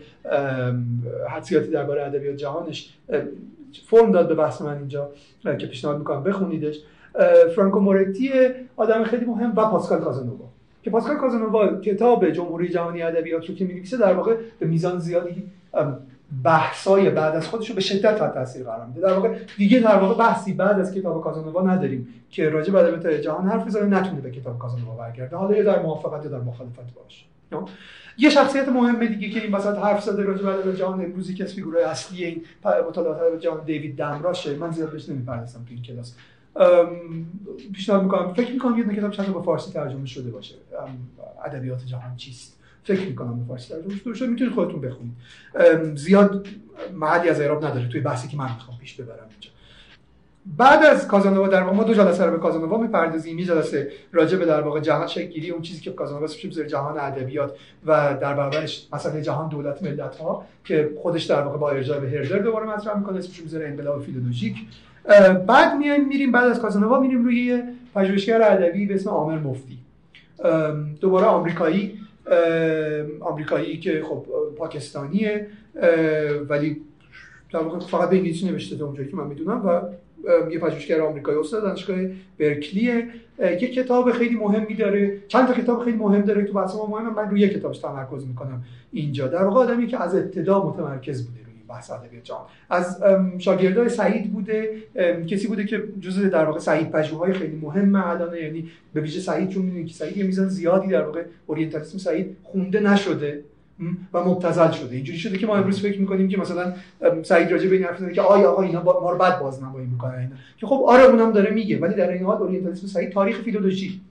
حدسیاتی 1.29 1.71
درباره 1.71 2.05
ادبیات 2.05 2.35
جهانش 2.35 2.93
فرم 3.85 4.11
داد 4.11 4.27
به 4.27 4.35
بحث 4.35 4.61
من 4.61 4.77
اینجا 4.77 5.09
که 5.43 5.67
پیشنهاد 5.67 5.97
می‌کنم 5.97 6.23
بخونیدش. 6.23 6.79
فرانکو 7.55 7.79
مورتی 7.79 8.31
آدم 8.75 9.03
خیلی 9.03 9.25
مهم 9.25 9.53
و 9.55 9.65
پاسکال 9.65 9.99
کازانووا 9.99 10.48
که 10.83 10.89
پاسکال 10.89 11.17
کازانووا 11.17 11.81
کتاب 11.81 12.29
جمهوری 12.29 12.69
جهانی 12.69 13.01
ادبیات 13.01 13.49
رو 13.49 13.55
که 13.55 13.65
می‌نویسه 13.65 13.97
در 13.97 14.13
واقع 14.13 14.35
به 14.59 14.67
میزان 14.67 14.99
زیادی 14.99 15.43
بحثای 16.43 17.09
بعد 17.09 17.35
از 17.35 17.47
خودش 17.47 17.69
رو 17.69 17.75
به 17.75 17.81
شدت 17.81 18.19
تحت 18.19 18.33
تاثیر 18.33 18.63
قرار 18.63 18.85
میده. 18.85 19.01
در 19.01 19.13
واقع 19.13 19.35
دیگه 19.57 19.79
در 19.79 19.95
واقع 19.95 20.25
بحثی 20.25 20.53
بعد 20.53 20.79
از 20.79 20.93
کتاب 20.93 21.23
کازانووا 21.23 21.61
نداریم 21.61 22.07
که 22.29 22.49
راجع 22.49 22.73
به 22.73 22.79
ادبیات 22.79 23.21
جهان 23.21 23.47
حرف 23.47 23.65
بزنه 23.65 23.99
نتونه 23.99 24.21
به 24.21 24.31
کتاب 24.31 24.59
کازانووا 24.59 24.95
برگرده. 24.95 25.35
حالا 25.35 25.57
یا 25.57 25.63
در 25.63 25.81
موافقت 25.81 26.25
یا 26.25 26.31
در 26.31 26.39
مخالفت 26.39 26.93
باشه. 26.95 27.25
یه 28.17 28.29
شخصیت 28.29 28.67
مهم 28.67 29.05
دیگه 29.05 29.29
که 29.29 29.43
این 29.43 29.55
وسط 29.55 29.77
حرف 29.77 30.03
زده 30.03 30.23
راجع 30.23 30.43
به 30.43 30.49
ادبیات 30.49 30.75
جهان 30.75 31.05
امروزی 31.05 31.33
که 31.33 31.43
از 31.43 31.53
فیگورهای 31.53 31.83
اصلی 31.83 32.25
این 32.25 32.41
مطالعات 32.89 33.17
ادبیات 33.17 33.41
جهان 33.41 33.63
دیوید 33.65 33.97
دمراشه. 33.97 34.55
من 34.55 34.71
زیاد 34.71 34.91
بهش 34.91 35.09
نمی‌پردازم 35.09 35.59
تو 35.59 35.65
این 35.69 35.83
کلاس. 35.83 36.15
پیشنهاد 37.73 38.03
می‌کنم. 38.03 38.33
فکر 38.33 38.51
می‌کنم 38.51 38.77
یه 38.77 38.95
کتاب 38.95 39.11
چند 39.11 39.33
به 39.33 39.41
فارسی 39.41 39.71
ترجمه 39.71 40.05
شده 40.05 40.31
باشه. 40.31 40.55
ادبیات 41.45 41.85
جهان 41.85 42.15
چیست؟ 42.17 42.59
فکر 42.83 43.07
می‌کنم 43.07 43.39
به 43.39 43.45
فارسی 43.45 43.73
ترجمه 43.73 44.15
شده 44.15 44.27
می‌تونید 44.27 44.53
خودتون 44.53 44.81
بخونید. 44.81 45.13
زیاد 45.97 46.47
محلی 46.93 47.29
از 47.29 47.41
اعراب 47.41 47.65
نداره. 47.65 47.87
توی 47.87 48.01
بحثی 48.01 48.27
که 48.27 48.37
من 48.37 48.53
می‌خوام 48.53 48.77
پیش 48.77 48.95
ببرم 48.95 49.27
اینجا. 49.29 49.49
بعد 50.57 50.83
از 50.83 51.07
کازانووا 51.07 51.47
در 51.47 51.61
واقع 51.61 51.75
ما 51.75 51.83
دو 51.83 51.93
جلسه 51.93 52.25
رو 52.25 52.31
به 52.31 52.37
کازانووا 52.37 52.77
می‌پردازیم. 52.77 53.39
یه 53.39 53.45
جلسه 53.45 53.91
راجع 54.11 54.37
به 54.37 54.45
در 54.45 54.61
واقع 54.61 54.79
جهان 54.79 55.07
شکلی 55.07 55.49
اون 55.49 55.61
چیزی 55.61 55.81
که 55.81 55.91
کازانووا 55.91 56.25
اسمش 56.25 56.45
می‌ذاره 56.45 56.67
جهان 56.67 56.99
ادبیات 56.99 57.57
و 57.85 58.17
در 58.21 58.33
برابرش 58.33 58.87
مثلا 58.93 59.21
جهان 59.21 59.49
دولت 59.49 59.83
ملت 59.83 60.15
ها 60.15 60.45
که 60.63 60.89
خودش 61.01 61.23
در 61.23 61.41
واقع 61.41 61.57
با 61.57 61.69
ارجاع 61.69 61.99
به 61.99 62.09
هردر 62.09 62.39
دوباره 62.39 62.67
مطرح 62.67 62.97
می‌کنه. 62.97 63.17
اسمش 63.17 63.41
می‌ذاره 63.41 63.67
انقلاب 63.67 64.03
فیلولوژیک. 64.03 64.55
بعد 65.47 65.77
میایم 65.77 66.07
میریم 66.07 66.31
بعد 66.31 66.47
از 66.47 66.59
کازانووا 66.59 66.99
میریم 66.99 67.23
روی 67.23 67.63
پژوهشگر 67.95 68.41
ادبی 68.41 68.85
به 68.85 68.93
اسم 68.93 69.09
عامر 69.09 69.39
مفتی. 69.39 69.77
دوباره 71.01 71.25
آمریکایی 71.25 71.99
آمریکایی 73.19 73.79
که 73.79 74.03
خب 74.09 74.25
پاکستانیه 74.57 75.47
ولی 76.49 76.81
در 77.53 77.59
واقع 77.59 77.79
فقط 77.79 78.09
به 78.09 78.15
انگلیسی 78.15 78.49
نوشته 78.49 78.77
تا 78.77 78.85
اونجایی 78.85 79.09
که 79.09 79.15
من 79.15 79.27
می‌دونم 79.27 79.65
و 79.65 79.81
یه 80.51 80.59
پژوهشگر 80.59 81.01
آمریکایی 81.01 81.37
استاد 81.37 81.63
دانشگاه 81.63 81.97
برکلیه 82.39 83.07
یه 83.39 83.57
کتاب 83.57 84.11
خیلی 84.11 84.35
مهمی 84.35 84.75
داره. 84.75 85.17
چند 85.27 85.47
تا 85.47 85.53
کتاب 85.53 85.83
خیلی 85.83 85.97
مهم 85.97 86.21
داره 86.21 86.43
تو 86.43 86.53
بحث 86.53 86.75
ما 86.75 86.85
مهمه. 86.85 87.09
من 87.09 87.29
روی 87.29 87.49
کتابش 87.49 87.77
تمرکز 87.77 88.27
می‌کنم 88.27 88.63
اینجا. 88.91 89.27
در 89.27 89.43
واقع 89.43 89.59
آدمی 89.59 89.87
که 89.87 90.01
از 90.01 90.15
ابتدا 90.15 90.67
متمرکز 90.67 91.27
بوده. 91.27 91.39
بحث 91.69 91.91
ادبیات 91.91 92.23
جهان 92.23 92.45
از 92.69 93.03
شاگردای 93.37 93.89
سعید 93.89 94.33
بوده 94.33 94.73
کسی 95.27 95.47
بوده 95.47 95.65
که 95.65 95.83
جزء 96.01 96.29
در 96.29 96.45
واقع 96.45 96.59
سعید 96.59 96.91
پژوهای 96.91 97.33
خیلی 97.33 97.55
مهم 97.55 97.95
الان 97.95 98.35
یعنی 98.35 98.69
به 98.93 99.01
ویژه 99.01 99.19
سعید 99.19 99.49
چون 99.49 99.65
می‌دونید 99.65 99.87
که 99.87 99.93
سعید 99.93 100.17
یه 100.17 100.23
میزان 100.23 100.49
زیادی 100.49 100.87
در 100.87 101.01
واقع 101.01 101.23
اورینتالیسم 101.47 101.97
سعید 101.97 102.37
خونده 102.43 102.79
نشده 102.79 103.43
و 104.13 104.23
مبتذل 104.23 104.71
شده. 104.71 104.95
اینجوری 104.95 105.17
شده 105.17 105.37
که 105.37 105.47
ما 105.47 105.55
امروز 105.55 105.81
فکر 105.81 105.99
می‌کنیم 105.99 106.27
که 106.27 106.37
مثلا 106.37 106.73
سعید 107.23 107.51
راجع 107.51 107.69
به 107.69 107.75
این 107.75 107.85
حرف 107.85 108.11
که 108.11 108.21
آیا 108.21 108.51
آقا 108.51 108.61
اینا 108.61 108.83
ما 108.83 109.11
رو 109.11 109.17
بد 109.17 109.39
بازنمایی 109.39 109.87
می‌کنن 109.87 110.15
اینا. 110.15 110.35
که 110.57 110.67
خب 110.67 110.83
آره 110.87 111.03
اونم 111.03 111.31
داره 111.31 111.51
میگه 111.51 111.79
ولی 111.79 111.93
در 111.93 112.09
این 112.09 112.23
حال 112.23 112.37
اورینتالیسم 112.37 112.87
سعید 112.87 113.09
تاریخ 113.09 113.41
فیلولوژی 113.41 114.01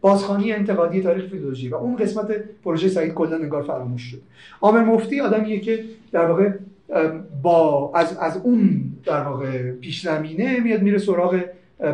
بازخوانی 0.00 0.52
انتقادی 0.52 1.02
تاریخ 1.02 1.26
فیلولوژی. 1.26 1.68
و 1.68 1.74
اون 1.74 1.96
قسمت 1.96 2.26
پروژه 2.64 2.88
سعید 2.88 3.14
کلا 3.14 3.36
انگار 3.36 3.62
فراموش 3.62 4.02
شد 4.02 4.22
عامر 4.60 4.84
مفتی 4.84 5.20
آدمیه 5.20 5.60
که 5.60 5.84
در 6.12 6.26
واقع 6.26 6.50
با 7.42 7.92
از, 7.94 8.16
از 8.16 8.36
اون 8.36 8.82
در 9.04 9.22
واقع 9.22 9.70
پیش 9.70 10.02
زمینه 10.02 10.60
میاد 10.60 10.82
میره 10.82 10.98
سراغ 10.98 11.40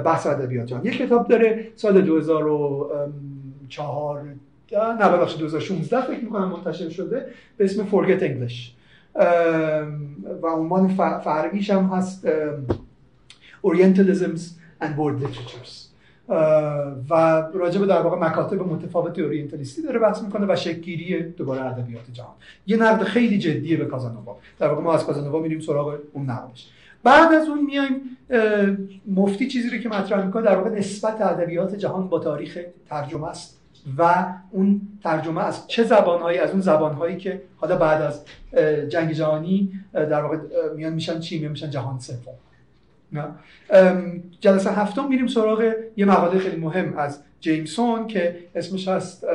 بحث 0.05 0.27
ادبیات 0.27 0.67
جهان. 0.67 0.85
یک 0.85 0.99
کتاب 0.99 1.29
داره 1.29 1.69
سال 1.75 2.01
2004 2.01 4.25
نه 4.73 5.09
ببخشید 5.09 5.39
2016 5.39 6.07
فکر 6.07 6.21
می‌کنم 6.21 6.49
منتشر 6.49 6.89
شده 6.89 7.27
به 7.57 7.65
اسم 7.65 7.87
Forget 7.91 8.21
English. 8.21 8.55
و 10.43 10.47
عنوان 10.47 10.89
فرقیش 11.25 11.71
هم 11.71 11.85
هست 11.85 12.29
Orientalisms 13.67 14.41
and 14.81 14.97
World 14.97 15.23
Literatures. 15.23 15.88
و 17.11 17.43
راجع 17.55 17.81
به 17.81 17.87
در 17.87 18.01
واقع 18.01 18.19
مکاتب 18.19 18.63
متفاوت 18.63 19.19
اورینتالیستی 19.19 19.83
داره 19.83 19.99
بحث 19.99 20.23
می‌کنه 20.23 20.47
و 20.53 20.57
شکلگیری 20.57 21.23
دوباره 21.23 21.65
ادبیات 21.65 22.11
جهان. 22.13 22.35
یه 22.67 22.77
نقد 22.77 23.03
خیلی 23.03 23.39
جدیه 23.39 23.77
به 23.77 23.85
کازانووا. 23.85 24.37
در 24.59 24.69
واقع 24.69 24.83
ما 24.83 24.95
از 24.95 25.05
کازانووا 25.05 25.39
میریم 25.39 25.61
سراغ 25.61 25.99
اون 26.13 26.31
نقدش. 26.31 26.69
بعد 27.03 27.33
از 27.33 27.49
اون 27.49 27.65
میایم 27.65 28.01
مفتی 29.07 29.49
چیزی 29.49 29.71
رو 29.71 29.79
که 29.79 29.89
مطرح 29.89 30.27
می‌کنه 30.27 30.43
در 30.43 30.57
واقع 30.57 30.71
نسبت 30.71 31.21
ادبیات 31.21 31.75
جهان 31.75 32.09
با 32.09 32.19
تاریخ 32.19 32.59
ترجمه 32.89 33.29
است. 33.29 33.59
و 33.99 34.27
اون 34.51 34.81
ترجمه 35.03 35.45
از 35.45 35.69
چه 35.69 35.85
زبانهایی؟ 35.85 36.39
از 36.39 36.51
اون 36.51 36.61
زبانهایی 36.61 37.17
که 37.17 37.43
حالا 37.57 37.77
بعد 37.77 38.03
از 38.03 38.25
جنگ 38.89 39.13
جهانی 39.13 39.73
در 39.93 40.23
واقع 40.23 40.37
میان 40.77 40.93
میشن 40.93 41.21
چی؟ 41.21 41.39
میان 41.39 41.51
میشن 41.51 41.71
جهان 41.71 41.99
سوم. 41.99 42.35
جلسه 44.41 44.71
هفتم 44.71 45.09
میریم 45.09 45.27
سراغ 45.27 45.73
یه 45.97 46.05
مقاله 46.05 46.39
خیلی 46.39 46.57
مهم 46.57 46.99
از 46.99 47.23
جیمسون 47.41 48.07
که 48.07 48.37
اسمش 48.55 48.89
هست 48.89 49.27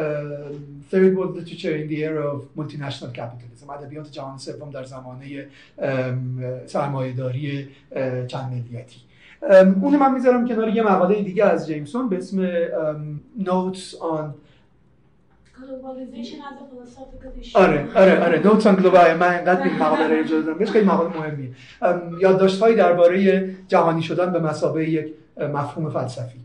Third 0.91 1.15
World 1.15 1.38
Literature 1.38 1.76
in 1.82 1.89
the 1.89 1.97
Era 1.97 2.24
of 2.34 2.59
Multinational 2.59 3.17
Capitalism 3.17 3.69
ادبیات 3.69 4.11
جهان 4.11 4.38
سوم 4.38 4.69
در 4.69 4.84
زمانه 4.84 5.47
سرمایه‌داری 6.65 7.67
چند 8.28 8.51
ملیتی. 8.51 8.99
اونو 9.82 9.97
من 9.97 10.13
می‌ذارم 10.13 10.47
کنار 10.47 10.69
یه 10.69 10.84
مقاله 10.84 11.21
دیگه 11.21 11.45
از 11.45 11.67
جیمسون 11.67 12.09
به 12.09 12.17
اسم 12.17 12.65
Notes 13.39 13.91
on 13.91 14.26
آره 17.55 17.87
آره 17.95 18.25
آره. 18.25 18.39
نوتس 18.45 18.67
آن 18.67 18.75
گلوبال 18.75 19.13
من 19.13 19.35
اینقدر 19.35 19.63
این 19.63 19.75
مقاله 19.75 20.07
رو 20.07 20.19
اجازه 20.19 20.45
دادم. 20.45 20.65
خیلی 20.65 20.85
مقاله 20.85 21.17
مهمیه. 21.19 21.49
یادداشت‌هایی 22.19 22.75
درباره 22.75 23.49
جهانی 23.67 24.01
شدن 24.01 24.33
به 24.33 24.39
مثابه 24.39 24.89
یک 24.89 25.13
مفهوم 25.53 25.89
فلسفی. 25.89 26.39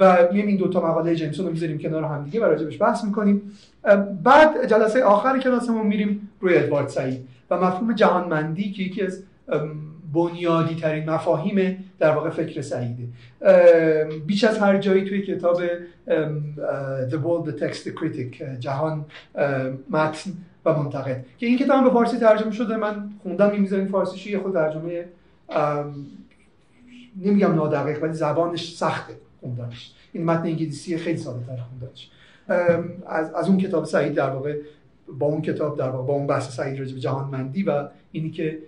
و 0.00 0.28
میایم 0.32 0.46
این 0.46 0.56
دوتا 0.56 0.80
مقاله 0.80 1.14
جیمسون 1.14 1.46
رو 1.46 1.52
می‌ذاریم 1.52 1.78
کنار 1.78 2.04
هم 2.04 2.24
دیگه 2.24 2.40
و 2.40 2.44
راجبش 2.44 2.82
بحث 2.82 3.04
می‌کنیم. 3.04 3.52
بعد 4.24 4.66
جلسه 4.66 5.04
آخر 5.04 5.38
کلاسمون 5.38 5.86
میریم 5.86 6.30
روی 6.40 6.56
ادوارد 6.56 6.88
سعید 6.88 7.28
و 7.50 7.56
مفهوم 7.56 7.92
جهانمندی 7.92 8.72
که 8.72 8.82
یکی 8.82 9.02
از 9.02 9.22
بنیادی 10.12 10.74
ترین 10.74 11.10
مفاهیم 11.10 11.84
در 11.98 12.10
واقع 12.10 12.30
فکر 12.30 12.60
سعیده. 12.60 13.02
بیش 14.26 14.44
از 14.44 14.58
هر 14.58 14.78
جایی 14.78 15.04
توی 15.04 15.22
کتاب 15.22 15.62
The 17.10 17.18
World 17.24 17.48
the 17.48 17.60
Text 17.60 17.78
the 17.86 17.92
Critic 18.00 18.42
جهان 18.60 19.04
متن 19.90 20.30
و 20.64 20.72
منتقد. 20.78 21.24
که 21.38 21.46
این 21.46 21.58
کتاب 21.58 21.84
به 21.84 21.90
فارسی 21.90 22.18
ترجمه 22.18 22.50
شده 22.50 22.76
من 22.76 23.10
خوندم 23.22 23.50
این 23.50 23.60
می‌ذاریم 23.60 23.86
فارسیش 23.86 24.26
یه 24.26 24.38
خود 24.38 24.52
ترجمه 24.52 25.04
نمیگم 27.24 27.54
نادقیق 27.54 28.02
ولی 28.02 28.12
زبانش 28.12 28.74
سخته 28.74 29.14
خوندنش. 29.40 29.92
این 30.12 30.24
متن 30.24 30.42
انگلیسی 30.42 30.96
خیلی 30.96 31.18
ساده 31.18 31.46
تر 31.46 31.56
خوندنش. 31.56 32.10
از, 33.06 33.34
از 33.34 33.48
اون 33.48 33.58
کتاب 33.58 33.84
سعید 33.84 34.14
در 34.14 34.30
واقع 34.30 34.58
با 35.18 35.26
اون 35.26 35.42
کتاب 35.42 35.78
در 35.78 35.88
واقع 35.88 36.06
با 36.06 36.14
اون 36.14 36.26
بحث 36.26 36.56
سعید 36.56 36.78
راجع 36.78 36.94
به 36.94 37.00
جهانمندی 37.00 37.62
و 37.62 37.88
اینی 38.12 38.30
که 38.30 38.58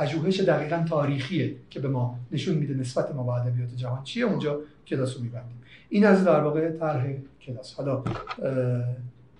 پژوهش 0.00 0.40
دقیقا 0.40 0.84
تاریخیه 0.88 1.56
که 1.70 1.80
به 1.80 1.88
ما 1.88 2.18
نشون 2.32 2.54
میده 2.54 2.74
نسبت 2.74 3.14
ما 3.14 3.22
با 3.22 3.36
ادبیات 3.36 3.76
جهان. 3.76 4.04
چیه 4.04 4.24
اونجا؟ 4.24 4.60
کلاس 4.86 5.16
رو 5.16 5.22
میبندیم. 5.22 5.62
این 5.88 6.06
از 6.06 6.24
در 6.24 6.40
واقع 6.40 6.70
طرح 6.70 7.06
کلاس. 7.42 7.74
حالا 7.74 8.04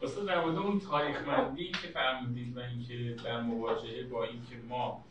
اصلا 0.02 0.24
در 0.24 0.44
مورد 0.44 0.56
اون 0.58 0.80
تاریخمندی 0.80 1.64
که 1.64 1.88
فرمودید 1.94 2.56
و 2.56 2.60
اینکه 2.60 3.22
در 3.24 3.40
مواجهه 3.40 4.02
با 4.02 4.24
اینکه 4.24 4.56
ما 4.68 5.04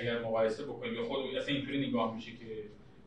اگر 0.00 0.22
مقایسه 0.22 0.64
بکنیم 0.64 1.04
خود 1.04 1.36
اصلا 1.36 1.54
اینطوری 1.54 1.88
نگاه 1.88 2.14
میشه 2.14 2.30
که 2.30 2.46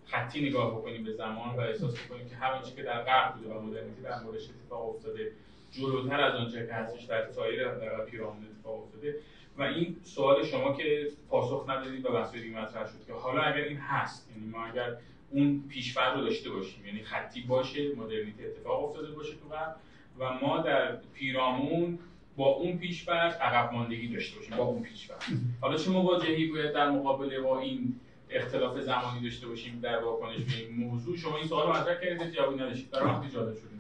خطی 0.05 0.49
نگاه 0.49 0.71
بکنیم 0.71 1.03
به 1.03 1.13
زمان 1.13 1.55
و 1.55 1.59
احساس 1.59 1.93
بکنیم 1.93 2.29
که 2.29 2.35
هر 2.35 2.61
که 2.75 2.83
در 2.83 3.03
غرب 3.03 3.35
بوده 3.35 3.49
و 3.49 3.61
مدرنیته 3.61 4.01
در 4.01 4.23
موردش 4.23 4.49
اتفاق 4.49 4.95
افتاده 4.95 5.31
جلوتر 5.71 6.21
از 6.21 6.35
آنچه 6.35 6.67
که 6.67 6.73
هستش 6.73 7.03
در 7.03 7.31
سایر 7.31 7.67
پیرامون 8.11 8.45
اتفاق 8.45 8.83
افتاده 8.83 9.15
و 9.57 9.63
این 9.63 9.95
سوال 10.03 10.45
شما 10.45 10.73
که 10.73 11.07
پاسخ 11.29 11.69
ندادید 11.69 12.05
و 12.05 12.11
بحث 12.11 12.35
دیگه 12.35 12.61
مطرح 12.61 12.87
شد 12.87 13.05
که 13.07 13.13
حالا 13.13 13.41
اگر 13.41 13.63
این 13.63 13.77
هست 13.77 14.29
یعنی 14.31 14.49
ما 14.49 14.65
اگر 14.65 14.97
اون 15.31 15.63
پیشفرد 15.69 16.17
رو 16.17 16.21
داشته 16.21 16.49
باشیم 16.49 16.85
یعنی 16.85 17.03
خطی 17.03 17.41
باشه 17.41 17.95
مدرنیته 17.95 18.43
اتفاق 18.43 18.83
افتاده 18.83 19.11
باشه 19.11 19.33
تو 19.33 19.55
قبل 19.55 19.73
و 20.19 20.33
ما 20.45 20.57
در 20.57 20.95
پیرامون 21.13 21.99
با 22.37 22.45
اون 22.45 22.77
پیشفرد 22.77 23.33
عقب 23.33 23.73
ماندگی 23.73 24.07
داشته 24.07 24.39
باشیم 24.39 24.57
با 24.57 24.63
اون 24.63 24.83
پیشفرد 24.83 25.23
حالا 25.61 25.77
چه 25.77 25.91
مواجهی 25.91 26.47
باید 26.47 26.73
در 26.73 26.89
مقابله 26.89 27.39
با 27.39 27.59
این 27.59 27.95
اختلاف 28.29 28.79
زمانی 28.79 29.23
داشته 29.23 29.47
باشیم 29.47 29.79
در 29.83 30.03
واکنش 30.03 30.37
به 30.37 30.65
این 30.65 30.75
موضوع؟ 30.75 31.17
شما 31.17 31.37
این 31.37 31.47
سوال 31.47 31.69
مطرح 31.69 32.01
کردید 32.01 32.31
جوابی 32.31 32.55
نداشتید. 32.55 32.91
برای 32.91 33.05
وقتی 33.05 33.29
جالب 33.29 33.55
شد. 33.55 33.75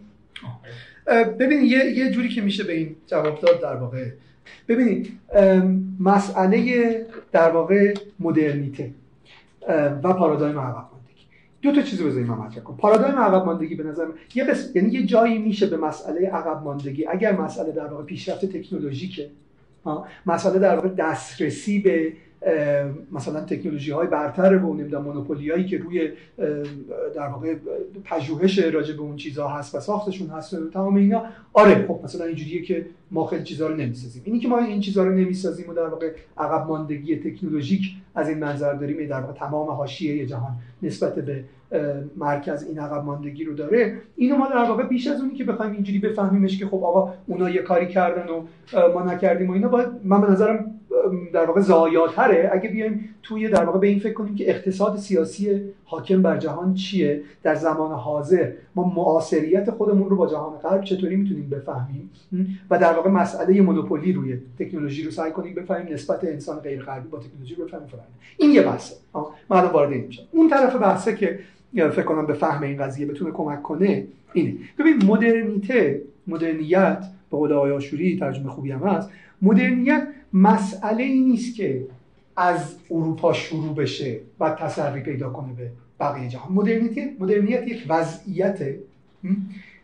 ببین 1.39 1.63
یه 1.63 1.85
یه 1.85 2.11
جوری 2.11 2.29
که 2.29 2.41
میشه 2.41 2.63
به 2.63 2.73
این 2.73 2.95
جواب 3.07 3.39
داد 3.39 3.61
در 3.61 3.75
واقع 3.75 4.11
ببینید 4.67 5.19
مسئله 5.99 7.05
در 7.31 7.49
واقع 7.49 7.93
مدرنیته 8.19 8.91
و 10.03 10.13
پارادایم 10.13 10.59
عقب 10.59 10.75
ماندگی. 10.91 11.25
دو 11.61 11.71
تا 11.71 11.81
چیزو 11.81 12.05
بذاریم 12.07 12.27
من 12.27 12.37
مطرح 12.37 12.63
کنم. 12.63 12.77
پارادایم 12.77 13.15
عقب 13.15 13.45
ماندگی 13.45 13.75
به 13.75 13.83
نظر 13.83 14.05
یه 14.35 14.43
قسم 14.43 14.71
یعنی 14.75 14.89
یه 14.89 15.05
جایی 15.05 15.37
میشه 15.37 15.65
به 15.65 15.77
مسئله 15.77 16.27
عقب 16.27 16.63
ماندگی. 16.63 17.07
اگر 17.07 17.41
مسئله 17.41 17.71
در 17.71 17.87
واقع 17.87 18.03
پیشرفت 18.03 18.45
تکنولوژیکه 18.45 19.29
مسئله 20.25 20.59
در 20.59 20.75
واقع 20.75 20.89
دسترسی 20.89 21.79
به 21.79 22.13
مثلا 23.11 23.41
تکنولوژی 23.41 23.91
های 23.91 24.07
برتر 24.07 24.55
و 24.55 24.73
نمی‌دونم 24.73 25.03
مونوپولی 25.03 25.51
هایی 25.51 25.65
که 25.65 25.77
روی 25.77 26.09
در 27.15 27.27
واقع 27.27 27.55
پژوهش 28.03 28.59
راجع 28.59 28.95
به 28.95 29.01
اون 29.01 29.15
چیزها 29.15 29.47
هست 29.47 29.75
و 29.75 29.79
ساختشون 29.79 30.27
هست 30.27 30.53
و 30.53 30.69
تمام 30.69 30.95
اینا. 30.95 31.23
آره 31.53 31.85
خب 31.87 31.99
مثلا 32.03 32.25
اینجوریه 32.25 32.61
که 32.61 32.85
ما 33.11 33.25
خیلی 33.25 33.43
چیزها 33.43 33.67
رو 33.67 33.75
نمی‌سازیم. 33.75 34.21
اینی 34.25 34.39
که 34.39 34.47
ما 34.47 34.59
این 34.59 34.79
چیزها 34.79 35.03
رو 35.03 35.11
نمی‌سازیم 35.11 35.69
و 35.69 35.73
در 35.73 35.87
واقع 35.87 36.11
عقب 36.37 36.67
ماندگی 36.67 37.15
تکنولوژیک 37.15 37.81
از 38.15 38.29
این 38.29 38.37
منظر 38.37 38.73
داریم 38.73 39.07
در 39.07 39.19
واقع 39.19 39.33
تمام 39.33 39.67
حاشیه 39.67 40.25
جهان 40.25 40.51
نسبت 40.83 41.15
به 41.15 41.43
مرکز 42.17 42.63
این 42.63 42.79
عقب 42.79 43.05
ماندگی 43.05 43.43
رو 43.43 43.53
داره. 43.53 43.97
اینو 44.15 44.35
ما 44.35 44.49
در 44.49 44.69
واقع 44.69 44.83
بیش 44.83 45.07
از 45.07 45.21
اونی 45.21 45.33
که 45.33 45.43
بخوایم 45.43 45.71
اینجوری 45.71 45.99
بفهمیمش 45.99 46.59
که 46.59 46.65
خب 46.65 46.83
آقا 46.83 47.13
اونا 47.27 47.49
یه 47.49 47.61
کاری 47.61 47.87
کردن 47.87 48.27
و 48.27 48.43
ما 48.93 49.03
نکردیم 49.13 49.49
و 49.49 49.53
اینا 49.53 49.67
باید 49.67 49.87
من 50.03 50.21
به 50.21 50.31
نظرم 50.31 50.74
در 51.33 51.45
واقع 51.45 51.61
زایاتره 51.61 52.49
اگه 52.53 52.69
بیایم 52.69 53.09
توی 53.23 53.49
در 53.49 53.65
واقع 53.65 53.79
به 53.79 53.87
این 53.87 53.99
فکر 53.99 54.13
کنیم 54.13 54.35
که 54.35 54.49
اقتصاد 54.49 54.97
سیاسی 54.97 55.61
حاکم 55.85 56.21
بر 56.21 56.37
جهان 56.37 56.73
چیه؟ 56.73 57.21
در 57.43 57.55
زمان 57.55 57.91
حاضر 57.91 58.51
ما 58.75 58.93
معاصریت 58.95 59.71
خودمون 59.71 60.09
رو 60.09 60.15
با 60.15 60.27
جهان 60.27 60.57
غرب 60.57 60.83
چطوری 60.83 61.15
می‌تونیم 61.15 61.49
بفهمیم؟ 61.49 62.09
و 62.69 62.79
در 62.79 62.93
واقع 62.93 63.09
مسئله 63.09 63.61
مونوپولی 63.61 64.13
روی 64.13 64.37
تکنولوژی 64.59 65.03
رو 65.03 65.11
سعی 65.11 65.31
کنیم 65.31 65.55
بفهمیم 65.55 65.93
نسبت 65.93 66.23
انسان 66.23 66.59
غیر 66.59 66.83
غربی 66.83 67.09
با 67.09 67.19
تکنولوژی 67.19 67.55
بفهمیم. 67.55 67.87
فلان. 67.87 68.03
این 68.37 68.51
یه 68.51 68.61
بحثه. 68.61 68.95
من 69.49 69.63
وارد 69.63 69.91
این 69.91 70.09
اون 70.31 70.49
طرف 70.49 70.75
بحثه 70.75 71.15
که 71.15 71.39
فکر 71.73 72.01
کنم 72.01 72.25
به 72.25 72.33
فهم 72.33 72.63
این 72.63 72.83
قضیه 72.83 73.05
بتونه 73.05 73.31
کمک 73.31 73.61
کنه 73.61 74.07
اینه. 74.33 74.55
ببین 74.79 75.05
مدرنیته 75.05 76.01
مدرنیت 76.27 76.99
به 77.31 77.37
قول 77.37 77.53
آقای 77.53 77.71
آشوری 77.71 78.19
ترجمه 78.19 78.49
خوبی 78.49 78.71
هم 78.71 78.79
هست. 78.79 79.09
مدرنیت 79.41 80.07
مسئله 80.33 81.03
ای 81.03 81.19
نیست 81.19 81.55
که 81.55 81.85
از 82.37 82.75
اروپا 82.91 83.33
شروع 83.33 83.75
بشه 83.75 84.19
و 84.39 84.49
تسری 84.49 85.01
پیدا 85.01 85.29
کنه 85.29 85.53
به 85.53 85.71
بقیه 85.99 86.29
جهان. 86.29 86.53
مدرنیت 86.53 87.09
مدرنیت 87.19 87.67
یک 87.67 87.85
وضعیته 87.89 88.79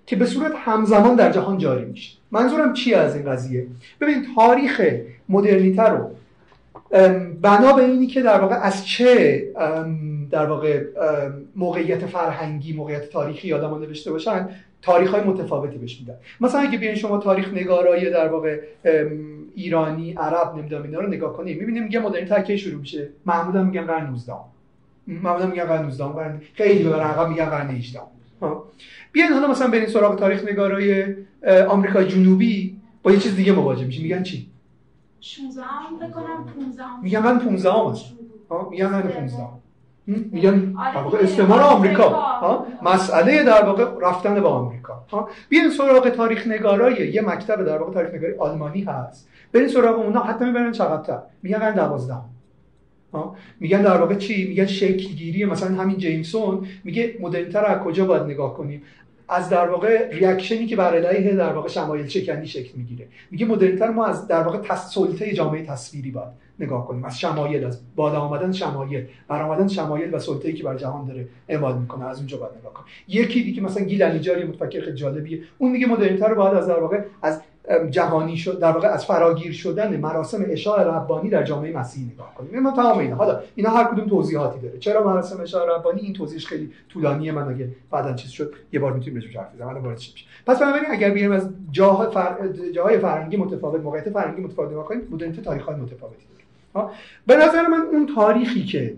که 0.05 0.15
به 0.15 0.25
صورت 0.25 0.51
همزمان 0.55 1.15
در 1.15 1.31
جهان 1.31 1.57
جاری 1.57 1.85
میشه. 1.85 2.17
منظورم 2.31 2.73
چی 2.73 2.93
از 2.93 3.15
این 3.15 3.25
قضیه؟ 3.25 3.67
ببینید 4.01 4.25
تاریخ 4.35 4.81
مدرنیته 5.29 5.83
رو 5.83 6.09
بنا 7.41 7.73
به 7.73 7.83
اینی 7.83 8.07
که 8.07 8.21
در 8.21 8.39
واقع 8.39 8.55
از 8.55 8.87
چه 8.87 9.43
در 10.31 10.45
واقع 10.45 10.83
موقعیت 11.55 12.05
فرهنگی 12.05 12.73
موقعیت 12.73 13.09
تاریخی 13.09 13.53
آدمان 13.53 13.81
نوشته 13.81 14.11
باشن 14.11 14.49
تاریخ 14.81 15.11
های 15.11 15.23
متفاوتی 15.23 15.77
بهش 15.77 15.99
میدن. 15.99 16.13
مثلا 16.41 16.61
اگه 16.61 16.77
بیاین 16.77 16.95
شما 16.95 17.17
تاریخ 17.17 17.53
نگارای 17.53 18.09
در 18.09 18.27
واقع 18.27 18.59
ایرانی 19.55 20.13
عرب 20.13 20.55
نمی‌دونم 20.57 20.83
اینا 20.83 20.99
رو 20.99 21.07
نگاه 21.07 21.33
کنید 21.33 21.59
می‌بینیم 21.59 21.83
میگه 21.83 21.99
مدرنیته 21.99 22.41
کی 22.41 22.57
شروع 22.57 22.79
میشه. 22.79 23.09
محمود 23.25 23.55
هم 23.55 23.65
میگن 23.65 23.85
قرن 23.85 24.09
19 24.09 24.33
محمود 25.07 25.41
هم 25.41 25.49
میگن 25.49 25.65
قرن 25.65 25.85
19 25.85 26.03
قرن 26.03 26.41
خیلی 26.53 26.83
به 26.83 26.95
عقب 26.95 27.29
میگن 27.29 27.45
قرن 27.45 27.69
18 27.69 27.99
بیاین 29.11 29.33
حالا 29.33 29.47
مثلا 29.47 29.67
برین 29.67 29.87
سراغ 29.87 30.19
تاریخ 30.19 30.43
نگارای 30.43 31.15
آمریکای 31.69 32.07
جنوبی. 32.07 32.77
با 33.03 33.11
یه 33.11 33.17
چیز 33.17 33.35
دیگه 33.35 33.51
مواجه 33.51 33.85
میشین 33.85 34.03
میگن 34.03 34.23
چی؟ 34.23 34.47
16 35.21 35.63
بکنم 36.01 36.45
15 36.59 36.83
میگم 37.03 37.23
من 37.23 37.39
15 37.39 37.71
هم 37.71 37.91
هست 37.91 38.05
میگم 38.71 38.91
من 38.91 39.01
15 39.01 39.37
میگن 40.07 40.73
در 40.95 41.01
واقع 41.01 41.17
استعمار 41.17 41.61
آمریکا. 41.61 42.67
مسئله 42.81 43.43
در 43.43 43.65
واقع 43.65 43.85
رفتن 44.01 44.41
به 44.41 44.47
آمریکا. 44.47 45.05
بیاین 45.49 45.69
سراغ 45.69 46.09
تاریخ 46.09 46.47
نگارای. 46.47 47.11
یه 47.13 47.21
مکتب 47.21 47.65
در 47.65 47.77
واقع 47.77 47.93
تاریخ 47.93 48.13
نگاری 48.13 48.33
آلمانی 48.33 48.81
هست. 48.81 49.27
برین 49.53 49.67
سراغ 49.67 49.99
اونا 49.99 50.23
حتی 50.23 50.45
می‌برن 50.45 50.71
چقدر 50.71 51.19
میگن 51.43 51.57
قرن 51.57 51.75
12 51.75 52.13
میگن 53.59 53.81
در 53.81 53.97
واقع 53.97 54.15
چی؟ 54.15 54.47
میگن 54.47 54.65
شکلگیری 54.65 55.45
مثلا 55.45 55.81
همین 55.81 55.97
جیمسون. 55.97 56.67
میگه 56.83 57.15
مدرنتر 57.21 57.65
از 57.65 57.79
کجا 57.79 58.05
باید 58.05 58.23
نگاه 58.23 58.53
کنیم؟ 58.53 58.81
از 59.29 59.49
در 59.49 59.69
واقع 59.69 60.09
ریاکشنی 60.11 60.65
که 60.65 60.75
بر 60.75 60.95
علیه 60.95 61.35
در 61.35 61.53
واقع 61.53 61.69
شمایل 61.69 62.07
شکنی 62.07 62.47
شکل 62.47 62.71
می‌گیره. 62.75 63.07
میگه 63.31 63.45
مدرنتر 63.45 63.89
ما 63.89 64.05
از 64.05 64.27
در 64.27 64.43
واقع 64.43 64.75
سلطه 64.75 65.33
جامعه 65.33 65.65
تصویری 65.65 66.11
باید 66.11 66.27
نگاه 66.59 66.87
کنیم. 66.87 67.05
از 67.05 67.19
شمایل 67.19 67.65
از 67.65 67.79
بالا 67.95 68.19
آمدن 68.19 68.51
شمایل 68.51 69.05
برآمدن 69.27 69.67
شمایل 69.67 70.13
و 70.13 70.19
سلطه‌ای 70.19 70.53
که 70.53 70.63
بر 70.63 70.77
جهان 70.77 71.07
داره 71.07 71.27
اعمال 71.47 71.77
می‌کنه. 71.77 72.05
از 72.05 72.17
اونجا 72.17 72.37
باید 72.37 72.51
نگاه 72.59 72.73
کنیم. 72.73 72.87
یکی 73.07 73.43
دیگه 73.43 73.61
مثلا 73.61 73.83
گیل 73.83 74.03
علیجاری 74.03 74.43
متفکر 74.43 74.81
خیلی 74.81 74.97
جالبیه. 74.97 75.41
اون 75.57 75.71
میگه 75.71 75.87
مدرنتر 75.87 76.27
رو 76.27 76.35
باید 76.35 76.53
از 76.53 76.67
در 76.67 76.79
واقع 76.79 77.01
از 77.21 77.41
جهانی 77.89 78.37
شد 78.37 78.59
در 78.59 78.71
واقع 78.71 78.87
از 78.87 79.05
فراگیر 79.05 79.51
شدن 79.51 79.97
مراسم 79.97 80.45
اشاع 80.47 80.83
ربانی 80.83 81.29
در 81.29 81.43
جامعه 81.43 81.77
مسیحی 81.77 82.11
نگاه 82.13 82.33
کنیم. 82.35 82.63
من 82.63 82.73
تمام 82.73 82.97
اینا. 82.97 83.15
حالا 83.15 83.39
اینا 83.55 83.69
هر 83.69 83.83
کدوم 83.83 84.07
توضیحاتی 84.07 84.59
داره. 84.59 84.77
چرا 84.77 85.03
مراسم 85.03 85.41
اشاع 85.41 85.77
ربانی؟ 85.77 86.01
این 86.01 86.13
توضیحش 86.13 86.47
خیلی 86.47 86.71
طولانیه 86.89 87.31
من 87.31 87.47
اگه 87.47 87.69
بعدا 87.91 88.13
چیز 88.13 88.31
شد 88.31 88.53
یه 88.73 88.79
بار 88.79 88.93
می‌تونیم 88.93 89.19
بهش 89.19 89.35
حرف 89.35 89.53
بزنیم. 89.53 89.69
الان 89.69 89.83
وارد 89.83 89.99
پس 90.47 90.59
بنابراین 90.59 90.85
اگر 90.89 91.09
بیایم 91.09 91.31
از 91.31 91.49
جاهای 91.71 92.11
فر... 92.11 92.47
جاهای 92.75 92.97
فرهنگی 92.99 93.37
متفاوت 93.37 93.81
موقعیت 93.81 94.09
فرهنگی 94.09 94.41
متفاوت 94.41 94.71
نگاه 94.71 94.85
کنیم 94.85 95.01
مدرنیته 95.11 95.41
تاریخ‌های 95.41 95.75
متفاوتی 95.75 96.25
داره. 96.73 96.89
به 97.27 97.35
نظر 97.35 97.67
من 97.67 97.81
اون 97.91 98.09
تاریخی 98.15 98.65
که 98.65 98.95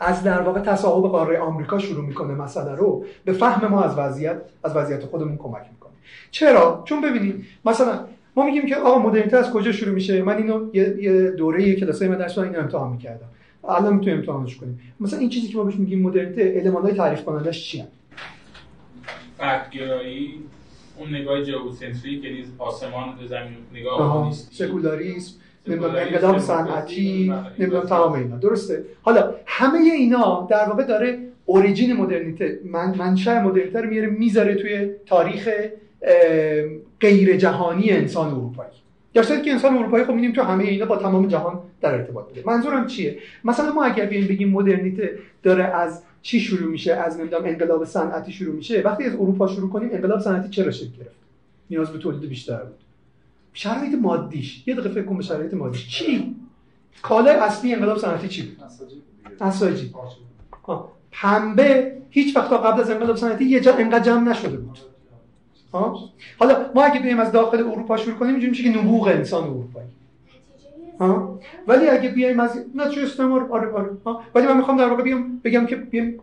از 0.00 0.22
در 0.22 0.42
واقع 0.42 0.60
تصاحب 0.60 1.04
قاره 1.04 1.38
آمریکا 1.38 1.78
شروع 1.78 2.04
می‌کنه 2.04 2.34
مسئله 2.34 2.74
رو 2.74 3.04
به 3.24 3.32
فهم 3.32 3.68
ما 3.68 3.82
از 3.82 3.98
وضعیت 3.98 4.36
از 4.64 4.76
وضعیت 4.76 5.04
خودمون 5.04 5.36
کمک 5.36 5.66
می‌کنه. 5.72 5.91
چرا؟ 6.30 6.82
چون 6.86 7.00
ببینید 7.00 7.44
مثلا 7.64 8.00
ما 8.36 8.46
میگیم 8.46 8.66
که 8.66 8.76
آقا 8.76 8.98
مدرنیته 8.98 9.36
از 9.36 9.50
کجا 9.50 9.72
شروع 9.72 9.94
میشه؟ 9.94 10.22
من 10.22 10.36
اینو 10.36 10.70
یه, 10.74 10.96
یه 11.00 11.30
دوره 11.30 11.74
کلاسای 11.74 12.08
من 12.08 12.18
درس 12.18 12.38
اینو 12.38 12.58
امتحان 12.58 12.92
می‌کردم. 12.92 13.26
الان 13.68 13.94
می‌تونیم 13.94 14.18
امتحانش 14.18 14.56
کنیم. 14.56 14.80
مثلا 15.00 15.18
این 15.18 15.28
چیزی 15.28 15.48
که 15.48 15.56
ما 15.56 15.64
بهش 15.64 15.74
میگیم 15.74 16.02
مدرنیته 16.02 16.60
المانای 16.64 16.92
تعریف 16.92 17.24
کنندش 17.24 17.70
چی 17.70 17.84
فردگرایی 19.38 20.34
اون 20.98 21.14
نگاه 21.14 21.42
جئوسنتریک 21.42 22.24
یعنی 22.24 22.44
آسمان 22.58 23.16
به 23.20 23.26
زمین 23.26 23.56
نگاه 23.74 24.26
نیست. 24.26 24.52
سکولاریسم 24.52 25.34
نمی‌دونم 25.68 25.94
انقلاب 25.94 26.38
صنعتی 26.38 27.34
نمی‌دونم 27.58 27.84
تمام 27.84 28.12
اینا. 28.12 28.36
درسته. 28.36 28.84
حالا 29.02 29.34
همه 29.46 29.78
اینا 29.78 30.46
در 30.50 30.68
واقع 30.68 30.84
داره 30.84 31.18
اوریجین 31.44 31.92
مدرنیته 31.92 32.60
من 32.64 32.94
منشأ 32.98 33.42
مدرنیته 33.42 33.80
رو 33.80 33.90
میاره 33.90 34.06
می‌ذاره 34.08 34.54
توی 34.54 34.90
تاریخ 35.06 35.48
غیر 37.00 37.36
جهانی 37.36 37.90
انسان 37.90 38.28
اروپایی. 38.28 38.70
در 39.14 39.22
که 39.22 39.50
انسان 39.50 39.76
اروپایی 39.76 40.04
خب 40.04 40.12
میدیم 40.12 40.32
تو 40.32 40.42
همه 40.42 40.64
اینا 40.64 40.86
با 40.86 40.96
تمام 40.96 41.28
جهان 41.28 41.60
در 41.80 41.94
ارتباط 41.94 42.28
بوده. 42.28 42.42
منظورم 42.46 42.86
چیه؟ 42.86 43.18
مثلا 43.44 43.72
ما 43.72 43.84
اگر 43.84 44.06
بیایم 44.06 44.26
بگیم 44.26 44.50
مدرنیته 44.50 45.18
داره 45.42 45.64
از 45.64 46.02
چی 46.22 46.40
شروع 46.40 46.70
میشه؟ 46.70 46.94
از 46.94 47.20
نمی‌دونم 47.20 47.44
انقلاب 47.44 47.84
صنعتی 47.84 48.32
شروع 48.32 48.54
میشه. 48.54 48.80
وقتی 48.80 49.04
از 49.04 49.14
اروپا 49.14 49.46
شروع 49.46 49.70
کنیم 49.70 49.88
انقلاب 49.92 50.20
صنعتی 50.20 50.48
چرا 50.48 50.70
شکل 50.70 50.90
گرفت؟ 50.98 51.16
نیاز 51.70 51.92
به 51.92 51.98
تولید 51.98 52.28
بیشتر 52.28 52.56
بود. 52.56 52.78
شرایط 53.52 53.94
مادیش 53.94 54.62
یه 54.66 54.74
دقیقه 54.74 54.88
فکر 54.88 55.02
کن 55.02 55.16
به 55.16 55.22
شرایط 55.22 55.54
مادیش. 55.54 55.88
چی؟ 55.88 56.36
کالای 57.02 57.34
اصلی 57.34 57.74
انقلاب 57.74 57.98
صنعتی 57.98 58.28
چی 58.28 58.42
بود؟ 58.42 58.64
اساجی 59.40 59.92
پنبه 61.12 61.96
هیچ 62.10 62.36
وقت 62.36 62.52
قبل 62.52 62.80
از 62.80 62.90
انقلاب 62.90 63.16
صنعتی 63.16 63.44
یه 63.44 63.60
جا 63.60 63.74
انقدر 63.74 64.04
جمع 64.04 64.30
نشده 64.30 64.56
بود. 64.56 64.78
حالا 66.38 66.56
ما 66.74 66.82
اگه 66.82 67.00
بیایم 67.00 67.20
از 67.20 67.32
داخل 67.32 67.58
اروپا 67.58 67.96
شروع 67.96 68.16
کنیم 68.16 68.30
اینجوری 68.30 68.50
میشه 68.50 68.62
که 68.62 68.78
نبوغ 68.78 69.06
انسان 69.06 69.44
اروپایی. 69.44 69.86
ها؟ 71.00 71.38
ولی 71.68 71.88
اگه 71.88 72.08
بیایم 72.08 72.40
از 72.40 72.64
نتیجه 72.74 73.02
استعمار؟ 73.02 73.48
آره 73.50 73.72
آره. 73.72 73.90
ها؟ 74.06 74.22
ولی 74.34 74.46
من 74.46 74.56
می‌خوام 74.56 74.76
در 74.76 74.88
واقع 74.88 75.02
بیام 75.02 75.40
بگم 75.44 75.66
که 75.66 75.76
بیایم 75.76 76.20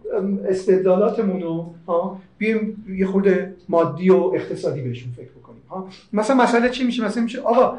استدلالاتمون 0.48 1.42
رو 1.42 1.74
ها؟ 1.88 2.20
بیایم 2.38 2.86
یه 2.90 3.06
خورده 3.06 3.56
مادی 3.70 4.10
و 4.10 4.16
اقتصادی 4.16 4.82
بهشون 4.82 5.12
فکر 5.12 5.30
بکنیم 5.30 5.62
ها؟ 5.70 5.88
مثلا 6.14 6.36
مسئله 6.36 6.70
چی 6.70 6.84
میشه؟ 6.84 7.06
مثلا 7.06 7.24
میشه 7.24 7.42
آقا 7.42 7.78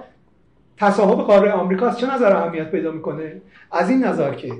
تصاحب 0.76 1.18
قاره 1.18 1.52
آمریکا 1.52 1.86
از 1.86 1.98
چه 1.98 2.14
نظر 2.14 2.36
اهمیت 2.36 2.70
پیدا 2.70 2.90
می‌کنه؟ 2.92 3.40
از 3.72 3.90
این 3.90 4.05
نظر 4.05 4.34
که 4.34 4.52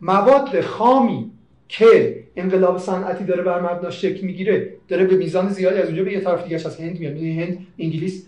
مواد 0.00 0.60
خامی 0.60 1.30
که 1.72 2.24
انقلاب 2.36 2.78
صنعتی 2.78 3.24
داره 3.24 3.42
بر 3.42 3.60
مبناش 3.60 4.02
شکل 4.02 4.26
می‌گیره 4.26 4.72
داره 4.88 5.04
به 5.04 5.16
میزان 5.16 5.48
زیادی 5.48 5.78
از 5.78 5.86
اونجا 5.86 6.04
به 6.04 6.12
یه 6.12 6.20
طرف 6.20 6.44
دیگه 6.44 6.56
از 6.56 6.80
هند 6.80 7.00
میاد. 7.00 7.16
یعنی 7.16 7.42
هند 7.42 7.66
انگلیس 7.78 8.26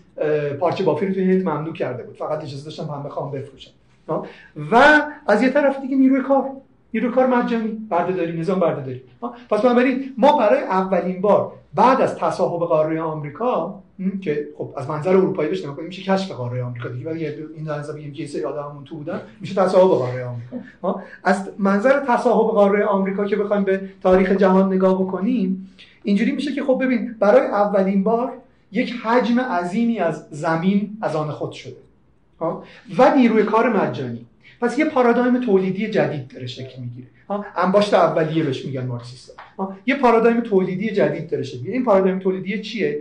پارچه 0.59 0.83
بافی 0.83 1.05
رو 1.05 1.13
توی 1.13 1.23
هند 1.23 1.41
ممنوع 1.41 1.73
کرده 1.73 2.03
بود. 2.03 2.15
فقط 2.15 2.43
اجازه 2.43 2.65
داشتن 2.65 2.85
پنبه 2.85 3.09
خام 3.09 3.31
بفروشن. 3.31 3.71
و 4.71 5.01
از 5.27 5.43
یه 5.43 5.49
طرف 5.49 5.81
دیگه 5.81 5.95
نیروی 5.95 6.21
کار. 6.21 6.51
نیروی 6.93 7.11
کار 7.11 7.27
مجانی. 7.27 7.87
بردهداری 7.89 8.39
نظام 8.39 8.59
بردهداری. 8.59 9.01
پس 9.49 9.65
ما 10.17 10.37
برای 10.37 10.61
اولین 10.61 11.21
بار 11.21 11.51
بعد 11.73 12.01
از 12.01 12.15
تصاحب 12.15 12.61
قاره 12.61 13.01
آمریکا 13.01 13.83
که 14.21 14.47
خب 14.57 14.73
از 14.77 14.89
منظر 14.89 15.09
اروپایی 15.09 15.49
بهش 15.49 15.63
نگاه 15.63 15.81
میشه 15.81 16.01
کشف 16.01 16.31
قاره 16.31 16.63
آمریکا 16.63 16.89
دیگه. 16.89 17.09
ولی 17.09 17.27
این 17.27 17.63
در 17.65 17.93
بگیم 17.93 18.13
که 18.13 18.27
سری 18.27 18.43
آدممون 18.43 18.83
تو 18.83 18.95
بودن 18.95 19.21
میشه 19.41 19.55
تصاحب 19.55 19.89
قاره 19.89 20.25
آمریکا. 20.25 21.01
از 21.23 21.49
منظر 21.57 21.99
تصاحب 22.07 22.51
قاره 22.51 22.85
آمریکا 22.85 23.25
که 23.25 23.35
بخوایم 23.35 23.63
به 23.63 23.81
تاریخ 24.03 24.31
جهان 24.31 24.73
نگاه 24.73 25.03
بکنیم 25.03 25.71
اینجوری 26.03 26.31
میشه 26.31 26.53
که 26.53 26.63
خب 26.63 26.79
ببین 26.83 27.15
برای 27.19 27.47
اولین 27.47 28.03
بار 28.03 28.33
یک 28.71 28.93
حجم 29.03 29.39
عظیمی 29.39 29.99
از 29.99 30.27
زمین 30.31 30.97
از 31.01 31.15
آن 31.15 31.31
خود 31.31 31.51
شده. 31.51 31.75
و 32.97 33.15
نیروی 33.15 33.43
کار 33.43 33.69
مجانی 33.69 34.25
پس 34.61 34.79
یه 34.79 34.85
پارادایم 34.85 35.39
تولیدی 35.39 35.89
جدید 35.89 36.27
داره 36.27 36.47
شکل 36.47 36.81
می‌گیره. 36.81 37.07
انباشت 37.55 37.93
اولیه 37.93 38.43
بهش 38.43 38.65
میگن 38.65 38.85
مارکسیستا. 38.85 39.33
یه 39.85 39.95
پارادایم 39.95 40.41
تولیدی 40.41 40.91
جدید 40.91 41.29
داره 41.29 41.43
شکل 41.43 41.71
این 41.71 41.83
پارادایم 41.83 42.19
تولیدی 42.19 42.61
چیه؟ 42.61 42.99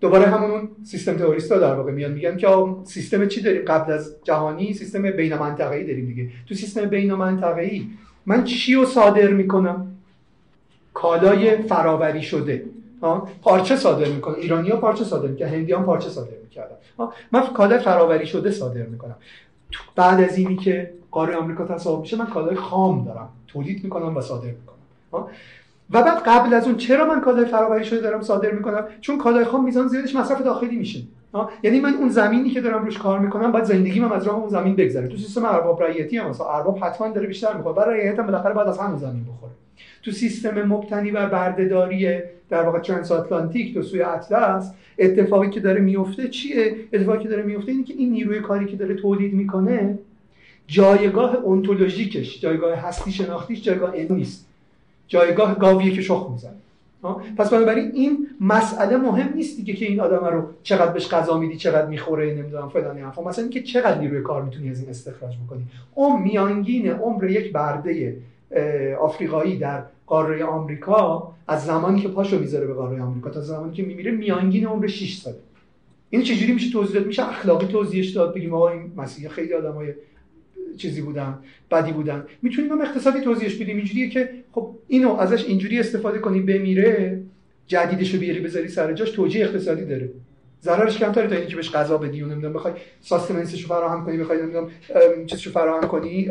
دوباره 0.00 0.26
همون 0.26 0.68
سیستم 0.84 1.16
تئوریستا 1.16 1.58
در 1.58 1.74
واقع 1.74 1.92
میان 1.92 2.12
میگن 2.12 2.36
که 2.36 2.48
سیستم 2.84 3.28
چی 3.28 3.42
داریم؟ 3.42 3.62
قبل 3.62 3.92
از 3.92 4.16
جهانی 4.24 4.72
سیستم 4.72 5.02
بین 5.02 5.34
منطقه‌ای 5.36 5.84
داریم 5.84 6.06
دیگه. 6.06 6.28
تو 6.48 6.54
سیستم 6.54 6.84
بین 6.84 7.14
منطقه‌ای 7.14 7.86
من 8.26 8.44
چی 8.44 8.74
رو 8.74 8.84
صادر 8.84 9.28
می‌کنم؟ 9.28 9.92
کالای 10.94 11.56
فراوری 11.56 12.22
شده. 12.22 12.64
پارچه 13.42 13.76
صادر 13.76 14.08
می‌کنم. 14.08 14.34
ایرانیا 14.34 14.76
پارچه 14.76 15.04
صادر 15.04 15.28
می‌کنن 15.28 15.48
هندیان 15.48 15.84
پارچه 15.84 16.08
صادر 16.08 16.36
می‌کردن. 16.44 16.76
من 17.32 17.46
کالای 17.46 17.78
فراوری 17.78 18.26
شده 18.26 18.50
صادر 18.50 18.82
می‌کنم. 18.82 19.16
بعد 19.96 20.20
از 20.20 20.38
اینی 20.38 20.56
که 20.56 20.92
قاره 21.10 21.36
آمریکا 21.36 21.64
تصاحب 21.64 22.00
میشه 22.00 22.16
من 22.16 22.26
کالای 22.26 22.56
خام 22.56 23.04
دارم. 23.04 23.28
تولید 23.46 23.84
می‌کنم 23.84 24.16
و 24.16 24.20
صادر 24.20 24.46
می‌کنم. 24.46 25.26
و 25.90 26.02
بعد 26.02 26.22
قبل 26.26 26.54
از 26.54 26.66
اون 26.66 26.76
چرا 26.76 27.06
من 27.06 27.20
کالای 27.20 27.44
فراوری 27.44 27.84
شده 27.84 28.00
دارم 28.00 28.20
صادر 28.20 28.50
می‌کنم؟ 28.50 28.84
چون 29.00 29.18
کالای 29.18 29.44
خام 29.44 29.64
میزان 29.64 29.88
زیادش 29.88 30.16
مصرف 30.16 30.42
داخلی 30.42 30.76
میشه. 30.76 31.00
یعنی 31.62 31.80
من 31.80 31.94
اون 31.94 32.08
زمینی 32.08 32.50
که 32.50 32.60
دارم 32.60 32.84
روش 32.84 32.98
کار 32.98 33.18
می‌کنم 33.18 33.52
باید 33.52 33.64
زندگیم 33.64 34.04
هم 34.04 34.12
از 34.12 34.26
راه 34.26 34.36
اون 34.36 34.48
زمین 34.48 34.76
بگذره. 34.76 35.08
تو 35.08 35.16
سیستم 35.16 35.44
ارباب 35.44 35.82
رعیتی 35.82 36.18
هم 36.18 36.30
مثلا 36.30 36.46
ارباب 36.46 36.78
حتما 36.82 37.08
داره 37.08 37.26
بیشتر 37.26 37.56
می‌خوره. 37.56 37.74
برای 37.74 38.00
رعیت 38.00 38.18
هم 38.18 38.26
بالاخره 38.26 38.54
باید 38.54 38.68
از 38.68 38.78
همون 38.78 38.98
زمین 38.98 39.24
بخوره. 39.24 39.52
تو 40.02 40.10
سیستم 40.10 40.62
مبتنی 40.62 41.10
بر 41.10 41.26
بردهداری 41.26 42.18
در 42.50 42.62
واقع 42.62 42.78
ترانس 42.78 43.12
آتلانتیک 43.12 43.74
تو 43.74 43.82
سوی 43.82 44.02
اطلس 44.02 44.72
اتفاقی 44.98 45.50
که 45.50 45.60
داره 45.60 45.80
میفته 45.80 46.28
چیه؟ 46.28 46.74
اتفاقی 46.92 47.18
که 47.18 47.28
داره 47.28 47.42
میفته 47.42 47.72
اینه 47.72 47.84
که 47.84 47.94
این 47.94 48.10
نیروی 48.10 48.40
کاری 48.40 48.66
که 48.66 48.76
داره 48.76 48.94
تولید 48.94 49.34
می‌کنه 49.34 49.98
جایگاه 50.66 51.36
اونتولوژیکش 51.36 52.40
جایگاه 52.40 52.74
هستی 52.74 53.12
شناختیش 53.12 53.62
جایگاه 53.62 53.94
نیست 54.10 54.46
جایگاه 55.08 55.58
گاویه 55.58 55.92
که 55.92 56.02
شخ 56.02 56.26
می‌زنه. 56.32 56.56
پس 57.38 57.50
بنابراین 57.50 57.90
این 57.94 58.26
مسئله 58.40 58.96
مهم 58.96 59.32
نیست 59.34 59.56
دیگه 59.56 59.74
که 59.74 59.86
این 59.86 60.00
آدم 60.00 60.24
رو 60.24 60.42
چقدر 60.62 60.92
بهش 60.92 61.08
غذا 61.08 61.38
میدی 61.38 61.56
چقدر 61.56 61.86
می‌خوره 61.86 62.34
نمی‌دونم 62.34 62.68
فلان 62.68 62.98
حرفا. 62.98 63.22
مثلا 63.22 63.42
اینکه 63.44 63.62
چقدر 63.62 63.98
نیروی 63.98 64.22
کار 64.22 64.42
می‌تونی 64.42 64.70
از 64.70 64.80
این 64.80 64.90
استخراج 64.90 65.34
بکنی. 65.46 65.62
اون 65.94 66.22
میانگین 66.22 66.90
عمر 66.90 67.30
یک 67.30 67.52
برده 67.52 68.16
آفریقایی 69.00 69.58
در 69.58 69.82
قاره 70.06 70.44
آمریکا 70.44 71.32
از 71.48 71.64
زمانی 71.64 72.00
که 72.00 72.08
پاشو 72.08 72.38
می‌ذاره 72.38 72.66
به 72.66 72.74
قاره 72.74 73.02
آمریکا 73.02 73.30
تا 73.30 73.40
زمانی 73.40 73.72
که 73.72 73.82
میمیره 73.82 74.10
میانگین 74.10 74.66
عمر 74.66 74.86
6 74.86 75.16
ساله. 75.16 75.36
این 76.10 76.22
چجوری 76.22 76.52
میشه 76.52 76.72
توضیح 76.72 76.94
داد؟ 76.94 77.06
میشه 77.06 77.28
اخلاقی 77.28 77.66
توضیحش 77.66 78.08
داد؟ 78.08 78.34
بگیم 78.34 78.54
آقا 78.54 78.68
این 78.68 78.92
مسیح 78.96 79.28
خیلی 79.28 79.54
آدمای 79.54 79.94
چیزی 80.76 81.00
بودن 81.00 81.38
بدی 81.70 81.92
بودن. 81.92 82.24
می‌تونیم 82.42 82.72
هم 82.72 82.80
اقتصادی 82.80 83.20
توضیحش 83.20 83.54
بدیم. 83.54 83.76
اینجوریه 83.76 84.08
که 84.08 84.30
خب 84.52 84.70
اینو 84.88 85.14
ازش 85.14 85.44
اینجوری 85.44 85.80
استفاده 85.80 86.18
کنی 86.18 86.40
بمیره 86.40 87.22
جدیدش 87.66 88.14
رو 88.14 88.20
بیاری 88.20 88.40
بذاری 88.40 88.68
سر 88.68 88.92
جاش 88.92 89.10
توجیه 89.10 89.44
اقتصادی 89.44 89.84
داره. 89.84 90.10
ضررش 90.62 90.98
کمتره 90.98 91.26
تا 91.26 91.34
اینکه 91.34 91.50
که 91.50 91.56
بهش 91.56 91.70
غذا 91.70 91.98
بدی 91.98 92.22
و 92.22 92.26
نمی‌دونم 92.26 92.52
بخوای 92.52 92.74
ساستمنسش 93.00 93.62
رو 93.62 93.68
فراهم 93.68 94.04
کنی 94.04 94.16
بخوای 94.16 94.42
نمی‌دونم 94.42 94.68
چیزشو 95.26 95.50
فراهم 95.50 95.88
کنی 95.88 96.28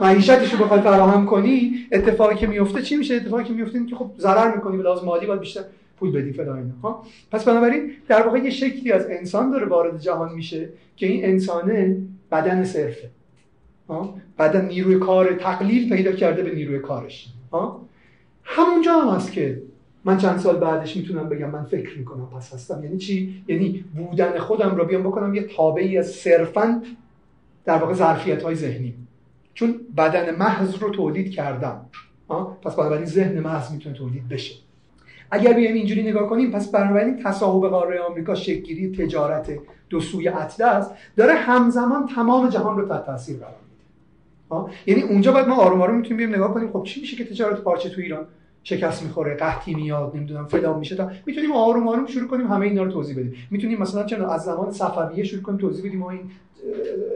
معیشتش 0.00 0.52
رو 0.52 0.64
بخوای 0.64 0.80
فراهم 0.80 1.26
کنی 1.26 1.72
اتفاقی 1.92 2.34
که 2.34 2.46
میفته 2.46 2.82
چی 2.82 2.96
میشه؟ 2.96 3.14
اتفاقی 3.14 3.44
که 3.44 3.52
میفته 3.52 3.86
که 3.86 3.96
خب 3.96 4.10
ضرر 4.18 4.54
می‌کنی 4.54 4.76
به 4.76 4.82
لحاظ 4.82 5.04
مالی 5.04 5.26
باید 5.26 5.40
بیشتر 5.40 5.60
پول 5.98 6.12
بدی 6.12 6.32
فلان 6.32 6.72
ها 6.82 7.06
پس 7.30 7.44
بنابراین 7.44 7.90
در 8.08 8.22
واقع 8.22 8.38
یه 8.38 8.50
شکلی 8.50 8.92
از 8.92 9.06
انسان 9.10 9.50
داره 9.50 9.66
وارد 9.66 10.00
جهان 10.00 10.34
میشه 10.34 10.68
که 10.96 11.06
این 11.06 11.24
انسانه 11.24 11.96
بدن 12.32 12.64
صرفه. 12.64 13.10
بدن 14.38 14.66
نیروی 14.66 14.98
کار 14.98 15.34
تقلیل 15.34 15.96
پیدا 15.96 16.12
کرده 16.12 16.42
به 16.42 16.54
نیروی 16.54 16.78
کارش. 16.78 17.28
همونجا 18.44 18.92
هم 18.92 19.16
هست 19.16 19.32
که 19.32 19.62
من 20.04 20.18
چند 20.18 20.38
سال 20.38 20.56
بعدش 20.56 20.96
می‌تونم 20.96 21.28
بگم 21.28 21.50
من 21.50 21.64
فکر 21.64 21.98
می‌کنم 21.98 22.26
پس 22.26 22.54
هستم. 22.54 22.84
یعنی 22.84 22.98
چی؟ 22.98 23.44
یعنی 23.48 23.84
بودن 23.96 24.38
خودم 24.38 24.76
رو 24.76 24.84
بیام 24.84 25.02
بکنم 25.02 25.34
یه 25.34 25.42
تابعی 25.56 25.98
از 25.98 26.06
صرفا 26.10 26.82
در 27.64 27.78
واقع 27.78 27.94
ظرفیت 27.94 28.42
های 28.42 28.54
ذهنی 28.54 28.94
چون 29.54 29.74
بدن 29.96 30.36
محض 30.36 30.74
رو 30.74 30.90
تولید 30.90 31.30
کردم. 31.30 31.86
پس 32.62 32.76
بنابراین 32.76 33.04
ذهن 33.04 33.40
محض 33.40 33.72
می‌تونه 33.72 33.94
تولید 33.94 34.28
بشه. 34.28 34.54
اگر 35.30 35.52
بیایم 35.52 35.74
اینجوری 35.74 36.02
نگاه 36.02 36.28
کنیم 36.28 36.50
پس 36.50 36.70
بنابراین 36.70 37.22
تصاحب 37.22 37.68
قاره 37.68 38.00
آمریکا 38.00 38.34
شکلگیری 38.34 38.96
تجارت 38.96 39.58
دو 39.88 40.00
سوی 40.00 40.28
اطلس 40.28 40.90
داره 41.16 41.34
همزمان 41.34 42.06
تمام 42.06 42.48
جهان 42.48 42.78
رو 42.78 42.88
تحت 42.88 43.06
تاثیر 43.06 43.36
قرار 43.36 43.67
یعنی 44.86 45.02
اونجا 45.02 45.32
باید 45.32 45.48
ما 45.48 45.56
آروم 45.56 45.82
آروم 45.82 45.96
می‌تونیم 45.96 46.16
بیایم 46.16 46.34
نگاه 46.34 46.54
کنیم. 46.54 46.72
خب 46.72 46.82
چی 46.82 47.00
میشه 47.00 47.16
که 47.16 47.24
تجارت 47.24 47.60
پارچه 47.60 47.88
تو 47.90 48.00
ایران 48.00 48.26
شکست 48.62 49.02
می‌خوره 49.02 49.34
قحطی 49.34 49.74
میاد 49.74 50.16
نمی‌دونم 50.16 50.46
فلان 50.46 50.78
میشه؟ 50.78 50.96
تا 50.96 51.10
می‌تونیم 51.26 51.52
آروم 51.52 51.88
آروم 51.88 52.06
شروع 52.06 52.28
کنیم 52.28 52.46
همه 52.46 52.66
اینا 52.66 52.82
رو 52.82 52.92
توضیح 52.92 53.16
بدیم. 53.16 53.34
می‌تونیم 53.50 53.78
مثلا 53.78 54.04
چون 54.04 54.24
از 54.24 54.42
زمان 54.44 54.72
صفویه 54.72 55.24
شروع 55.24 55.42
کنیم 55.42 55.58
توضیح 55.58 55.86
بدیم. 55.86 55.98
ما 55.98 56.10
این 56.10 56.30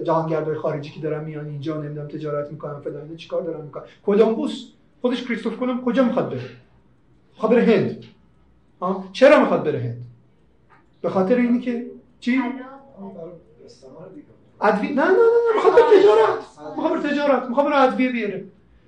جهانگردای 0.04 0.54
خارجی 0.54 0.90
که 0.90 1.00
دارن 1.00 1.24
میان 1.24 1.46
اینجا 1.46 1.82
نمی‌دونم 1.82 2.08
تجارت 2.08 2.52
می‌کنن 2.52 2.80
فلان 2.80 3.02
اینا 3.02 3.16
چیکار 3.16 3.42
دارن 3.42 3.64
می‌کنن؟ 3.64 3.82
کلمبوس 4.06 4.66
خودش 5.00 5.24
کریستوف 5.24 5.58
کلمب 5.58 5.84
کجا 5.84 6.04
می‌خواد 6.04 6.30
بره؟ 6.30 6.40
می‌خواد 7.34 7.52
بره 7.52 7.62
هند. 7.62 8.04
ها 8.80 9.04
چرا 9.12 9.40
می‌خواد 9.40 9.64
بره 9.64 9.80
هند؟ 9.80 10.02
به 11.02 11.08
خاطر 11.10 11.36
اینی 11.36 11.60
که 11.60 11.86
چی؟ 12.20 12.40
ادویه 14.62 14.90
نه 14.90 15.04
نه 15.04 15.10
نه 15.10 15.54
می‌خواد 15.54 15.74
بره 15.74 16.00
تجارت. 16.00 16.38
می‌خواد 16.76 17.02
بره 17.02 17.10
تجارت. 17.10 17.48
می‌خواد 17.48 17.66
بره 17.66 17.80
ادویه 17.80 18.12
بیاره. 18.12 18.44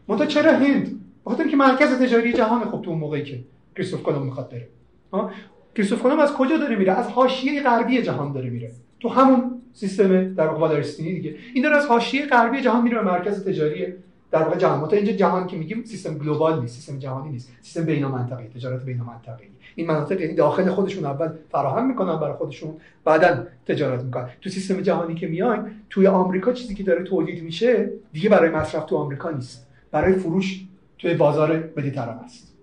منتها 0.09 0.27
چرا 0.27 0.53
هند؟ 0.53 1.01
بخاطر 1.27 1.49
که 1.49 1.57
مرکز 1.57 2.03
تجاری 2.03 2.33
جهان 2.33 2.65
خب 2.65 2.83
تو 2.83 2.91
اون 2.91 2.99
موقعی 2.99 3.23
که 3.23 3.41
کریستوف 3.77 4.03
کلمب 4.03 4.23
می‌خواد 4.23 4.51
بره. 4.51 4.69
ها 5.13 5.31
کریستوف 5.75 6.03
کلمب 6.03 6.21
از 6.21 6.33
کجا 6.33 6.57
داره 6.57 6.77
میره؟ 6.77 6.93
از 6.93 7.09
حاشیه 7.09 7.63
غربی 7.63 8.03
جهان 8.03 8.33
داره 8.33 8.51
میره. 8.51 8.71
تو 9.01 9.09
همون 9.09 9.63
سیستم 9.73 10.35
در 10.35 10.47
واقع 10.47 10.81
دیگه. 10.81 11.37
این 11.55 11.65
داره 11.65 11.77
از 11.77 11.87
حاشیه 11.87 12.27
غربی 12.27 12.61
جهان 12.61 12.83
میره 12.83 12.99
به 12.99 13.05
مرکز 13.05 13.45
تجاری 13.45 13.87
در 14.31 14.43
واقع 14.43 14.57
جهان. 14.57 14.89
تا 14.89 14.97
اینجا 14.97 15.13
جهان 15.13 15.47
که 15.47 15.57
میگیم 15.57 15.85
سیستم 15.85 16.19
گلوبال 16.19 16.61
نیست 16.61 16.75
سیستم 16.75 16.99
جهانی 16.99 17.31
نیست. 17.31 17.53
سیستم 17.63 17.85
بین 17.85 18.07
منطقه‌ای 18.07 18.49
تجارت 18.49 18.85
بین 18.85 18.97
منطقه‌ای 18.97 19.49
این 19.75 19.87
مناطق 19.87 20.21
یعنی 20.21 20.35
داخل 20.35 20.71
خودشون 20.71 21.05
اول 21.05 21.29
فراهم 21.51 21.89
می‌کنن 21.89 22.17
برای 22.17 22.35
خودشون 22.35 22.75
بعدا 23.05 23.47
تجارت 23.67 24.03
می‌کنن. 24.03 24.29
تو 24.41 24.51
سیستم 24.51 24.81
جهانی 24.81 25.15
که 25.15 25.27
میایم 25.27 25.65
توی 25.91 26.07
آمریکا 26.07 26.53
چیزی 26.53 26.75
که 26.75 26.83
داره 26.83 27.03
تولید 27.03 27.43
میشه 27.45 27.91
دیگه 28.13 28.29
برای 28.29 28.51
مصرف 28.51 28.85
تو 28.85 28.97
آمریکا 28.97 29.31
نیست. 29.31 29.67
برای 29.91 30.13
فروش 30.13 30.65
توی 30.99 31.15
بازار 31.15 31.71
مدیترانه 31.77 32.25
است. 32.25 32.55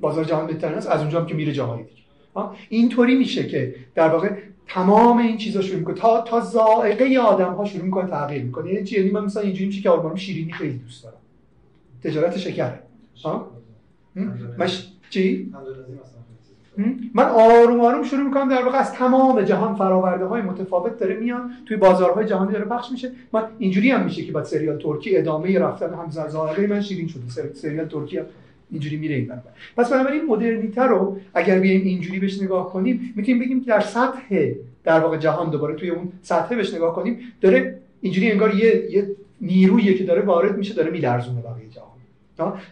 بازار 0.00 0.24
جهان 0.24 0.44
مدیترانه 0.44 0.76
است 0.76 0.88
از 0.88 1.00
اونجا 1.00 1.20
هم 1.20 1.26
که 1.26 1.34
میره 1.34 1.52
جاهای 1.52 1.82
دیگه. 1.82 2.00
اینطوری 2.68 3.14
میشه 3.14 3.46
که 3.46 3.74
در 3.94 4.08
واقع 4.08 4.28
تمام 4.66 5.18
این 5.18 5.36
چیزا 5.36 5.60
شروع 5.60 5.78
می‌کنه. 5.78 5.94
تا 5.94 6.20
تا 6.20 6.40
ذائقه 6.40 7.18
آدم 7.18 7.52
ها 7.52 7.64
شروع 7.64 7.84
می‌کنه 7.84 8.10
تغییر 8.10 8.42
می‌کنه. 8.42 8.72
یعنی 8.72 8.86
چی؟ 8.86 8.98
یعنی 8.98 9.10
من 9.10 9.24
مثلا 9.24 9.42
اینجوری 9.42 9.66
میشه 9.66 9.80
که 9.80 9.90
آلمان 9.90 10.16
شیرینی 10.16 10.52
خیلی 10.52 10.78
دوست 10.78 11.04
دارم. 11.04 11.16
تجارت 12.04 12.38
شکر 12.38 12.72
ها؟ 13.24 13.50
مش 14.58 14.88
چی؟ 15.10 15.52
من 17.14 17.24
آروم 17.24 17.80
آروم 17.80 18.02
شروع 18.02 18.22
می‌کنم 18.22 18.48
در 18.48 18.64
واقع 18.64 18.78
از 18.78 18.92
تمام 18.92 19.42
جهان 19.42 19.74
فراورده 19.74 20.24
های 20.24 20.42
متفاوت 20.42 20.98
داره 20.98 21.16
میان 21.16 21.50
توی 21.66 21.76
بازارهای 21.76 22.26
جهانی 22.26 22.52
داره 22.52 22.64
پخش 22.64 22.92
میشه. 22.92 23.10
من 23.32 23.42
اینجوری 23.58 23.90
هم 23.90 24.04
میشه 24.04 24.24
که 24.24 24.32
بعد 24.32 24.44
سریال 24.44 24.78
ترکی 24.78 25.16
ادامه 25.16 25.58
رفتن 25.58 25.94
هم 25.94 26.10
ذائقه 26.10 26.66
من 26.66 26.80
شیرین 26.80 27.08
شده. 27.08 27.54
سریال 27.54 27.86
ترکی 27.86 28.20
اینجوری 28.70 28.96
میره 28.96 29.14
این 29.14 29.26
برابر. 29.26 29.50
پس 29.76 29.92
بنابراین 29.92 30.26
مدرنیته 30.26 30.82
رو 30.82 31.16
اگر 31.34 31.58
بیایم 31.58 31.84
اینجوری 31.84 32.18
بهش 32.18 32.42
نگاه 32.42 32.72
کنیم 32.72 33.12
می‌تونیم 33.16 33.40
بگیم 33.40 33.60
که 33.60 33.66
در 33.66 33.80
سطح 33.80 34.52
در 34.84 35.00
واقع 35.00 35.16
جهان 35.16 35.50
دوباره 35.50 35.74
توی 35.74 35.90
اون 35.90 36.12
سطح 36.22 36.56
بهش 36.56 36.74
نگاه 36.74 36.94
کنیم 36.94 37.18
داره 37.40 37.78
اینجوری 38.00 38.30
انگار 38.30 38.54
یه, 38.54 38.90
یه 38.90 39.16
نیرویی 39.40 39.94
که 39.94 40.04
داره 40.04 40.22
وارد 40.22 40.58
میشه 40.58 40.74
داره 40.74 40.90
میلرزونه 40.90 41.40
بقیه 41.40 41.68
جهان. 41.68 41.89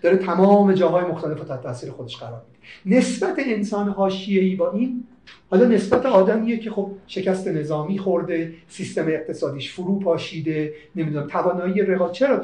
داره 0.02 0.16
تمام 0.16 0.72
جاهای 0.72 1.04
مختلف 1.04 1.40
تحت 1.40 1.62
تاثیر 1.62 1.90
خودش 1.90 2.16
قرار 2.16 2.42
میده. 2.46 2.98
نسبت 2.98 3.36
انسان 3.38 3.88
حاشیه‌ای 3.88 4.54
با 4.54 4.70
این 4.70 5.04
حالا 5.50 5.64
نسبت 5.64 6.06
آدمیه 6.06 6.58
که 6.58 6.70
خب 6.70 6.90
شکست 7.06 7.48
نظامی 7.48 7.98
خورده 7.98 8.52
سیستم 8.68 9.06
اقتصادیش 9.08 9.72
فرو 9.72 9.98
پاشیده 9.98 10.74
نمی‌دونم 10.96 11.26
توانایی 11.26 11.82
رقابت 11.82 12.12
چرا 12.12 12.40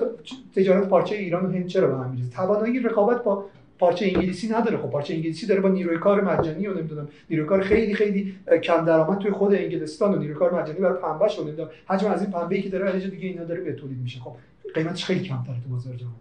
تجارت 0.57 0.89
پارچه 0.89 1.17
ایران 1.17 1.47
و 1.47 1.51
هند 1.53 1.67
چرا 1.67 1.87
به 1.87 1.95
هم 1.95 2.11
میریزه؟ 2.11 2.31
توانایی 2.31 2.81
رقابت 2.81 3.25
با 3.25 3.45
پارچه 3.79 4.05
انگلیسی 4.05 4.49
نداره. 4.49 4.77
خب 4.77 4.91
پارچه 4.91 5.15
انگلیسی 5.15 5.47
داره 5.47 5.61
با 5.61 5.69
نیروی 5.69 5.99
کار 5.99 6.21
مجانی 6.21 6.67
و 6.67 6.75
نمی‌دونم 6.75 7.09
نیروی 7.31 7.47
کار 7.47 7.63
خیلی 7.63 7.95
خیلی 7.95 8.35
کم 8.63 8.85
درآمد 8.85 9.19
توی 9.19 9.31
خود 9.31 9.55
انگلستان 9.55 10.15
و 10.15 10.19
نیروی 10.19 10.35
کار 10.35 10.63
مجانی 10.63 10.79
برای 10.79 11.03
پنبهش 11.03 11.39
و 11.39 11.45
نمی‌دونم 11.45 11.69
حجم 11.87 12.07
از 12.07 12.23
این 12.23 12.31
پنبه‌ای 12.31 12.63
که 12.63 12.69
داره 12.69 13.01
دیگه 13.01 13.29
اینا 13.29 13.45
داره 13.45 13.61
به 13.61 13.73
تولید 13.73 13.99
میشه. 13.99 14.21
خب 14.21 14.33
قیمتش 14.75 15.05
خیلی 15.05 15.21
کمتره 15.21 15.61
تو 15.65 15.69
بازار 15.71 15.95
جهان 15.95 16.13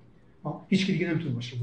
هیچ 0.68 0.88
دیگه 0.88 1.10
نمی‌تونه 1.10 1.36
باشه 1.36 1.58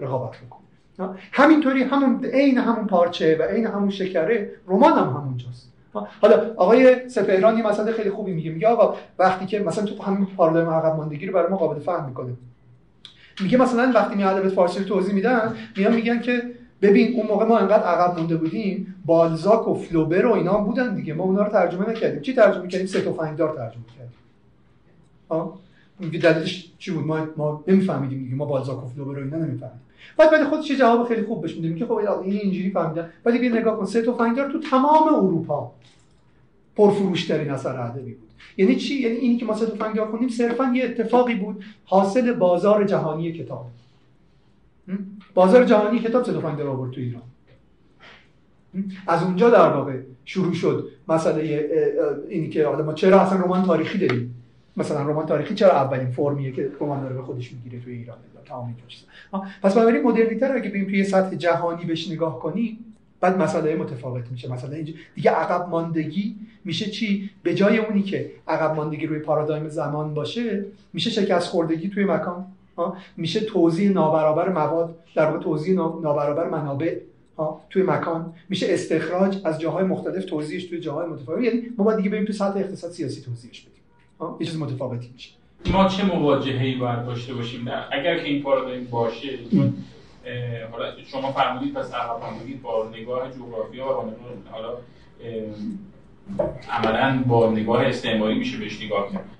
رقابت 0.00 0.36
بکنه. 0.36 1.18
همینطوری 1.32 1.82
همون 1.82 2.24
عین 2.24 2.58
همون 2.58 2.86
پارچه 2.86 3.36
و 3.36 3.42
عین 3.42 3.66
همون 3.66 3.90
شکره 3.90 4.50
رمان 4.68 4.92
هم 4.92 5.08
همونجاست. 5.08 5.72
حالا 6.20 6.54
آقای 6.56 7.08
سپهران 7.08 7.58
یه 7.58 7.66
مسئله 7.66 7.92
خیلی 7.92 8.10
خوبی 8.10 8.32
میگه. 8.32 8.50
میگه 8.50 8.68
آقا 8.68 8.96
وقتی 9.18 9.46
که 9.46 9.58
مثلا 9.58 9.84
تو 9.84 10.02
همین 10.02 10.26
پارادایم 10.26 10.70
عقب 10.70 10.96
ماندگی 10.96 11.26
رو 11.26 11.32
برای 11.32 11.50
ما 11.50 11.56
قابل 11.56 11.80
فهم 11.80 12.08
می‌کنه. 12.08 12.32
میگه 13.40 13.58
مثلا 13.58 13.92
وقتی 13.94 14.16
می 14.16 14.24
ادبیات 14.24 14.54
فارسی 14.54 14.84
توضیح 14.84 15.14
میدن 15.14 15.56
میان 15.76 15.94
میگن 15.94 16.20
که 16.20 16.42
ببین 16.82 17.14
اون 17.16 17.26
موقع 17.26 17.44
ما 17.44 17.58
انقدر 17.58 17.82
عقب 17.82 18.18
مونده 18.18 18.36
بودیم 18.36 18.94
بالزاک 19.06 19.68
و 19.68 19.74
فلوبر 19.74 20.26
و 20.26 20.32
اینا 20.32 20.58
بودن 20.58 20.94
دیگه. 20.94 21.14
ما 21.14 21.24
اونا 21.24 21.42
رو 21.42 21.52
ترجمه 21.52 21.90
نکردیم. 21.90 22.20
چی 22.20 22.34
ترجمه 22.34 22.68
کردیم؟ 22.68 22.86
سه 22.86 23.00
دار 23.00 23.56
ترجمه 23.56 23.84
کردیم. 25.28 25.52
میگه 25.98 26.18
دلیلش 26.18 26.72
چی 26.78 26.90
بود؟ 26.90 27.06
ما 27.06 27.26
ما 27.36 27.64
نمیفهمیدیم 27.68 28.22
دیگه. 28.22 28.34
ما 28.34 28.44
بالزاک 28.44 28.84
و 28.84 28.88
فلوبر 28.88 29.18
و 29.18 29.22
اینا 29.22 29.36
نمیفهمیدیم. 29.36 29.80
بعد 30.16 30.30
بعد 30.30 30.44
خودش 30.44 30.72
جواب 30.72 31.08
خیلی 31.08 31.22
خوب 31.22 31.42
بهش 31.42 31.56
میده. 31.56 31.68
میگه 31.68 31.86
خب 31.86 31.92
این 31.92 32.32
اینجوری 32.32 32.70
فهمیدن. 32.70 33.10
ولی 33.24 33.38
بیا 33.38 33.60
نگاه 33.60 33.78
کن 33.78 33.84
سه 33.84 34.02
تفنگدار 34.02 34.50
تو 34.50 34.60
تمام 34.60 35.14
اروپا 35.14 35.72
پرفروشترین 36.76 37.50
اثر 37.50 37.80
ادبی 37.80 38.12
بود. 38.12 38.28
یعنی 38.56 38.76
چی؟ 38.76 38.94
یعنی 38.94 39.16
اینی 39.16 39.36
که 39.36 39.44
ما 39.44 39.54
سه 39.54 39.66
تفنگدار 39.66 40.08
خوندیم 40.08 40.28
صرفا 40.28 40.72
یه 40.74 40.84
اتفاقی 40.84 41.34
بود. 41.34 41.64
حاصل 41.84 42.32
بازار 42.32 42.84
جهانی 42.84 43.32
کتاب. 43.32 43.66
بازار 45.34 45.64
جهانی 45.64 45.98
کتاب 45.98 46.24
سه 46.24 46.32
تفنگدار 46.32 46.68
آورد 46.68 46.90
تو 46.90 47.00
ایران. 47.00 47.22
از 49.06 49.22
اونجا 49.22 49.50
در 49.50 49.68
واقع 49.68 49.98
شروع 50.24 50.52
شد 50.52 50.88
مسئله 51.08 51.70
اینی 52.28 52.48
که 52.48 52.66
ما 52.66 52.92
چرا 52.92 53.20
اصلا 53.20 53.38
رمان 53.38 53.62
تاریخی 53.62 53.98
داریم؟ 53.98 54.37
مثلا 54.78 55.02
رمان 55.02 55.26
تاریخی 55.26 55.54
چرا 55.54 55.72
اولین 55.72 56.10
فرمیه 56.10 56.52
که 56.52 56.70
رمان 56.80 57.00
داره 57.02 57.14
به 57.14 57.22
خودش 57.22 57.52
می‌گیره 57.52 57.80
توی 57.84 57.94
ایران؟ 57.94 58.16
تمام 58.48 58.76
پس 59.62 59.74
بنابراین 59.74 60.02
مدرنیته 60.02 60.48
رو 60.48 60.54
اگه 60.54 60.70
بیم 60.70 60.84
توی 60.84 61.04
سطح 61.04 61.36
جهانی 61.36 61.84
بهش 61.84 62.10
نگاه 62.10 62.38
کنیم 62.38 62.78
بعد 63.20 63.38
مسئله 63.38 63.76
متفاوت 63.76 64.30
میشه. 64.30 64.52
مثلا 64.52 64.74
اینجا 64.74 64.92
دیگه 65.14 65.30
عقب 65.30 65.68
ماندگی 65.68 66.36
میشه 66.64 66.90
چی؟ 66.90 67.30
به 67.42 67.54
جای 67.54 67.78
اونی 67.78 68.02
که 68.02 68.30
عقب 68.48 68.76
ماندگی 68.76 69.06
روی 69.06 69.18
پارادایم 69.18 69.68
زمان 69.68 70.14
باشه 70.14 70.64
میشه 70.92 71.10
شکست 71.10 71.48
خوردگی 71.48 71.88
توی 71.88 72.04
مکان. 72.04 72.46
میشه 73.16 73.40
توزیع 73.40 73.90
نابرابر 73.90 74.48
مواد 74.48 74.94
در 75.14 75.26
واقع 75.26 75.38
توزیع 75.38 75.74
نابرابر 75.76 76.48
منابع 76.48 76.98
توی 77.70 77.82
مکان. 77.82 78.32
میشه 78.48 78.66
استخراج 78.70 79.38
از 79.44 79.60
جاهای 79.60 79.84
مختلف 79.84 80.24
توزیعش 80.24 80.64
توی 80.64 80.80
جاهای 80.80 81.08
متفاوت. 81.08 81.44
یعنی 81.44 81.62
ما 81.78 81.84
باید 81.84 81.96
دیگه 81.96 82.10
بریم 82.10 82.24
تو 82.24 82.32
سطح 82.32 82.58
اقتصاد 82.58 82.90
سیاسی 82.90 83.20
توزیعش 83.20 83.60
بدیم. 83.60 83.77
یه 84.40 84.46
چیز 84.46 84.58
متفاوتی 84.58 85.10
میشه. 85.12 85.30
ما 85.72 85.88
چه 85.88 86.04
مواجهه‌ای 86.04 86.74
باید 86.74 87.06
داشته 87.06 87.34
باشیم؟ 87.34 87.64
در 87.64 87.84
اگر 87.92 88.18
که 88.18 88.24
این 88.24 88.42
پارادایم 88.42 88.84
باشه 88.84 89.38
حالا 90.72 90.92
شما 91.06 91.32
فرمودید 91.32 91.74
پس 91.74 91.94
عقب 91.94 92.20
با 92.62 92.90
نگاه 92.94 93.30
جغرافیا 93.30 93.84
و 93.84 94.12
حالا 94.50 94.74
عملا 96.70 97.22
با 97.26 97.50
نگاه 97.50 97.84
استعماری 97.84 98.38
میشه 98.38 98.58
بهش 98.58 98.82
نگاه 98.82 99.12
کرد. 99.12 99.30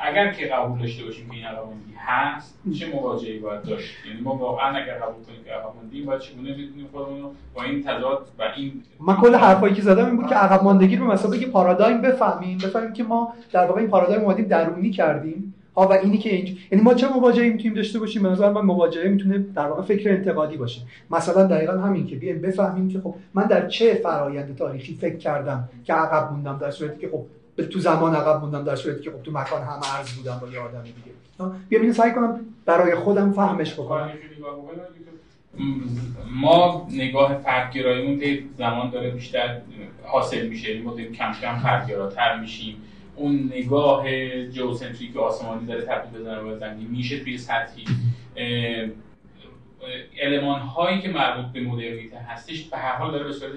اگر 0.00 0.32
که 0.32 0.46
قبول 0.46 0.78
داشته 0.78 1.04
باشیم 1.04 1.28
که 1.28 1.34
این 1.34 1.44
عقبماندی 1.44 1.94
هست 1.98 2.58
چه 2.78 2.86
مواجهی 2.94 3.38
باید 3.38 3.62
داشت؟ 3.62 3.94
یعنی 4.08 4.20
ما 4.20 4.36
واقعا 4.36 4.76
اگر 4.76 4.94
قبول 4.94 5.24
کنیم 5.24 5.44
که 5.44 5.50
عقبماندی 5.52 6.02
باید 6.02 6.20
چگونه 6.20 6.52
بتونیم 6.52 6.88
خودمون 6.92 7.22
رو 7.22 7.32
با 7.54 7.62
این 7.62 7.82
تضاد 7.82 8.28
و 8.38 8.42
این 8.56 8.82
من 9.00 9.16
کل 9.16 9.34
حرفایی 9.34 9.74
که 9.74 9.82
زدم 9.82 10.06
این 10.06 10.16
بود 10.16 10.26
که 10.26 10.34
عقب 10.34 10.64
ماندگی 10.64 10.96
رو 10.96 11.06
مثلا 11.12 11.36
که 11.36 11.46
پارادایم 11.46 12.02
بفهمیم 12.02 12.58
بفهمیم 12.58 12.92
که 12.92 13.04
ما 13.04 13.34
در 13.52 13.66
واقع 13.66 13.80
این 13.80 13.90
پارادایم 13.90 14.20
اومدیم 14.20 14.44
درونی 14.44 14.90
کردیم. 14.90 15.54
ها 15.76 15.88
و 15.88 15.92
اینی 15.92 16.18
که 16.18 16.34
اینج... 16.34 16.56
یعنی 16.70 16.84
ما 16.84 16.94
چه 16.94 17.08
مواجهی 17.08 17.50
می‌تونیم 17.50 17.74
داشته 17.74 17.98
باشیم؟ 17.98 18.26
نظر 18.26 18.52
من 18.52 18.60
مواجهه 18.60 19.08
می‌تونه 19.08 19.38
در 19.38 19.66
واقع 19.66 19.82
فکر 19.82 20.10
انتقادی 20.10 20.56
باشه. 20.56 20.80
مثلا 21.10 21.44
دقیقا 21.44 21.72
همین 21.72 22.06
که 22.06 22.16
بیایم 22.16 22.42
بفهمیم 22.42 22.88
که 22.88 23.00
خب 23.00 23.14
من 23.34 23.46
در 23.46 23.68
چه 23.68 23.94
فرایند 23.94 24.56
تاریخی 24.56 24.94
فکر 24.94 25.16
کردم 25.16 25.68
که 25.84 25.92
عقب 25.92 26.32
موندم 26.32 26.58
در 26.58 26.70
صورتی 26.70 27.00
که 27.00 27.08
خب 27.08 27.24
تو 27.56 27.78
زمان 27.78 28.14
عقب 28.14 28.40
موندم 28.40 28.64
در 28.64 28.76
صورتی 28.76 29.02
که 29.02 29.10
خب 29.10 29.22
تو 29.22 29.30
مکان 29.30 29.62
هم 29.62 29.80
ارز 29.96 30.12
بودم 30.12 30.38
با 30.42 30.48
یه 30.48 30.58
آدم 30.58 30.82
دیگه. 30.82 31.80
اینو 31.82 31.92
سعی 31.92 32.12
کنم 32.12 32.40
برای 32.64 32.94
خودم 32.94 33.32
فهمش 33.32 33.72
بکنم. 33.72 34.10
ما 36.30 36.88
نگاه 36.90 37.38
فردگراییمون 37.38 38.38
زمان 38.58 38.90
داره 38.90 39.10
بیشتر 39.10 39.60
حاصل 40.02 40.46
میشه. 40.46 40.70
یعنی 40.70 40.82
ما 40.82 40.96
کم 40.96 41.32
کم 41.40 41.58
فردگراتر 41.58 42.40
میشیم. 42.40 42.76
اون 43.16 43.50
نگاه 43.54 44.04
جوسنتریک 44.48 45.16
آسمانی 45.16 45.66
داره 45.66 45.82
تبدیل 45.82 46.22
به 46.22 46.56
زمین 46.58 46.86
میشه 46.90 47.20
توی 47.20 47.38
سطحی. 47.38 47.84
علمان 50.20 50.60
هایی 50.60 51.00
که 51.00 51.08
مربوط 51.08 51.52
به 51.52 51.60
مدرنیته 51.60 52.18
هستش 52.18 52.64
به 52.64 52.76
هر 52.76 52.96
حال 52.96 53.10
داره 53.10 53.24
به 53.24 53.32
صورت 53.32 53.52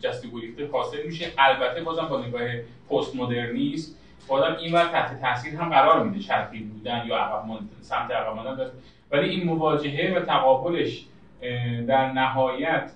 جستی 0.00 0.30
گریخته 0.30 0.68
حاصل 0.72 1.06
میشه. 1.06 1.32
البته 1.38 1.82
بازم 1.82 2.06
با 2.06 2.26
نگاه 2.26 2.42
پست 2.90 3.16
مدرنیسم 3.16 3.92
بازم 4.28 4.56
این 4.60 4.72
وقت 4.72 4.92
تحت 4.92 5.20
تاثیر 5.20 5.54
هم 5.54 5.68
قرار 5.68 6.04
میده 6.04 6.20
شرقی 6.20 6.58
بودن 6.58 7.04
یا 7.06 7.16
عقب 7.16 7.58
سمت 7.80 8.10
عقب 8.10 8.36
ماندن 8.36 8.70
ولی 9.10 9.28
این 9.28 9.44
مواجهه 9.44 10.14
و 10.16 10.20
تقابلش 10.20 11.04
در 11.86 12.12
نهایت 12.12 12.92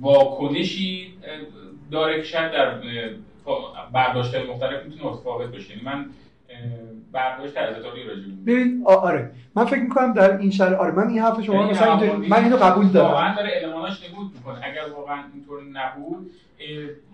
واکنشی 0.00 1.14
داره 1.90 2.16
که 2.16 2.22
شاید 2.22 2.52
در 2.52 2.80
برداشت 3.92 4.34
مختلف 4.34 4.84
می‌تونه 4.84 5.10
متفاوت 5.10 5.50
باشه. 5.50 5.70
یعنی 5.70 5.82
من 5.82 6.06
برداشت 7.16 7.56
راجع 7.56 7.88
ببین 8.46 8.82
آره. 8.84 9.30
من 9.54 9.64
فکر 9.64 9.80
می‌کنم 9.80 10.12
در 10.12 10.38
این 10.38 10.50
شر 10.50 10.74
آره 10.74 10.92
من 10.92 11.08
این 11.08 11.18
حرف 11.18 11.40
شما 11.42 11.56
یعنی 11.56 11.70
مثلا 11.70 12.16
من 12.16 12.44
اینو 12.44 12.56
قبول 12.56 12.88
دارم. 12.88 13.10
واقعا 13.10 13.36
داره 13.36 13.50
الماناش 13.64 14.10
نبود 14.10 14.32
می‌کنه. 14.34 14.58
اگر 14.64 14.92
واقعا 14.96 15.22
اینطور 15.34 15.62
نبود 15.72 16.30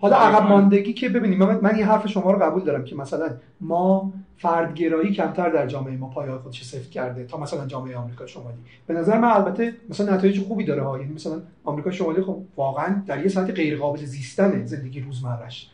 حالا 0.01 0.15
عقب 0.15 0.49
ماندگی 0.49 0.93
که 0.93 1.09
ببینید 1.09 1.39
من, 1.39 1.59
من 1.61 1.75
این 1.75 1.85
حرف 1.85 2.07
شما 2.07 2.31
رو 2.31 2.39
قبول 2.39 2.63
دارم 2.63 2.83
که 2.83 2.95
مثلا 2.95 3.29
ما 3.61 4.13
فردگرایی 4.37 5.13
کمتر 5.13 5.49
در 5.49 5.67
جامعه 5.67 5.97
ما 5.97 6.09
پایه‌های 6.09 6.39
خودش 6.39 6.63
سفت 6.63 6.91
کرده 6.91 7.23
تا 7.25 7.37
مثلا 7.37 7.65
جامعه 7.65 7.97
آمریکا 7.97 8.25
شمالی. 8.25 8.57
به 8.87 8.93
نظر 8.93 9.17
من 9.17 9.27
البته 9.27 9.73
مثلا 9.89 10.15
نتایج 10.15 10.41
خوبی 10.41 10.63
داره 10.63 10.83
ها. 10.83 10.99
یعنی 10.99 11.13
مثلا 11.13 11.41
آمریکا 11.63 11.91
شمالی 11.91 12.21
خب 12.21 12.37
واقعا 12.55 13.01
در 13.07 13.21
یه 13.21 13.27
سطح 13.27 13.51
غیر 13.51 13.77
قابل 13.77 13.99
زیستن 13.99 14.65
زندگی 14.65 15.01
روزمرهش. 15.01 15.69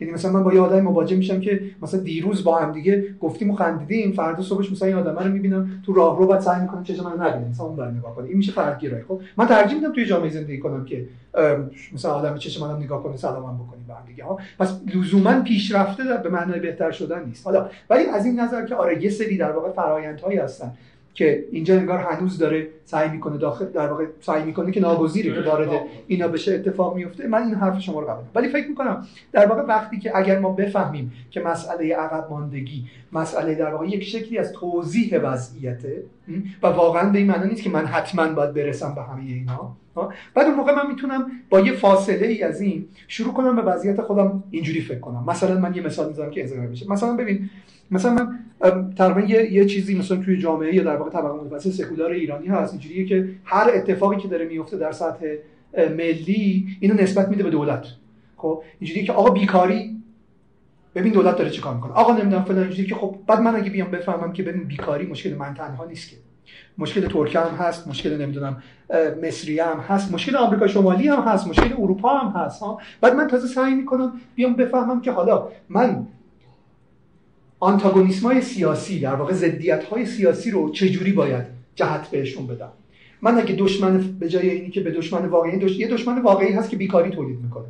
یعنی 0.00 0.12
مثلا 0.12 0.32
من 0.32 0.42
با 0.44 0.54
یه 0.54 0.60
آدمی 0.60 0.80
مواجه 0.80 1.16
میشم 1.16 1.40
که 1.40 1.60
مثلا 1.82 2.00
دیروز 2.00 2.44
با 2.44 2.58
هم 2.58 2.72
دیگه 2.72 3.14
گفتیم 3.20 3.50
و 3.50 3.54
خندیدیم 3.54 4.12
فردا 4.12 4.42
صبحش 4.42 4.72
مثلا 4.72 4.88
این 4.88 4.96
آدم 4.96 5.18
رو 5.18 5.32
می‌بینم 5.32 5.82
تو 5.86 5.92
راه 5.92 6.18
رو 6.18 6.26
بعد 6.26 6.40
سعی 6.40 6.60
می‌کنم 6.60 6.82
چه 6.82 7.02
من 7.02 7.26
نبینم 7.26 7.48
مثلا 7.50 7.66
اون 7.66 7.96
نگاه 7.98 8.14
کنه. 8.14 8.28
این 8.28 8.36
میشه 8.36 8.52
فردگیرایی 8.52 9.04
خب؟ 9.08 9.20
من 9.36 9.46
ترجیح 9.46 9.78
میدم 9.78 9.92
توی 9.92 10.06
جامعه 10.06 10.30
زندگی 10.30 10.58
کنم 10.58 10.84
که 10.84 11.06
مثلا 11.94 12.12
آدم 12.12 12.38
چشم 12.38 12.66
منم 12.66 12.82
نگاه 12.82 13.02
کنه 13.02 13.16
سلام 13.16 13.56
بکنیم 13.56 13.84
به 13.88 13.94
هم 13.94 14.06
دیگه. 14.06 14.24
ها 14.24 14.38
پس 14.58 14.80
لزوما 14.94 15.40
پیشرفته 15.40 16.02
به 16.22 16.28
معنای 16.28 16.60
بهتر 16.60 16.90
شدن 16.90 17.24
نیست. 17.24 17.46
حالا 17.46 17.68
ولی 17.90 18.06
از 18.06 18.26
این 18.26 18.40
نظر 18.40 18.66
که 18.66 18.74
آره 18.74 19.02
یه 19.02 19.10
سری 19.10 19.36
در 19.36 19.52
واقع 19.52 19.70
فرآیندهایی 19.70 20.38
هستن. 20.38 20.72
که 21.14 21.44
اینجا 21.52 21.74
انگار 21.74 21.98
هنوز 21.98 22.38
داره 22.38 22.68
سعی 22.84 23.08
می‌کنه 23.08 23.38
داخل 23.38 23.64
در 23.64 23.86
واقع 23.86 24.06
سعی 24.20 24.42
می‌کنه 24.42 24.72
که 24.72 24.80
ناگزیره 24.80 25.34
که 25.34 25.50
وارد 25.50 25.68
اینا 26.06 26.28
بشه 26.28 26.54
اتفاق 26.54 26.96
میفته 26.96 27.28
من 27.28 27.42
این 27.42 27.54
حرف 27.54 27.80
شما 27.80 28.00
رو 28.00 28.06
قبول 28.06 28.24
ولی 28.34 28.48
فکر 28.48 28.68
می‌کنم 28.68 29.06
در 29.32 29.46
واقع 29.46 29.62
وقتی 29.62 29.98
که 29.98 30.16
اگر 30.16 30.38
ما 30.38 30.52
بفهمیم 30.52 31.12
که 31.30 31.40
مسئله 31.40 31.94
عقب 31.94 32.26
ماندگی 32.30 32.84
مسئله 33.12 33.54
در 33.54 33.72
واقع 33.72 33.86
یک 33.86 34.04
شکلی 34.04 34.38
از 34.38 34.52
توضیح 34.52 35.18
وضعیته 35.18 36.02
و 36.62 36.66
واقعا 36.66 37.10
به 37.10 37.18
این 37.18 37.26
معنی 37.26 37.50
نیست 37.50 37.62
که 37.62 37.70
من 37.70 37.86
حتما 37.86 38.32
باید 38.32 38.54
برسم 38.54 38.94
به 38.94 39.02
همه 39.02 39.22
اینا 39.22 39.76
بعد 40.34 40.46
اون 40.46 40.54
موقع 40.54 40.74
من 40.74 40.86
می‌تونم 40.90 41.26
با 41.50 41.60
یه 41.60 41.72
فاصله 41.72 42.26
ای 42.26 42.42
از 42.42 42.60
این 42.60 42.88
شروع 43.08 43.34
کنم 43.34 43.56
به 43.56 43.62
وضعیت 43.62 44.02
خودم 44.02 44.42
اینجوری 44.50 44.80
فکر 44.80 44.98
کنم. 44.98 45.24
مثلا 45.28 45.60
من 45.60 45.74
یه 45.74 45.82
مثال 45.82 46.08
می‌زنم 46.08 46.30
که 46.30 46.44
اضافه 46.44 46.66
بشه 46.66 46.90
مثلا 46.90 47.16
ببین 47.16 47.50
مثلا 47.90 48.14
من 48.14 48.38
تقریبا 48.96 49.20
یه،, 49.20 49.52
یه 49.52 49.66
چیزی 49.66 49.98
مثلا 49.98 50.16
توی 50.16 50.38
جامعه 50.38 50.74
یا 50.74 50.82
در 50.82 50.96
واقع 50.96 51.10
طبقه 51.10 51.44
متوسط 51.44 51.70
سکولار 51.70 52.10
ایرانی 52.10 52.46
هست. 52.46 52.72
اینجوریه 52.72 53.04
که 53.04 53.28
هر 53.44 53.70
اتفاقی 53.74 54.16
که 54.16 54.28
داره 54.28 54.44
میفته 54.44 54.76
در 54.76 54.92
سطح 54.92 55.26
ملی 55.78 56.66
اینو 56.80 56.94
نسبت 56.94 57.28
میده 57.28 57.42
به 57.42 57.50
دولت. 57.50 57.86
خب 58.36 58.62
اینجوریه 58.80 59.04
که 59.04 59.12
آقا 59.12 59.30
بیکاری 59.30 59.96
ببین 60.94 61.12
دولت 61.12 61.36
داره 61.36 61.50
چیکار 61.50 61.74
می‌کنه. 61.74 61.92
آقا 61.92 62.12
نمی‌دونم 62.16 62.44
فلان 62.44 62.62
اینجوری 62.62 62.88
که 62.88 62.94
خب 62.94 63.16
بعد 63.26 63.40
من 63.40 63.56
اگه 63.56 63.70
بیام 63.70 63.90
بفهمم 63.90 64.32
که 64.32 64.42
ببین 64.42 64.64
بیکاری 64.64 65.06
مشکل 65.06 65.34
من 65.34 65.54
تنها 65.54 65.84
نیست 65.84 66.10
که. 66.10 66.16
مشکل 66.78 67.08
ترکیه 67.08 67.40
هم 67.40 67.54
هست 67.56 67.88
مشکل 67.88 68.20
نمی‌دونم 68.20 68.62
مصری 69.22 69.58
هم 69.60 69.78
هست 69.78 70.12
مشکل 70.12 70.36
آمریکا 70.36 70.66
شمالی 70.66 71.08
هم 71.08 71.20
هست 71.20 71.48
مشکل 71.48 71.72
اروپا 71.78 72.18
هم 72.18 72.40
هست 72.40 72.62
ها. 72.62 72.80
بعد 73.00 73.14
من 73.14 73.26
تازه 73.26 73.46
سعی 73.46 73.74
می‌کنم 73.74 74.12
بیام 74.34 74.54
بفهمم 74.54 75.00
که 75.00 75.12
حالا 75.12 75.48
من 75.68 76.06
آنتاگونیسم 77.64 78.26
های 78.26 78.40
سیاسی 78.40 79.00
در 79.00 79.14
واقع 79.14 79.32
زدیت 79.32 79.84
های 79.84 80.06
سیاسی 80.06 80.50
رو 80.50 80.70
چجوری 80.70 81.12
باید 81.12 81.44
جهت 81.74 82.10
بهشون 82.10 82.46
بدم 82.46 82.72
من 83.22 83.38
اگه 83.38 83.54
دشمن 83.54 83.98
به 84.20 84.28
جای 84.28 84.50
اینی 84.50 84.70
که 84.70 84.80
به 84.80 84.90
دشمن 84.90 85.26
واقعی 85.26 85.58
دش... 85.58 85.78
یه 85.78 85.88
دشمن 85.88 86.22
واقعی 86.22 86.52
هست 86.52 86.70
که 86.70 86.76
بیکاری 86.76 87.10
تولید 87.10 87.38
می‌کنه. 87.40 87.64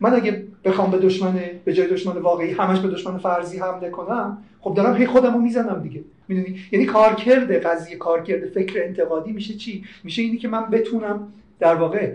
من 0.00 0.14
اگه 0.14 0.44
بخوام 0.64 0.90
به 0.90 0.98
دشمن 0.98 1.40
به 1.64 1.72
جای 1.72 1.86
دشمن 1.86 2.16
واقعی 2.16 2.50
همش 2.50 2.78
به 2.78 2.88
دشمن 2.88 3.18
فرضی 3.18 3.58
حمله 3.58 3.90
کنم 3.90 4.38
خب 4.60 4.74
دارم 4.74 4.96
هی 4.96 5.06
خودم 5.06 5.34
رو 5.34 5.40
می‌زنم 5.40 5.80
دیگه. 5.82 6.00
می‌دونی؟ 6.28 6.58
یعنی 6.72 6.86
کارکرد 6.86 7.66
قضیه 7.66 7.96
کارکرد 7.96 8.46
فکر 8.46 8.82
انتقادی 8.84 9.32
میشه 9.32 9.54
چی؟ 9.54 9.84
میشه 10.04 10.22
اینی 10.22 10.36
که 10.36 10.48
من 10.48 10.70
بتونم 10.70 11.32
در 11.60 11.74
واقع 11.74 12.12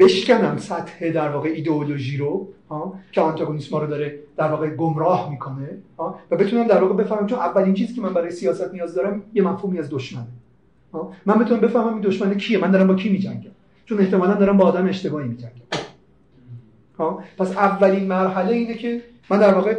بشکنم 0.00 0.56
سطح 0.58 1.10
در 1.10 1.28
واقع 1.28 1.48
ایدئولوژی 1.48 2.16
رو 2.16 2.48
که 3.12 3.20
آنتاگونیسم 3.20 3.76
رو 3.76 3.86
داره 3.86 4.18
در 4.36 4.48
واقع 4.48 4.70
گمراه 4.70 5.30
می‌کنه 5.30 5.68
و 6.30 6.36
بتونم 6.36 6.66
در 6.66 6.82
واقع 6.84 6.94
بفهمم 6.94 7.26
چون 7.26 7.38
اولین 7.38 7.74
چیزی 7.74 7.94
که 7.94 8.00
من 8.00 8.14
برای 8.14 8.30
سیاست 8.30 8.74
نیاز 8.74 8.94
دارم 8.94 9.22
یه 9.34 9.42
مفهومی 9.42 9.78
از 9.78 9.90
دشمنه 9.90 10.26
من 11.26 11.38
بتونم 11.38 11.60
بفهمم 11.60 11.92
این 11.92 12.00
دشمن 12.00 12.34
کیه 12.34 12.58
من 12.58 12.70
دارم 12.70 12.86
با 12.86 12.94
کی 12.94 13.08
میجنگم 13.08 13.50
چون 13.84 14.00
احتمالا 14.00 14.34
دارم 14.34 14.56
با 14.56 14.64
آدم 14.64 14.88
اشتباهی 14.88 15.28
میجنگم. 15.28 15.62
پس 17.38 17.56
اولین 17.56 18.06
مرحله 18.06 18.52
اینه 18.52 18.74
که 18.74 19.02
من 19.30 19.38
در 19.38 19.54
واقع 19.54 19.78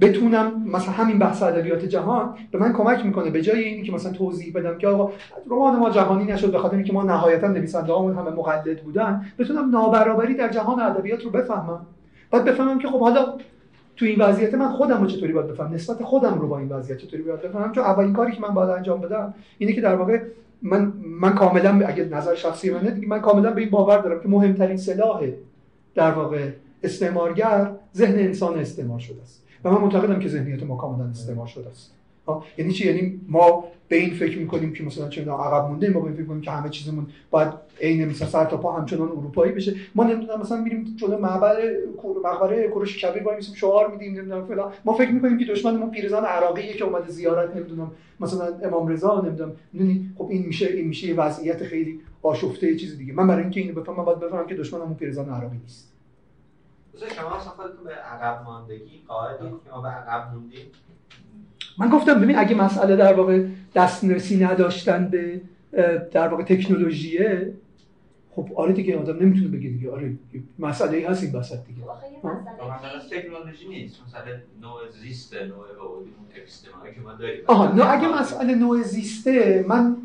بتونم 0.00 0.62
مثلا 0.66 0.92
همین 0.92 1.18
بحث 1.18 1.42
ادبیات 1.42 1.84
جهان 1.84 2.34
به 2.50 2.58
من 2.58 2.72
کمک 2.72 3.06
می‌کنه 3.06 3.30
به 3.30 3.42
جای 3.42 3.64
اینی 3.64 3.82
که 3.82 3.92
مثلا 3.92 4.12
توضیح 4.12 4.52
بدم 4.54 4.78
که 4.78 4.88
آقا 4.88 5.12
رمان 5.50 5.78
ما 5.78 5.90
جهانی 5.90 6.24
نشد 6.24 6.52
به 6.52 6.58
خاطر 6.58 6.76
اینکه 6.76 6.92
ما 6.92 7.02
نهایتا 7.02 7.48
نویسنده 7.48 7.92
هامون 7.92 8.16
همه 8.16 8.30
مقلد 8.30 8.82
بودن 8.82 9.26
بتونم 9.38 9.70
نابرابری 9.70 10.34
در 10.34 10.48
جهان 10.48 10.80
ادبیات 10.80 11.24
رو 11.24 11.30
بفهمم. 11.30 11.86
بعد 12.30 12.44
بفهمم 12.44 12.78
که 12.78 12.88
خب 12.88 13.00
حالا 13.00 13.34
تو 13.96 14.04
این 14.04 14.20
وضعیت 14.20 14.54
من 14.54 14.68
خودم 14.68 15.00
رو 15.00 15.06
چطوری 15.06 15.32
باید 15.32 15.46
بفهمم؟ 15.46 15.74
نسبت 15.74 16.02
خودم 16.02 16.38
رو 16.38 16.48
با 16.48 16.58
این 16.58 16.68
وضعیت 16.68 16.98
چطوری 16.98 17.22
باید 17.22 17.42
بفهمم؟ 17.42 17.72
چون 17.72 17.84
اولین 17.84 18.12
کاری 18.12 18.32
که 18.32 18.40
من 18.40 18.54
باید 18.54 18.70
انجام 18.70 19.00
بدم 19.00 19.34
اینه 19.58 19.72
که 19.72 19.80
در 19.80 19.94
واقع 19.94 20.20
من 20.62 20.92
من 21.20 21.34
کاملا 21.34 21.86
اگه 21.86 22.04
نظر 22.04 22.34
شخصی 22.34 22.70
منه 22.70 23.06
من 23.06 23.20
کاملا 23.20 23.50
به 23.50 23.60
این 23.60 23.70
باور 23.70 23.98
دارم 23.98 24.20
که 24.20 24.28
مهمترین 24.28 24.76
سلاح 24.76 25.26
در 25.94 26.10
واقع 26.10 26.50
استعمارگر 26.82 27.70
ذهن 27.96 28.18
انسان 28.18 28.58
استعمار 28.58 28.98
شده 28.98 29.22
است. 29.22 29.42
و 29.64 29.70
من 29.70 29.80
معتقدم 29.80 30.18
که 30.18 30.28
ذهنیت 30.28 30.62
ما 30.62 30.76
کاملا 30.76 31.04
استعمار 31.10 31.46
شده 31.46 31.68
است. 31.68 31.92
یعنی 32.58 32.72
چی؟ 32.72 32.86
یعنی 32.86 33.20
ما 33.28 33.64
به 33.88 33.96
این 33.96 34.14
فکر 34.14 34.38
می‌کنیم 34.38 34.72
که 34.72 34.84
مثلا 34.84 35.08
چه 35.08 35.30
عقب 35.30 35.68
مونده 35.68 35.90
ما 35.90 36.00
به 36.00 36.10
فکر 36.10 36.20
می‌کنیم 36.20 36.40
که 36.40 36.50
همه 36.50 36.68
چیزمون 36.68 37.06
باید 37.30 37.52
عین 37.80 38.08
مثلا 38.08 38.28
سر 38.28 38.44
تا 38.44 38.56
پا 38.56 38.72
همچنان 38.72 39.08
اروپایی 39.08 39.52
بشه. 39.52 39.74
ما 39.94 40.04
نمی‌دونم 40.04 40.40
مثلا 40.40 40.60
میریم 40.60 40.96
جلو 40.96 41.18
معبر 41.18 41.56
مقبره 42.24 42.68
کوروش 42.68 43.04
کبیر 43.04 43.22
وای 43.22 43.36
میسیم 43.36 43.54
شعار 43.54 43.90
میدیم 43.90 44.14
نمی‌دونم 44.14 44.46
فلان. 44.46 44.72
ما 44.84 44.92
فکر 44.92 45.10
می‌کنیم 45.10 45.38
که 45.38 45.44
دشمنمون 45.44 45.90
پیرزن 45.90 46.24
عراقیه 46.24 46.72
که 46.72 46.84
اومده 46.84 47.10
زیارت 47.10 47.56
نمی‌دونم 47.56 47.90
مثلا 48.20 48.46
امام 48.62 48.88
رضا 48.88 49.20
نمی‌دونم. 49.20 49.52
خب 50.18 50.28
این 50.30 50.46
میشه 50.46 50.66
این 50.66 50.88
میشه 50.88 51.06
یه 51.06 51.16
وضعیت 51.16 51.64
خیلی 51.64 52.00
آشفته 52.22 52.76
چیز 52.76 52.98
دیگه. 52.98 53.12
من 53.12 53.26
برای 53.26 53.42
اینکه 53.42 53.60
اینو 53.60 53.80
بفهمم 53.80 54.04
باید 54.04 54.20
بفهمم 54.20 54.46
که 54.46 54.54
دشمنمون 54.54 54.94
پیرزن 54.94 55.30
عراقی 55.30 55.56
نیست. 55.56 55.92
شما 57.16 57.36
اصلا 57.36 57.50
خودتون 57.52 57.84
به 57.84 57.90
عقب 57.90 58.44
ماندگی 58.44 59.02
قائلید 59.08 59.50
که 59.64 59.70
ما 59.70 59.80
به 59.80 59.88
عقب 59.88 60.34
موندیم. 60.34 60.66
من 61.78 61.88
گفتم 61.88 62.20
ببین 62.20 62.38
اگه 62.38 62.54
مسئله 62.54 62.96
در 62.96 63.12
واقع 63.12 63.44
دسترسی 63.74 64.44
نداشتن 64.44 65.08
به 65.08 65.40
در 66.12 66.28
واقع 66.28 66.42
تکنولوژیه 66.42 67.52
خب 68.30 68.48
آره 68.56 68.72
دیگه 68.72 68.98
آدم 68.98 69.16
نمی‌تونه 69.16 69.48
بگه 69.48 69.68
دیگه. 69.68 69.90
آره 69.90 70.12
مسئله 70.58 70.96
ای 70.96 71.04
هست 71.04 71.22
این 71.22 71.32
وسط 71.32 71.58
دیگه. 71.66 71.80
مثلا 72.22 73.20
تکنولوژی 73.20 73.68
نیست. 73.68 73.96
مثلا 74.08 74.32
نوع 74.60 74.80
زیست 75.02 75.34
نوع 75.34 75.66
اون 76.84 76.94
که 76.94 77.00
ما 77.00 77.12
داریم. 77.12 77.40
آها 77.46 77.72
نه 77.74 77.90
اگه 77.90 78.20
مسئله 78.20 78.54
نوع 78.54 78.82
زیسته 78.82 79.64
من 79.68 79.96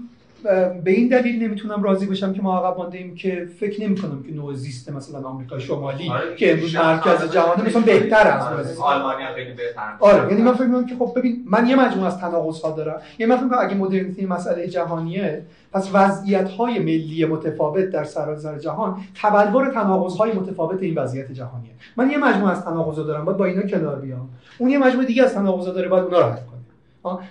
به 0.84 0.91
این 0.91 1.07
دلیل 1.07 1.44
نمی‌تونم 1.44 1.84
راضی 1.84 2.06
بشم 2.06 2.34
که 2.34 2.41
ما 2.41 2.57
عقب 2.57 2.78
مانده 2.78 2.98
ایم 2.98 3.15
که 3.15 3.48
فکر 3.60 3.84
نمی 3.84 3.98
کنم 3.98 4.24
که 4.24 4.34
نوع 4.34 4.53
زیست 4.53 4.91
مثلا 4.91 5.28
آمریکا 5.28 5.60
شمالی 5.60 6.10
آره 6.10 6.36
که 6.36 6.53
امروز 6.53 6.76
مرکز 6.76 7.32
جهان 7.34 7.65
مثلا 7.65 7.82
بهتر 7.82 8.28
از 8.28 8.78
نوع 8.78 8.86
آلمانی 8.88 9.26
خیلی 9.36 9.53
بهتر 9.53 9.94
آره 9.99 10.32
یعنی 10.32 10.41
من 10.44 10.53
فکر 10.53 10.64
می‌کنم 10.64 10.86
که 10.86 10.95
خب 10.95 11.14
ببین 11.15 11.45
من 11.45 11.68
یه 11.68 11.76
مجموعه 11.76 12.07
از 12.07 12.20
تناقض 12.20 12.61
ها 12.61 12.72
دارم. 12.72 13.02
یعنی 13.20 13.30
من 13.30 13.38
فکر 13.38 13.45
می‌کنم 13.45 13.60
اگه 13.61 13.76
مدرنیته 13.76 14.26
مسئله 14.26 14.68
جهانیه 14.68 15.41
پس 15.74 15.90
وضعیت 15.94 16.49
های 16.49 16.80
ملی 16.80 17.26
متفاوت 17.26 17.90
در 17.90 18.03
سراسر 18.03 18.60
جهان 18.60 18.98
تبلور 19.22 19.70
تناقض 19.70 20.15
های 20.15 20.32
متفاوت 20.32 20.84
این 20.84 20.95
وضعیت 20.95 21.32
جهانیه. 21.32 21.72
من 21.98 22.10
یه 22.11 22.18
مجموعه 22.18 22.52
از 22.52 22.65
تناقض 22.65 22.95
دارم 22.95 23.26
باید 23.26 23.38
با 23.38 23.45
اینا 23.45 23.61
کنار 23.61 23.95
بیام. 23.95 24.30
اون 24.57 24.70
یه 24.70 24.78
مجموعه 24.78 25.07
دیگه 25.07 25.24
از 25.24 25.34
تناقض 25.34 25.65
داره 25.65 25.88
باید 25.88 26.03
اونا 26.03 26.20
رو 26.20 26.26
حل 26.26 26.53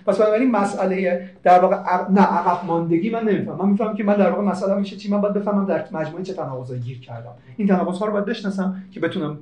پس 0.06 0.18
بنابراین 0.18 0.50
مسئله 0.50 1.30
در 1.42 1.60
واقع 1.60 1.76
نه 2.10 2.20
عقب 2.20 2.66
ماندگی 2.66 3.10
من 3.10 3.28
نمی‌فهمم 3.28 3.58
من 3.58 3.68
می‌فهمم 3.68 3.94
که 3.94 4.04
من 4.04 4.14
در 4.14 4.30
واقع 4.30 4.42
مسئله 4.42 4.74
میشه 4.74 4.96
چی؟ 4.96 5.10
من 5.10 5.20
باید 5.20 5.34
بفهمم 5.34 5.66
در 5.66 5.84
مجموعه 5.92 6.22
چه 6.22 6.32
تناقضایی 6.34 6.80
گیر 6.80 7.00
کردم. 7.00 7.32
این 7.56 7.68
تناقض 7.68 7.98
ها 7.98 8.06
رو 8.06 8.12
باید 8.12 8.24
بشناسم 8.24 8.82
که 8.90 9.00
بتونم 9.00 9.38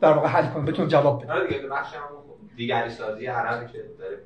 در 0.00 0.12
واقع 0.12 0.28
حل 0.28 0.46
کنم 0.46 0.64
بتونم 0.64 0.88
جواب 0.88 1.24
بدم. 1.24 1.32
آره 1.32 1.48
دیگه 1.48 1.60
بخش 1.70 1.94
دیگری 2.56 2.90
سازی 2.90 3.26
عربی 3.26 3.72
که 3.72 3.78
داره 3.98 4.18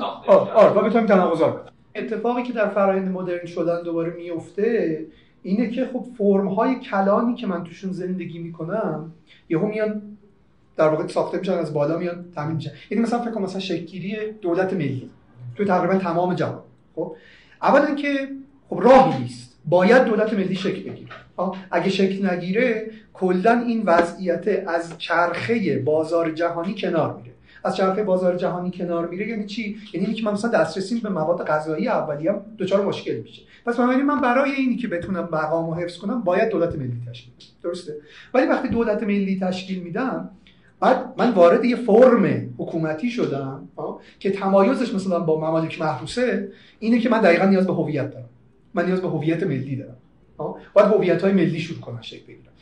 ساخته 0.00 0.32
آره 0.32 0.70
آره 0.70 0.88
بتونم 0.88 1.06
تناقضا 1.06 1.46
رو 1.46 1.58
اتفاقی 1.94 2.42
که 2.42 2.52
در 2.52 2.68
فرآیند 2.68 3.08
مدرن 3.08 3.46
شدن 3.46 3.82
دوباره 3.82 4.10
میفته 4.10 5.06
اینه 5.42 5.70
که 5.70 5.88
خب 5.92 6.04
فرم 6.18 6.48
های 6.48 6.74
کلانی 6.74 7.34
که 7.34 7.46
من 7.46 7.64
توشون 7.64 7.92
زندگی 7.92 8.38
می‌کنم 8.38 9.12
یهو 9.48 9.66
میان 9.66 10.02
در 10.78 10.88
واقع 10.88 11.06
ساخته 11.06 11.38
میشن 11.38 11.52
از 11.52 11.72
بالا 11.72 11.98
میان 11.98 12.24
تامین 12.34 12.56
میشن. 12.56 12.70
یعنی 12.90 13.04
مثلا 13.04 13.22
فکر 13.22 13.30
کنم 13.30 13.44
مثلا 13.44 13.60
شکلگیری 13.60 14.16
دولت 14.32 14.72
ملی. 14.72 15.10
تو 15.56 15.64
تقریبا 15.64 15.98
تمام 15.98 16.34
جهان 16.34 16.62
خب؟ 16.94 17.16
اولا 17.62 17.94
که 17.94 18.28
خب 18.68 18.80
راهی 18.80 19.22
نیست. 19.22 19.58
باید 19.64 20.04
دولت 20.04 20.32
ملی 20.34 20.54
شکل 20.54 20.90
بگیره. 20.90 21.10
اگه 21.70 21.90
شکل 21.90 22.30
نگیره 22.30 22.90
کلا 23.12 23.62
این 23.66 23.82
وضعیت 23.82 24.64
از 24.66 24.98
چرخه 24.98 25.78
بازار 25.78 26.30
جهانی 26.30 26.74
کنار 26.74 27.16
میره. 27.16 27.34
از 27.64 27.76
چرخه 27.76 28.02
بازار 28.02 28.36
جهانی 28.36 28.70
کنار 28.70 29.08
میره 29.08 29.28
یعنی 29.28 29.46
چی؟ 29.46 29.76
یعنی 29.92 30.06
اینکه 30.06 30.22
من 30.22 30.32
مثلا 30.32 30.50
دسترسی 30.50 31.00
به 31.00 31.08
مواد 31.08 31.46
غذایی 31.46 31.88
اولیه 31.88 32.32
هم 32.32 32.40
دچار 32.58 32.84
مشکل 32.84 33.14
میشه. 33.14 33.42
پس 33.66 33.76
بنابراین 33.76 34.06
من 34.06 34.20
برای 34.20 34.50
اینی 34.50 34.76
که 34.76 34.88
بتونم 34.88 35.26
بقامو 35.26 35.74
حفظ 35.74 35.98
کنم 35.98 36.22
باید 36.22 36.48
دولت 36.48 36.76
ملی 36.76 37.02
تشکیل 37.10 37.32
درسته؟ 37.62 37.96
ولی 38.34 38.46
وقتی 38.46 38.68
دولت 38.68 39.02
ملی 39.02 39.40
تشکیل 39.40 39.82
میدم 39.82 40.30
بعد 40.80 41.14
من 41.16 41.30
وارد 41.30 41.64
یه 41.64 41.76
فرم 41.76 42.54
حکومتی 42.58 43.10
شدم 43.10 43.68
که 44.18 44.30
تمایزش 44.30 44.94
مثلا 44.94 45.20
با 45.20 45.40
ممالک 45.40 45.80
محروسه 45.80 46.48
اینه 46.78 46.98
که 46.98 47.08
من 47.08 47.20
دقیقا 47.20 47.44
نیاز 47.44 47.66
به 47.66 47.72
هویت 47.72 48.10
دارم. 48.10 48.28
من 48.74 48.86
نیاز 48.86 49.02
به 49.02 49.08
هویت 49.08 49.42
ملی 49.42 49.76
دارم. 49.76 49.96
باید 50.74 50.88
هویت 50.88 51.22
های 51.22 51.32
ملی 51.32 51.60
شروع 51.60 51.80
کنن 51.80 52.02
شکل 52.02 52.22
بگیرن. 52.22 52.52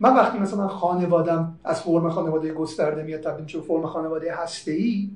من 0.00 0.14
وقتی 0.16 0.38
مثلا 0.38 0.68
خانوادم 0.68 1.58
از 1.64 1.82
فرم 1.82 2.10
خانواده 2.10 2.52
گسترده 2.52 3.02
میاد 3.02 3.20
تبدیل 3.20 3.44
میشه 3.44 3.60
فرم 3.60 3.86
خانواده 3.86 4.34
هسته 4.36 4.72
ای 4.72 5.10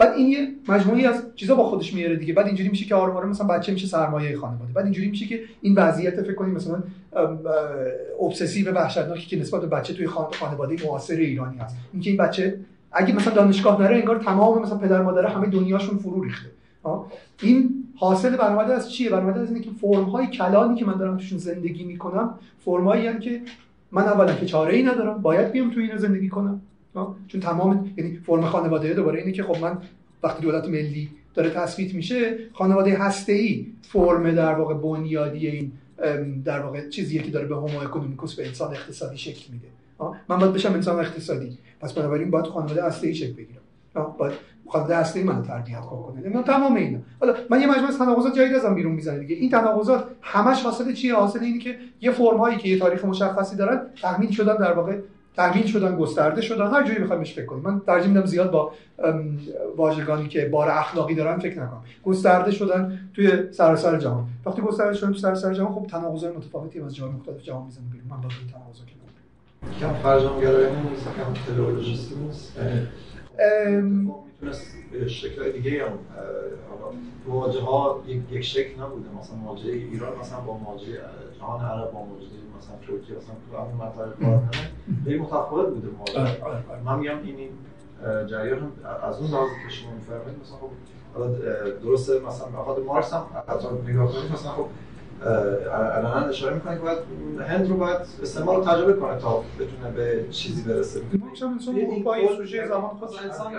بعد 0.00 0.12
این 0.12 0.28
یه 0.28 0.48
مجموعی 0.68 1.06
از 1.06 1.26
چیزا 1.36 1.54
با 1.54 1.64
خودش 1.64 1.94
میاره 1.94 2.16
دیگه. 2.16 2.34
بعد 2.34 2.46
اینجوری 2.46 2.68
میشه 2.68 2.84
که 2.84 2.94
آروم 2.94 3.16
آروم 3.16 3.30
مثلا 3.30 3.46
بچه 3.46 3.72
میشه 3.72 3.86
سرمایه 3.86 4.36
خانواده. 4.36 4.72
بعد 4.72 4.84
اینجوری 4.84 5.08
میشه 5.08 5.26
که 5.26 5.40
این 5.60 5.74
وضعیت 5.74 6.22
فکر 6.22 6.34
کنید 6.34 6.54
مثلا 6.54 6.82
ابسسیو 8.22 8.72
وحشتناکی 8.72 9.26
که 9.26 9.40
نسبت 9.40 9.60
به 9.60 9.66
بچه 9.66 9.94
توی 9.94 10.06
خانواده 10.06 10.86
معاصر 10.86 11.14
ایرانی 11.14 11.58
هست. 11.58 11.76
اینکه 11.92 12.10
این 12.10 12.18
بچه 12.18 12.60
اگه 12.92 13.14
مثلا 13.14 13.34
دانشگاه 13.34 13.82
نره 13.82 13.96
انگار 13.96 14.18
تمام 14.18 14.62
مثلا 14.62 14.78
پدر 14.78 15.02
مادر 15.02 15.26
همه 15.26 15.46
دنیاشون 15.46 15.98
فرو 15.98 16.22
ریخته. 16.22 16.48
این 17.42 17.84
حاصل 17.96 18.36
برآمده 18.36 18.74
از 18.74 18.92
چیه؟ 18.92 19.10
برآمده 19.10 19.40
از 19.40 19.48
اینه 19.48 19.60
که 19.60 19.70
فرم 19.80 20.26
کلانی 20.26 20.74
که 20.74 20.84
من 20.84 20.98
دارم 20.98 21.16
توشون 21.16 21.38
زندگی 21.38 21.84
می‌کنم 21.84 22.34
فرم 22.64 22.84
هایی 22.84 23.18
که 23.18 23.40
من 23.94 24.02
اولا 24.02 24.34
که 24.34 24.46
چاره 24.46 24.74
ای 24.74 24.82
ندارم 24.82 25.22
باید 25.22 25.52
بیام 25.52 25.70
تو 25.70 25.80
این 25.80 25.96
زندگی 25.96 26.28
کنم. 26.28 26.60
چون 27.28 27.40
تمام 27.40 27.90
یعنی 27.96 28.16
فرم 28.16 28.44
خانواده 28.44 28.94
دوباره 28.94 29.18
اینه 29.18 29.32
که 29.32 29.42
خب 29.42 29.62
من 29.62 29.78
وقتی 30.22 30.42
دولت 30.42 30.68
ملی 30.68 31.10
داره 31.34 31.50
تثبیت 31.50 31.94
میشه 31.94 32.38
خانواده 32.52 32.98
هسته 32.98 33.32
ای 33.32 33.66
فرم 33.82 34.34
در 34.34 34.54
واقع 34.54 34.74
بنیادی 34.74 35.46
این 35.46 35.72
در 36.44 36.60
واقع 36.60 36.88
چیزیه 36.88 37.22
که 37.22 37.30
داره 37.30 37.46
به 37.46 37.54
هومو 37.54 37.78
اکونومیکوس 37.78 38.34
به 38.34 38.46
انسان 38.46 38.70
اقتصادی 38.70 39.18
شکل 39.18 39.52
میده. 39.52 39.66
من 40.28 40.38
باید 40.38 40.52
بشم 40.52 40.72
انسان 40.72 41.00
اقتصادی. 41.00 41.58
پس 41.80 41.92
بنابراین 41.92 42.30
باید 42.30 42.46
خانواده 42.46 42.84
هسته 42.84 43.06
ای 43.06 43.14
شکل 43.14 43.32
بگیرم. 43.32 43.62
باید 44.18 44.34
هسته 44.76 45.20
ای 45.20 45.24
من 45.26 45.42
تربیت 45.42 45.80
کنه 45.80 46.28
من 46.34 46.42
تمام 46.42 46.74
اینا. 46.74 46.98
حالا 47.20 47.34
من 47.50 47.60
یه 47.60 47.66
مجموعه 47.66 47.92
تناقضات 47.98 48.34
جدید 48.34 48.54
ازم 48.54 48.74
بیرون 48.74 48.92
می‌زنه 48.92 49.18
دیگه. 49.18 49.36
این 49.36 49.50
تناقضات 49.50 50.04
همش 50.22 50.62
حاصل 50.62 50.92
چیه؟ 50.92 51.14
حاصل 51.14 51.38
اینه 51.38 51.58
که 51.58 51.78
یه 52.00 52.10
فرم 52.10 52.36
هایی 52.36 52.56
که 52.56 52.68
یه 52.68 52.78
تاریخ 52.78 53.04
مشخصی 53.04 53.56
دارن 53.56 53.80
تحمیل 54.02 54.30
شدن 54.30 54.56
در 54.56 54.72
واقع 54.72 54.98
تحمیل 55.36 55.66
شدن 55.66 55.96
گسترده 55.96 56.40
شدن. 56.40 56.70
هر 56.70 56.84
جوری 56.86 57.02
بخوایم 57.02 57.24
فکر 57.24 57.44
کنیم 57.44 57.62
من 57.62 57.80
ترجیح 57.80 58.08
میدم 58.08 58.26
زیاد 58.26 58.50
با 58.50 58.72
واژگانی 59.76 60.28
که 60.28 60.48
بار 60.48 60.70
اخلاقی 60.70 61.14
دارن 61.14 61.38
فکر 61.38 61.62
نکنم. 61.62 61.82
گسترده 62.04 62.50
شدن 62.50 62.98
توی 63.14 63.52
سراسر 63.52 63.98
جهان. 63.98 64.24
وقتی 64.46 64.62
گسترده 64.62 64.94
شدن 64.94 65.10
توی 65.10 65.20
سراسر 65.20 65.54
جهان 65.54 65.72
خب 65.72 65.86
تناقضات 65.86 66.36
متفاوتی 66.36 66.80
از 66.80 66.94
جاهای 66.96 67.14
مختلف 67.14 67.42
جهان 67.42 67.64
می‌زنه 67.66 67.84
بیرون. 67.92 68.08
من 68.10 68.16
با 68.16 68.28
این 68.40 68.50
تناقضات 68.52 68.86
کم 69.80 70.02
فرجامگرایی 70.02 70.66
نیست 70.66 71.04
کم 71.04 71.54
تلولوژیستی 71.54 72.14
نیست. 72.14 72.52
می‌تونست 73.82 74.76
شکل 75.06 75.52
دیگه 75.52 75.84
هم 75.84 75.98
مواجه 77.26 77.60
ها 77.60 78.02
یک 78.30 78.40
شکل 78.40 78.80
نبوده. 78.80 79.08
مثلا 79.20 79.36
مواجهه 79.36 79.72
ایران 79.72 80.18
مثلا 80.20 80.40
با 80.40 80.58
مواجهه 80.58 81.00
جهان 81.38 81.64
عرب 81.64 81.92
با 81.92 82.04
مواجهه 82.04 82.28
مثلا 82.58 82.76
ترکیه 82.76 83.16
مثلا 83.16 83.34
تو 83.50 83.56
همین 83.58 83.76
منطقه 83.76 84.10
کارنامه 84.20 84.50
به 85.04 85.18
متفاوت 85.18 85.68
بوده 85.68 85.88
مواجهه. 85.88 86.20
آره، 86.20 86.42
آره، 86.42 86.64
آره. 86.70 86.82
من 86.84 86.98
میگم 86.98 87.18
این 87.22 87.48
جریان 88.26 88.72
از 89.02 89.18
اون 89.18 89.30
لحاظ 89.30 89.48
که 89.48 89.74
شما 89.74 89.94
میفرمایید 89.94 90.40
مثلا 90.42 90.56
خب 90.56 90.70
حالا 91.14 91.28
درسته 91.70 92.20
مثلا 92.20 92.64
خاطر 92.64 92.82
مارکس 92.82 93.12
هم 93.12 93.26
نگاه 93.88 94.12
کنید 94.12 94.32
مثلا 94.32 94.52
خب 94.52 94.66
الان 95.22 96.28
اشاره 96.28 96.54
می‌کنه 96.54 96.76
که 96.76 96.82
باید 96.82 96.98
هند 97.48 97.68
رو 97.68 97.76
باید 97.76 97.98
استعمال 98.22 98.56
رو 98.56 98.64
تجربه 98.64 98.92
کنه 98.92 99.18
تا 99.18 99.44
بتونه 99.58 99.90
به 99.96 100.24
چیزی 100.30 100.62
برسه. 100.62 101.00
این 101.12 102.36
سوژه 102.36 102.68
زمان 102.68 102.90
خود 102.90 103.08
انسان 103.24 103.52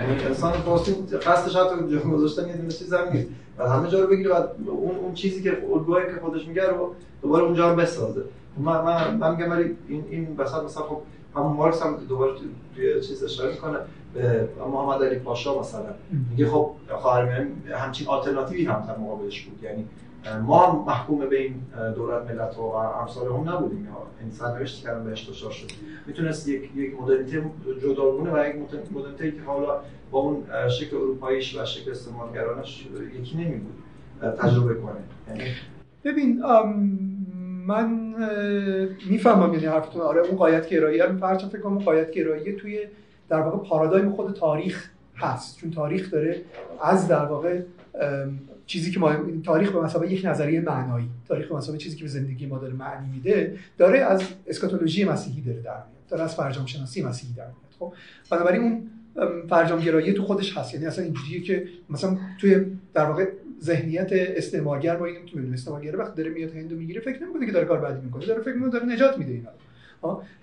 یعنی 0.00 0.24
انسان 0.24 0.52
فارسی 0.52 0.92
قصدش 1.26 1.56
حتی 1.56 1.98
گذاشتن 1.98 2.48
یه 2.48 2.56
دونه 2.56 2.68
چیز 2.68 2.94
هم 2.94 3.08
نیست. 3.12 3.28
و 3.58 3.68
همه 3.68 3.88
جا 3.88 4.00
رو 4.00 4.06
بگیره 4.06 4.30
و 4.30 4.46
اون 4.66 4.96
اون 4.96 5.14
چیزی 5.14 5.42
که 5.42 5.50
الگوهایی 5.72 6.06
که 6.06 6.20
خودش 6.20 6.46
میگه 6.48 6.68
رو 6.68 6.94
دوباره 7.22 7.44
اونجا 7.44 7.70
رو 7.70 7.76
بسازه. 7.76 8.22
من 8.58 8.84
من 8.84 9.16
من 9.16 9.36
میگم 9.36 9.50
ولی 9.50 9.76
این 9.88 10.04
این 10.10 10.36
وسط 10.38 10.62
مثلا 10.64 10.82
خب 10.82 11.00
همون 11.36 11.52
مارکس 11.52 11.82
هم 11.82 11.96
دوباره 12.08 12.32
توی 12.74 13.00
چیز 13.00 13.24
اشاره 13.24 13.50
می‌کنه. 13.50 13.78
محمد 14.72 15.02
علی 15.02 15.18
پاشا 15.18 15.60
مثلا. 15.60 15.94
میگه 16.30 16.46
خب 16.46 16.70
خواهرمیانه 16.88 17.50
همچین 17.74 18.08
آلترناتیوی 18.08 18.64
هم 18.64 18.84
در 18.88 18.96
مقابلش 18.98 19.42
بود. 19.42 19.62
یعنی 19.62 19.84
ما 20.46 20.66
هم 20.66 20.84
محکوم 20.86 21.28
به 21.28 21.40
این 21.40 21.54
دولت 21.96 22.30
ملت 22.30 22.58
و 22.58 22.62
امثال 22.62 23.26
هم 23.26 23.50
نبودیم. 23.50 23.88
این 24.20 24.30
سرنوشت 24.30 24.84
کردن 24.84 25.04
بهش 25.04 25.28
دچار 25.30 25.50
شد. 25.50 25.66
می‌تونست 26.06 26.48
یک 26.48 26.70
یک 26.76 27.00
مدرنیته 27.00 27.42
جداگونه 27.82 28.32
و 28.32 28.48
یک 28.48 28.56
مدرنیته 28.92 29.30
که 29.30 29.42
حالا 29.46 29.80
با 30.10 30.18
اون 30.18 30.42
شکل 30.68 30.96
اروپاییش 30.96 31.58
و 31.58 31.64
شکل 31.64 31.90
استعمارگرانش 31.90 32.86
یکی 33.20 33.36
نمیبود. 33.36 33.74
تجربه 34.38 34.74
کنه. 34.74 35.00
یعنی 35.28 35.50
ببین 36.04 36.42
من 37.66 38.14
می‌فهمم 39.10 39.54
یعنی 39.54 39.66
حرفتون. 39.66 40.02
آره 40.02 40.20
اون 40.20 40.36
قایت 40.36 40.68
گرایی 40.68 40.98
رو 40.98 41.16
فرچ 41.16 41.44
فکر 41.44 41.60
کنم 41.60 41.78
قایت 41.78 42.10
گرایی 42.10 42.52
توی 42.52 42.86
در 43.28 43.40
واقع 43.40 43.68
پارادایم 43.68 44.10
خود 44.10 44.34
تاریخ 44.34 44.90
هست. 45.16 45.58
چون 45.58 45.70
تاریخ 45.70 46.12
داره 46.12 46.42
از 46.82 47.08
در 47.08 47.24
واقع 47.24 47.60
چیزی 48.66 48.90
که 48.90 49.00
ما 49.00 49.16
تاریخ 49.44 49.72
به 49.72 49.80
مثابه 49.80 50.12
یک 50.12 50.24
نظریه 50.24 50.60
معنایی 50.60 51.08
تاریخ 51.28 51.48
به 51.48 51.54
مثابه 51.56 51.78
چیزی 51.78 51.96
که 51.96 52.04
به 52.04 52.10
زندگی 52.10 52.46
ما 52.46 52.58
داره 52.58 52.72
معنی 52.72 53.08
میده 53.08 53.56
داره 53.78 53.98
از 53.98 54.22
اسکاتولوژی 54.46 55.04
مسیحی 55.04 55.40
داره 55.40 55.60
در 55.60 55.72
میاد. 55.72 56.06
داره 56.08 56.22
از 56.22 56.34
فرجام 56.34 56.66
شناسی 56.66 57.02
مسیحی 57.02 57.32
در 57.32 57.44
میاد. 57.44 57.56
خب 57.78 57.92
بنابراین 58.30 58.62
اون 58.62 58.90
فرجام 59.48 59.80
گرایی 59.80 60.12
تو 60.12 60.22
خودش 60.22 60.58
هست. 60.58 60.74
یعنی 60.74 60.86
اصلا 60.86 61.04
اینجوریه 61.04 61.40
که 61.40 61.66
مثلا 61.90 62.18
توی 62.40 62.66
در 62.94 63.04
واقع 63.04 63.28
ذهنیت 63.62 64.08
استعمارگر 64.12 64.96
ما 64.96 65.04
اینو 65.04 65.24
که 65.24 65.36
می‌دونه 65.36 65.54
استعمارگر 65.54 65.96
وقتی 65.96 66.22
داره 66.22 66.34
میاد 66.34 66.56
هندو 66.56 66.76
می‌گیره 66.76 67.00
فکر 67.00 67.22
نمی‌کنه 67.22 67.46
که 67.46 67.52
داره 67.52 67.66
کار 67.66 67.80
بدی 67.80 68.00
می‌کنه. 68.04 68.26
داره 68.26 68.42
فکر 68.42 68.54
می‌کنه 68.54 68.70
داره 68.70 68.86
نجات 68.86 69.18
میده 69.18 69.32
اینا 69.32 69.50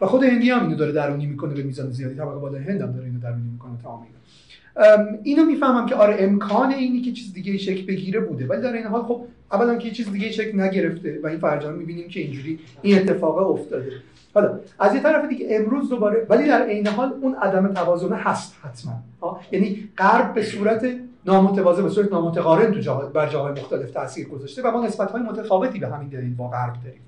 و 0.01 0.05
خود 0.05 0.23
هندی 0.23 0.49
هم 0.49 0.63
اینو 0.63 0.75
داره 0.75 0.91
درونی 0.91 1.25
می‌کنه 1.25 1.53
به 1.53 1.63
میزان 1.63 1.91
زیادی. 1.91 2.15
طبقه 2.15 2.39
بالای 2.39 2.63
هند 2.63 2.81
هم 2.81 2.91
داره 2.91 3.05
اینو 3.05 3.19
درونی 3.19 3.49
می‌کنه. 3.51 3.71
تمام 3.83 4.07
اینو 5.23 5.45
می‌فهمم 5.45 5.85
که 5.85 5.95
آره 5.95 6.15
امکان 6.19 6.71
اینی 6.71 7.01
که 7.01 7.11
چیز 7.11 7.33
دیگه 7.33 7.57
شکل 7.57 7.85
بگیره 7.85 8.19
بوده. 8.19 8.47
ولی 8.47 8.61
در 8.61 8.73
این 8.73 8.85
حال 8.85 9.03
خب 9.03 9.21
اولا 9.51 9.75
که 9.75 9.91
چیز 9.91 10.11
دیگه 10.11 10.29
چک 10.29 10.55
نگرفته 10.55 11.19
و 11.23 11.27
این 11.27 11.39
فرجام 11.39 11.73
می‌بینیم 11.73 12.07
که 12.07 12.19
اینجوری 12.19 12.59
این 12.81 12.97
اتفاق 12.97 13.51
افتاده. 13.51 13.91
حالا 14.33 14.59
از 14.79 14.95
یه 14.95 15.01
طرف 15.01 15.29
دیگه 15.29 15.47
امروز 15.49 15.89
دوباره 15.89 16.25
ولی 16.29 16.47
در 16.47 16.61
عین 16.61 16.87
حال 16.87 17.13
اون 17.21 17.35
عدم 17.35 17.73
توازن 17.73 18.13
هست 18.13 18.55
حتما. 18.61 19.03
یعنی 19.51 19.89
غرب 19.97 20.33
به 20.33 20.43
صورت 20.43 20.85
نامتوازن 21.25 21.83
به 21.83 21.89
صورت 21.89 22.11
نامتقارن 22.11 22.71
تو 22.71 22.79
جا 22.79 22.95
بر 22.95 23.29
جاهای 23.29 23.51
مختلف 23.51 23.91
تاثیر 23.91 24.27
گذاشته 24.27 24.61
و 24.61 24.71
ما 24.71 24.85
نسبت 24.85 25.11
های 25.11 25.21
متفاوتی 25.21 25.79
به 25.79 25.87
همین 25.87 26.09
دلیل 26.09 26.35
با 26.35 26.47
غرب 26.47 26.73
داریم. 26.83 27.01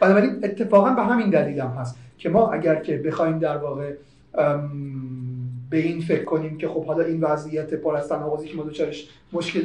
بنابراین 0.00 0.40
اتفاقا 0.42 0.90
به 0.90 1.02
همین 1.02 1.30
دلیل 1.30 1.60
هم 1.60 1.70
هست 1.70 1.98
که 2.18 2.28
ما 2.28 2.50
اگر 2.52 2.74
که 2.74 2.96
بخوایم 2.98 3.38
در 3.38 3.56
واقع 3.56 3.92
به 5.70 5.76
این 5.76 6.00
فکر 6.00 6.24
کنیم 6.24 6.58
که 6.58 6.68
خب 6.68 6.84
حالا 6.84 7.04
این 7.04 7.20
وضعیت 7.20 7.74
پر 7.74 7.96
از 7.96 8.08
تناقضی 8.08 8.48
که 8.48 8.56
ما 8.56 8.62
دوچارش 8.62 9.08
مشکل 9.32 9.60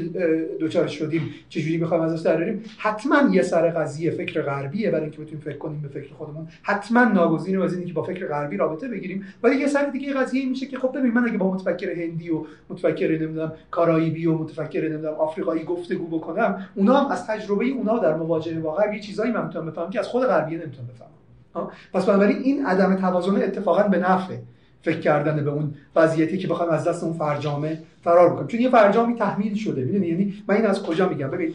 دوچارش 0.59 0.99
شدیم 0.99 1.29
چجوری 1.49 1.77
می‌خوایم 1.77 2.03
ازش 2.03 2.21
دراریم 2.21 2.63
حتما 2.77 3.29
یه 3.31 3.41
سر 3.41 3.69
قضیه 3.69 4.11
فکر 4.11 4.41
غربیه 4.41 4.91
برای 4.91 5.01
اینکه 5.01 5.21
بتونیم 5.21 5.39
فکر 5.39 5.57
کنیم 5.57 5.81
به 5.81 5.87
فکر 5.87 6.13
خودمون. 6.13 6.47
حتما 6.61 7.03
ناگزیر 7.03 7.61
از 7.61 7.73
اینه 7.73 7.85
که 7.85 7.93
با 7.93 8.03
فکر 8.03 8.27
غربی 8.27 8.57
رابطه 8.57 8.87
بگیریم. 8.87 9.25
ولی 9.43 9.55
یه 9.55 9.67
سر 9.67 9.85
دیگه 9.85 10.13
قضیه 10.13 10.49
میشه 10.49 10.65
که 10.65 10.77
خب 10.77 10.97
ببین 10.97 11.11
من 11.11 11.27
اگه 11.27 11.37
با 11.37 11.53
متفکر 11.53 11.89
هندی 11.89 12.29
و 12.29 12.45
متفکر 12.69 13.11
نمی‌دونم 13.11 13.53
کارائیبی 13.71 14.25
و 14.25 14.33
متفکر 14.37 14.89
نمی‌دونم 14.89 15.13
آفریقایی 15.13 15.63
گفتگو 15.63 16.19
بکنم 16.19 16.67
اونا 16.75 16.97
هم 16.97 17.11
از 17.11 17.27
تجربه 17.27 17.65
اونا 17.65 17.99
در 17.99 18.15
مواجهه 18.15 18.61
غرب 18.61 18.93
یه 18.93 18.99
چیزایی 18.99 19.31
من 19.31 19.47
بفهمم 19.47 19.89
که 19.89 19.99
از 19.99 20.07
خود 20.07 20.23
غربیه 20.23 20.57
نمی‌تونم 20.57 20.87
بفهمم. 20.87 21.71
پس 21.93 22.05
بنابراین 22.05 22.37
این 22.37 22.65
عدم 22.65 22.95
توازن 22.95 23.35
اتفاقا 23.35 23.83
به 23.83 23.97
نفعه. 23.97 24.41
فکر 24.83 24.99
کردن 24.99 25.43
به 25.43 25.49
اون 25.49 25.73
وضعیتی 25.95 26.37
که 26.37 26.47
بخوایم 26.47 26.71
از 26.71 26.87
دست 26.87 27.03
اون 27.03 27.13
فرجامه 27.13 27.79
فرار 28.03 28.29
بکنیم 28.29 28.47
چون 28.47 28.61
یه 28.61 28.69
فرجامی 28.69 29.15
تحمیل 29.15 29.55
شده 29.55 29.83
می‌دونی؟ 29.83 30.07
یعنی 30.07 30.43
من 30.47 30.55
این 30.55 30.65
از 30.65 30.83
کجا 30.83 31.09
میگم؟ 31.09 31.27
ببین 31.27 31.53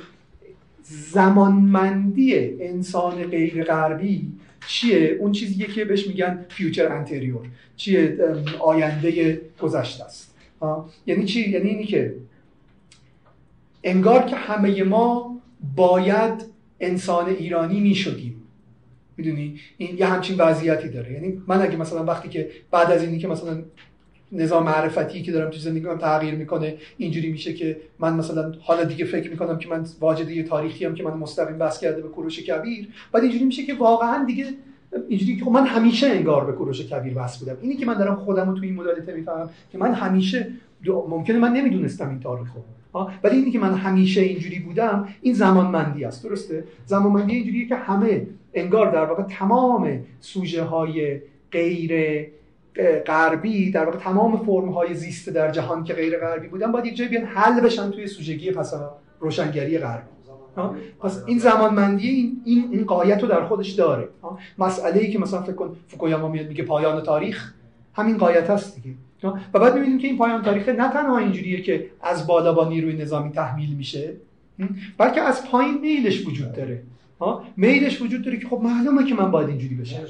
زمانمندی 1.13 2.35
انسان 2.61 3.25
غیر 3.25 3.65
غربی 3.65 4.33
چیه؟ 4.69 5.17
اون 5.21 5.33
چیزیه 5.33 5.67
که 5.67 5.85
بهش 5.85 6.07
میگن 6.07 6.45
فیوچر 6.49 6.93
انتریور 6.93 7.47
چیه؟ 7.77 8.19
آینده 8.59 9.41
گذشته 9.61 10.05
است. 10.05 10.35
یعنی 11.07 11.25
چی؟ 11.25 11.51
یعنی 11.51 11.69
اینی 11.69 11.85
که 11.85 12.15
انگار 13.85 14.23
که 14.23 14.37
همه 14.37 14.83
ما 14.83 15.39
باید 15.77 16.45
انسان 16.81 17.29
ایرانی 17.29 17.81
می‌شدیم. 17.81 18.43
می‌دونی؟ 19.17 19.61
این 19.77 19.99
یه 19.99 20.07
همچین 20.07 20.37
وضعیتی 20.39 20.89
داره. 20.89 21.13
یعنی 21.13 21.43
من 21.47 21.63
اگه 21.63 21.77
مثلا 21.77 22.05
وقتی 22.05 22.29
که 22.29 22.51
بعد 22.71 22.91
از 22.91 23.03
اینی 23.03 23.19
که 23.19 23.29
مثلا 23.29 23.63
نظام 24.33 24.65
معرفتی 24.65 25.23
که 25.23 25.33
دارم 25.33 25.51
تو 25.51 25.59
زندگیم 25.59 25.97
تغییر 25.97 26.35
می‌کنه 26.35 26.75
اینجوری 26.97 27.33
میشه 27.33 27.55
که 27.55 27.77
من 27.99 28.15
مثلا 28.15 28.53
حالا 28.61 28.85
دیگه 28.85 29.05
فکر 29.05 29.31
می‌کنم 29.31 29.59
که 29.59 29.69
من 29.69 29.87
واجده 30.01 30.43
تاریخی 30.43 30.85
هم 30.85 30.95
که 30.95 31.03
من 31.03 31.17
مستقیم 31.17 31.59
بس 31.59 31.81
کرده 31.81 32.03
به 32.03 32.09
کوروش 32.09 32.41
کبیر 32.41 32.89
بعد 33.13 33.23
اینجوری 33.23 33.45
میشه 33.45 33.65
که 33.65 33.75
واقعا 33.75 34.25
دیگه 34.25 34.45
اینجوری 35.09 35.37
که 35.37 35.51
من 35.51 35.67
همیشه 35.67 36.07
انگار 36.07 36.45
به 36.45 36.53
کوروش 36.53 36.81
کبیر 36.81 37.15
بس 37.15 37.39
بودم. 37.39 37.57
اینی 37.63 37.77
که 37.77 37.87
من 37.87 37.95
دارم 37.95 38.17
خودم 38.17 38.51
رو 38.51 38.57
تو 38.57 38.63
این 38.63 38.75
مدالیته 38.75 39.15
می‌فهمم 39.15 39.51
که 39.73 39.79
من 39.79 39.93
همیشه 39.93 40.53
ممکنه 41.09 41.39
من 41.39 41.53
نمی‌دونستم 41.53 42.09
این 42.09 42.21
تاریخو. 42.21 42.59
ولی 43.25 43.37
اینی 43.37 43.51
که 43.51 43.59
من 43.59 43.75
همیشه 43.75 44.21
اینجوری 44.21 44.59
بودم 44.59 45.09
این 45.23 45.35
زمانمندی 45.35 46.05
است. 46.05 46.25
درسته؟ 46.25 46.65
زمانمندی 46.87 47.35
اینجوریه 47.35 47.69
که 47.69 47.75
همه 47.75 48.27
انگار 48.57 48.91
در 48.91 49.05
واقع 49.05 49.23
تمام 49.23 50.01
سوژه 50.21 50.63
های 50.63 51.21
غیر 51.53 52.23
غربی 53.07 53.71
در 53.71 53.85
واقع 53.85 53.99
تمام 53.99 54.37
فرم 54.37 54.69
های 54.69 54.95
زیست 54.95 55.29
در 55.29 55.51
جهان 55.51 55.85
که 55.85 55.95
غیر 55.95 56.19
غربی 56.19 56.49
بودن 56.49 56.73
باید 56.73 56.87
یک 56.87 56.97
جایی 56.97 57.11
بیان 57.11 57.25
حل 57.25 57.61
بشن 57.61 57.91
توی 57.91 58.07
سوژگی 58.07 58.51
پس 58.51 58.75
روشنگری 59.21 59.79
غربی 59.79 60.09
پس 61.03 61.23
این 61.27 61.39
زمانمندی 61.39 62.09
این 62.09 62.43
این, 62.45 62.69
این 62.73 62.85
قایت 62.85 63.23
رو 63.23 63.29
در 63.29 63.45
خودش 63.45 63.71
داره. 63.71 64.09
مسئله 64.59 65.01
ای 65.01 65.11
که 65.11 65.19
مثلا 65.19 65.43
فکر 65.43 65.53
کن 65.53 65.77
فوکویاما 65.89 66.29
میاد 66.29 66.49
میگه 66.49 66.65
پایان 66.65 67.03
تاریخ 67.03 67.53
همین 67.95 68.19
قایت 68.19 68.51
هست 68.51 68.75
دیگه. 68.75 68.97
و 69.55 69.59
بعد 69.59 69.75
می‌بینیم 69.75 69.99
که 69.99 70.07
این 70.07 70.19
پایان 70.19 70.43
تاریخ 70.43 70.69
نه 70.69 70.93
تنها 70.93 71.19
اینجوریه 71.19 71.63
که 71.63 71.87
از 72.03 72.27
بالا 72.27 72.53
با 72.53 72.69
نیروی 72.69 72.97
نظامی 72.97 73.31
تحمیل 73.31 73.75
میشه 73.75 74.13
بلکه 74.99 75.21
از 75.21 75.51
پایین 75.51 75.81
میلش 75.81 76.27
وجود 76.27 76.53
داره. 76.53 76.83
ها؟ 77.21 77.45
میلش 77.57 78.03
وجود 78.03 78.23
داره 78.23 78.39
که 78.39 78.49
خب 78.49 78.61
معلومه 78.63 79.05
که 79.05 79.15
من 79.15 79.31
باید 79.31 79.49
اینجوری 79.49 79.75
بشم. 79.75 80.01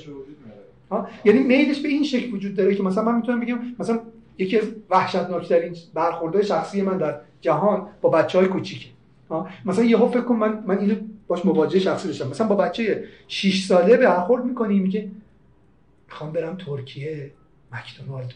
ها؟ 0.90 1.08
یعنی 1.24 1.38
میلش 1.38 1.80
به 1.80 1.88
این 1.88 2.04
شکل 2.04 2.34
وجود 2.34 2.54
داره 2.54 2.74
که 2.74 2.82
مثلا 2.82 3.04
من 3.04 3.16
می‌تونم 3.16 3.40
بگم 3.40 3.58
مثلا 3.78 4.00
یکی 4.38 4.58
از 4.58 4.64
وحشتناکترین 4.90 5.76
برخوردهای 5.94 6.44
شخصی 6.44 6.82
من 6.82 6.98
در 6.98 7.20
جهان 7.40 7.86
با 8.00 8.08
بچه 8.10 8.38
های 8.38 8.48
کوچیکه 8.48 8.86
مثلا 9.64 9.84
یهو 9.84 10.08
فکر 10.08 10.20
کن 10.20 10.36
من 10.36 10.62
من 10.66 10.78
اینو 10.78 10.94
باش 11.26 11.44
مواجهه 11.44 11.80
شخصی 11.80 12.08
داشتم 12.08 12.28
مثلا 12.28 12.46
با 12.46 12.54
بچه 12.54 13.04
6 13.28 13.64
ساله 13.64 13.96
برخورد 13.96 14.44
می‌کنی 14.44 14.78
میگه 14.78 15.08
می‌خوام 16.08 16.32
برم 16.32 16.56
ترکیه 16.56 17.30
مکدونالد 17.72 18.34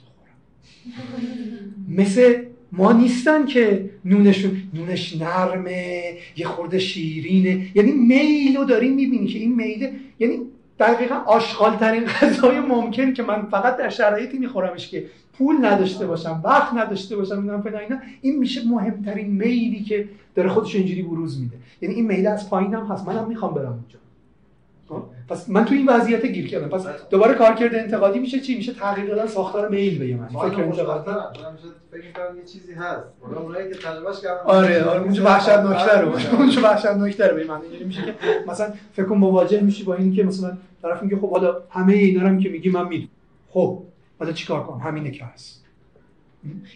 مثل 1.99 2.43
ما 2.73 2.93
نیستن 2.93 3.47
که 3.47 3.91
نونشون 4.05 4.63
نونش 4.75 5.17
نرمه 5.17 6.03
یه 6.37 6.47
خورده 6.47 6.79
شیرینه. 6.79 7.67
یعنی 7.75 7.93
میل 7.93 8.57
رو 8.57 8.65
داریم 8.65 8.95
می‌بینی 8.95 9.27
که 9.27 9.39
این 9.39 9.55
میله 9.55 9.93
یعنی 10.19 10.39
دقیقا 10.79 11.15
آشغال 11.15 11.77
ترین 11.77 12.05
غذای 12.21 12.61
ممکن 12.61 13.13
که 13.13 13.23
من 13.23 13.47
فقط 13.51 13.77
در 13.77 13.89
شرایطی 13.89 14.39
میخورمش 14.39 14.89
که 14.89 15.05
پول 15.39 15.65
نداشته 15.65 16.07
باشم 16.07 16.41
وقت 16.45 16.75
نداشته 16.75 17.17
باشم 17.17 17.43
می‌دونم 17.43 17.63
اینا. 17.67 18.01
این 18.21 18.39
میشه 18.39 18.69
مهمترین 18.69 19.27
میلی 19.27 19.83
که 19.83 20.09
داره 20.35 20.49
خودش 20.49 20.75
اینجوری 20.75 21.03
بروز 21.03 21.41
میده. 21.41 21.57
یعنی 21.81 21.95
این 21.95 22.07
میل 22.07 22.27
از 22.27 22.51
پایین 22.51 22.75
هم 22.75 22.87
هست 22.87 23.09
منم 23.09 23.29
می‌خوام 23.29 23.55
برم 23.55 23.73
اونجا. 23.73 23.99
پس 25.31 25.49
من 25.49 25.65
تو 25.65 25.75
این 25.75 25.89
وضعیت 25.89 26.27
گیر 26.27 26.49
کردم. 26.49 26.69
پس 26.69 26.87
دوباره 27.11 27.35
کارکرد 27.35 27.75
انتقادی 27.75 28.19
میشه 28.19 28.41
چی؟ 28.41 28.57
میشه 28.57 28.73
تغییر 28.73 29.07
دادن 29.07 29.27
ساختار 29.27 29.69
میل 29.69 29.99
به 29.99 30.17
من 30.17 30.27
فکر 30.27 30.63
انتقادی. 30.63 31.11
فکر 31.91 32.37
یه 32.37 32.45
چیزی 32.53 32.73
هست. 32.73 33.05
اونایی 33.37 33.69
که 33.69 33.75
تجربهش 33.75 34.21
کردن. 34.23 34.41
آره 34.45 34.85
آره 34.85 35.01
اونجا 35.01 35.25
وحشتناک‌تره 35.25 36.35
اونجا 36.39 36.63
وحشتناک‌تره 36.63 37.35
به 37.35 37.45
من 37.45 37.61
اینجوری 37.61 37.85
میشه 37.85 38.03
که 38.03 38.15
مثلا 38.49 38.73
فکر 38.93 39.07
کن 39.07 39.17
مواجه 39.17 39.61
میشی 39.61 39.85
با 39.85 39.95
اینکه 39.95 40.23
مثلا 40.23 40.57
طرف 40.83 41.03
میگه 41.03 41.17
خب 41.17 41.31
حالا 41.31 41.63
همه 41.71 41.93
اینا 41.93 42.29
رو 42.29 42.39
که 42.39 42.49
میگی 42.49 42.71
من 42.71 42.89
می‌دونم. 42.89 43.11
خب 43.51 43.83
حالا 44.19 44.33
چیکار 44.33 44.63
کنم؟ 44.63 44.79
همینه 44.79 45.11
که 45.11 45.25
هست. 45.25 45.65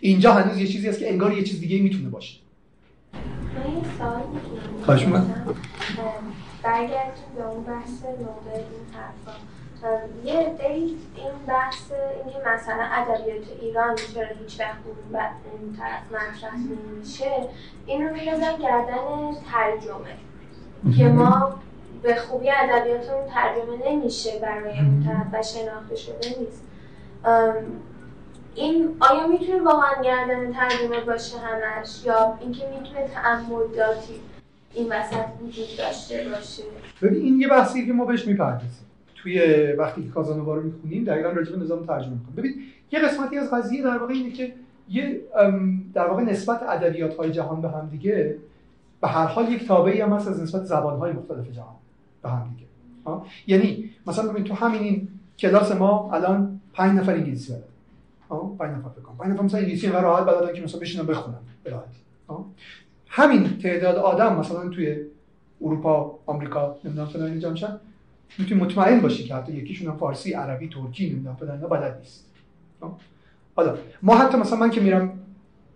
اینجا 0.00 0.32
هنوز 0.32 0.58
یه 0.58 0.66
چیزی 0.66 0.88
هست 0.88 0.98
که 0.98 1.10
انگار 1.10 1.32
یه 1.32 1.42
چیز 1.42 1.60
دیگه 1.60 1.82
می‌تونه 1.82 2.08
باشه. 2.08 2.38
من 4.88 4.98
یه 4.98 5.06
برگردیم 6.64 7.24
به 7.36 7.46
اون 7.46 7.64
بحث 7.64 8.04
نوبل 8.04 8.50
این 8.54 8.86
حرفا. 8.94 9.38
یه 10.24 10.54
دی 10.58 10.98
این 11.16 11.32
بحث 11.46 11.92
اینکه 11.92 12.48
مثلا 12.48 12.82
ادبیات 12.92 13.44
ایران 13.60 13.94
چرا 13.94 14.26
هیچ 14.26 14.60
وقت 14.60 15.34
اون 15.52 15.76
طرف 15.76 16.02
مطرح 16.12 16.54
نمیشه 16.56 17.48
این 17.86 18.08
رو 18.08 18.14
میرزن 18.14 18.56
گردن 18.56 19.36
ترجمه. 19.52 20.16
که 20.98 21.04
ما 21.04 21.54
به 22.02 22.14
خوبی 22.14 22.50
ادبیاتمون 22.50 23.26
ترجمه 23.26 23.90
نمیشه 23.90 24.38
برای 24.38 24.78
اون 24.78 25.04
طرف 25.06 25.40
و 25.40 25.42
شناخته 25.42 25.96
شده 25.96 26.40
نیست. 26.40 26.62
این 28.54 28.96
آیا 29.00 29.26
می‌تونه 29.26 29.62
واقعا 29.62 30.02
گردن 30.02 30.52
ترجمه 30.52 31.00
باشه 31.00 31.38
همش؟ 31.38 32.04
یا 32.04 32.38
اینکه 32.40 32.66
می‌تونه 32.66 33.08
تعمداتی 33.08 34.20
این 34.74 34.86
وسط 34.92 35.24
وجود 35.42 35.66
داشته 35.78 36.28
باشه. 36.28 36.62
ببین 37.02 37.22
این 37.22 37.40
یه 37.40 37.48
بحثی 37.48 37.86
که 37.86 37.92
ما 37.92 38.04
بهش 38.04 38.26
می‌پردازیم. 38.26 38.84
توی 39.14 39.40
وقتی 39.78 40.02
که 40.02 40.08
کازانووا 40.08 40.54
رو 40.54 40.62
می‌خونیم 40.62 41.04
دقیقا 41.04 41.28
راجع 41.28 41.52
به 41.52 41.64
نظام 41.64 41.86
ترجمه 41.86 42.12
می‌کنیم 42.12 42.34
ببین 42.36 42.54
یه 42.92 43.00
قسمتی 43.00 43.38
از 43.38 43.50
قضیه 43.50 43.82
در 43.82 43.98
واقع 43.98 44.12
اینه 44.12 44.30
که 44.30 44.52
یه 44.88 45.20
در 45.94 46.06
واقع 46.06 46.22
نسبت 46.22 46.62
ادبیات 46.62 47.16
های 47.16 47.32
جهان 47.32 47.62
به 47.62 47.68
هم 47.68 47.88
دیگه 47.90 48.36
به 49.00 49.08
هر 49.08 49.26
حال 49.26 49.52
یک 49.52 49.68
تابعی 49.68 50.00
هم 50.00 50.12
هست 50.12 50.28
از 50.28 50.42
نسبت 50.42 50.64
زبان 50.64 50.98
های 50.98 51.12
مختلف 51.12 51.50
جهان 51.50 51.74
به 52.22 52.30
هم 52.30 52.54
دیگه. 52.56 52.66
یعنی 53.46 53.90
مثلا 54.06 54.30
ببین 54.30 54.44
تو 54.44 54.54
همین 54.54 54.82
این 54.82 55.08
کلاس 55.38 55.72
ما 55.72 56.10
الان 56.12 56.60
پنج 56.72 56.98
نفر 56.98 57.12
انگلیسی 57.12 57.52
بلد 57.52 57.62
پنج 58.58 58.78
نفر 58.78 58.88
بکنم 58.88 59.16
پنج 59.18 59.32
نفر 59.32 59.42
مثلا 59.42 59.60
انگلیسی 59.60 59.86
انقدر 59.86 60.02
راحت 60.02 60.26
بلدن 60.26 60.54
که 60.54 60.62
مثلا 60.62 60.80
بشینن 60.80 61.06
بخونن 61.06 61.38
به 61.64 61.70
راحتی. 61.70 61.98
همین 63.16 63.58
تعداد 63.58 63.96
آدم 63.96 64.36
مثلا 64.36 64.68
توی 64.68 64.96
اروپا 65.60 66.18
آمریکا 66.26 66.76
نمی‌دونم 66.84 67.06
فلان 67.06 67.30
اینجا 67.30 67.50
میشن 67.50 67.80
می‌تونی 68.38 68.60
مطمئن 68.60 69.00
باشی 69.00 69.24
که 69.24 69.34
حتی 69.34 69.52
یکیشون 69.52 69.96
فارسی 69.96 70.32
عربی 70.32 70.68
ترکی 70.68 71.10
نمی‌دونم 71.10 71.36
فلان 71.36 71.54
اینا 71.54 71.68
بلد 71.68 71.98
نیست. 71.98 72.24
حالا 73.56 73.74
ما 74.02 74.16
حتی 74.16 74.38
مثلا 74.38 74.58
من 74.58 74.70
که 74.70 74.80
میرم 74.80 75.12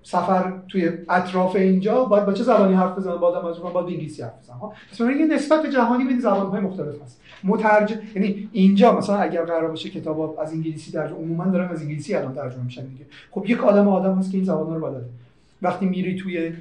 سفر 0.02 0.52
توی 0.68 0.90
اطراف 1.08 1.56
اینجا 1.56 2.04
باید 2.04 2.26
با 2.26 2.32
چه 2.32 2.44
زبانی 2.44 2.74
حرف 2.74 2.98
بزنم؟ 2.98 3.16
با 3.16 3.26
آدم 3.26 3.48
از 3.48 3.58
باید 3.58 3.76
انگلیسی 3.76 4.22
حرف 4.22 4.38
بزنم. 4.42 4.60
پس 4.92 5.00
یه 5.00 5.26
نسبت 5.26 5.66
جهانی 5.66 6.04
بین 6.04 6.20
زبان‌های 6.20 6.60
مختلف 6.60 7.02
هست. 7.02 7.20
مترجم 7.44 7.96
یعنی 8.14 8.48
اینجا 8.52 8.98
مثلا 8.98 9.16
اگر 9.16 9.44
قرار 9.44 9.68
باشه 9.68 9.90
کتاب 9.90 10.38
از 10.40 10.52
انگلیسی 10.52 10.92
در 10.92 11.08
عموما 11.08 11.44
دارن 11.44 11.68
از 11.68 11.82
انگلیسی 11.82 12.14
الان 12.14 12.34
ترجمه 12.34 12.64
میشن 12.64 12.86
دیگه. 12.86 13.06
خب 13.30 13.44
یک 13.46 13.64
آدم 13.64 13.88
آدم 13.88 14.18
هست 14.18 14.30
که 14.30 14.36
این 14.36 14.46
زبان‌ها 14.46 14.74
رو 14.76 14.86
بلده. 14.86 15.04
وقتی 15.62 15.86
میری 15.86 16.16
توی 16.16 16.52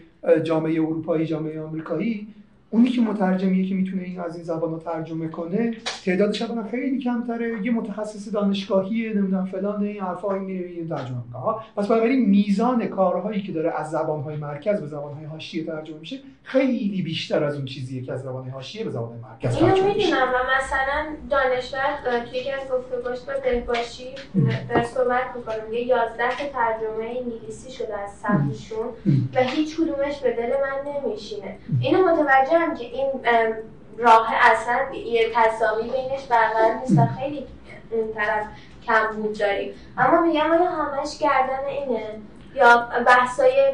جامعه 0.43 0.81
اروپایی 0.81 1.25
جامعه 1.25 1.61
آمریکایی 1.61 2.27
اونی 2.69 2.89
که 2.89 3.01
مترجمیه 3.01 3.69
که 3.69 3.75
می‌تونه 3.75 4.03
این 4.03 4.19
از 4.19 4.35
این 4.35 4.43
زبان 4.43 4.71
رو 4.71 4.79
ترجمه 4.79 5.27
کنه 5.27 5.73
تعدادش 6.05 6.41
اولا 6.41 6.63
خیلی 6.63 6.99
کمتره. 6.99 7.65
یه 7.65 7.71
متخصص 7.71 8.33
دانشگاهی 8.33 9.13
نمی‌دونم 9.13 9.45
فلان 9.45 9.83
این 9.83 10.01
حرفا 10.01 10.33
این 10.33 10.43
میره 10.43 10.67
این 10.67 10.89
ترجمه 10.89 11.17
کنه 11.33 11.55
پس 11.77 11.87
بنابراین 11.87 12.29
میزان 12.29 12.87
کارهایی 12.87 13.41
که 13.41 13.51
داره 13.51 13.73
از 13.79 13.91
زبانهای 13.91 14.35
مرکز 14.35 14.81
به 14.81 14.87
زبانهای 14.87 15.25
حاشیه 15.25 15.63
ترجمه 15.63 15.99
میشه 15.99 16.19
خیلی 16.43 17.01
بیشتر 17.01 17.43
از 17.43 17.55
اون 17.55 17.65
چیزیه 17.65 18.01
که 18.01 18.13
از 18.13 18.21
زبانهای 18.21 18.51
حاشیه 18.51 18.83
به 18.83 18.89
زبان 18.89 19.19
مرکز 19.31 19.57
ترجمه 19.57 19.93
میشه. 19.93 20.05
می‌دونم 20.05 20.27
و 20.27 20.37
مثلا 20.57 21.05
دانشور 21.29 22.21
توی 22.29 22.39
یکی 22.39 22.51
از 22.51 22.61
گفتگوهاش 22.71 23.19
با 23.19 23.33
بهباشی 23.43 24.07
در 24.69 24.83
صحبت 24.83 25.23
می‌کنم 25.35 25.73
یه 25.73 25.81
11 25.81 26.23
ترجمه 26.53 27.05
انگلیسی 27.05 27.71
شده 27.71 27.99
از 27.99 28.09
سبزشون 28.09 28.87
و 29.35 29.43
هیچ 29.43 29.77
کدومش 29.77 30.19
به 30.19 30.31
دل 30.31 30.49
من 30.49 30.91
نمیشینه. 30.91 31.57
اینو 31.81 31.99
متوجه 31.99 32.56
هم 32.57 32.75
که 32.75 32.85
این 32.85 33.07
راه 33.97 34.33
اصلا 34.41 34.95
یه 34.95 35.31
تصاوی 35.35 35.83
بینش 35.83 36.25
برقرار 36.25 36.73
نیست 36.73 36.97
و 36.97 37.05
خیلی 37.19 37.47
اون 37.91 38.13
طرف 38.13 38.45
کم 38.87 39.07
بود 39.15 39.39
داریم. 39.39 39.73
اما 39.97 40.21
میگم 40.21 40.51
آیا 40.51 40.69
همش 40.71 41.17
گردن 41.17 41.65
اینه؟ 41.65 42.05
یا 42.55 42.89
بحثای 43.07 43.73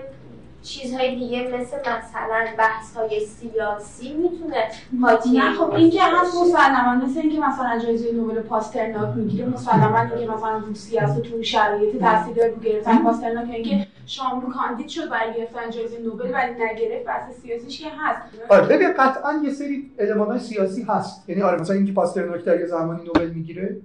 چیزهای 0.64 1.16
دیگه 1.16 1.44
مثل 1.44 1.78
مثلا 1.78 2.46
بحث 2.58 2.96
های 2.98 3.26
سیاسی 3.26 4.14
می‌تونه 4.14 4.64
حاطی 5.02 5.30
نه 5.32 5.54
خب 5.54 5.72
این 5.72 5.90
که 5.90 6.00
هست 6.04 6.36
مسلما 6.36 7.06
مثل 7.06 7.20
اینکه 7.20 7.40
مثلا 7.40 7.80
جایزه 7.80 8.12
نوبل 8.12 8.42
پاسترناک 8.42 9.16
می‌گیره 9.18 9.46
مسلما 9.46 10.00
اینکه 10.00 10.32
مثلا 10.34 10.58
روسیه 10.58 11.04
است 11.04 11.22
تو 11.22 11.44
شرایط 11.44 12.00
تاثیر 12.00 12.34
داره 12.34 12.54
گرفتن 12.64 13.04
پاسترناک 13.04 13.50
اینکه 13.50 13.88
شاملو 14.06 14.50
کاندید 14.50 14.88
شد 14.88 15.10
برای 15.10 15.34
گرفتن 15.34 15.70
جایزه 15.70 16.00
نوبل 16.00 16.32
ولی 16.34 16.54
نگرفت 16.54 17.06
بحث 17.06 17.36
سیاسیش 17.42 17.82
که 17.82 17.90
هست. 17.98 18.22
آره 18.50 18.66
ببین 18.68 18.94
قطعا 18.94 19.42
یه 19.44 19.52
سری 19.52 19.92
المان‌های 20.00 20.40
سیاسی 20.40 20.84
هست. 20.84 21.30
یعنی 21.30 21.42
آره 21.42 21.62
مثلا 21.62 21.76
اینکه 21.76 21.94
پاسترناک 21.94 22.44
در 22.44 22.60
یه 22.60 22.66
زمانی 22.66 23.04
نوبل 23.04 23.30
می‌گیره 23.30 23.78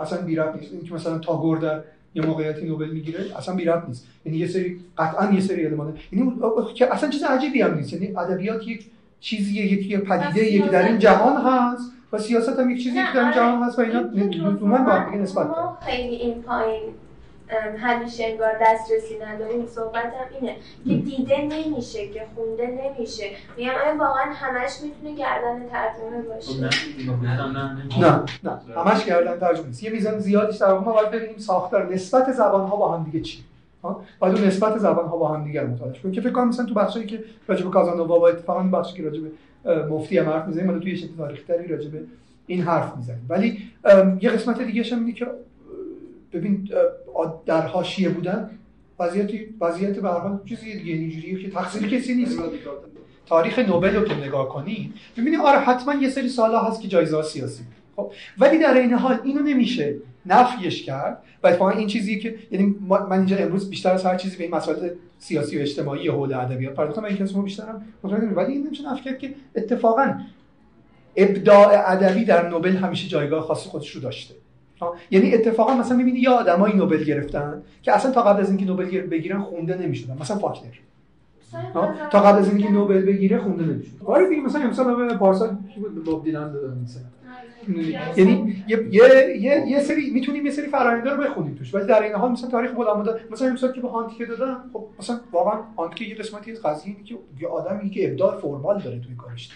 اصلا 0.00 0.22
بیرق 0.22 0.56
نیست. 0.56 0.72
اینکه 0.72 0.94
مثلا 0.94 1.18
تاگور 1.18 1.58
در 1.58 1.80
یه 2.14 2.26
موقعیتی 2.26 2.66
نوبل 2.66 2.90
می‌گیره 2.90 3.24
اصلا 3.36 3.54
بی 3.54 3.70
نیست. 3.88 4.06
یعنی 4.24 4.38
یه 4.38 4.46
سری 4.46 4.80
قطعا 4.98 5.32
یه 5.32 5.40
سری 5.40 5.66
المان 5.66 5.96
یعنی 6.12 6.32
که 6.74 6.94
اصلا 6.94 7.10
چیز 7.10 7.22
عجیبی 7.22 7.60
هم 7.62 7.74
نیست. 7.74 7.92
یعنی 7.92 8.16
ادبیات 8.16 8.68
یک 8.68 8.86
چیزیه 9.20 9.72
یکی 9.72 9.96
پدیده 9.96 10.52
یکی 10.52 10.68
در 10.68 10.88
این 10.88 10.98
جهان 10.98 11.42
هست 11.42 11.92
و 12.12 12.18
سیاست 12.18 12.58
هم 12.58 12.70
یک 12.70 12.82
چیزی 12.82 12.96
که 12.96 13.12
در 13.14 13.24
این 13.24 13.32
جهان 13.32 13.62
هست 13.62 13.78
و 13.78 13.82
اینا. 13.82 14.00
لزوما 14.00 14.78
با 14.78 14.92
هم 14.92 15.22
نسبت 15.22 15.46
خیلی 15.86 16.16
این 16.16 16.42
پایین 16.42 16.82
همیشه 17.78 18.24
انگار 18.24 18.52
دسترسی 18.62 19.14
نداریم 19.18 19.66
صحبتم 19.66 20.10
اینه 20.40 20.56
که 20.86 20.94
دیده 20.94 21.42
نمیشه 21.42 22.08
که 22.08 22.22
خونده 22.34 22.66
نمیشه. 22.66 23.24
میگم 23.56 23.70
آیا 23.70 23.98
واقعا 23.98 24.24
همش 24.32 24.70
می‌تونه 24.82 25.14
گردن 25.18 25.68
ترجمه 25.68 26.22
باشه؟ 26.22 26.70
خب 27.06 27.22
نه. 27.24 28.24
نه 28.42 28.60
همش 28.76 29.04
گردن 29.04 29.38
ترجمه 29.38 29.66
نیست. 29.66 29.82
یه 29.82 29.90
میزان 29.90 30.18
زیادیش 30.18 30.56
در 30.56 30.78
ما 30.78 30.92
باید 30.92 31.10
ببینیم 31.10 31.38
ساختار 31.38 31.94
نسبت 31.94 32.32
زبان 32.32 32.68
ها 32.68 32.76
با 32.76 32.96
هم 32.96 33.04
دیگه 33.04 33.20
چی. 33.20 33.44
باید 34.18 34.34
اون 34.34 34.44
نسبت 34.44 34.78
زبان 34.78 35.06
ها 35.06 35.16
با 35.16 35.28
هم 35.28 35.44
دیگه 35.44 35.64
مطالعه 35.64 36.00
کنیم. 36.00 36.14
که 36.14 36.20
فکر 36.20 36.32
کنم 36.32 36.48
مثلا 36.48 36.66
تو 36.66 36.74
بخشی 36.74 37.06
که 37.06 37.24
راجع 37.48 37.64
به 37.64 37.70
کازانووا 37.70 38.18
با 38.18 38.28
اتفاقا 38.28 38.62
بخشی 38.62 38.96
که 38.96 39.02
راجع 39.02 39.20
به 39.20 39.30
مفتی 39.86 40.18
هم 40.18 40.28
حرف 40.28 40.46
می‌زنیم 40.46 40.80
توی 40.80 40.96
شکل 40.96 41.16
تاریخی 41.16 41.42
تری 41.48 41.68
راجع 41.68 41.88
به 41.88 42.00
این 42.46 42.62
حرف 42.62 42.96
می‌زنیم. 42.96 43.26
ولی 43.28 43.70
یه 44.20 44.30
قسمت 44.30 44.62
دیگه 44.62 44.82
هم 44.82 44.98
اینه 44.98 45.12
که 45.12 45.26
ببین 46.34 46.68
در 47.46 47.66
حاشیه 47.66 48.08
بودن 48.08 48.50
وضعیت 48.98 49.30
وضعیت 49.60 49.98
به 49.98 50.08
هر 50.08 50.38
چیزی 50.48 50.78
دیگه 50.78 50.92
اینجوریه 50.92 51.42
که 51.42 51.50
تقصیر 51.50 51.88
کسی 51.88 52.14
نیست. 52.14 52.38
تاریخ 53.26 53.58
نوبل 53.58 53.96
رو 53.96 54.04
که 54.04 54.14
نگاه 54.14 54.48
کنی 54.48 54.92
ببینید 55.16 55.40
آره 55.40 55.58
حتما 55.58 55.94
یه 55.94 56.10
سری 56.10 56.28
سالا 56.28 56.60
هست 56.60 56.80
که 56.80 56.88
جایزه 56.88 57.22
سیاسی. 57.22 57.62
خب 57.96 58.12
ولی 58.38 58.58
در 58.58 58.74
این 58.74 58.92
حال 58.92 59.18
اینو 59.24 59.40
نمیشه 59.40 59.96
نفیش 60.26 60.82
کرد. 60.82 61.22
و 61.42 61.46
اتفاقا 61.46 61.70
این 61.70 61.86
چیزی 61.86 62.18
که 62.18 62.34
یعنی 62.50 62.76
من 62.88 63.12
اینجا 63.12 63.36
امروز 63.36 63.70
بیشتر 63.70 63.92
از 63.92 64.06
هر 64.06 64.16
چیزی 64.16 64.36
به 64.36 64.44
این 64.44 64.54
مسائل 64.54 64.90
سیاسی 65.18 65.58
و 65.58 65.60
اجتماعی 65.60 66.08
حول 66.08 66.34
ادبیات 66.34 66.74
پرداختم 66.74 67.04
این 67.04 67.16
کسی 67.16 67.34
بیشترم 67.34 67.84
ولی 68.04 68.52
این 68.52 68.66
نمیشه 68.66 68.92
نفی 68.92 69.04
کرد 69.04 69.18
که 69.18 69.34
اتفاقا 69.56 70.20
ابداع 71.16 71.92
ادبی 71.92 72.24
در 72.24 72.48
نوبل 72.48 72.76
همیشه 72.76 73.08
جایگاه 73.08 73.42
خاص 73.42 73.66
خودش 73.66 73.90
رو 73.90 74.00
داشته. 74.00 74.34
یعنی 75.10 75.34
اتفاقا 75.34 75.74
مثلا 75.74 75.96
می‌بینی 75.96 76.18
یه 76.18 76.30
آدمای 76.30 76.72
نوبل 76.72 77.04
گرفتن 77.04 77.62
که 77.82 77.92
اصلا 77.92 78.10
تا 78.10 78.22
قبل 78.22 78.40
از 78.40 78.48
اینکه 78.48 78.64
نوبل 78.64 78.84
بگیرن 79.00 79.42
خونده 79.42 79.76
نمی‌شدن. 79.76 80.16
مثلا 80.20 80.36
فاکنر 80.36 80.70
تا 82.10 82.20
قبل 82.20 82.38
از 82.38 82.48
اینکه 82.48 82.70
نوبل 82.70 83.00
بگیره 83.00 83.38
خونده 83.38 83.64
نمی‌شد. 83.64 83.90
آره 84.04 84.28
دیگه 84.28 84.42
مثلا 84.42 84.66
مثلا 84.66 85.18
پارسال 85.18 85.56
کی 85.74 85.80
بود 85.80 86.04
باب 86.04 86.24
دیلان 86.24 86.52
دادن 86.52 86.78
مثلا. 86.84 87.02
یعنی 88.16 88.64
یه 88.68 88.88
یه 89.40 89.64
یه 89.68 89.80
سری 89.80 90.10
می‌تونیم 90.10 90.46
یه 90.46 90.52
سری 90.52 90.66
فرآیندها 90.66 91.14
رو 91.14 91.22
بخونیم 91.22 91.54
توش. 91.54 91.74
ولی 91.74 91.86
در 91.86 92.02
این 92.02 92.12
حال 92.12 92.32
مثلا 92.32 92.50
تاریخ 92.50 92.72
بودم 92.72 93.18
مثلا 93.30 93.52
مثلا 93.52 93.72
که 93.72 93.80
به 93.80 93.88
هانتکه 93.88 94.26
دادن 94.26 94.56
خب 94.72 94.84
مثلا 94.98 95.20
واقعا 95.32 95.60
هانتکه 95.76 96.04
یه 96.04 96.14
قسمتی 96.14 96.52
از 96.52 96.62
قضیه 96.62 96.94
اینه 96.94 97.04
که 97.04 97.14
یه 97.40 97.48
آدمی 97.48 97.90
که 97.90 98.10
ابداع 98.10 98.40
فرمال 98.40 98.80
داره 98.80 99.00
توی 99.00 99.14
کارش. 99.18 99.50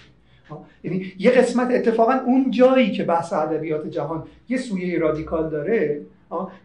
یعنی 0.85 1.13
یه 1.19 1.31
قسمت 1.31 1.71
اتفاقا 1.71 2.13
اون 2.27 2.51
جایی 2.51 2.93
که 2.93 3.05
بحث 3.05 3.33
ادبیات 3.33 3.87
جهان 3.87 4.25
یه 4.49 4.59
سویه 4.59 4.99
رادیکال 4.99 5.51
داره 5.51 6.01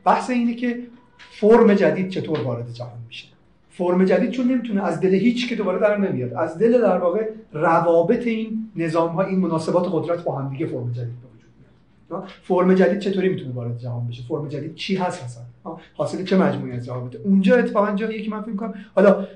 بحث 0.06 0.30
اینه 0.30 0.56
که 0.56 0.80
فرم 1.18 1.74
جدید 1.74 2.10
چطور 2.10 2.42
وارد 2.42 2.74
جهان 2.74 2.98
میشه. 3.08 3.28
فرم 3.70 4.06
جدید 4.06 4.30
چون 4.30 4.48
نمی‌تونه 4.48 4.84
از 4.84 5.00
دل 5.00 5.14
هیچ 5.14 5.50
که 5.50 5.56
دوباره 5.56 5.80
در 5.80 5.98
نمیاد. 5.98 6.34
از 6.34 6.58
دل 6.58 6.82
در 6.82 6.98
واقع 6.98 7.30
روابط 7.54 8.28
این 8.28 8.72
نظام 8.76 9.10
ها 9.10 9.24
این 9.24 9.40
مناسبات 9.40 9.90
قدرت 9.92 10.24
با 10.24 10.36
هم 10.36 10.50
دیگه 10.50 10.66
فرم 10.66 10.92
جدید 10.92 11.22
به 11.22 11.28
وجود 11.36 11.52
میاد. 12.10 12.30
فرم 12.44 12.76
جدید 12.76 13.00
چطوری 13.00 13.30
می‌تونه 13.30 13.54
وارد 13.54 13.78
جهان 13.78 14.08
بشه؟ 14.08 14.24
فرم 14.28 14.48
جدید 14.48 14.76
چی 14.76 14.96
هست 14.96 15.24
اصلا؟ 15.24 15.44
حاصل 15.94 16.24
چه 16.24 16.38
مجموعی 16.38 16.72
از 16.72 16.90
روابط 16.90 17.16
اونجا 17.24 17.56
اتفاقا 17.56 17.96
جاییه 17.96 18.22
که 18.24 18.32
من 18.32 18.42
فکر 18.42 18.56
کنم 18.56 18.74
حالا 18.96 19.28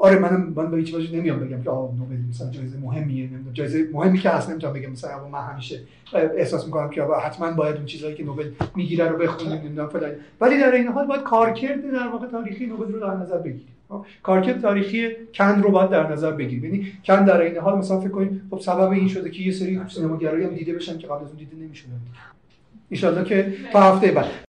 آره 0.00 0.18
منم 0.18 0.52
من 0.56 0.70
به 0.70 0.76
هیچ 0.76 0.94
وجه 0.94 1.16
نمیام 1.16 1.38
بگم 1.38 1.62
که 1.62 1.70
آه 1.70 1.94
نوبل 1.98 2.16
مثلا 2.30 2.50
جایزه 2.50 2.78
مهمیه 2.78 3.26
نمی‌دونم 3.26 3.52
جایزه 3.52 3.88
مهمی 3.92 4.18
که 4.18 4.30
هست 4.30 4.50
نمی‌تونم 4.50 4.72
بگم. 4.72 4.90
مثلا 4.90 5.28
من 5.28 5.40
همیشه 5.40 5.80
احساس 6.36 6.64
می‌کنم 6.64 6.90
که 6.90 7.02
حتما 7.02 7.52
باید 7.52 7.76
اون 7.76 7.86
چیزایی 7.86 8.14
که 8.14 8.24
نوبل 8.24 8.50
می‌گیره 8.76 9.08
رو 9.08 9.18
بخونیم 9.18 9.58
نمی‌دونم 9.58 9.88
فلان. 9.88 10.10
ولی 10.40 10.60
در 10.60 10.72
این 10.72 10.88
حال 10.88 11.06
باید 11.06 11.22
کارکرد 11.22 11.92
در 11.92 12.08
واقع 12.08 12.26
تاریخی 12.26 12.66
نوبل 12.66 12.92
رو 12.92 13.00
در 13.00 13.14
نظر 13.14 13.38
بگیریم. 13.38 13.66
کارکرد 14.22 14.60
تاریخی 14.60 15.08
کند 15.34 15.62
رو 15.62 15.70
باید 15.70 15.90
در 15.90 16.12
نظر 16.12 16.32
بگیریم. 16.32 16.64
یعنی 16.64 16.92
کند 17.04 17.26
در 17.26 17.40
این 17.40 17.56
حال 17.56 17.78
مثلا 17.78 18.00
فکر 18.00 18.10
کنید 18.10 18.42
خب 18.50 18.60
سبب 18.60 18.90
این 18.90 19.08
شده 19.08 19.30
که 19.30 19.42
یه 19.42 19.52
سری 19.52 19.80
سینماگرایی 19.88 20.44
هم 20.44 20.54
دیده 20.54 20.74
بشن 20.74 20.98
که 20.98 21.06
قبل 21.06 21.24
از 21.24 21.28
اون 21.28 21.38
دیده 21.38 21.56
نمی‌شدن. 21.56 22.00
ان 23.18 23.24
که 23.24 23.54
تا 23.72 23.80
هفته 23.80 24.12
بعد. 24.12 24.49